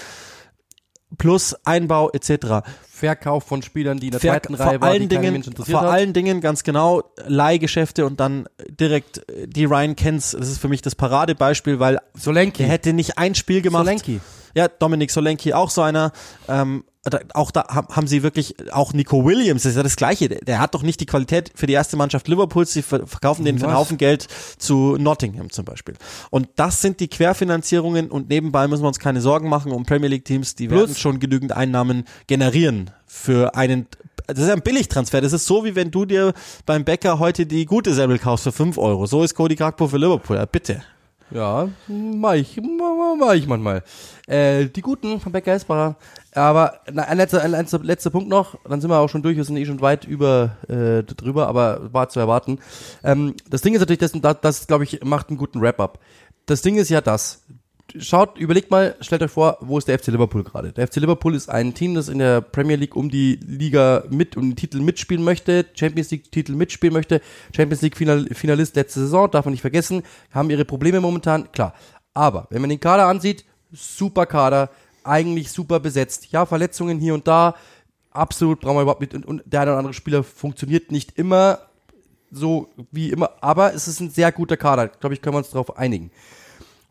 Plus 1.19 1.57
Einbau 1.65 2.11
etc. 2.11 2.69
Verkauf 2.89 3.45
von 3.45 3.63
Spielern, 3.63 3.99
die 3.99 4.07
in 4.09 4.11
der 4.13 4.21
Ver 4.21 4.33
zweiten 4.33 4.57
vor 4.57 4.67
Reihe 4.67 4.81
waren, 4.81 4.91
allen 4.91 5.03
die 5.03 5.09
Dingen, 5.09 5.33
Mensch 5.33 5.47
interessiert 5.47 5.79
vor 5.79 5.87
hat. 5.87 5.93
allen 5.93 6.13
Dingen 6.13 6.41
ganz 6.41 6.63
genau 6.63 7.03
Leihgeschäfte 7.27 8.07
und 8.07 8.21
dann 8.21 8.47
direkt 8.69 9.29
äh, 9.29 9.47
die 9.47 9.65
Ryan 9.65 9.97
Kens. 9.97 10.37
Das 10.39 10.49
ist 10.49 10.59
für 10.59 10.69
mich 10.69 10.83
das 10.83 10.95
Paradebeispiel, 10.95 11.79
weil 11.79 11.99
Solanke. 12.15 12.59
der 12.59 12.69
hätte 12.69 12.93
nicht 12.93 13.19
ein 13.19 13.35
Spiel 13.35 13.63
gemacht. 13.63 13.87
Solanke. 13.87 14.21
Ja, 14.55 14.69
Dominik 14.69 15.11
Solenki 15.11 15.53
auch 15.53 15.71
so 15.71 15.83
einer. 15.83 16.13
Ähm, 16.49 16.85
auch 17.33 17.51
da 17.51 17.65
haben 17.67 18.07
sie 18.07 18.23
wirklich, 18.23 18.55
auch 18.73 18.93
Nico 18.93 19.25
Williams, 19.25 19.63
das 19.63 19.71
ist 19.71 19.77
ja 19.77 19.83
das 19.83 19.97
Gleiche. 19.97 20.29
Der, 20.29 20.59
hat 20.59 20.75
doch 20.75 20.83
nicht 20.83 21.01
die 21.01 21.07
Qualität 21.07 21.51
für 21.55 21.67
die 21.67 21.73
erste 21.73 21.97
Mannschaft 21.97 22.29
Liverpools. 22.29 22.73
Sie 22.73 22.83
ver- 22.83 23.07
verkaufen 23.07 23.45
den 23.45 23.59
für 23.59 23.67
einen? 23.69 23.77
Haufen 23.77 23.97
Geld 23.97 24.27
zu 24.59 24.97
Nottingham 24.99 25.51
zum 25.51 25.65
Beispiel. 25.65 25.95
Und 26.29 26.49
das 26.57 26.83
sind 26.83 27.01
die 27.01 27.09
Querfinanzierungen 27.09 28.11
und 28.11 28.29
nebenbei 28.29 28.69
müssen 28.69 28.83
wir 28.83 28.89
uns 28.89 28.99
keine 28.99 29.21
Sorgen 29.23 29.49
machen 29.49 29.73
um 29.73 29.85
Premier 29.87 30.09
League 30.09 30.27
Teams. 30.27 30.55
Die 30.57 30.69
Plus- 30.69 30.81
werden 30.81 30.97
schon 30.97 31.21
genügend 31.21 31.53
Einnahmen 31.53 32.05
generieren 32.27 32.91
für 33.07 33.55
einen 33.55 33.87
das 34.27 34.39
ist 34.39 34.51
ein 34.51 34.61
Billigtransfer. 34.63 35.21
Das 35.21 35.33
ist 35.33 35.47
so, 35.47 35.65
wie 35.65 35.75
wenn 35.75 35.91
du 35.91 36.05
dir 36.05 36.35
beim 36.65 36.85
Bäcker 36.85 37.19
heute 37.19 37.47
die 37.47 37.65
gute 37.67 37.95
Semmel 37.95 38.19
kaufst 38.21 38.45
für 38.45 38.53
5 38.53 38.79
Euro. 38.79 39.07
So 39.07 39.25
ist 39.25 39.35
Cody 39.35 39.57
Gakpo 39.57 39.89
für 39.89 39.97
Liverpool. 39.99 40.37
Ja, 40.37 40.45
bitte. 40.45 40.83
Ja, 41.31 41.69
mach 41.87 42.35
ich, 42.35 42.61
mach, 42.61 43.35
ich 43.35 43.47
manchmal. 43.47 43.85
Äh, 44.27 44.67
die 44.67 44.81
guten 44.81 45.21
von 45.21 45.33
Becker 45.33 45.53
Esbacher. 45.53 45.97
Aber 46.35 46.81
na, 46.93 47.03
ein, 47.05 47.17
letzter, 47.17 47.43
ein 47.43 47.53
letzter, 47.53 47.79
letzter 47.81 48.11
Punkt 48.11 48.29
noch, 48.29 48.57
dann 48.69 48.81
sind 48.81 48.91
wir 48.91 48.99
auch 48.99 49.09
schon 49.09 49.23
durch, 49.23 49.37
wir 49.37 49.45
sind 49.45 49.57
eh 49.57 49.67
schon 49.67 49.81
weit 49.81 50.05
über 50.05 50.57
äh, 50.69 51.03
drüber, 51.03 51.49
aber 51.49 51.93
war 51.93 52.09
zu 52.09 52.21
erwarten. 52.21 52.59
Ähm, 53.05 53.35
das 53.49 53.63
Ding 53.63 53.75
ist 53.75 53.81
natürlich, 53.81 53.99
das, 53.99 54.13
das, 54.13 54.41
das 54.41 54.67
glaube 54.67 54.85
ich, 54.85 55.05
macht 55.05 55.29
einen 55.29 55.39
guten 55.39 55.61
Wrap-up. 55.61 55.99
Das 56.47 56.63
Ding 56.63 56.77
ist 56.77 56.89
ja 56.89 57.01
das. 57.01 57.45
Schaut, 57.99 58.39
überlegt 58.39 58.71
mal, 58.71 58.95
stellt 59.01 59.23
euch 59.23 59.31
vor, 59.31 59.59
wo 59.61 59.79
ist 59.79 59.89
der 59.89 59.99
FC 59.99 60.09
Liverpool 60.09 60.45
gerade? 60.45 60.73
Der 60.73 60.87
FC 60.87 60.97
Liverpool 60.97 61.35
ist 61.35 61.49
ein 61.49 61.75
Team, 61.75 61.95
das 61.95 62.09
in 62.09 62.19
der 62.19 62.41
Premier 62.41 62.77
League 62.77 62.95
um 62.95 63.11
die 63.11 63.41
Liga 63.45 64.05
mit, 64.11 64.37
um 64.37 64.51
den 64.51 64.57
Titel 64.57 64.81
mitspielen 64.81 65.25
möchte, 65.25 65.67
Champions 65.75 66.11
League 66.11 66.31
Titel 66.31 66.53
mitspielen 66.53 66.93
möchte, 66.93 67.21
Champions 67.55 67.83
League 67.83 67.97
Final, 67.97 68.27
Finalist 68.33 68.77
letzte 68.77 69.01
Saison, 69.01 69.31
darf 69.31 69.45
man 69.45 69.53
nicht 69.53 69.61
vergessen, 69.61 70.03
haben 70.31 70.51
ihre 70.51 70.65
Probleme 70.65 71.01
momentan, 71.01 71.51
klar. 71.53 71.75
Aber, 72.15 72.47
wenn 72.51 72.61
man 72.61 72.71
den 72.71 72.81
Kader 72.81 73.07
ansieht, 73.07 73.45
super 73.73 74.27
Kader, 74.27 74.71
eigentlich 75.03 75.51
super 75.51 75.81
besetzt. 75.81 76.31
Ja, 76.31 76.47
Verletzungen 76.47 76.99
hier 76.99 77.15
und 77.15 77.27
da, 77.27 77.55
absolut 78.11 78.61
brauchen 78.61 78.77
wir 78.77 78.83
überhaupt 78.83 79.01
nicht, 79.01 79.15
und, 79.15 79.27
und 79.27 79.43
der 79.47 79.63
eine 79.63 79.71
oder 79.73 79.79
andere 79.79 79.95
Spieler 79.95 80.23
funktioniert 80.23 80.93
nicht 80.93 81.19
immer 81.19 81.59
so 82.31 82.69
wie 82.93 83.11
immer, 83.11 83.31
aber 83.41 83.75
es 83.75 83.89
ist 83.89 84.01
ein 84.01 84.11
sehr 84.11 84.31
guter 84.31 84.57
Kader, 84.57 84.89
glaube 84.89 85.15
ich, 85.15 85.23
können 85.23 85.35
wir 85.35 85.39
uns 85.39 85.51
darauf 85.51 85.77
einigen. 85.77 86.11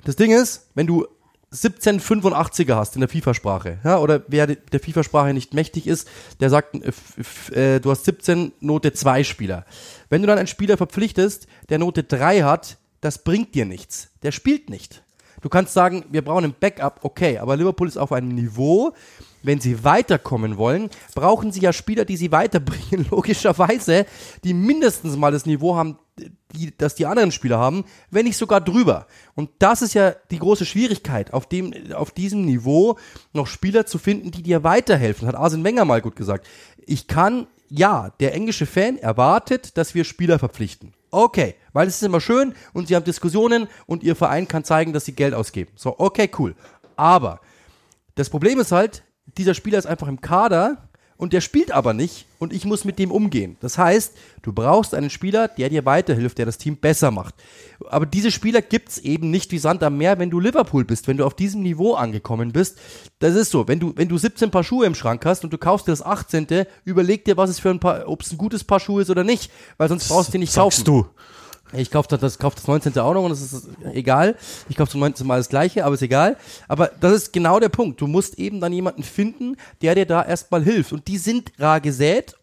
Das 0.05 0.15
Ding 0.15 0.31
ist, 0.31 0.69
wenn 0.75 0.87
du 0.87 1.05
1785er 1.53 2.75
hast 2.75 2.95
in 2.95 3.01
der 3.01 3.09
FIFA-Sprache, 3.09 3.79
ja, 3.83 3.97
oder 3.99 4.23
wer 4.27 4.47
de- 4.47 4.57
der 4.71 4.79
FIFA-Sprache 4.79 5.33
nicht 5.33 5.53
mächtig 5.53 5.87
ist, 5.87 6.07
der 6.39 6.49
sagt, 6.49 6.75
äh, 7.53 7.75
äh, 7.75 7.79
du 7.79 7.89
hast 7.91 8.05
17 8.05 8.51
Note 8.59 8.93
2 8.93 9.23
Spieler. 9.23 9.65
Wenn 10.09 10.21
du 10.21 10.27
dann 10.27 10.37
einen 10.37 10.47
Spieler 10.47 10.77
verpflichtest, 10.77 11.47
der 11.69 11.79
Note 11.79 12.03
3 12.03 12.43
hat, 12.43 12.77
das 13.01 13.23
bringt 13.23 13.55
dir 13.55 13.65
nichts. 13.65 14.09
Der 14.23 14.31
spielt 14.31 14.69
nicht. 14.69 15.03
Du 15.41 15.47
kannst 15.49 15.73
sagen, 15.73 16.03
wir 16.11 16.21
brauchen 16.21 16.43
ein 16.43 16.55
Backup, 16.59 16.99
okay, 17.03 17.37
aber 17.37 17.55
Liverpool 17.55 17.87
ist 17.87 17.97
auf 17.97 18.11
einem 18.11 18.27
Niveau, 18.27 18.91
wenn 19.41 19.61
sie 19.61 19.85
weiterkommen 19.85 20.57
wollen, 20.57 20.89
brauchen 21.15 21.53
sie 21.53 21.61
ja 21.61 21.71
Spieler, 21.71 22.03
die 22.03 22.17
sie 22.17 22.31
weiterbringen, 22.33 23.07
logischerweise, 23.11 24.05
die 24.43 24.53
mindestens 24.53 25.15
mal 25.15 25.31
das 25.31 25.45
Niveau 25.45 25.77
haben, 25.77 25.97
die, 26.53 26.75
das 26.77 26.95
die 26.95 27.05
anderen 27.05 27.31
Spieler 27.31 27.57
haben, 27.57 27.85
wenn 28.09 28.25
nicht 28.25 28.37
sogar 28.37 28.61
drüber. 28.61 29.07
Und 29.35 29.49
das 29.59 29.81
ist 29.81 29.93
ja 29.93 30.11
die 30.31 30.39
große 30.39 30.65
Schwierigkeit, 30.65 31.33
auf 31.33 31.47
dem, 31.47 31.73
auf 31.93 32.11
diesem 32.11 32.45
Niveau 32.45 32.97
noch 33.33 33.47
Spieler 33.47 33.85
zu 33.85 33.97
finden, 33.97 34.31
die 34.31 34.43
dir 34.43 34.63
weiterhelfen, 34.63 35.27
hat 35.27 35.35
Arsene 35.35 35.63
Wenger 35.63 35.85
mal 35.85 36.01
gut 36.01 36.15
gesagt. 36.15 36.47
Ich 36.85 37.07
kann, 37.07 37.47
ja, 37.69 38.11
der 38.19 38.33
englische 38.33 38.65
Fan 38.65 38.97
erwartet, 38.97 39.77
dass 39.77 39.95
wir 39.95 40.03
Spieler 40.03 40.39
verpflichten. 40.39 40.93
Okay, 41.11 41.55
weil 41.73 41.87
es 41.87 41.95
ist 41.95 42.03
immer 42.03 42.21
schön 42.21 42.53
und 42.73 42.87
sie 42.87 42.95
haben 42.95 43.03
Diskussionen 43.03 43.67
und 43.87 44.03
ihr 44.03 44.15
Verein 44.15 44.47
kann 44.47 44.63
zeigen, 44.63 44.93
dass 44.93 45.05
sie 45.05 45.13
Geld 45.13 45.33
ausgeben. 45.33 45.71
So, 45.75 45.95
okay, 45.97 46.29
cool. 46.37 46.55
Aber 46.95 47.41
das 48.15 48.29
Problem 48.29 48.59
ist 48.59 48.71
halt, 48.71 49.03
dieser 49.37 49.53
Spieler 49.53 49.79
ist 49.79 49.85
einfach 49.85 50.07
im 50.07 50.21
Kader 50.21 50.88
und 51.19 51.33
der 51.33 51.41
spielt 51.41 51.71
aber 51.71 51.93
nicht 51.93 52.27
und 52.39 52.53
ich 52.53 52.63
muss 52.63 52.85
mit 52.85 52.97
dem 52.97 53.11
umgehen. 53.11 53.57
Das 53.59 53.77
heißt, 53.77 54.13
du 54.41 54.53
brauchst 54.53 54.95
einen 54.95 55.09
Spieler, 55.09 55.49
der 55.49 55.67
dir 55.67 55.83
weiterhilft, 55.83 56.37
der 56.37 56.45
das 56.45 56.57
Team 56.57 56.77
besser 56.77 57.11
macht. 57.11 57.35
Aber 57.89 58.05
diese 58.05 58.31
Spieler 58.31 58.61
gibt's 58.61 58.97
eben 58.99 59.29
nicht 59.29 59.51
wie 59.51 59.57
Sand 59.57 59.83
am 59.83 59.97
Meer, 59.97 60.17
wenn 60.17 60.29
du 60.29 60.39
Liverpool 60.39 60.85
bist, 60.85 61.09
wenn 61.09 61.17
du 61.17 61.25
auf 61.25 61.33
diesem 61.33 61.61
Niveau 61.61 61.95
angekommen 61.95 62.53
bist. 62.53 62.77
Das 63.19 63.35
ist 63.35 63.51
so, 63.51 63.67
wenn 63.67 63.81
du, 63.81 63.91
wenn 63.97 64.07
du 64.07 64.17
17 64.17 64.49
Paar 64.49 64.63
Schuhe 64.63 64.85
im 64.85 64.95
Schrank 64.95 65.25
hast 65.25 65.43
und 65.43 65.51
du 65.51 65.57
kaufst 65.57 65.87
dir 65.87 65.91
das 65.91 66.01
18., 66.01 66.47
überleg 66.85 67.25
dir, 67.25 67.35
was 67.35 67.49
es 67.49 67.59
für 67.59 67.69
ein 67.69 67.81
Paar, 67.81 68.07
ob 68.07 68.21
es 68.21 68.31
ein 68.31 68.37
gutes 68.37 68.63
Paar 68.63 68.79
Schuhe 68.79 69.01
ist 69.01 69.09
oder 69.09 69.25
nicht, 69.25 69.51
weil 69.77 69.89
sonst 69.89 70.07
brauchst 70.07 70.29
du 70.29 70.31
den 70.31 70.41
nicht 70.41 70.55
kaufen. 70.55 70.71
Sagst 70.71 70.87
du. 70.87 71.05
Ich 71.73 71.91
kaufe 71.91 72.17
das, 72.17 72.39
kauf 72.39 72.55
das 72.55 72.67
19. 72.67 72.97
auch 72.97 73.13
noch 73.13 73.23
und 73.23 73.29
das 73.29 73.41
ist 73.41 73.69
egal. 73.93 74.35
Ich 74.69 74.75
kaufe 74.75 74.91
zum 74.91 75.01
19. 75.01 75.27
Mal 75.27 75.37
das 75.37 75.49
gleiche, 75.49 75.85
aber 75.85 75.95
ist 75.95 76.01
egal. 76.01 76.35
Aber 76.67 76.87
das 76.99 77.13
ist 77.13 77.33
genau 77.33 77.59
der 77.59 77.69
Punkt. 77.69 78.01
Du 78.01 78.07
musst 78.07 78.39
eben 78.39 78.59
dann 78.59 78.73
jemanden 78.73 79.03
finden, 79.03 79.55
der 79.81 79.93
dir 79.93 80.05
da 80.05 80.23
erstmal 80.23 80.63
hilft. 80.63 80.93
Und 80.93 81.07
die 81.07 81.19
sind 81.19 81.51
rar 81.59 81.79
gesät, 81.79 82.35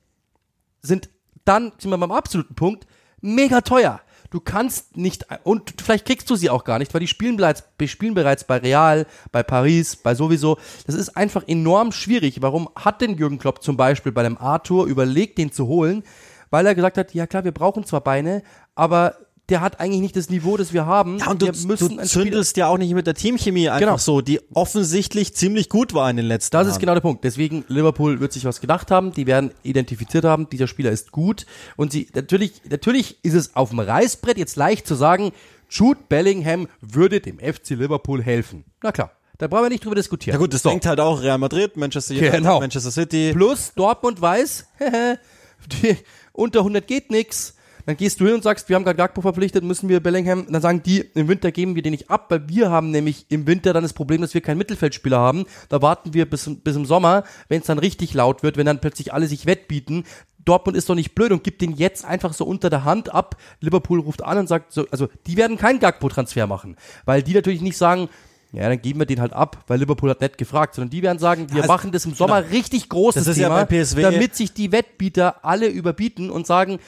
sind 0.80 1.08
dann, 1.44 1.72
sind 1.78 1.90
wir 1.90 1.98
beim 1.98 2.12
absoluten 2.12 2.54
Punkt, 2.54 2.86
mega 3.20 3.62
teuer. 3.62 4.00
Du 4.30 4.40
kannst 4.40 4.96
nicht, 4.96 5.26
und 5.44 5.74
vielleicht 5.80 6.04
kriegst 6.04 6.28
du 6.28 6.36
sie 6.36 6.50
auch 6.50 6.64
gar 6.64 6.78
nicht, 6.78 6.92
weil 6.92 7.00
die 7.00 7.06
spielen 7.06 7.36
bereits, 7.36 7.64
spielen 7.86 8.14
bereits 8.14 8.44
bei 8.44 8.58
Real, 8.58 9.06
bei 9.32 9.42
Paris, 9.42 9.96
bei 9.96 10.14
sowieso. 10.14 10.58
Das 10.86 10.94
ist 10.94 11.16
einfach 11.16 11.44
enorm 11.46 11.92
schwierig. 11.92 12.42
Warum 12.42 12.68
hat 12.76 13.00
denn 13.00 13.16
Jürgen 13.16 13.38
Klopp 13.38 13.62
zum 13.62 13.76
Beispiel 13.76 14.12
bei 14.12 14.22
dem 14.22 14.36
Arthur 14.38 14.86
überlegt, 14.86 15.38
den 15.38 15.52
zu 15.52 15.66
holen? 15.66 16.02
Weil 16.50 16.66
er 16.66 16.74
gesagt 16.74 16.98
hat, 16.98 17.14
ja 17.14 17.26
klar, 17.26 17.44
wir 17.44 17.52
brauchen 17.52 17.84
zwar 17.84 18.02
Beine, 18.02 18.42
aber 18.76 19.16
der 19.48 19.60
hat 19.60 19.78
eigentlich 19.78 20.00
nicht 20.00 20.16
das 20.16 20.28
Niveau, 20.28 20.56
das 20.56 20.72
wir 20.72 20.86
haben. 20.86 21.18
Ja, 21.18 21.30
und 21.30 21.40
du, 21.40 21.46
wir 21.46 21.52
müssen 21.52 21.68
du 21.78 21.84
ein 22.00 22.08
Spieler- 22.08 22.24
zündelst 22.24 22.56
ja 22.56 22.66
auch 22.66 22.78
nicht 22.78 22.92
mit 22.94 23.06
der 23.06 23.14
Teamchemie 23.14 23.68
einfach 23.68 23.78
Genau. 23.80 23.96
so, 23.96 24.20
die 24.20 24.40
offensichtlich 24.54 25.34
ziemlich 25.36 25.68
gut 25.68 25.94
war 25.94 26.10
in 26.10 26.16
den 26.16 26.26
letzten 26.26 26.50
Das 26.50 26.62
Jahren. 26.66 26.72
ist 26.72 26.80
genau 26.80 26.94
der 26.94 27.00
Punkt. 27.00 27.22
Deswegen, 27.22 27.64
Liverpool 27.68 28.18
wird 28.18 28.32
sich 28.32 28.44
was 28.44 28.60
gedacht 28.60 28.90
haben. 28.90 29.12
Die 29.12 29.28
werden 29.28 29.52
identifiziert 29.62 30.24
haben, 30.24 30.50
dieser 30.50 30.66
Spieler 30.66 30.90
ist 30.90 31.12
gut. 31.12 31.46
Und 31.76 31.92
sie, 31.92 32.08
natürlich, 32.12 32.54
natürlich 32.68 33.18
ist 33.24 33.34
es 33.34 33.54
auf 33.54 33.70
dem 33.70 33.78
Reißbrett 33.78 34.36
jetzt 34.36 34.56
leicht 34.56 34.84
zu 34.86 34.96
sagen, 34.96 35.30
Jude 35.70 36.00
Bellingham 36.08 36.66
würde 36.80 37.20
dem 37.20 37.38
FC 37.38 37.70
Liverpool 37.70 38.22
helfen. 38.24 38.64
Na 38.82 38.90
klar. 38.90 39.12
Da 39.38 39.46
brauchen 39.46 39.64
wir 39.64 39.68
nicht 39.68 39.84
drüber 39.84 39.94
diskutieren. 39.94 40.34
Ja 40.34 40.38
gut, 40.40 40.54
das 40.54 40.62
So. 40.62 40.70
denkt 40.70 40.86
halt 40.86 40.98
auch 40.98 41.22
Real 41.22 41.38
Madrid, 41.38 41.76
Manchester 41.76 42.14
United, 42.14 42.32
Genau. 42.32 42.58
Manchester 42.58 42.90
City. 42.90 43.32
Plus 43.32 43.72
Dortmund 43.76 44.20
weiß, 44.20 44.66
unter 46.32 46.60
100 46.60 46.86
geht 46.86 47.10
nix. 47.10 47.54
Dann 47.86 47.96
gehst 47.96 48.20
du 48.20 48.26
hin 48.26 48.34
und 48.34 48.42
sagst, 48.42 48.68
wir 48.68 48.76
haben 48.76 48.84
gerade 48.84 48.96
Gagpo 48.96 49.20
verpflichtet, 49.20 49.62
müssen 49.62 49.88
wir 49.88 50.00
Bellingham. 50.00 50.46
Dann 50.50 50.60
sagen 50.60 50.82
die, 50.82 51.00
im 51.14 51.28
Winter 51.28 51.52
geben 51.52 51.76
wir 51.76 51.82
den 51.82 51.92
nicht 51.92 52.10
ab, 52.10 52.26
weil 52.30 52.48
wir 52.48 52.70
haben 52.70 52.90
nämlich 52.90 53.26
im 53.28 53.46
Winter 53.46 53.72
dann 53.72 53.84
das 53.84 53.92
Problem, 53.92 54.20
dass 54.20 54.34
wir 54.34 54.40
keinen 54.40 54.58
Mittelfeldspieler 54.58 55.18
haben. 55.18 55.46
Da 55.68 55.80
warten 55.82 56.12
wir 56.12 56.28
bis, 56.28 56.50
bis 56.62 56.76
im 56.76 56.84
Sommer, 56.84 57.22
wenn 57.48 57.60
es 57.60 57.66
dann 57.66 57.78
richtig 57.78 58.12
laut 58.12 58.42
wird, 58.42 58.56
wenn 58.56 58.66
dann 58.66 58.80
plötzlich 58.80 59.14
alle 59.14 59.28
sich 59.28 59.46
wettbieten. 59.46 60.04
Dortmund 60.44 60.76
ist 60.76 60.88
doch 60.88 60.94
nicht 60.94 61.14
blöd 61.14 61.32
und 61.32 61.44
gibt 61.44 61.60
den 61.62 61.72
jetzt 61.72 62.04
einfach 62.04 62.32
so 62.32 62.44
unter 62.44 62.70
der 62.70 62.84
Hand 62.84 63.14
ab. 63.14 63.36
Liverpool 63.60 64.00
ruft 64.00 64.22
an 64.22 64.38
und 64.38 64.48
sagt 64.48 64.72
so, 64.72 64.86
also 64.90 65.08
die 65.26 65.36
werden 65.36 65.56
keinen 65.56 65.78
Gagpo-Transfer 65.78 66.46
machen, 66.46 66.76
weil 67.04 67.22
die 67.22 67.34
natürlich 67.34 67.60
nicht 67.60 67.76
sagen, 67.76 68.08
ja, 68.52 68.68
dann 68.68 68.80
geben 68.80 69.00
wir 69.00 69.06
den 69.06 69.20
halt 69.20 69.32
ab, 69.32 69.64
weil 69.66 69.80
Liverpool 69.80 70.08
hat 70.08 70.20
nicht 70.20 70.38
gefragt, 70.38 70.74
sondern 70.74 70.90
die 70.90 71.02
werden 71.02 71.18
sagen, 71.18 71.52
wir 71.52 71.62
Ja, 71.62 71.66
machen 71.66 71.92
das 71.92 72.06
im 72.06 72.14
Sommer 72.14 72.50
richtig 72.50 72.88
großes 72.88 73.26
ja 73.36 73.48
Thema, 73.48 73.64
PSW 73.64 74.02
damit 74.02 74.34
sich 74.34 74.54
die 74.54 74.72
Wettbieter 74.72 75.44
alle 75.44 75.66
überbieten 75.66 76.30
und 76.30 76.46
sagen, 76.46 76.78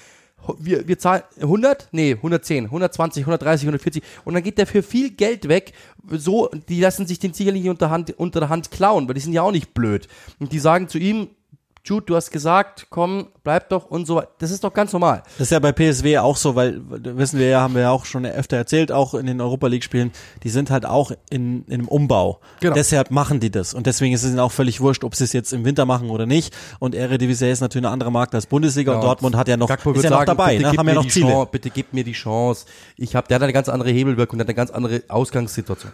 wir, 0.59 0.87
wir 0.89 0.99
zahlen 0.99 1.23
100, 1.41 1.89
nee, 1.93 2.13
110, 2.13 2.67
120, 2.67 3.23
130, 3.23 3.67
140 3.67 4.03
und 4.25 4.35
dann 4.35 4.43
geht 4.43 4.59
der 4.59 4.67
für 4.67 4.83
viel 4.83 5.11
Geld 5.11 5.49
weg. 5.49 5.73
So, 6.11 6.51
die 6.69 6.81
lassen 6.81 7.07
sich 7.07 7.19
den 7.19 7.35
sicherlich 7.35 7.69
unter, 7.69 7.91
Hand, 7.91 8.11
unter 8.19 8.41
der 8.41 8.49
Hand 8.49 8.71
klauen, 8.71 9.07
weil 9.07 9.15
die 9.15 9.21
sind 9.21 9.33
ja 9.33 9.43
auch 9.43 9.53
nicht 9.53 9.75
blöd. 9.75 10.09
Und 10.39 10.53
die 10.53 10.59
sagen 10.59 10.89
zu 10.89 10.99
ihm, 10.99 11.29
Jude, 11.89 12.05
du 12.05 12.17
hast 12.17 12.31
gesagt, 12.31 12.89
komm, 12.91 13.29
bleib 13.45 13.71
doch 13.71 13.91
und 13.91 14.07
so. 14.07 14.23
Das 14.39 14.51
ist 14.51 14.63
doch 14.63 14.75
ganz 14.75 14.93
normal. 14.93 15.23
Das 15.39 15.47
ist 15.47 15.51
ja 15.53 15.59
bei 15.59 15.73
PSW 15.73 16.19
auch 16.19 16.37
so, 16.37 16.55
weil 16.55 16.83
wissen 16.87 17.39
wir 17.39 17.49
ja, 17.49 17.61
haben 17.63 17.75
wir 17.75 17.83
ja 17.83 17.91
auch 17.91 18.05
schon 18.05 18.27
öfter 18.27 18.59
erzählt, 18.59 18.93
auch 18.93 19.15
in 19.15 19.25
den 19.25 19.41
Europa 19.41 19.69
League 19.69 19.85
Spielen, 19.85 20.13
die 20.43 20.51
sind 20.51 20.71
halt 20.71 20.85
auch 20.85 21.13
in, 21.31 21.65
in 21.65 21.75
einem 21.75 21.89
Umbau. 21.89 22.41
Genau. 22.61 22.75
Deshalb 22.75 23.11
machen 23.11 23.41
die 23.41 23.51
das 23.51 23.73
und 23.73 23.87
deswegen 23.87 24.15
ist 24.15 24.23
es 24.23 24.31
ihnen 24.31 24.41
auch 24.41 24.53
völlig 24.53 24.83
wurscht, 24.83 25.03
ob 25.03 25.15
sie 25.15 25.25
es 25.25 25.33
jetzt 25.33 25.55
im 25.55 25.65
Winter 25.65 25.87
machen 25.87 26.11
oder 26.11 26.27
nicht. 26.27 26.55
Und 26.79 26.95
Eredivisie 26.95 27.51
ist 27.51 27.61
natürlich 27.61 27.87
ein 27.87 27.93
anderer 27.93 28.11
Markt 28.11 28.35
als 28.35 28.47
Bundesliga 28.47 28.93
und 28.93 28.99
Ja, 28.99 29.05
Dortmund 29.07 29.35
hat 29.35 29.49
ja 29.49 29.57
noch 29.57 29.69
Gakpo 29.69 29.93
ist 29.93 30.05
ja 30.05 30.11
noch 30.11 30.19
sagen, 30.19 30.27
dabei, 30.27 30.57
bitte 30.57 30.63
ne? 30.65 30.71
gib 30.73 30.79
haben 30.81 30.89
ja 30.89 30.93
mir 30.93 30.97
noch 30.97 31.05
die 31.05 31.11
Ziele. 31.11 31.31
Chance, 31.31 31.49
bitte 31.51 31.71
gib 31.71 31.95
mir 31.95 32.05
die 32.05 32.13
Chance. 32.13 32.67
Ich 32.99 33.17
habe, 33.17 33.27
der 33.29 33.37
hat 33.37 33.43
eine 33.43 33.55
ganz 33.55 33.71
andere 33.71 33.91
Hebelwirkung, 33.91 34.39
der 34.39 34.45
hat 34.45 34.49
eine 34.51 34.57
ganz 34.57 34.71
andere 34.71 35.05
Ausgangssituation. 35.09 35.93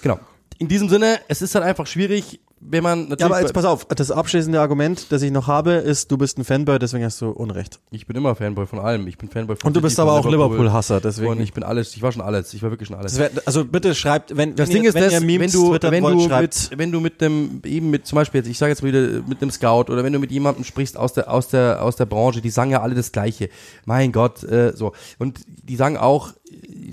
Genau. 0.00 0.18
In 0.58 0.68
diesem 0.68 0.88
Sinne, 0.88 1.18
es 1.28 1.42
ist 1.42 1.54
halt 1.54 1.64
einfach 1.64 1.86
schwierig, 1.86 2.40
wenn 2.66 2.82
man 2.82 3.00
natürlich. 3.00 3.20
Ja, 3.20 3.26
aber 3.26 3.40
jetzt 3.40 3.52
pass 3.52 3.64
auf, 3.64 3.84
das 3.86 4.10
abschließende 4.10 4.60
Argument, 4.60 5.12
das 5.12 5.22
ich 5.22 5.30
noch 5.30 5.46
habe, 5.46 5.72
ist, 5.72 6.10
du 6.10 6.16
bist 6.16 6.38
ein 6.38 6.44
Fanboy, 6.44 6.78
deswegen 6.78 7.04
hast 7.04 7.20
du 7.20 7.30
Unrecht. 7.30 7.80
ich 7.90 8.06
bin 8.06 8.16
immer 8.16 8.34
Fanboy 8.34 8.66
von 8.66 8.78
allem. 8.78 9.06
Ich 9.06 9.18
bin 9.18 9.28
Fanboy 9.28 9.56
von 9.56 9.68
Und 9.68 9.74
du 9.74 9.80
City, 9.80 9.88
bist 9.88 10.00
aber 10.00 10.12
auch 10.12 10.24
Liverpool. 10.24 10.56
Liverpool-Hasser, 10.56 10.96
Und 10.96 11.04
deswegen. 11.04 11.40
ich 11.40 11.52
bin 11.52 11.62
alles, 11.62 11.94
ich 11.94 12.02
war 12.02 12.12
schon 12.12 12.22
alles. 12.22 12.54
Ich 12.54 12.62
war 12.62 12.70
wirklich 12.70 12.88
schon 12.88 12.96
alles. 12.96 13.18
Wär, 13.18 13.30
also 13.44 13.64
bitte 13.64 13.94
schreibt, 13.94 14.36
wenn, 14.36 14.56
Das 14.56 14.68
wenn 14.68 14.74
Ding 14.74 14.84
ihr, 14.84 14.88
ist 14.88 14.94
wenn 14.94 15.04
das, 15.04 15.12
ihr 15.12 15.20
Memes 15.20 15.52
wenn 15.52 15.60
du, 15.60 15.70
twittern 15.70 15.92
wenn 15.92 16.04
wollt, 16.04 16.14
du 16.16 16.28
schreibt, 16.28 16.70
mit, 16.70 16.78
wenn 16.78 16.92
du 16.92 17.00
mit 17.00 17.20
dem, 17.20 17.60
eben 17.64 17.90
mit, 17.90 18.06
zum 18.06 18.16
Beispiel 18.16 18.40
jetzt, 18.40 18.48
ich 18.48 18.58
sage 18.58 18.70
jetzt 18.70 18.82
mal 18.82 18.88
wieder, 18.88 19.22
mit 19.28 19.42
einem 19.42 19.50
Scout 19.50 19.92
oder 19.92 20.02
wenn 20.02 20.12
du 20.12 20.18
mit 20.18 20.30
jemandem 20.30 20.64
sprichst 20.64 20.96
aus 20.96 21.12
der, 21.12 21.30
aus 21.30 21.48
der, 21.48 21.82
aus 21.82 21.96
der 21.96 22.06
Branche, 22.06 22.40
die 22.40 22.50
sagen 22.50 22.70
ja 22.70 22.80
alle 22.80 22.94
das 22.94 23.12
Gleiche. 23.12 23.50
Mein 23.84 24.12
Gott, 24.12 24.42
äh, 24.42 24.72
so. 24.74 24.92
Und 25.18 25.40
die 25.46 25.76
sagen 25.76 25.96
auch, 25.96 26.32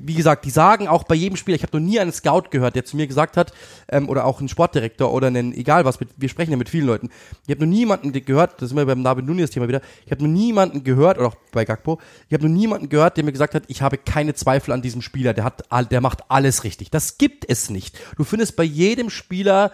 wie 0.04 0.14
gesagt, 0.16 0.46
die 0.46 0.50
sagen 0.50 0.88
auch 0.88 1.04
bei 1.04 1.16
jedem 1.16 1.36
Spieler, 1.36 1.56
ich 1.56 1.64
habe 1.64 1.78
noch 1.78 1.86
nie 1.86 2.00
einen 2.00 2.12
Scout 2.12 2.46
gehört, 2.50 2.76
der 2.76 2.86
zu 2.86 2.96
mir 2.98 3.08
gesagt 3.08 3.38
hat, 3.38 3.54
ähm, 3.90 4.10
oder 4.10 4.26
auch 4.26 4.40
einen 4.40 4.50
Sportdirektor 4.50 5.12
oder 5.14 5.28
einen, 5.28 5.54
egal 5.62 5.86
was, 5.86 6.00
mit, 6.00 6.10
wir 6.18 6.30
sprechen 6.30 6.52
ja 6.52 6.58
mit 6.58 6.70
vielen 6.70 6.86
Leuten, 6.86 7.10
ich 7.46 7.52
habe 7.56 7.66
noch 7.66 7.72
niemanden 7.72 8.12
gehört, 8.12 8.56
das 8.56 8.68
ist 8.68 8.72
immer 8.72 8.86
beim 8.86 9.04
David 9.04 9.26
Nunes 9.26 9.52
Thema 9.52 9.68
wieder, 9.68 9.82
ich 10.06 10.12
habe 10.12 10.24
noch 10.24 10.30
niemanden 10.30 10.84
gehört, 10.84 11.18
oder 11.18 11.28
auch 11.28 11.36
bei 11.52 11.66
Gagpo, 11.66 12.00
ich 12.28 12.34
habe 12.34 12.48
noch 12.48 12.56
niemanden 12.56 12.90
gehört, 12.90 13.18
der 13.18 13.24
mir 13.24 13.32
gesagt 13.32 13.56
hat, 13.56 13.64
ich 13.68 13.82
habe 13.82 13.98
keine 13.98 14.34
Zweifel 14.34 14.72
an 14.72 14.82
diesem 14.82 15.02
Spieler, 15.02 15.34
der 15.34 15.44
hat, 15.44 15.64
der 15.92 16.02
macht 16.02 16.30
alles 16.30 16.64
richtig. 16.64 16.92
Das 16.92 17.18
gibt 17.18 17.50
es 17.50 17.70
nicht. 17.70 18.00
Du 18.18 18.24
findest 18.24 18.56
bei 18.56 18.64
jedem 18.64 19.10
Spieler 19.10 19.72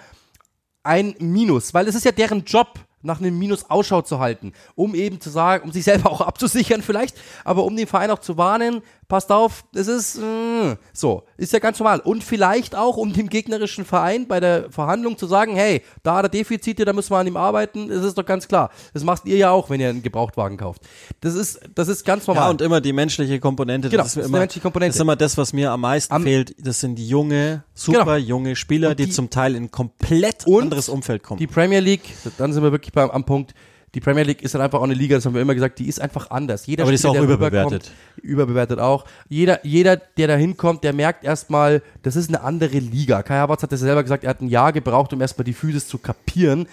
ein 0.84 1.16
Minus, 1.20 1.74
weil 1.74 1.88
es 1.88 1.96
ist 1.96 2.06
ja 2.06 2.12
deren 2.12 2.46
Job, 2.46 2.80
nach 3.02 3.20
einem 3.20 3.38
Minus 3.38 3.70
Ausschau 3.70 4.02
zu 4.02 4.20
halten, 4.20 4.54
um 4.76 4.96
eben 4.96 5.22
zu 5.22 5.30
sagen, 5.30 5.64
um 5.64 5.72
sich 5.72 5.84
selber 5.84 6.12
auch 6.12 6.22
abzusichern 6.28 6.82
vielleicht, 6.82 7.16
aber 7.44 7.64
um 7.64 7.76
den 7.76 7.88
Verein 7.88 8.12
auch 8.12 8.20
zu 8.20 8.38
warnen, 8.38 8.82
passt 9.08 9.32
auf, 9.32 9.64
es 9.74 9.88
ist 9.88 10.18
äh, 10.18 10.76
so, 10.94 11.24
ist 11.38 11.54
ja 11.54 11.60
ganz 11.60 11.80
normal. 11.80 12.02
Und 12.02 12.24
vielleicht 12.24 12.76
auch, 12.76 12.98
um 12.98 13.14
dem 13.14 13.30
gegnerischen 13.30 13.86
Verein 13.86 14.28
bei 14.28 14.40
der 14.40 14.70
Verhandlung 14.70 15.18
zu 15.18 15.28
sagen, 15.28 15.56
hey, 15.56 15.82
da 16.04 16.16
hat 16.18 16.26
er 16.26 16.30
Defizite, 16.30 16.84
da 16.84 16.92
müssen 16.94 17.12
wir 17.12 17.18
an 17.18 17.28
ihm 17.28 17.38
arbeiten, 17.38 17.88
das 17.88 18.04
ist 18.04 18.18
doch 18.18 18.26
ganz 18.26 18.48
klar. 18.48 18.70
Das 18.94 19.04
macht 19.04 19.26
ihr 19.26 19.38
ja 19.38 19.52
auch, 19.52 19.70
wenn 19.70 19.80
ihr 19.80 19.90
einen 19.90 20.04
Gebrauchtwagen 20.04 20.58
kauft. 20.58 20.82
Das 21.22 21.36
ist, 21.36 21.60
das 21.74 21.88
ist 21.88 22.06
ganz 22.06 22.28
normal. 22.28 22.44
Ja, 22.46 22.50
und 22.50 22.62
immer 22.62 22.82
die 22.82 22.92
menschliche 22.94 23.40
Komponente. 23.40 23.90
Genau, 23.90 24.04
das 24.04 24.10
ist, 24.12 24.18
das 24.18 24.24
ist 24.26 24.30
immer, 24.30 24.40
menschliche 24.40 24.62
Komponente. 24.64 24.90
Das 24.90 24.96
ist 24.98 25.02
immer 25.02 25.16
das, 25.16 25.38
was 25.38 25.54
mir 25.54 25.72
am 25.72 25.82
meisten 25.82 26.14
Am- 26.14 26.24
fehlt. 26.24 26.56
Das 26.60 26.80
sind 26.82 26.96
die 26.96 27.08
junge, 27.08 27.64
super 27.74 28.04
Genau. 28.04 28.16
junge 28.18 28.56
Spieler, 28.58 28.94
die, 28.96 29.06
die- 29.06 29.12
zum 29.12 29.30
Teil 29.30 29.56
in 29.56 29.64
ein 29.66 29.72
komplett 29.72 30.46
anderes 30.48 30.90
Umfeld 30.90 31.24
kommen. 31.24 31.40
Die 31.40 31.48
Premier 31.48 31.80
League, 31.80 32.04
dann 32.38 32.52
sind 32.52 32.62
wir 32.64 32.72
wirklich 32.74 32.92
beim, 32.94 33.10
am 33.10 33.24
Punkt. 33.24 33.54
Die 33.96 34.02
Premier 34.02 34.24
League 34.24 34.42
ist 34.42 34.54
dann 34.54 34.62
einfach 34.62 34.80
auch 34.80 34.84
eine 34.84 34.94
Liga, 34.94 35.16
das 35.16 35.26
haben 35.26 35.34
wir 35.34 35.42
immer 35.42 35.56
gesagt, 35.56 35.80
die 35.80 35.88
ist 35.88 36.02
einfach 36.02 36.30
anders. 36.30 36.66
Jeder 36.66 36.84
Aber 36.84 36.92
die 36.92 36.96
ist 36.96 37.02
Spieler, 37.02 37.12
auch 37.12 37.16
der 37.16 37.24
überbewertet. 37.24 37.92
Überbewertet 38.22 38.80
auch. 38.80 39.06
Jeder, 39.30 39.66
jeder, 39.66 39.96
der 39.96 40.28
da 40.28 40.36
hinkommt, 40.36 40.84
der 40.84 40.92
merkt 40.92 41.24
erstmal, 41.24 41.82
das 42.04 42.18
ist 42.18 42.30
eine 42.30 42.42
andere 42.42 42.80
Liga. 42.80 43.24
Kai 43.24 43.36
Havertz 43.36 43.64
hat 43.64 43.72
das 43.72 43.80
selber 43.80 44.04
gesagt, 44.04 44.26
er 44.26 44.32
hat 44.32 44.42
ein 44.42 44.50
Jahr 44.50 44.74
gebraucht, 44.74 45.14
um 45.14 45.22
erstmal 45.22 45.46
die 45.46 45.54
Physis 45.54 45.88
zu 45.88 46.00
kapieren. 46.00 46.68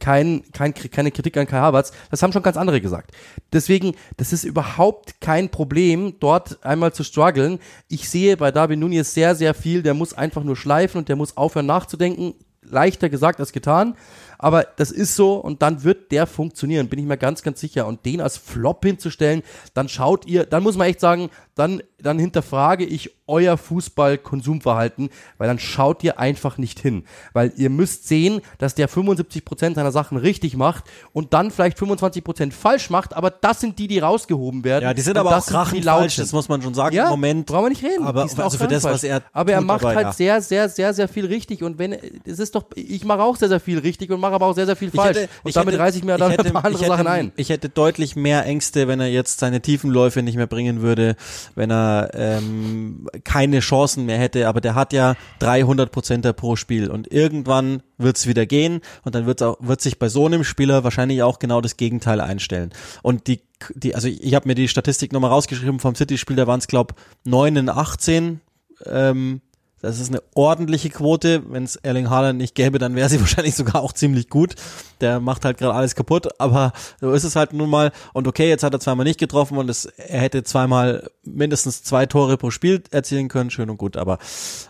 Kein, 0.00 0.42
kein, 0.52 0.72
keine 0.72 1.10
Kritik 1.10 1.36
an 1.36 1.46
Kai 1.46 1.58
Havertz. 1.58 1.92
Das 2.10 2.22
haben 2.22 2.32
schon 2.32 2.42
ganz 2.42 2.56
andere 2.56 2.80
gesagt. 2.80 3.10
Deswegen, 3.52 3.94
das 4.16 4.32
ist 4.32 4.44
überhaupt 4.44 5.20
kein 5.20 5.50
Problem, 5.50 6.14
dort 6.20 6.64
einmal 6.64 6.92
zu 6.92 7.04
strugglen. 7.04 7.58
Ich 7.88 8.08
sehe 8.08 8.36
bei 8.36 8.50
David 8.50 8.78
Nunez 8.78 9.12
sehr, 9.12 9.34
sehr 9.34 9.54
viel. 9.54 9.82
Der 9.82 9.92
muss 9.92 10.14
einfach 10.14 10.42
nur 10.42 10.56
schleifen 10.56 10.98
und 10.98 11.08
der 11.08 11.16
muss 11.16 11.36
aufhören 11.36 11.66
nachzudenken. 11.66 12.34
Leichter 12.62 13.08
gesagt 13.08 13.40
als 13.40 13.52
getan. 13.52 13.94
Aber 14.42 14.64
das 14.76 14.90
ist 14.90 15.16
so 15.16 15.34
und 15.34 15.60
dann 15.60 15.84
wird 15.84 16.12
der 16.12 16.26
funktionieren, 16.26 16.88
bin 16.88 16.98
ich 16.98 17.04
mir 17.04 17.18
ganz, 17.18 17.42
ganz 17.42 17.60
sicher. 17.60 17.86
Und 17.86 18.06
den 18.06 18.22
als 18.22 18.38
Flop 18.38 18.82
hinzustellen, 18.82 19.42
dann 19.74 19.90
schaut 19.90 20.26
ihr, 20.26 20.46
dann 20.46 20.62
muss 20.62 20.78
man 20.78 20.88
echt 20.88 21.00
sagen, 21.00 21.28
dann, 21.60 21.82
dann 21.98 22.18
hinterfrage 22.18 22.84
ich 22.84 23.10
euer 23.26 23.56
Fußball-Konsumverhalten, 23.56 25.10
weil 25.38 25.46
dann 25.48 25.58
schaut 25.58 26.02
ihr 26.02 26.18
einfach 26.18 26.58
nicht 26.58 26.80
hin. 26.80 27.04
Weil 27.32 27.52
ihr 27.56 27.70
müsst 27.70 28.08
sehen, 28.08 28.40
dass 28.58 28.74
der 28.74 28.88
75% 28.88 29.74
seiner 29.74 29.92
Sachen 29.92 30.16
richtig 30.18 30.56
macht 30.56 30.84
und 31.12 31.32
dann 31.32 31.50
vielleicht 31.50 31.78
25% 31.78 32.52
falsch 32.52 32.90
macht, 32.90 33.14
aber 33.14 33.30
das 33.30 33.60
sind 33.60 33.78
die, 33.78 33.86
die 33.86 33.98
rausgehoben 33.98 34.64
werden. 34.64 34.84
ja, 34.84 34.94
die 34.94 35.02
sind 35.02 35.16
aber 35.16 35.36
auch 35.36 35.46
krachend 35.46 35.84
falsch, 35.84 36.16
das 36.16 36.32
muss 36.32 36.48
man 36.48 36.62
schon 36.62 36.74
sagen. 36.74 36.96
Ja, 36.96 37.04
Im 37.04 37.10
Moment. 37.10 37.46
brauchen 37.46 37.66
wir 37.66 37.68
nicht 37.70 37.84
reden. 37.84 38.04
Aber 38.04 38.22
also 38.22 38.58
für 38.58 38.66
das, 38.66 38.84
was 38.84 39.04
er. 39.04 39.22
Aber 39.32 39.52
er 39.52 39.60
macht 39.60 39.82
dabei, 39.84 39.94
halt 39.96 40.06
ja. 40.06 40.12
sehr, 40.12 40.42
sehr, 40.42 40.68
sehr, 40.68 40.94
sehr 40.94 41.08
viel 41.08 41.26
richtig. 41.26 41.62
Und 41.62 41.78
wenn, 41.78 41.92
es 42.24 42.38
ist 42.38 42.54
doch, 42.54 42.64
ich 42.74 43.04
mache 43.04 43.22
auch 43.22 43.36
sehr, 43.36 43.48
sehr 43.48 43.60
viel 43.60 43.78
richtig 43.78 44.10
und 44.10 44.20
mache 44.20 44.32
aber 44.34 44.46
auch 44.46 44.54
sehr, 44.54 44.66
sehr 44.66 44.76
viel 44.76 44.90
falsch. 44.90 45.16
hätte- 45.18 45.28
und 45.42 45.54
damit 45.54 45.74
hätte- 45.74 45.82
reiße 45.82 45.98
ich 45.98 46.04
mir 46.04 46.16
dann 46.16 46.30
hätte- 46.30 46.46
ein 46.46 46.52
paar 46.52 46.64
andere 46.64 46.84
Sachen 46.84 47.06
ein. 47.06 47.32
Ich 47.36 47.48
hätte 47.50 47.68
deutlich 47.68 48.16
mehr 48.16 48.44
Ängste, 48.46 48.88
wenn 48.88 49.00
er 49.00 49.08
jetzt 49.08 49.38
seine 49.40 49.60
Tiefenläufe 49.60 50.22
nicht 50.22 50.36
mehr 50.36 50.46
bringen 50.46 50.80
würde, 50.82 51.16
wenn 51.54 51.70
er 51.70 52.10
ähm, 52.14 53.08
keine 53.24 53.60
Chancen 53.60 54.06
mehr 54.06 54.18
hätte. 54.18 54.48
Aber 54.48 54.60
der 54.60 54.74
hat 54.74 54.92
ja 54.92 55.16
300 55.40 55.90
Prozent 55.90 56.36
pro 56.36 56.56
Spiel 56.56 56.90
und 56.90 57.12
irgendwann 57.12 57.82
wird's 57.98 58.26
wieder 58.26 58.46
gehen 58.46 58.80
und 59.04 59.14
dann 59.14 59.26
wird 59.26 59.42
auch 59.42 59.56
wird 59.60 59.80
sich 59.80 59.98
bei 59.98 60.08
so 60.08 60.26
einem 60.26 60.44
Spieler 60.44 60.84
wahrscheinlich 60.84 61.22
auch 61.22 61.38
genau 61.38 61.60
das 61.60 61.76
Gegenteil 61.76 62.20
einstellen. 62.20 62.70
Und 63.02 63.26
die 63.26 63.40
die 63.74 63.94
also 63.94 64.08
ich, 64.08 64.22
ich 64.22 64.34
habe 64.34 64.48
mir 64.48 64.54
die 64.54 64.68
Statistik 64.68 65.12
nochmal 65.12 65.30
rausgeschrieben 65.30 65.80
vom 65.80 65.94
City-Spiel, 65.94 66.36
da 66.36 66.46
waren 66.46 66.60
es 66.60 66.66
glaube 66.66 66.94
9 67.24 67.56
in 67.56 67.68
18. 67.68 68.40
Ähm, 68.86 69.40
das 69.82 69.98
ist 69.98 70.08
eine 70.10 70.22
ordentliche 70.34 70.90
Quote. 70.90 71.42
Wenn 71.50 71.64
es 71.64 71.76
Erling 71.76 72.10
Haaland 72.10 72.38
nicht 72.38 72.54
gäbe, 72.54 72.78
dann 72.78 72.94
wäre 72.96 73.08
sie 73.08 73.20
wahrscheinlich 73.20 73.54
sogar 73.54 73.82
auch 73.82 73.92
ziemlich 73.92 74.28
gut. 74.28 74.54
Der 75.00 75.20
macht 75.20 75.44
halt 75.44 75.58
gerade 75.58 75.74
alles 75.74 75.94
kaputt, 75.94 76.28
aber 76.38 76.72
so 77.00 77.12
ist 77.12 77.24
es 77.24 77.36
halt 77.36 77.52
nun 77.52 77.70
mal. 77.70 77.92
Und 78.12 78.28
okay, 78.28 78.48
jetzt 78.48 78.62
hat 78.62 78.74
er 78.74 78.80
zweimal 78.80 79.04
nicht 79.04 79.18
getroffen 79.20 79.56
und 79.58 79.70
es, 79.70 79.86
er 79.86 80.20
hätte 80.20 80.42
zweimal 80.44 81.10
mindestens 81.24 81.82
zwei 81.82 82.06
Tore 82.06 82.36
pro 82.36 82.50
Spiel 82.50 82.82
erzielen 82.90 83.28
können, 83.28 83.50
schön 83.50 83.70
und 83.70 83.78
gut. 83.78 83.96
Aber 83.96 84.18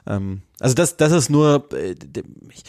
ähm, 0.07 0.43
also 0.61 0.75
das, 0.75 0.97
das 0.97 1.13
ist 1.13 1.31
nur. 1.31 1.65
Äh, 1.73 1.95
ich, 2.51 2.63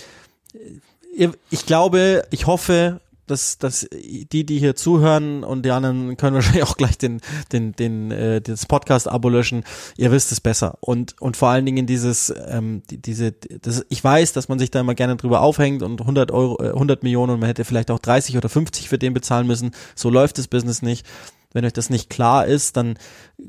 ihr- 1.15 1.33
ich 1.49 1.65
glaube, 1.65 2.23
ich 2.31 2.47
hoffe, 2.47 3.01
dass, 3.27 3.57
dass 3.57 3.87
die, 3.91 4.45
die 4.45 4.59
hier 4.59 4.75
zuhören 4.75 5.43
und 5.43 5.63
die 5.63 5.71
anderen 5.71 6.17
können 6.17 6.35
wahrscheinlich 6.35 6.63
auch 6.63 6.77
gleich 6.77 6.97
den, 6.97 7.21
den, 7.51 7.73
den, 7.73 8.11
äh, 8.11 8.41
das 8.41 8.65
Podcast-Abo 8.65 9.29
löschen. 9.29 9.63
Ihr 9.97 10.11
wisst 10.11 10.31
es 10.31 10.41
besser. 10.41 10.77
Und, 10.81 11.19
und 11.21 11.37
vor 11.37 11.49
allen 11.49 11.65
Dingen 11.65 11.85
dieses, 11.85 12.33
ähm, 12.47 12.83
die, 12.89 13.01
diese, 13.01 13.31
das, 13.31 13.85
ich 13.89 14.03
weiß, 14.03 14.33
dass 14.33 14.49
man 14.49 14.59
sich 14.59 14.71
da 14.71 14.79
immer 14.79 14.95
gerne 14.95 15.15
drüber 15.15 15.41
aufhängt 15.41 15.83
und 15.83 16.01
100 16.01 16.31
Euro, 16.31 16.61
äh, 16.63 16.69
100 16.69 17.03
Millionen 17.03 17.33
und 17.33 17.39
man 17.39 17.47
hätte 17.47 17.65
vielleicht 17.65 17.91
auch 17.91 17.99
30 17.99 18.37
oder 18.37 18.49
50 18.49 18.89
für 18.89 18.97
den 18.97 19.13
bezahlen 19.13 19.47
müssen. 19.47 19.71
So 19.95 20.09
läuft 20.09 20.37
das 20.37 20.47
Business 20.47 20.81
nicht. 20.81 21.05
Wenn 21.53 21.65
euch 21.65 21.73
das 21.73 21.89
nicht 21.89 22.09
klar 22.09 22.45
ist, 22.45 22.77
dann 22.77 22.97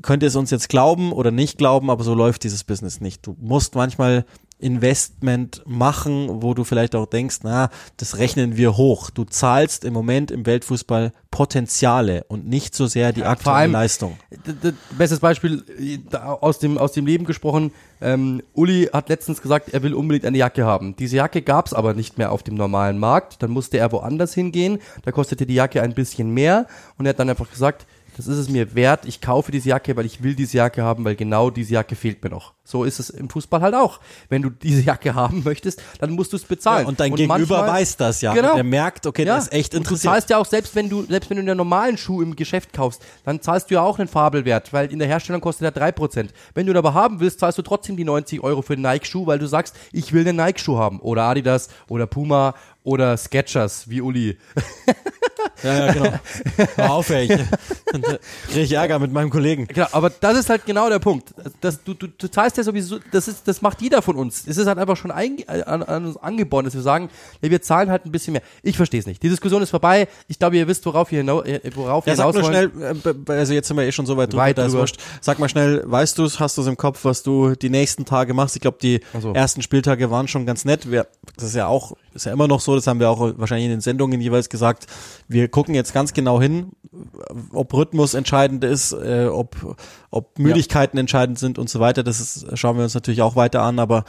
könnt 0.01 0.23
ihr 0.23 0.27
es 0.27 0.35
uns 0.35 0.51
jetzt 0.51 0.67
glauben 0.67 1.13
oder 1.13 1.31
nicht 1.31 1.57
glauben, 1.57 1.89
aber 1.89 2.03
so 2.03 2.13
läuft 2.13 2.43
dieses 2.43 2.65
Business 2.65 2.99
nicht. 2.99 3.25
Du 3.25 3.37
musst 3.39 3.75
manchmal 3.75 4.25
Investment 4.59 5.61
machen, 5.65 6.41
wo 6.41 6.53
du 6.53 6.63
vielleicht 6.63 6.95
auch 6.95 7.05
denkst, 7.05 7.39
na, 7.43 7.69
das 7.97 8.17
rechnen 8.17 8.55
wir 8.57 8.77
hoch. 8.77 9.09
Du 9.09 9.23
zahlst 9.25 9.83
im 9.85 9.93
Moment 9.93 10.31
im 10.31 10.45
Weltfußball 10.45 11.11
Potenziale 11.31 12.23
und 12.27 12.47
nicht 12.47 12.75
so 12.75 12.85
sehr 12.87 13.11
die 13.11 13.21
Ja, 13.21 13.29
aktuelle 13.29 13.57
allem- 13.57 13.71
Leistung. 13.71 14.17
Bestes 14.97 15.19
Beispiel 15.19 15.63
aus 16.21 16.59
dem, 16.59 16.77
aus 16.77 16.91
dem 16.91 17.05
Leben 17.05 17.25
gesprochen. 17.25 17.71
Ähm, 18.01 18.43
Uli 18.53 18.89
hat 18.93 19.09
letztens 19.09 19.41
gesagt, 19.41 19.69
er 19.73 19.81
will 19.83 19.93
unbedingt 19.93 20.25
eine 20.25 20.37
Jacke 20.37 20.65
haben. 20.65 20.95
Diese 20.95 21.15
Jacke 21.17 21.41
gab's 21.41 21.73
aber 21.73 21.93
nicht 21.93 22.17
mehr 22.17 22.31
auf 22.31 22.43
dem 22.43 22.55
normalen 22.55 22.99
Markt. 22.99 23.41
Dann 23.41 23.51
musste 23.51 23.77
er 23.79 23.91
woanders 23.91 24.33
hingehen. 24.33 24.79
Da 25.03 25.11
kostete 25.11 25.45
die 25.45 25.55
Jacke 25.55 25.81
ein 25.81 25.93
bisschen 25.93 26.29
mehr. 26.31 26.67
Und 26.97 27.05
er 27.05 27.09
hat 27.09 27.19
dann 27.19 27.29
einfach 27.29 27.49
gesagt, 27.49 27.85
das 28.17 28.27
ist 28.27 28.37
es 28.37 28.49
mir 28.49 28.75
wert. 28.75 29.05
Ich 29.05 29.21
kaufe 29.21 29.51
diese 29.51 29.69
Jacke, 29.69 29.95
weil 29.95 30.05
ich 30.05 30.21
will 30.23 30.35
diese 30.35 30.57
Jacke 30.57 30.83
haben, 30.83 31.03
weil 31.05 31.15
genau 31.15 31.49
diese 31.49 31.73
Jacke 31.73 31.95
fehlt 31.95 32.23
mir 32.23 32.29
noch. 32.29 32.53
So 32.63 32.83
ist 32.83 32.99
es 32.99 33.09
im 33.09 33.29
Fußball 33.29 33.61
halt 33.61 33.75
auch. 33.75 33.99
Wenn 34.29 34.41
du 34.41 34.49
diese 34.49 34.81
Jacke 34.81 35.13
haben 35.15 35.43
möchtest, 35.43 35.81
dann 35.99 36.11
musst 36.11 36.31
du 36.33 36.37
es 36.37 36.43
bezahlen. 36.43 36.83
Ja, 36.83 36.87
und 36.89 36.99
dein 36.99 37.13
Gegenüber 37.15 37.37
manchmal- 37.57 37.67
weiß 37.67 37.97
das 37.97 38.21
ja. 38.21 38.33
Genau. 38.33 38.51
Und 38.51 38.55
der 38.55 38.63
merkt, 38.63 39.05
okay, 39.05 39.25
der 39.25 39.37
ist 39.37 39.51
echt 39.51 39.73
und 39.73 39.79
interessiert. 39.81 40.05
Du 40.05 40.09
zahlst 40.15 40.29
ja 40.29 40.37
auch, 40.37 40.45
selbst 40.45 40.75
wenn 40.75 40.89
du, 40.89 41.03
selbst 41.03 41.29
wenn 41.29 41.37
du 41.37 41.41
einen 41.43 41.57
normalen 41.57 41.97
Schuh 41.97 42.21
im 42.21 42.35
Geschäft 42.35 42.73
kaufst, 42.73 43.01
dann 43.25 43.41
zahlst 43.41 43.69
du 43.69 43.75
ja 43.75 43.81
auch 43.81 43.99
einen 43.99 44.07
Fabelwert, 44.07 44.71
weil 44.73 44.91
in 44.91 44.99
der 44.99 45.07
Herstellung 45.07 45.41
kostet 45.41 45.75
er 45.75 45.89
3%. 45.91 46.29
Wenn 46.53 46.65
du 46.65 46.71
ihn 46.73 46.77
aber 46.77 46.93
haben 46.93 47.19
willst, 47.19 47.39
zahlst 47.39 47.57
du 47.57 47.61
trotzdem 47.61 47.97
die 47.97 48.03
90 48.05 48.41
Euro 48.43 48.61
für 48.61 48.75
den 48.75 48.83
Nike-Schuh, 48.83 49.25
weil 49.27 49.39
du 49.39 49.47
sagst, 49.47 49.75
ich 49.91 50.13
will 50.13 50.27
einen 50.27 50.37
Nike-Schuh 50.37 50.77
haben. 50.77 50.99
Oder 50.99 51.23
Adidas, 51.23 51.69
oder 51.89 52.07
Puma, 52.07 52.53
oder 52.83 53.15
Skechers, 53.17 53.89
wie 53.89 54.01
Uli. 54.01 54.37
Ja, 55.63 55.85
ja, 55.87 55.93
genau. 55.93 56.19
Auf, 56.77 57.09
ey. 57.09 57.23
Ich, 57.23 57.39
dann 57.91 58.01
krieg 58.01 58.19
ich 58.63 58.71
Ärger 58.73 58.99
mit 58.99 59.11
meinem 59.11 59.29
Kollegen. 59.29 59.67
Genau, 59.67 59.87
aber 59.91 60.09
das 60.09 60.37
ist 60.37 60.49
halt 60.49 60.65
genau 60.65 60.89
der 60.89 60.99
Punkt. 60.99 61.33
Das, 61.61 61.83
du, 61.83 61.93
du, 61.93 62.07
du 62.07 62.29
zahlst 62.29 62.57
ja 62.57 62.63
sowieso, 62.63 62.99
das 63.11 63.27
ist, 63.27 63.47
das 63.47 63.61
macht 63.61 63.81
jeder 63.81 64.01
von 64.01 64.15
uns. 64.15 64.43
Es 64.47 64.57
ist 64.57 64.67
halt 64.67 64.77
einfach 64.77 64.97
schon 64.97 65.11
ein, 65.11 65.37
an, 65.47 65.83
an 65.83 66.05
uns 66.05 66.17
angeboren, 66.17 66.65
dass 66.65 66.73
wir 66.73 66.81
sagen, 66.81 67.09
ja, 67.41 67.49
wir 67.49 67.61
zahlen 67.61 67.89
halt 67.89 68.05
ein 68.05 68.11
bisschen 68.11 68.33
mehr. 68.33 68.41
Ich 68.61 68.77
verstehe 68.77 68.99
es 68.99 69.05
nicht. 69.05 69.21
Die 69.23 69.29
Diskussion 69.29 69.61
ist 69.61 69.69
vorbei. 69.69 70.07
Ich 70.27 70.39
glaube, 70.39 70.57
ihr 70.57 70.67
wisst, 70.67 70.85
worauf 70.85 71.11
wir 71.11 71.19
hinaus, 71.19 71.45
äh, 71.45 71.59
worauf 71.75 72.05
Ja, 72.05 72.11
wir 72.11 72.15
sag 72.17 72.25
hinaus 72.33 72.51
mal 72.51 72.53
wollen. 72.53 72.71
schnell, 73.03 73.25
äh, 73.29 73.31
also 73.31 73.53
jetzt 73.53 73.67
sind 73.67 73.77
wir 73.77 73.83
eh 73.85 73.91
schon 73.91 74.05
so 74.05 74.17
weit 74.17 74.31
drüber, 74.33 74.43
Weit 74.43 74.57
drüber. 74.57 74.73
wurscht. 74.73 74.97
Sag 75.21 75.39
mal 75.39 75.49
schnell, 75.49 75.83
weißt 75.85 76.17
du 76.17 76.25
es, 76.25 76.39
hast 76.39 76.57
du 76.57 76.61
es 76.61 76.67
im 76.67 76.77
Kopf, 76.77 77.05
was 77.05 77.23
du 77.23 77.55
die 77.55 77.69
nächsten 77.69 78.05
Tage 78.05 78.33
machst? 78.33 78.55
Ich 78.55 78.61
glaube, 78.61 78.77
die 78.81 79.01
so. 79.19 79.33
ersten 79.33 79.61
Spieltage 79.61 80.09
waren 80.11 80.27
schon 80.27 80.45
ganz 80.45 80.65
nett. 80.65 80.89
Wir, 80.91 81.07
das 81.35 81.45
ist 81.45 81.55
ja 81.55 81.67
auch, 81.67 81.93
ist 82.13 82.25
ja 82.25 82.33
immer 82.33 82.47
noch 82.47 82.59
so, 82.59 82.75
das 82.75 82.87
haben 82.87 82.99
wir 82.99 83.09
auch 83.09 83.33
wahrscheinlich 83.37 83.65
in 83.65 83.71
den 83.71 83.81
Sendungen 83.81 84.19
jeweils 84.21 84.49
gesagt. 84.49 84.87
Wir 85.27 85.47
gucken 85.53 85.75
jetzt 85.75 85.93
ganz 85.93 86.13
genau 86.13 86.41
hin, 86.41 86.71
ob 87.51 87.73
Rhythmus 87.73 88.15
entscheidend 88.15 88.63
ist, 88.63 88.91
äh, 88.91 89.27
ob, 89.31 89.77
ob 90.09 90.39
Müdigkeiten 90.39 90.97
entscheidend 90.97 91.37
sind 91.37 91.59
und 91.59 91.69
so 91.69 91.79
weiter. 91.79 92.01
Das 92.03 92.19
ist, 92.19 92.57
schauen 92.57 92.75
wir 92.75 92.83
uns 92.83 92.95
natürlich 92.95 93.21
auch 93.21 93.35
weiter 93.35 93.61
an, 93.61 93.77
aber 93.77 94.03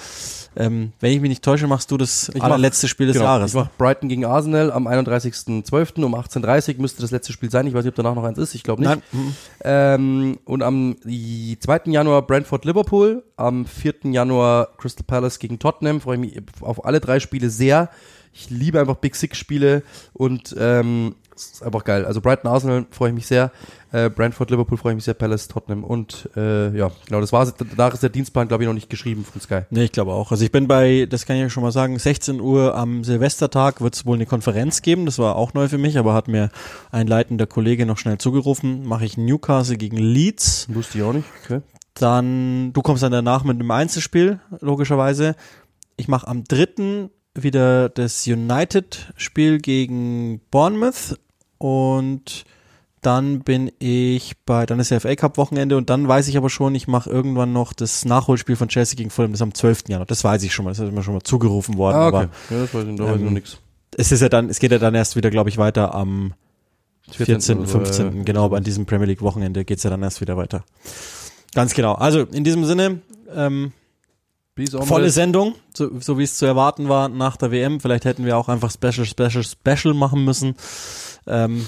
ähm, 0.56 0.92
wenn 1.00 1.12
ich 1.12 1.20
mich 1.20 1.28
nicht 1.28 1.44
täusche, 1.44 1.66
machst 1.66 1.90
du 1.90 1.98
das 1.98 2.30
Ich 2.30 2.36
mach- 2.36 2.44
allerletzte 2.44 2.88
Spiel 2.88 3.08
des 3.08 3.16
genau, 3.16 3.26
Jahres. 3.26 3.50
Ich 3.50 3.56
mache 3.56 3.68
Brighton 3.76 4.08
gegen 4.08 4.24
Arsenal 4.24 4.72
am 4.72 4.88
31.12. 4.88 6.02
um 6.02 6.14
18.30 6.14 6.76
Uhr 6.76 6.80
müsste 6.80 7.02
das 7.02 7.10
letzte 7.10 7.34
Spiel 7.34 7.50
sein. 7.50 7.66
Ich 7.66 7.74
weiß 7.74 7.84
nicht, 7.84 7.92
ob 7.92 7.96
danach 7.96 8.14
noch 8.14 8.24
eins 8.24 8.38
ist. 8.38 8.54
Ich 8.54 8.62
glaube 8.62 8.82
nicht. 8.82 9.02
Mhm. 9.12 9.36
Ähm, 9.62 10.38
und 10.46 10.62
am 10.62 10.96
die 11.04 11.58
2. 11.60 11.82
Januar 11.88 12.22
Brentford 12.22 12.64
Liverpool, 12.64 13.22
am 13.36 13.66
4. 13.66 13.96
Januar 14.12 14.68
Crystal 14.78 15.04
Palace 15.06 15.38
gegen 15.38 15.58
Tottenham. 15.58 16.00
Freue 16.00 16.16
ich 16.16 16.20
mich 16.20 16.42
auf 16.62 16.86
alle 16.86 17.00
drei 17.00 17.20
Spiele 17.20 17.50
sehr. 17.50 17.90
Ich 18.36 18.50
liebe 18.50 18.80
einfach 18.80 18.96
Big 18.96 19.14
Six 19.14 19.38
Spiele 19.38 19.84
und 20.12 20.56
ähm, 20.58 21.14
es 21.34 21.52
ist 21.52 21.62
einfach 21.62 21.84
geil. 21.84 22.04
Also 22.04 22.20
Brighton 22.20 22.50
Arsenal 22.50 22.86
freue 22.90 23.10
ich 23.10 23.14
mich 23.14 23.26
sehr. 23.26 23.50
Äh, 23.92 24.10
Brentford 24.10 24.50
Liverpool 24.50 24.78
freue 24.78 24.92
ich 24.92 24.96
mich 24.96 25.04
sehr. 25.04 25.14
Palace 25.14 25.48
Tottenham 25.48 25.84
und 25.84 26.28
äh, 26.36 26.76
ja, 26.76 26.90
genau, 27.06 27.20
das 27.20 27.32
war's. 27.32 27.54
Danach 27.56 27.94
ist 27.94 28.02
der 28.02 28.10
Dienstplan, 28.10 28.48
glaube 28.48 28.64
ich, 28.64 28.66
noch 28.66 28.74
nicht 28.74 28.90
geschrieben 28.90 29.24
von 29.24 29.40
Sky. 29.40 29.62
Nee, 29.70 29.84
ich 29.84 29.92
glaube 29.92 30.12
auch. 30.12 30.30
Also 30.30 30.44
ich 30.44 30.52
bin 30.52 30.68
bei, 30.68 31.06
das 31.08 31.26
kann 31.26 31.36
ich 31.36 31.42
ja 31.42 31.50
schon 31.50 31.62
mal 31.62 31.72
sagen, 31.72 31.98
16 31.98 32.40
Uhr 32.40 32.74
am 32.74 33.04
Silvestertag 33.04 33.80
wird 33.80 33.94
es 33.94 34.06
wohl 34.06 34.16
eine 34.16 34.26
Konferenz 34.26 34.82
geben. 34.82 35.06
Das 35.06 35.18
war 35.18 35.36
auch 35.36 35.54
neu 35.54 35.68
für 35.68 35.78
mich, 35.78 35.98
aber 35.98 36.14
hat 36.14 36.28
mir 36.28 36.50
ein 36.90 37.06
leitender 37.06 37.46
Kollege 37.46 37.86
noch 37.86 37.98
schnell 37.98 38.18
zugerufen. 38.18 38.86
Mache 38.86 39.04
ich 39.04 39.16
Newcastle 39.16 39.76
gegen 39.76 39.96
Leeds. 39.96 40.66
Wusste 40.70 40.98
ich 40.98 41.04
auch 41.04 41.12
nicht. 41.12 41.26
Okay. 41.44 41.60
Dann, 41.94 42.72
du 42.72 42.82
kommst 42.82 43.02
dann 43.02 43.12
danach 43.12 43.44
mit 43.44 43.54
einem 43.54 43.70
Einzelspiel, 43.70 44.40
logischerweise. 44.60 45.36
Ich 45.96 46.08
mache 46.08 46.26
am 46.26 46.42
dritten 46.42 47.10
wieder 47.34 47.88
das 47.88 48.26
United-Spiel 48.26 49.58
gegen 49.58 50.40
Bournemouth 50.50 51.18
und 51.64 52.44
dann 53.00 53.40
bin 53.40 53.72
ich 53.78 54.32
bei, 54.44 54.66
dann 54.66 54.80
ist 54.80 54.90
der 54.90 55.00
FA 55.00 55.14
Cup 55.14 55.38
Wochenende 55.38 55.78
und 55.78 55.88
dann 55.88 56.06
weiß 56.06 56.28
ich 56.28 56.36
aber 56.36 56.50
schon, 56.50 56.74
ich 56.74 56.88
mache 56.88 57.08
irgendwann 57.08 57.54
noch 57.54 57.72
das 57.72 58.04
Nachholspiel 58.04 58.56
von 58.56 58.68
Chelsea 58.68 58.96
gegen 58.96 59.08
Fulham, 59.08 59.32
das 59.32 59.38
ist 59.38 59.42
am 59.42 59.54
12. 59.54 59.84
Januar. 59.88 60.04
Das 60.06 60.24
weiß 60.24 60.42
ich 60.42 60.52
schon 60.52 60.66
mal, 60.66 60.72
das 60.72 60.80
ist 60.80 60.92
mir 60.92 61.02
schon 61.02 61.14
mal 61.14 61.22
zugerufen 61.22 61.78
worden, 61.78 61.96
Ah, 61.96 62.08
okay. 62.08 62.16
aber 62.16 62.28
Ja, 62.50 62.60
das 62.62 62.74
weiß 62.74 62.84
ich, 62.86 62.96
da 62.96 63.04
weiß 63.04 63.16
ähm, 63.16 63.24
noch 63.24 63.30
nix. 63.30 63.58
es 63.96 64.12
ist 64.12 64.20
ja 64.20 64.28
dann, 64.28 64.50
es 64.50 64.58
geht 64.58 64.72
ja 64.72 64.78
dann 64.78 64.94
erst 64.94 65.16
wieder, 65.16 65.30
glaube 65.30 65.48
ich, 65.48 65.56
weiter 65.56 65.94
am 65.94 66.34
14., 67.10 67.58
oder 67.58 67.66
so, 67.66 67.78
15., 67.78 68.20
äh, 68.20 68.24
genau, 68.24 68.52
an 68.54 68.62
diesem 68.62 68.84
Premier 68.84 69.06
League 69.06 69.22
Wochenende 69.22 69.64
geht's 69.64 69.84
ja 69.84 69.90
dann 69.90 70.02
erst 70.02 70.20
wieder 70.20 70.36
weiter. 70.36 70.64
Ganz 71.54 71.72
genau. 71.72 71.94
Also 71.94 72.20
in 72.24 72.44
diesem 72.44 72.64
Sinne, 72.66 73.00
ähm, 73.34 73.72
volle. 74.84 75.10
Sendung, 75.10 75.54
so, 75.74 75.90
so 76.00 76.18
wie 76.18 76.22
es 76.24 76.36
zu 76.36 76.46
erwarten 76.46 76.88
war 76.88 77.08
nach 77.08 77.36
der 77.36 77.50
WM. 77.50 77.80
Vielleicht 77.80 78.04
hätten 78.04 78.24
wir 78.24 78.36
auch 78.36 78.48
einfach 78.48 78.70
Special, 78.70 79.04
Special, 79.06 79.44
Special 79.44 79.94
machen 79.94 80.24
müssen. 80.24 80.54
Ähm, 81.26 81.66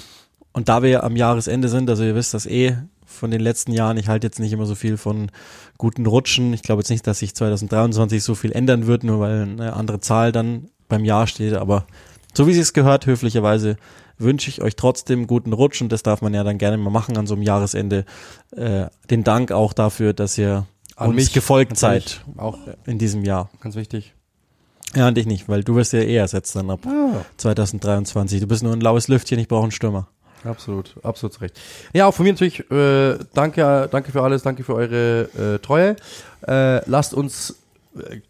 und 0.53 0.69
da 0.69 0.83
wir 0.83 0.91
ja 0.91 1.03
am 1.03 1.17
Jahresende 1.17 1.69
sind, 1.69 1.91
also 1.91 2.03
ihr 2.03 2.15
wisst 2.15 2.35
das 2.35 2.47
eh 2.47 2.77
von 3.05 3.31
den 3.31 3.41
letzten 3.41 3.73
Jahren, 3.73 3.97
ich 3.97 4.09
halte 4.09 4.27
jetzt 4.27 4.41
nicht 4.41 4.53
immer 4.53 4.67
so 4.67 4.75
viel 4.75 4.97
von 4.97 5.31
guten 5.79 6.07
Rutschen. 6.07 6.53
Ich 6.53 6.63
glaube 6.63 6.81
jetzt 6.81 6.91
nicht, 6.91 7.07
dass 7.07 7.19
sich 7.21 7.35
2023 7.35 8.23
so 8.23 8.35
viel 8.35 8.53
ändern 8.53 8.87
wird, 8.87 9.05
nur 9.05 9.21
weil 9.21 9.43
eine 9.43 9.73
andere 9.75 10.01
Zahl 10.01 10.33
dann 10.33 10.69
beim 10.89 11.05
Jahr 11.05 11.27
steht. 11.27 11.55
Aber 11.55 11.87
so 12.35 12.47
wie 12.47 12.59
es 12.59 12.73
gehört, 12.73 13.07
höflicherweise 13.07 13.77
wünsche 14.19 14.51
ich 14.51 14.63
euch 14.63 14.77
trotzdem 14.77 15.27
guten 15.27 15.53
Rutsch 15.53 15.83
und 15.83 15.93
das 15.93 16.03
darf 16.03 16.23
man 16.23 16.35
ja 16.35 16.43
dann 16.43 16.59
gerne 16.59 16.79
mal 16.79 16.91
machen 16.91 17.17
an 17.17 17.27
so 17.27 17.35
einem 17.35 17.43
Jahresende. 17.43 18.05
Äh, 18.53 18.87
den 19.11 19.25
Dank 19.25 19.53
auch 19.53 19.73
dafür, 19.73 20.13
dass 20.13 20.39
ihr 20.39 20.67
An 20.97 21.09
uns 21.09 21.17
mich, 21.17 21.33
gefolgt 21.33 21.77
seid 21.77 22.25
Auch 22.37 22.59
in 22.87 22.99
diesem 22.99 23.25
Jahr. 23.25 23.51
ganz 23.61 23.77
wichtig. 23.77 24.16
Ja, 24.95 25.09
und 25.09 25.19
ich 25.19 25.27
nicht, 25.27 25.49
weil 25.49 25.63
du 25.65 25.75
wirst 25.77 25.93
ja 25.93 26.01
eh 26.01 26.17
ersetzt 26.17 26.55
dann 26.57 26.71
ab 26.71 26.81
Ah. 26.87 27.25
2023. 27.37 28.41
Du 28.41 28.47
bist 28.47 28.63
nur 28.63 28.73
ein 28.73 28.81
laues 28.81 29.09
Lüftchen, 29.09 29.39
ich 29.39 29.49
brauche 29.49 29.65
einen 29.65 29.73
Stürmer. 29.73 30.09
Absolut, 30.45 30.95
absolut 31.03 31.33
zu 31.35 31.41
recht. 31.41 31.59
Ja, 31.93 32.07
auch 32.07 32.15
von 32.15 32.25
mir 32.25 32.33
natürlich 32.33 32.61
äh, 32.71 33.19
danke, 33.35 33.89
danke 33.91 34.13
für 34.13 34.23
alles, 34.23 34.43
danke 34.43 34.63
für 34.63 34.75
eure 34.75 35.57
äh, 35.57 35.59
Treue. 35.59 35.97
Äh, 36.47 36.89
lasst 36.89 37.15
uns, 37.15 37.57
äh, 37.99 38.21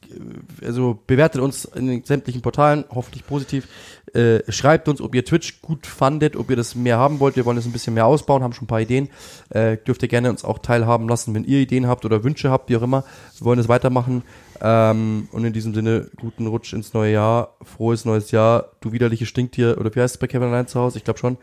also 0.64 0.98
bewertet 1.06 1.42
uns 1.42 1.66
in 1.66 1.86
den 1.88 2.04
sämtlichen 2.04 2.40
Portalen, 2.40 2.84
hoffentlich 2.90 3.26
positiv. 3.26 3.68
Äh, 4.14 4.50
schreibt 4.50 4.88
uns, 4.88 5.02
ob 5.02 5.14
ihr 5.14 5.26
Twitch 5.26 5.60
gut 5.60 5.86
fandet, 5.86 6.36
ob 6.36 6.48
ihr 6.48 6.56
das 6.56 6.74
mehr 6.74 6.96
haben 6.96 7.20
wollt. 7.20 7.36
Wir 7.36 7.44
wollen 7.44 7.56
das 7.56 7.66
ein 7.66 7.72
bisschen 7.72 7.92
mehr 7.92 8.06
ausbauen, 8.06 8.42
haben 8.42 8.54
schon 8.54 8.64
ein 8.64 8.68
paar 8.68 8.80
Ideen. 8.80 9.10
Äh, 9.50 9.76
dürft 9.76 10.02
ihr 10.02 10.08
gerne 10.08 10.30
uns 10.30 10.42
auch 10.42 10.58
teilhaben 10.60 11.06
lassen, 11.08 11.34
wenn 11.34 11.44
ihr 11.44 11.58
Ideen 11.58 11.86
habt 11.86 12.06
oder 12.06 12.24
Wünsche 12.24 12.50
habt, 12.50 12.70
wie 12.70 12.76
auch 12.78 12.82
immer. 12.82 13.04
Wir 13.38 13.44
wollen 13.44 13.58
das 13.58 13.68
weitermachen. 13.68 14.22
Ähm, 14.60 15.28
und 15.32 15.44
in 15.44 15.52
diesem 15.52 15.74
Sinne, 15.74 16.10
guten 16.16 16.46
Rutsch 16.46 16.72
ins 16.72 16.94
neue 16.94 17.12
Jahr, 17.12 17.56
frohes 17.62 18.04
neues 18.04 18.30
Jahr, 18.30 18.70
du 18.80 18.92
widerliche 18.92 19.26
Stinktier, 19.26 19.76
oder 19.78 19.94
wie 19.94 20.00
heißt 20.00 20.16
es 20.16 20.18
bei 20.18 20.26
Kevin 20.26 20.48
allein 20.48 20.66
zu 20.66 20.80
Hause? 20.80 20.98
Ich 20.98 21.04
glaube 21.04 21.18
schon. 21.18 21.38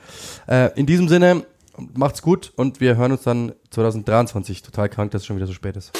Äh, 0.48 0.69
in 0.80 0.85
diesem 0.85 1.07
Sinne, 1.07 1.45
macht's 1.95 2.22
gut 2.22 2.53
und 2.56 2.80
wir 2.80 2.98
hören 2.98 3.11
uns 3.11 3.23
dann 3.23 3.53
2023. 3.72 4.61
Total 4.61 4.90
krank, 4.90 5.11
dass 5.11 5.22
es 5.22 5.26
schon 5.26 5.35
wieder 5.35 5.48
so 5.48 5.53
spät 5.53 5.76
ist. 5.77 5.91